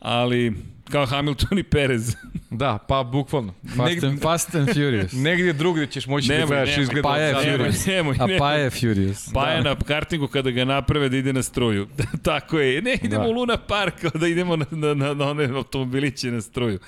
[0.00, 0.52] Ali,
[0.90, 2.14] kao Hamilton i Perez.
[2.52, 3.52] Da, pa bukvalno.
[3.66, 5.12] Fast, Negde, and, fast and Furious.
[5.26, 7.02] negdje drugdje ćeš moći da Nemoj, gledaš nemoj, izgled.
[7.02, 7.86] pa je od- nemoj, Furious.
[7.86, 9.32] nemoj, A pa je Furious.
[9.34, 11.88] Pa je na kartingu kada ga naprave da ide na struju.
[12.22, 12.82] Tako je.
[12.82, 13.28] Ne, idemo Da.
[13.28, 16.78] u Luna Park, da idemo na, na, na, na one automobiliće na struju.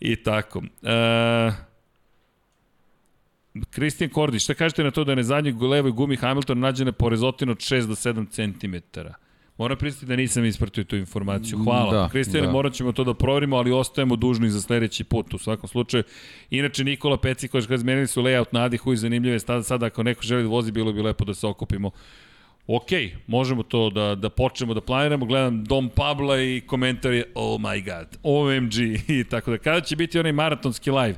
[0.00, 0.62] I tako.
[0.82, 1.52] E,
[3.70, 7.50] Kristijan Kordi, šta kažete na to da je na zadnjoj levoj gumi Hamilton nađena porezotin
[7.50, 9.00] od 6 do 7 cm?
[9.58, 11.58] Moram pristati da nisam ispratio tu informaciju.
[11.58, 11.92] Hvala.
[11.92, 12.52] Da, Kristijane, da.
[12.52, 16.02] morat ćemo to da proverimo, ali ostajemo dužni za sledeći put u svakom slučaju.
[16.50, 20.02] Inače, Nikola Peci, koji kaže, zmenili su layout na Adihu i zanimljive sada, sada ako
[20.02, 21.90] neko želi da vozi, bilo bi lepo da se okupimo.
[22.66, 22.88] Ok,
[23.26, 25.26] možemo to da, da počnemo da planiramo.
[25.26, 28.74] Gledam Dom Pabla i komentar je oh my god, OMG
[29.18, 29.58] i tako da.
[29.58, 31.16] Kada će biti onaj maratonski live?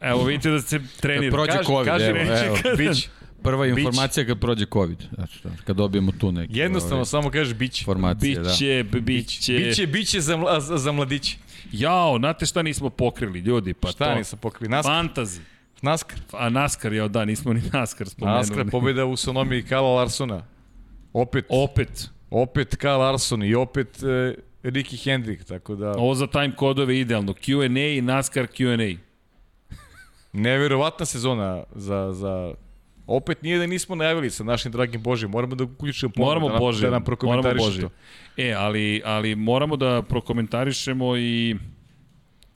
[0.00, 1.32] Evo vidite da se trenira.
[1.32, 2.56] prođe Kaži- COVID, kaži evo, reći evo.
[2.62, 3.08] kada- Bić.
[3.42, 4.98] Prva informacija kad prođe COVID.
[5.14, 7.82] Znači, kad dobijemo tu neke Jednostavno, ove, samo kažeš biće.
[7.82, 8.34] informacije.
[8.34, 8.42] Da.
[8.42, 9.52] Biće, b- biće.
[9.54, 11.36] Biće, biće za, mla, za, za mladiće.
[11.72, 13.74] Jao, znate šta nismo pokrili, ljudi?
[13.74, 14.14] Pa Šta to.
[14.14, 14.70] nisam pokrili?
[14.70, 14.92] NASCAR.
[14.94, 15.40] Fantazi.
[15.82, 16.18] NASCAR.
[16.32, 18.38] A NASCAR, jao da, nismo ni NASCAR spomenuli.
[18.38, 20.42] NASCAR pobjeda u sonomiji Kala Larsona.
[21.12, 26.56] Opet, Opet, opet Kyle Larson i opet e, Ricky Hendrick, tako da ovo za time
[26.56, 27.32] kodove idealno.
[27.32, 28.98] Q&A i NASCAR Q&A.
[30.32, 32.54] neverovatna sezona za, za
[33.16, 36.52] opet nije da nismo najavili sa našim dragim Božim, moramo da uključimo ponovo, Moramo da
[36.52, 37.80] nam, Bože, da nam moramo prokomentariše Bože.
[37.80, 37.90] to.
[38.36, 41.56] E, ali, ali moramo da prokomentarišemo i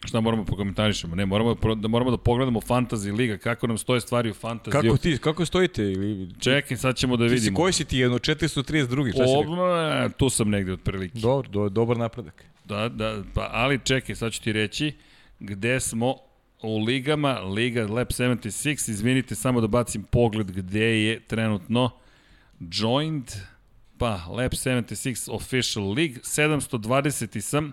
[0.05, 1.15] šta moramo da prokomentarišemo?
[1.15, 4.71] Ne, moramo da moramo da pogledamo Fantasy Liga, kako nam stoje stvari u Fantasy.
[4.71, 5.83] Kako ti, kako stojite?
[5.83, 7.57] Ili, Čekaj, sad ćemo da ti si, vidimo.
[7.57, 9.13] koji si ti jedno 432.
[9.13, 11.19] Šta si tu sam negde otprilike.
[11.19, 12.45] Dobro, do, dobar napredak.
[12.65, 14.93] Da, da, pa, ali čekaj, sad ću ti reći
[15.41, 16.17] gde smo
[16.65, 21.91] u ligama, Liga Lab 76, izvinite, samo da bacim pogled gde je trenutno
[22.61, 23.33] joined,
[23.99, 27.73] pa Lab 76 Official League, 720 sam,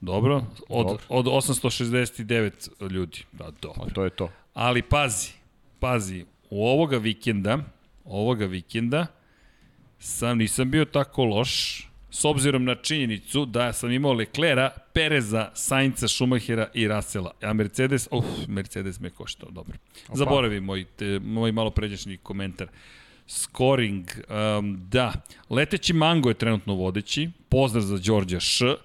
[0.00, 1.02] dobro, od, Dobro.
[1.08, 3.90] od 869 ljudi, da, dobro.
[3.94, 4.30] To je to.
[4.54, 5.30] Ali pazi,
[5.78, 7.58] pazi, u ovoga vikenda,
[8.04, 9.06] ovoga vikenda,
[9.98, 16.08] sam nisam bio tako loš, s obzirom na činjenicu da sam imao Leclera, Pereza, Sainca,
[16.08, 17.30] Schumachera i Rasela.
[17.42, 19.78] A Mercedes, uf, Mercedes me koštao, dobro.
[20.12, 22.68] Zaboravi moj, te, moj malo pređašnji komentar.
[23.26, 24.04] Scoring,
[24.58, 25.12] um, da.
[25.50, 28.76] Leteći Mango je trenutno vodeći, pozdrav za Đorđa Š.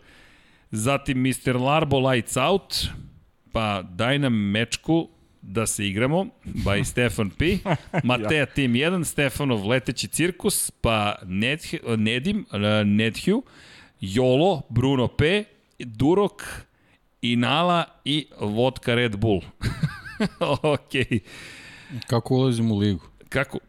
[0.72, 1.56] Zatim Mr.
[1.56, 2.76] Larbo Lights Out,
[3.52, 5.10] pa daj nam mečku
[5.48, 7.58] da se igramo, by Stefan P.
[8.04, 11.64] Mateja Team 1, Stefanov Leteći cirkus, pa Nedh,
[11.98, 13.44] Nedim, uh, Nedhju,
[14.02, 15.44] Jolo, Bruno P,
[15.80, 16.44] Durok,
[17.22, 19.42] Inala i Vodka Red Bull.
[20.64, 20.92] ok.
[22.08, 23.02] Kako ulazim u ligu?
[23.30, 23.60] Kako?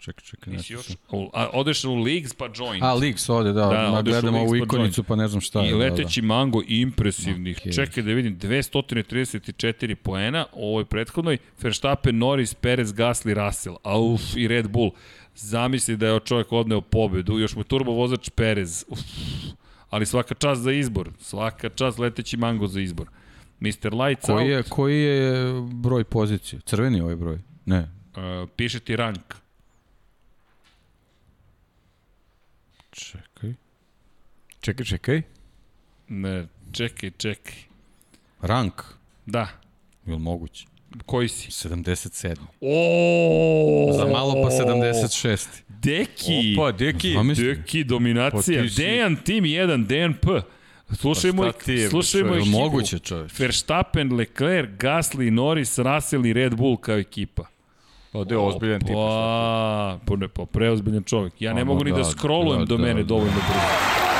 [0.00, 0.52] Čekaj, čekaj.
[0.52, 0.86] Nisi još?
[1.10, 2.82] U, a, odeš u Leagues pa join.
[2.82, 5.40] A, Leaks ovde, da, Da, da odeš u gledam ovu pa ikonicu, pa ne znam
[5.40, 5.68] šta je.
[5.68, 7.58] I da, leteći mango impresivnih.
[7.60, 7.72] Okej.
[7.72, 11.38] Čekaj da vidim, 234 poena u ovoj prethodnoj.
[11.60, 13.76] Verstappen, Norris, Perez, Gasly, Russell.
[13.82, 14.90] Auf, i Red Bull.
[15.34, 17.38] Zamisli da je čovjek odneo pobedu.
[17.38, 18.84] Još mu turbo vozač Perez.
[18.88, 19.00] Uf.
[19.90, 21.10] Ali svaka čast za izbor.
[21.18, 23.06] Svaka čast leteći mango za izbor.
[23.60, 23.94] Mr.
[23.94, 24.68] Lights Koji je, Out.
[24.68, 26.60] koji je broj pozicije?
[26.64, 27.38] Crveni je ovaj broj?
[27.66, 27.78] Ne.
[27.80, 29.34] Uh, piše ti rank.
[34.60, 35.22] Čekaj, čekaj.
[36.08, 37.54] Ne, čekaj, čekaj.
[38.42, 38.82] Rank.
[39.26, 39.48] Da.
[40.06, 40.66] Je li moguće?
[41.06, 41.68] Koji si?
[41.68, 42.36] 77.
[42.60, 45.46] O, Za malo pa 76.
[45.70, 46.54] Deki.
[46.54, 47.12] Opa, deki.
[47.12, 47.44] Zamisli.
[47.46, 48.60] Deki dominacija.
[48.60, 50.28] Pa ti si- Dejan Team 1, Dejan P.
[50.92, 52.24] Slušaj Pa ti je, slušaj čovječe?
[52.24, 52.58] moj Je li ekipu.
[52.60, 53.38] moguće, čoveč?
[53.38, 57.44] Verstappen, Leclerc, Gasly, Norris, Russell i Red Bull kao ekipa.
[58.12, 58.88] Pa da je ozbiljan tip.
[58.88, 61.32] Pa, pa, ne, pa preozbiljan čovjek.
[61.38, 63.06] Ja ne Pa, mogu ni da, da, scrollujem da, do da, mene da.
[63.06, 64.19] dovoljno brzo.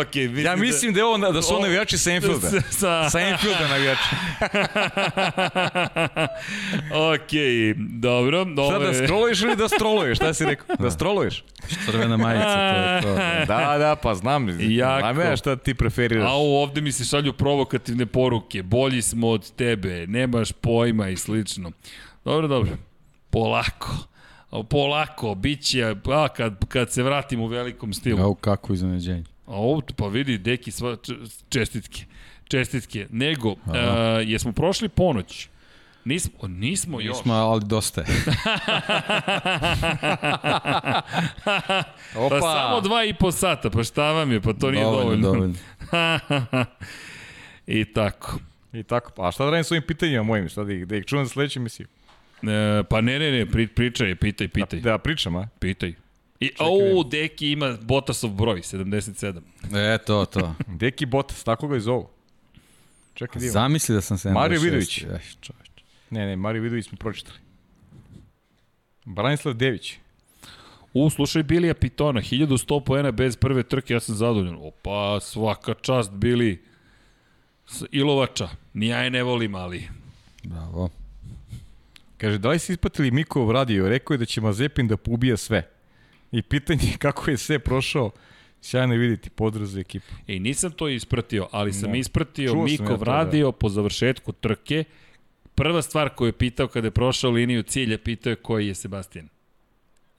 [0.00, 2.50] Ok, mislim Ja mislim da je on, da su on navijači sa Enfielda.
[2.50, 4.02] Sa, sa, Sa Enfielda navijači.
[7.14, 7.30] ok,
[7.78, 8.46] dobro.
[8.52, 8.94] Šta Ovo da je...
[8.94, 10.18] stroluješ ili da stroluješ?
[10.18, 10.76] Šta si rekao?
[10.76, 11.44] Da stroluješ?
[11.86, 13.22] Crvena majica, to je to.
[13.54, 14.48] Da, da, pa znam.
[14.48, 15.00] Jako.
[15.00, 16.30] Znam ja šta ti preferiraš.
[16.30, 18.62] Au, ovde mi se šalju provokativne poruke.
[18.62, 21.72] Bolji smo od tebe, nemaš pojma i slično.
[22.24, 22.70] Dobro, dobro.
[23.30, 23.96] Polako.
[24.70, 28.22] Polako, bit će, a, kad, kad se vratim u velikom stilu.
[28.22, 29.24] Au, kako iznenađenje.
[29.46, 30.96] A ovo, pa vidi, deki, sva,
[31.48, 32.04] čestitke.
[32.48, 33.06] Čestitke.
[33.10, 33.78] Nego, a,
[34.26, 35.48] jesmo prošli ponoć?
[36.04, 37.16] Nismo, nismo još.
[37.16, 38.06] Nismo, ali dosta je.
[42.30, 45.32] Pa samo dva i po sata, pa šta vam je, pa to nije dovoljno.
[45.32, 45.54] dovoljno.
[47.66, 48.38] I tako.
[48.72, 49.12] I tako.
[49.16, 50.48] Pa a šta da radim s ovim pitanjima mojim?
[50.48, 51.86] Šta da ih, da ih čuvam za sledeću emisiju?
[52.42, 54.80] E, pa ne, ne, ne, pri, pričaj, pitaj, pitaj.
[54.80, 55.48] Da, da pričam, a?
[55.58, 55.94] Pitaj.
[56.40, 57.04] I, o.
[57.04, 59.40] Deki ima Botasov broj, 77.
[59.74, 60.54] E, to, to.
[60.80, 62.08] Deki Botas, tako ga i zovu.
[63.14, 63.48] Čekaj, da.
[63.48, 64.32] Zamisli da sam 76.
[64.32, 65.02] Mario Vidović.
[65.02, 65.06] Ej,
[65.40, 65.70] čoveč.
[66.10, 67.38] Ne, ne, Mario Vidović smo pročitali.
[69.04, 69.96] Branislav Dević.
[70.94, 74.56] U, slušaj Bilija Pitona, 1100 poena bez prve trke, ja sam zadovoljan.
[74.60, 76.62] Opa, svaka čast Bili.
[77.66, 79.88] S Ilovača, ni ja je ne volim, ali...
[80.44, 80.90] Bravo.
[82.18, 83.88] Kaže, da li si ispatili Mikov radio?
[83.88, 85.75] Rekao je da će Mazepin da pobija sve.
[86.36, 88.10] I pitanje je kako je sve prošao.
[88.60, 90.06] Sjajno je vidjeti podraz za ekipu.
[90.28, 91.96] Ej, nisam to ispratio, ali sam Da.
[91.98, 93.12] ispratio Čuo sam Mikov ja to, da.
[93.12, 94.84] radio po završetku trke.
[95.54, 99.28] Prva stvar koju je pitao kada je prošao liniju cilja, pitao je koji je Sebastian.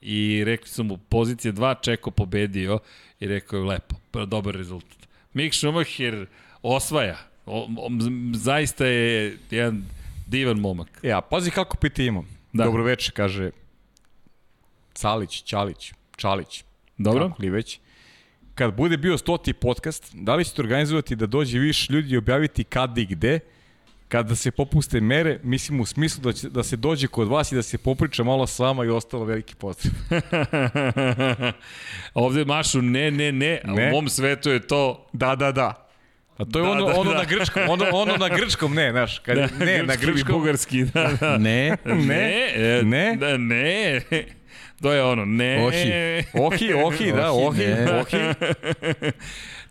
[0.00, 2.78] I rekli su mu pozicija 2, Čeko pobedio
[3.20, 4.98] i rekao je lepo, pa dobar rezultat.
[5.34, 6.26] Mick Schumacher
[6.62, 7.16] osvaja.
[7.46, 7.88] O, o,
[8.34, 9.84] zaista je jedan
[10.26, 11.00] divan momak.
[11.02, 12.24] E, a pazi kako pita imam.
[12.52, 12.62] Da.
[12.62, 12.64] Da.
[12.64, 13.50] Dobro veče, kaže
[14.94, 16.64] Calić, Ćalić, Čalić.
[16.98, 17.28] Dobro?
[17.28, 17.80] Kako li već.
[18.54, 22.64] Kad bude bio stoti podcast, da li ćete organizovati da dođe više ljudi i objaviti
[22.64, 23.40] kada i gde,
[24.08, 27.54] kada se popuste mere, mislim u smislu da, će, da se dođe kod vas i
[27.54, 29.94] da se popriča malo s vama i ostalo veliki pozdrav.
[32.14, 33.88] Ovde mašu ne, ne, ne, Ne.
[33.88, 35.88] u mom svetu je to Da, da, da.
[36.36, 37.18] A to je Da, ono, da, ono da.
[37.18, 40.38] na grčkom, ono, ono na grčkom, ne, znaš, kad, da, ne, na grčki i grčkom,
[40.38, 41.38] bugarski, da, da.
[41.48, 43.16] Ne, Ne, e, Ne?
[43.20, 44.00] Da, ne.
[44.82, 45.58] To je ono, ne.
[45.58, 45.92] Ohi.
[46.34, 47.92] ohi, ohi, da, Ohi, ohi, ne.
[47.92, 48.18] ohi.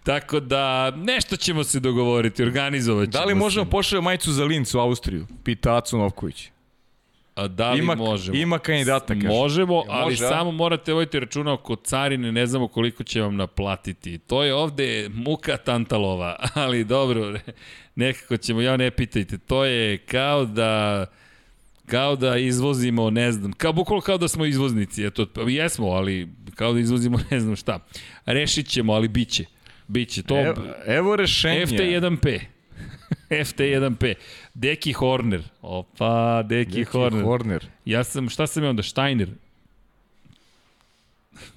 [0.04, 3.72] Tako da, nešto ćemo se dogovoriti, organizovat ćemo Da li možemo se.
[3.72, 5.28] pošao majicu za Linz u Austriju?
[5.44, 6.50] Pita Acu Novković.
[7.36, 8.38] A da li Ima, možemo?
[8.38, 9.28] ima kandidata, kaže.
[9.28, 14.18] Možemo, ali može, samo morate voditi računa oko carine, ne znamo koliko će vam naplatiti.
[14.18, 17.34] To je ovde muka tantalova, ali dobro,
[17.96, 21.06] nekako ćemo, ja ne pitajte, to je kao da
[21.88, 26.30] kao da izvozimo, ne znam, kao bukvalno kao da smo izvoznici, eto, pa jesmo, ali
[26.56, 27.80] kao da izvozimo ne znam šta.
[28.26, 29.46] Rešit ćemo, ali biće.
[29.88, 30.40] Biće to.
[30.40, 31.66] Evo, evo rešenja.
[31.66, 32.40] FT1P.
[33.30, 34.14] FT1P.
[34.54, 35.44] Deki Horner.
[35.62, 37.24] Opa, Deki, Neki Horner.
[37.24, 37.66] Horner.
[37.86, 39.30] Ja sam, šta sam ja onda, Steiner?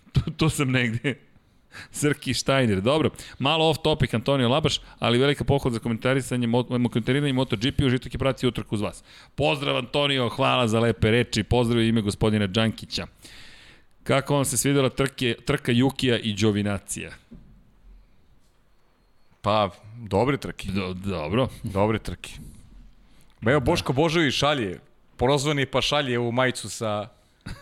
[0.12, 1.14] to, to sam negde.
[1.90, 3.10] Srki Steiner, dobro.
[3.38, 8.18] Malo off topic Antonio Labaš, ali velika pohvala za komentarisanje, mo, komentariranje MotoGP, užitak je
[8.18, 9.04] prati utrku uz vas.
[9.34, 13.06] Pozdrav Antonio, hvala za lepe reči, pozdrav ime gospodina Đankića.
[14.02, 17.10] Kako vam se svidela trke, trka Jukija i Đovinacija?
[19.40, 20.68] Pa, dobre trke.
[20.68, 21.48] Do, dobro.
[21.62, 22.30] Dobre trke.
[23.46, 24.80] Evo, Boško Božović šalje,
[25.16, 27.08] prozvani pa šalje u majicu sa,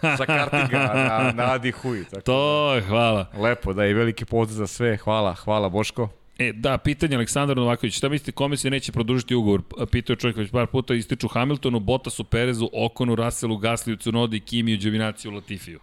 [0.01, 2.05] sa kartiga na, na Adi Hui.
[2.05, 2.23] Tako.
[2.23, 3.27] To je, hvala.
[3.37, 4.97] Lepo, da i veliki pozdrav za sve.
[4.97, 6.09] Hvala, hvala Boško.
[6.39, 7.97] E, da, pitanje Aleksandar Novaković.
[7.97, 9.63] Šta mislite, kome se neće produžiti ugovor?
[9.91, 14.79] Pitao je čovjek već par puta, ističu Hamiltonu, Bottasu, Perezu, Okonu, Russellu, Gasliju, Cunodi, Kimiju,
[14.79, 15.81] Đovinaciju, Latifiju.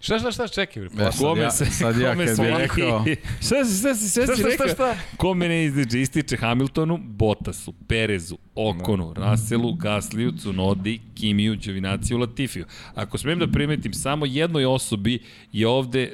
[0.00, 1.12] Šta, šta, šta, čekaj, bre.
[1.12, 3.04] Sad Kome ja, se, sad ja kome kad smo bi mi- rekao,
[3.46, 4.66] šta, šta, šta, Šta, šta, rekao?
[4.66, 4.96] šta, šta?
[5.16, 6.00] Kome ne ističe?
[6.00, 12.64] Ističe Hamiltonu, Bottasu, Perezu, Okonu, Russellu, Gasliju, Cunodi, Kimiju, Đovinaciju, Latifiju.
[12.94, 15.18] Ako smem da primetim, samo jednoj osobi
[15.52, 16.10] je ovde e,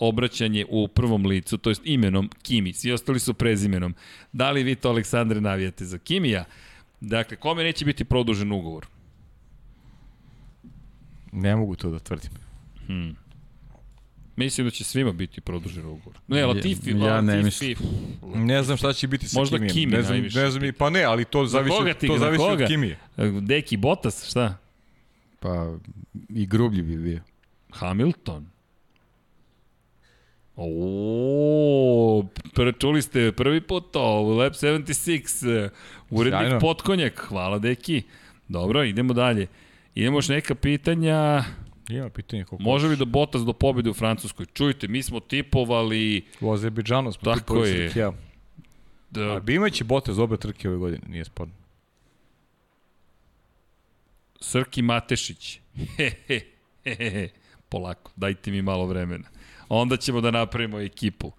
[0.00, 2.72] obraćanje u prvom licu, to jest imenom Kimi.
[2.72, 3.94] Svi ostali su prezimenom.
[4.32, 6.44] Da li vi to, Aleksandre, navijate za Kimija?
[7.00, 8.86] Dakle, kome neće biti produžen ugovor?
[11.32, 12.30] Ne mogu to da tvrdim.
[14.38, 16.18] Mislim da će svima biti produžen ugovor.
[16.28, 17.76] Ne, Latifi, ja ne Latifi.
[18.26, 19.74] Ne znam šta će biti sa Možda Kimijem.
[19.74, 20.38] Kimi ne znam, najviše.
[20.38, 22.64] ne znam, i- pa ne, ali to zavisi, koga od- ti to zavisi koga?
[22.64, 22.98] od Kimije.
[23.40, 24.56] Deki, Bottas, šta?
[25.40, 25.76] pa
[26.28, 27.20] i grublji bi bio.
[27.70, 28.46] Hamilton.
[30.56, 32.24] O,
[32.74, 35.70] čuli ste prvi put to, u Lab 76, eh,
[36.10, 36.60] urednik Sjajno.
[36.60, 38.02] Potkonjak, hvala deki.
[38.48, 39.46] Dobro, idemo dalje.
[39.94, 41.44] Idemo još neka pitanja,
[41.88, 42.62] Ima pitanje koliko.
[42.62, 44.46] može li da Bottas do pobjede u Francuskoj?
[44.46, 47.90] Čujte, mi smo tipovali U Azerbejdžanu smo Tako tipovali je.
[47.90, 48.12] sa Ja.
[49.10, 51.54] da, A bi imaće bote za obe trke ove godine, nije sporno.
[54.40, 55.60] Srki Matešić.
[55.96, 56.40] He, he,
[56.84, 57.28] he, he, he.
[57.68, 59.28] Polako, dajte mi malo vremena.
[59.68, 61.32] Onda ćemo da napravimo ekipu.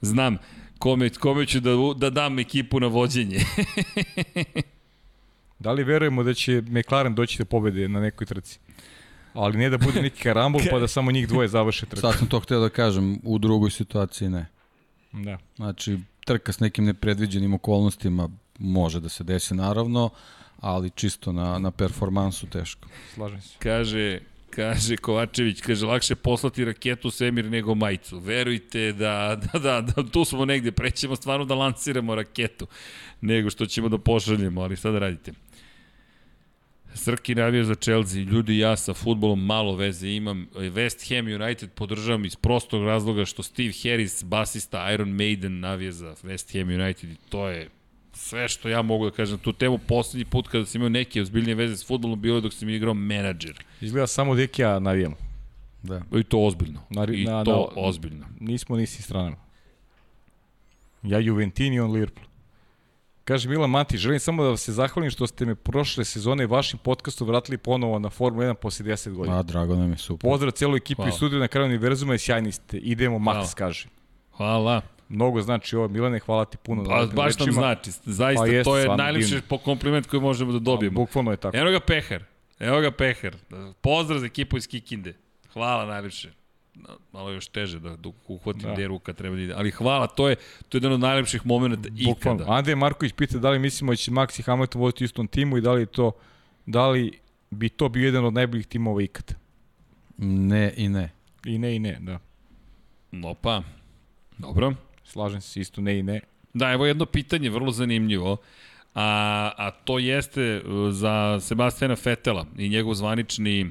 [0.00, 0.38] Znam
[0.78, 3.38] kome, kome ću da, da dam ekipu na vođenje.
[5.58, 8.58] Da li verujemo da će McLaren doći do pobede na nekoj trci?
[9.36, 12.00] Ali ne da bude neki karambol pa da samo njih dvoje završe trku.
[12.00, 14.46] Sad sam to hteo da kažem, u drugoj situaciji ne.
[15.12, 15.38] Da.
[15.56, 20.10] Znači, trka s nekim nepredviđenim okolnostima može da se desi naravno,
[20.60, 22.88] ali čisto na, na performansu teško.
[23.14, 23.56] Slažem se.
[23.58, 28.18] kaže, kaže Kovačević, kaže, lakše poslati raketu u svemir nego majicu.
[28.18, 32.66] Verujte da, da, da, da tu smo negde, prećemo stvarno da lansiramo raketu
[33.20, 35.32] nego što ćemo da pošaljemo, ali da radite?
[36.96, 40.46] Srki navija za Chelsea, ljudi ja sa futbolom malo veze imam.
[40.54, 46.14] West Ham United podržavam iz prostog razloga što Steve Harris, basista Iron Maiden, navija za
[46.22, 47.68] West Ham United i to je
[48.12, 49.38] sve što ja mogu da kažem.
[49.38, 52.52] Tu temu poslednji put kada sam imao neke ozbiljnije veze s futbolom bilo je dok
[52.52, 53.64] sam igrao menadžer.
[53.80, 55.16] Izgleda samo deki ja navijamo.
[55.82, 56.02] Da.
[56.14, 56.80] I to ozbiljno.
[56.90, 58.26] Na- I na- to na- ozbiljno.
[58.40, 59.36] Nismo ni s stranama.
[61.02, 62.26] Ja Juventini, on Liverpool.
[63.26, 67.28] Kaže Milan Mati, želim samo da se zahvalim što ste me prošle sezone vašim podcastom
[67.28, 69.38] vratili ponovo na Formulu 1 posle 10 godina.
[69.38, 70.30] A, drago nam je super.
[70.30, 71.08] Pozdrav celu ekipu Hvala.
[71.08, 72.78] i studiju na kraju univerzuma i sjajni ste.
[72.78, 73.48] Idemo, Max Hvala.
[73.56, 73.88] kaže.
[74.36, 74.80] Hvala.
[75.08, 76.84] Mnogo znači ovo, Milane, hvala ti puno.
[76.84, 77.90] Pa, lepim baš nam znači.
[78.04, 80.94] Zaista, Pa jeste, to je najlepši po kompliment koji možemo da dobijemo.
[80.94, 81.56] Bukvalno je tako.
[81.56, 82.24] Evo ga Pehar.
[82.58, 83.36] Evo ga Pehar.
[83.80, 85.14] Pozdrav za ekipu iz Kikinde.
[85.52, 86.32] Hvala najlepše.
[87.12, 88.72] Malo još teže da, da uhvatim Da.
[88.72, 89.54] gde ruka treba da ide.
[89.56, 90.36] Ali hvala, to je,
[90.68, 92.42] to je jedan od najlepših momenta Bukvalno.
[92.42, 92.56] ikada.
[92.56, 95.56] Andrej Marković pita da li mislimo da će Max i Hamilton voditi u istom timu
[95.56, 96.12] i da li to
[96.66, 97.18] da li
[97.50, 99.34] bi to bio jedan od najboljih timova ikada.
[100.18, 101.10] Ne i ne.
[101.44, 102.18] I ne i ne, da.
[103.24, 103.62] Opa.
[104.38, 104.74] Dobro.
[105.04, 106.20] Slažem se isto ne i ne.
[106.54, 108.36] Da, evo jedno pitanje, vrlo zanimljivo.
[108.94, 113.70] A, a to jeste uh, za Sebastiana Fetela i njegov zvanični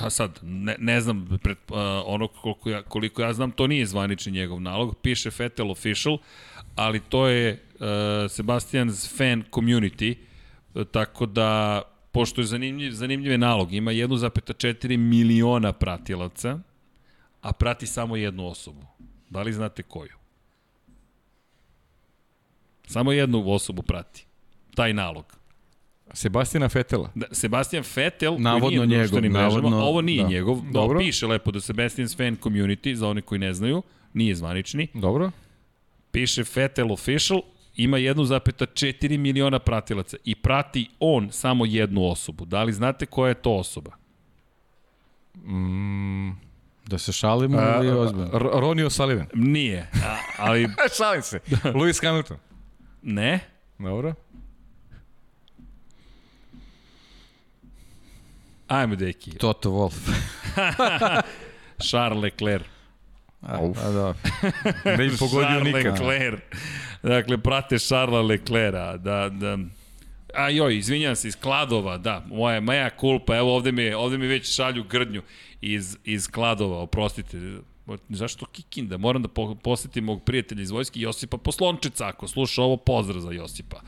[0.00, 3.86] Pa sad, ne, ne znam, pred, uh, ono koliko ja, koliko ja znam, to nije
[3.86, 6.18] zvanični njegov nalog, piše Fetel Official,
[6.76, 7.80] ali to je uh,
[8.28, 10.14] Sebastian's fan community,
[10.74, 16.58] uh, tako da, pošto je zanimljiv, zanimljiv je nalog, ima 1,4 miliona pratilaca,
[17.42, 18.86] a prati samo jednu osobu.
[19.30, 20.16] Da li znate koju?
[22.86, 24.26] Samo jednu osobu prati.
[24.74, 25.39] Taj nalog.
[26.14, 27.10] Sebastina Fetela.
[27.14, 30.28] Da, Sebastian Vettel, Navodno koji nije njegov, društvenim mrežama, navodno, ovo nije da.
[30.28, 30.98] njegov, da, Dobro.
[30.98, 33.82] piše lepo da Sebastian's fan community, za one koji ne znaju,
[34.14, 35.30] nije zvanični, Dobro.
[36.10, 37.40] piše Vettel official,
[37.76, 42.44] ima 1,4 miliona pratilaca i prati on samo jednu osobu.
[42.44, 43.90] Da li znate koja je to osoba?
[45.36, 46.30] Mm,
[46.86, 48.30] Da se šalimo a, ili ozbiljno?
[48.32, 49.26] Ronnie O'Sullivan.
[49.34, 51.40] Nije, a, ali Šalim se.
[51.64, 52.36] Lewis Hamilton.
[53.02, 53.40] ne.
[53.78, 54.14] Dobro.
[58.70, 59.30] Ajmo, deki.
[59.30, 59.94] Toto Wolf.
[61.88, 62.66] Charles Leclerc.
[63.42, 64.14] A, a da.
[64.96, 65.92] Ne bi pogodio Charles nikad.
[65.92, 66.40] Leclerc.
[67.02, 68.96] Dakle, prate Charlesa Leclerca.
[68.96, 69.58] Da, da,
[70.34, 74.26] A joj, izvinjam se, iz Kladova, da, moja, moja kulpa, evo ovde mi, ovde mi
[74.26, 75.22] već šalju grdnju
[75.60, 77.38] iz, iz Kladova, oprostite,
[78.08, 78.96] zašto Kikinda?
[78.96, 83.30] Moram da po, posetim mog prijatelja iz vojske, Josipa Poslončica, ako sluša ovo, pozdrav za
[83.30, 83.80] Josipa.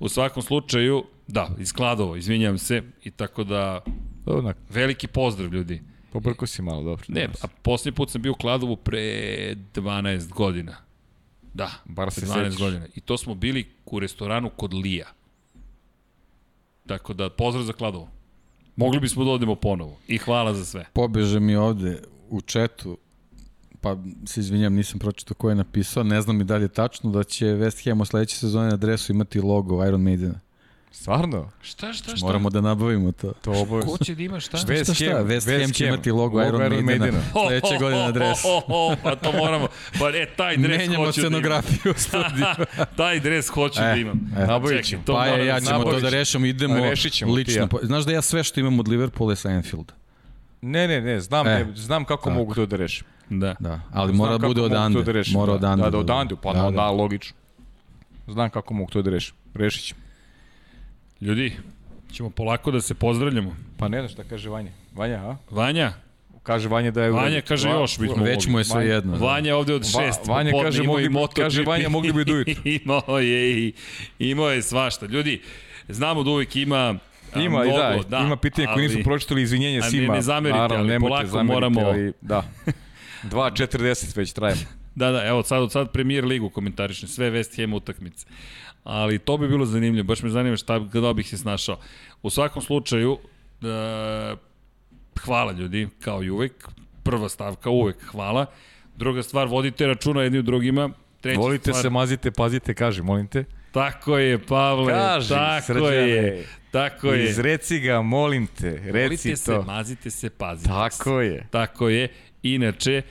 [0.00, 3.80] U svakom slučaju, da, iz Kladova, izvinjam se, i tako da,
[4.26, 5.82] onak, veliki pozdrav ljudi.
[6.12, 7.04] pobrko si malo, dobro.
[7.08, 9.00] Ne, a posljednji put sam bio u Kladovu pre
[9.74, 10.76] 12 godina.
[11.54, 12.58] Da, Bar se pre 12 sećaš.
[12.60, 12.86] godina.
[12.94, 15.06] I to smo bili u restoranu kod Lija.
[16.86, 18.08] Tako da, pozdrav za Kladovo.
[18.76, 19.98] Mogli bismo da odemo ponovo.
[20.08, 20.84] I hvala za sve.
[20.92, 22.98] Pobeže mi ovde u četu,
[23.82, 23.96] pa
[24.26, 27.24] se izvinjam, nisam pročitao ko je napisao, ne znam i da li je tačno da
[27.24, 30.40] će West Ham u sledeće sezone na dresu imati logo Iron Maidena.
[30.94, 31.50] Stvarno?
[31.62, 33.32] Šta, šta, Moramo da nabavimo to.
[33.32, 33.92] To obavezno.
[33.92, 34.56] Ko će da ima šta?
[34.58, 37.22] West šta, šta, Ham, West, West Ham će imati logo, Logo Iron, Iron Maidena, Maidena.
[37.32, 38.48] sledeće godine na dresu.
[39.04, 39.68] pa to moramo.
[39.98, 42.36] Pa e, taj dres Menjamo hoću scenografiju u da studiju.
[42.36, 42.86] imam.
[42.96, 44.20] taj dres hoću da imam.
[44.36, 44.46] e.
[44.46, 45.02] Nabavit Čekaj, ćemo.
[45.06, 46.18] to Pa je, ja da ćemo to nabavit da ćemo.
[46.18, 47.62] rešimo, idemo ćemo ti lično.
[47.62, 47.68] ja.
[47.82, 49.92] Znaš da ja sve što imam od Liverpoola je sa Anfield.
[50.62, 52.30] Ne, ne, ne, znam, E, ne, znam kako tako.
[52.32, 53.06] mogu to da rešim.
[53.30, 53.54] Da.
[53.60, 55.02] Da, ali Znam mora da bude mogu odande.
[55.02, 55.56] Da rešim, mora da.
[55.56, 55.82] odande.
[55.82, 57.36] Da, da, odande, pa da, da, logično.
[58.28, 59.34] Znam kako mogu to da rešim.
[59.54, 60.00] Rešit ćemo.
[61.20, 61.52] Ljudi,
[62.12, 63.56] ćemo polako da se pozdravljamo.
[63.76, 64.70] Pa ne znaš šta kaže Vanja.
[64.94, 65.36] Vanja, a?
[65.50, 65.92] Vanja,
[66.42, 67.10] Kaže Vanja da je...
[67.10, 69.12] u Vanja kaže Va- još bismo Već mu je sve Vanja- jedno.
[69.12, 69.24] da.
[69.24, 70.26] Vanja ovde od Va- šest.
[70.26, 71.36] Vanja popodne, kaže, mogli MotoGP.
[71.36, 72.54] kaže, Vanja, mogli bi do ujutru.
[72.66, 73.72] imao je i
[74.20, 75.06] imao je svašta.
[75.06, 75.42] Ljudi,
[75.88, 76.94] znamo da uvijek ima
[77.36, 80.14] Ima, mnogo, i da, ima pitanja koje nisu pročitali, izvinjenje A ne- svima.
[80.14, 82.42] ne zamerite, Naravno, ali polako zameriti, moramo- Ali, da.
[83.24, 84.60] 2.40 već trajemo.
[84.94, 88.26] Da, da, evo sad, od sad premier ligu komentarišem, sve West Ham utakmice.
[88.84, 91.78] Ali to bi bilo zanimljivo, baš me zanima šta, kada bih se snašao.
[92.22, 93.18] U svakom slučaju,
[93.62, 94.36] e,
[95.18, 96.68] hvala ljudi, kao i uvek.
[97.02, 98.46] Prva stavka, uvek hvala.
[98.96, 100.90] Druga stvar, vodite računa jedni u drugima.
[101.20, 103.44] Treća Volite stvar, se, mazite, pazite, kaži, molim te.
[103.72, 105.96] Tako je, Pavle, Kaži, tako Srđane.
[105.96, 107.30] je, tako je.
[107.30, 109.62] Izreci ga, molim te, reci Volite se, to.
[109.62, 110.74] mazite se, pazite se.
[110.74, 111.46] Tako je.
[111.50, 112.08] Tako je.
[112.42, 113.02] Inače,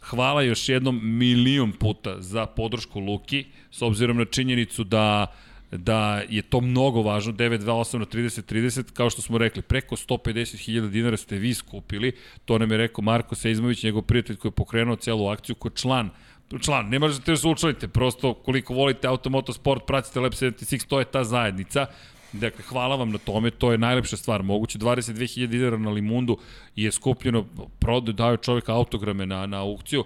[0.00, 5.26] hvala još jednom milion puta za podršku Luki, s obzirom na činjenicu da
[5.72, 11.16] da je to mnogo važno, 928 na 30-30, kao što smo rekli, preko 150.000 dinara
[11.16, 12.12] ste vi skupili,
[12.44, 15.76] to nam je rekao Marko Seizmović, njegov prijatelj koji je pokrenuo celu akciju, koji je
[15.76, 16.10] član
[16.58, 21.04] član, ne možete da se učlanite, prosto koliko volite automotosport, pratite Lab 76, to je
[21.04, 21.86] ta zajednica.
[22.32, 24.78] Dakle, hvala vam na tome, to je najlepša stvar moguće.
[24.78, 26.38] 22.000 dinara na Limundu
[26.76, 27.44] je skupljeno,
[27.78, 30.04] prodaju, daju čovjek autograme na, na aukciju.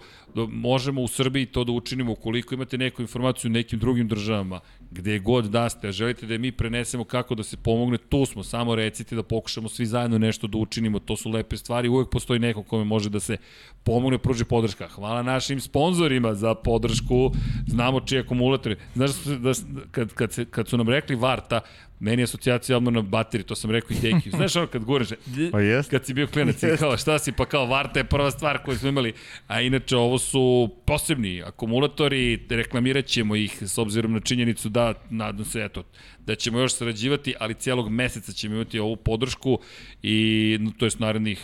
[0.48, 4.60] Možemo u Srbiji to da učinimo ukoliko imate neku informaciju u nekim drugim državama,
[4.94, 8.74] gde god da ste, želite da mi prenesemo kako da se pomogne, tu smo, samo
[8.74, 12.62] recite da pokušamo svi zajedno nešto da učinimo, to su lepe stvari, uvek postoji neko
[12.62, 13.36] kome može da se
[13.84, 14.88] pomogne, pruži podrška.
[14.88, 17.30] Hvala našim sponzorima za podršku,
[17.66, 18.76] znamo čiji akumulatori.
[18.94, 19.52] Znaš da,
[19.90, 21.60] kad, kad, se, kad su nam rekli Varta,
[22.00, 24.30] meni je asocijacija odmah na bateriji, to sam rekao i Deki.
[24.36, 25.08] Znaš ono kad gureš,
[25.52, 25.90] Pa jest.
[25.90, 28.78] kad si bio klinac i kao šta si, pa kao Varta je prva stvar koju
[28.78, 29.12] smo imali,
[29.46, 35.44] a inače ovo su posebni akumulatori, reklamirat ćemo ih s obzirom na činjenicu da, nadam
[35.44, 35.84] se, eto,
[36.26, 39.58] da ćemo još sarađivati, ali cijelog meseca ćemo imati ovu podršku
[40.02, 41.40] i, no, to je narednih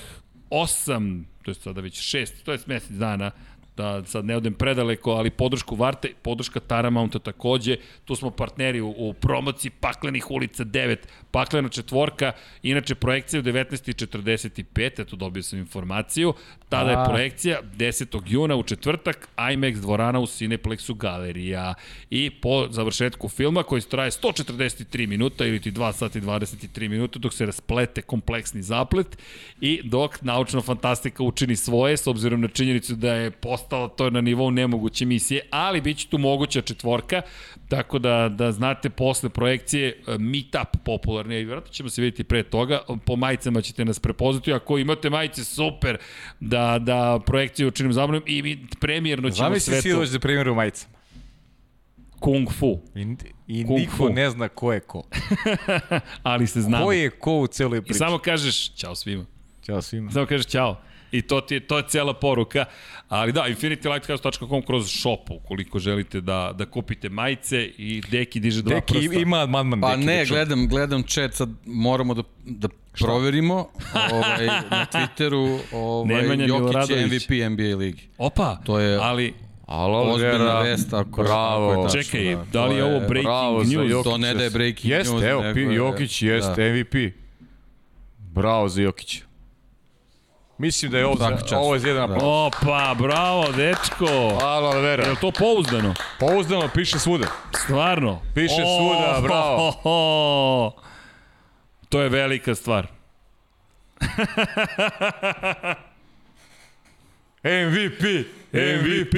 [0.50, 3.30] osam, to je sada već šest, to je mesec dana,
[3.80, 8.94] da sad ne odem predaleko, ali podršku Varte, podrška Taramounta takođe, tu smo partneri u,
[8.98, 10.96] u promociji Paklenih ulica 9,
[11.30, 16.34] Paklena četvorka, inače projekcija u 19.45, eto dobio sam informaciju,
[16.68, 18.22] tada je projekcija 10.
[18.26, 21.74] juna u četvrtak, IMAX dvorana u Cineplexu galerija.
[22.10, 27.32] I po završetku filma koji traje 143 minuta ili ti 2 sati 23 minuta dok
[27.34, 29.18] se rasplete kompleksni zaplet
[29.60, 33.30] i dok naučna fantastika učini svoje s obzirom na činjenicu da je
[33.70, 37.22] postala to na nivou nemoguće misije, ali bit će tu moguća četvorka,
[37.68, 42.42] tako da, da znate posle projekcije e, meetup popularne i vjerojatno ćemo se vidjeti pre
[42.42, 45.98] toga, po majicama ćete nas prepoznati, ako imate majice super
[46.40, 49.96] da, da projekciju učinim zabavnom i mi premijerno ćemo Zamisli sve si to.
[49.96, 50.94] doći za primjer u majicama.
[52.20, 52.78] Kung fu.
[52.94, 53.16] I,
[53.48, 54.08] i Kung niko fu.
[54.08, 55.02] ne zna ko je ko.
[56.22, 56.84] Ali se znamo.
[56.84, 57.98] Ko je ko u celoj I priči.
[57.98, 59.24] samo kažeš, ćao svima.
[59.62, 60.10] Ćao svima.
[60.10, 60.80] Samo kažeš ćao.
[61.12, 62.64] I to, ti je, to je cijela poruka.
[63.08, 68.74] Ali da, infinitylighthouse.com kroz shop, ukoliko želite da, da kupite majice i Deki diže dva
[68.74, 69.14] Deki prsta.
[69.14, 70.06] ima madman Pa Deki.
[70.06, 73.54] ne, da gledam, gledam chat, sad moramo da, da proverimo
[74.12, 77.06] ovaj, na Twitteru ovaj, Nemanja Jokić je.
[77.06, 78.02] MVP NBA ligi.
[78.18, 79.34] Opa, To je- ali
[79.66, 81.70] Alo, Ozbiljna vest, ako- bravo.
[81.70, 82.02] ako je tačno.
[82.02, 84.04] čekaj, da, da li je ovo breaking bravo news?
[84.04, 85.24] To ne da je breaking Jeste, news.
[85.24, 86.68] evo, nego pi, je- Jokić jeste Da.
[86.70, 87.12] MVP.
[88.18, 89.24] Bravo za Jokića.
[90.60, 92.14] Mislim da je ovo, za, ovo je jedan Da.
[92.14, 92.24] da.
[92.24, 94.38] Opa, bravo, dečko.
[94.42, 95.10] Alo, Je Vera.
[95.10, 95.94] li to pouzdano?
[96.18, 97.26] Pouzdano, piše svuda.
[97.56, 98.20] Stvarno?
[98.34, 99.56] Piše svuda, bravo.
[99.56, 100.72] ho, ho.
[101.88, 102.86] To je velika stvar.
[107.44, 108.02] MVP,
[108.52, 109.16] MVP,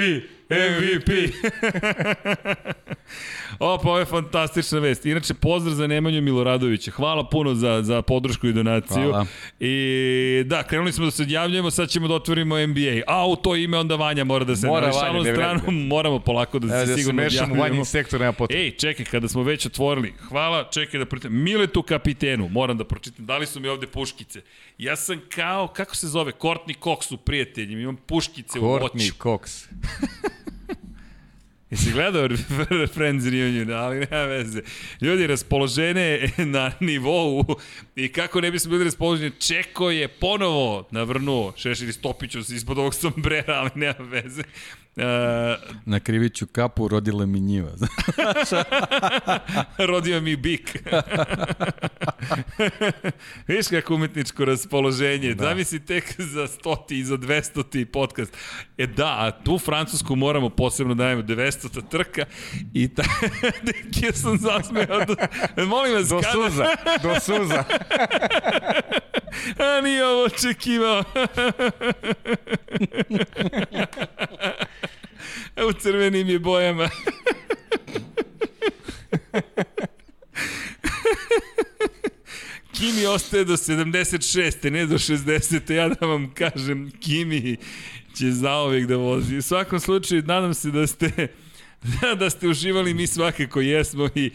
[0.50, 1.10] MVP.
[3.58, 5.06] Opa, ovo je fantastična vest.
[5.06, 6.90] Inače, pozdrav za Nemanju Miloradovića.
[6.90, 9.08] Hvala puno za, za podršku i donaciju.
[9.08, 9.26] Hvala.
[9.60, 13.02] I da, krenuli smo da se odjavljujemo, sad ćemo da otvorimo NBA.
[13.06, 16.58] A, u to ime onda Vanja mora da se Mora na ne stranu, moramo polako
[16.58, 17.62] da se Evo da se sigurno mešamo u odjavljujemo.
[17.62, 18.62] vanjim sektor, nema potrebe.
[18.62, 23.26] Ej, čekaj, kada smo već otvorili, hvala, čekaj da pročitam, Miletu kapitenu, moram da pročitam,
[23.26, 24.40] dali su mi ovde puškice.
[24.78, 29.12] Ja sam kao, kako se zove, Courtney Cox su prijatelji, imam puškice u Courtney oči.
[29.18, 29.66] Cox.
[31.72, 32.28] Jesi gledao
[32.94, 34.62] Friends Reunion, ali nema veze.
[35.00, 37.44] Ljudi, raspoložene na nivou
[37.96, 42.94] i kako ne bismo bili raspoloženi, Čeko je ponovo navrnuo Šešir Stopiću se ispod ovog
[42.94, 44.42] sombrera, ali nema veze.
[44.96, 45.02] Uh,
[45.86, 47.70] Na kriviću kapu rodila mi njiva.
[49.88, 50.70] rodio mi bik.
[53.48, 55.34] Viš kako umetničko raspoloženje.
[55.34, 55.44] Da.
[55.44, 58.32] Zamisli tek za stoti i za 200 podcast.
[58.78, 62.24] E da, a tu Francusku moramo posebno da dajemo 200 trka
[62.74, 63.02] i ta...
[63.66, 65.04] Neki sam zasmeo.
[65.04, 65.16] Do...
[65.66, 66.32] Molim vas, Do kada...
[66.32, 66.66] suza,
[67.02, 67.64] do suza.
[69.58, 71.02] A nije ovo očekivao.
[75.68, 76.88] u crvenim je bojama.
[82.72, 84.70] Kimi ostaje do 76.
[84.70, 85.72] ne do 60.
[85.72, 87.56] Ja da vam kažem, Kimi
[88.18, 89.36] će zaovek da vozi.
[89.36, 91.28] U svakom slučaju, nadam se da ste
[92.18, 94.30] da ste uživali, mi svakako jesmo i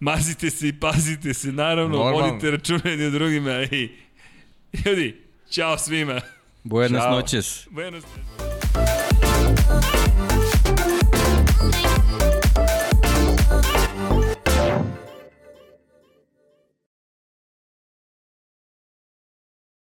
[0.00, 2.26] mazite se i pazite se, naravno, Normalno.
[2.26, 2.48] vodite
[3.06, 3.88] o drugima i
[4.86, 5.16] ljudi,
[5.50, 6.20] čao svima.
[6.64, 7.10] Buenas Ćao.
[7.16, 7.66] noches.
[7.70, 8.04] Buenos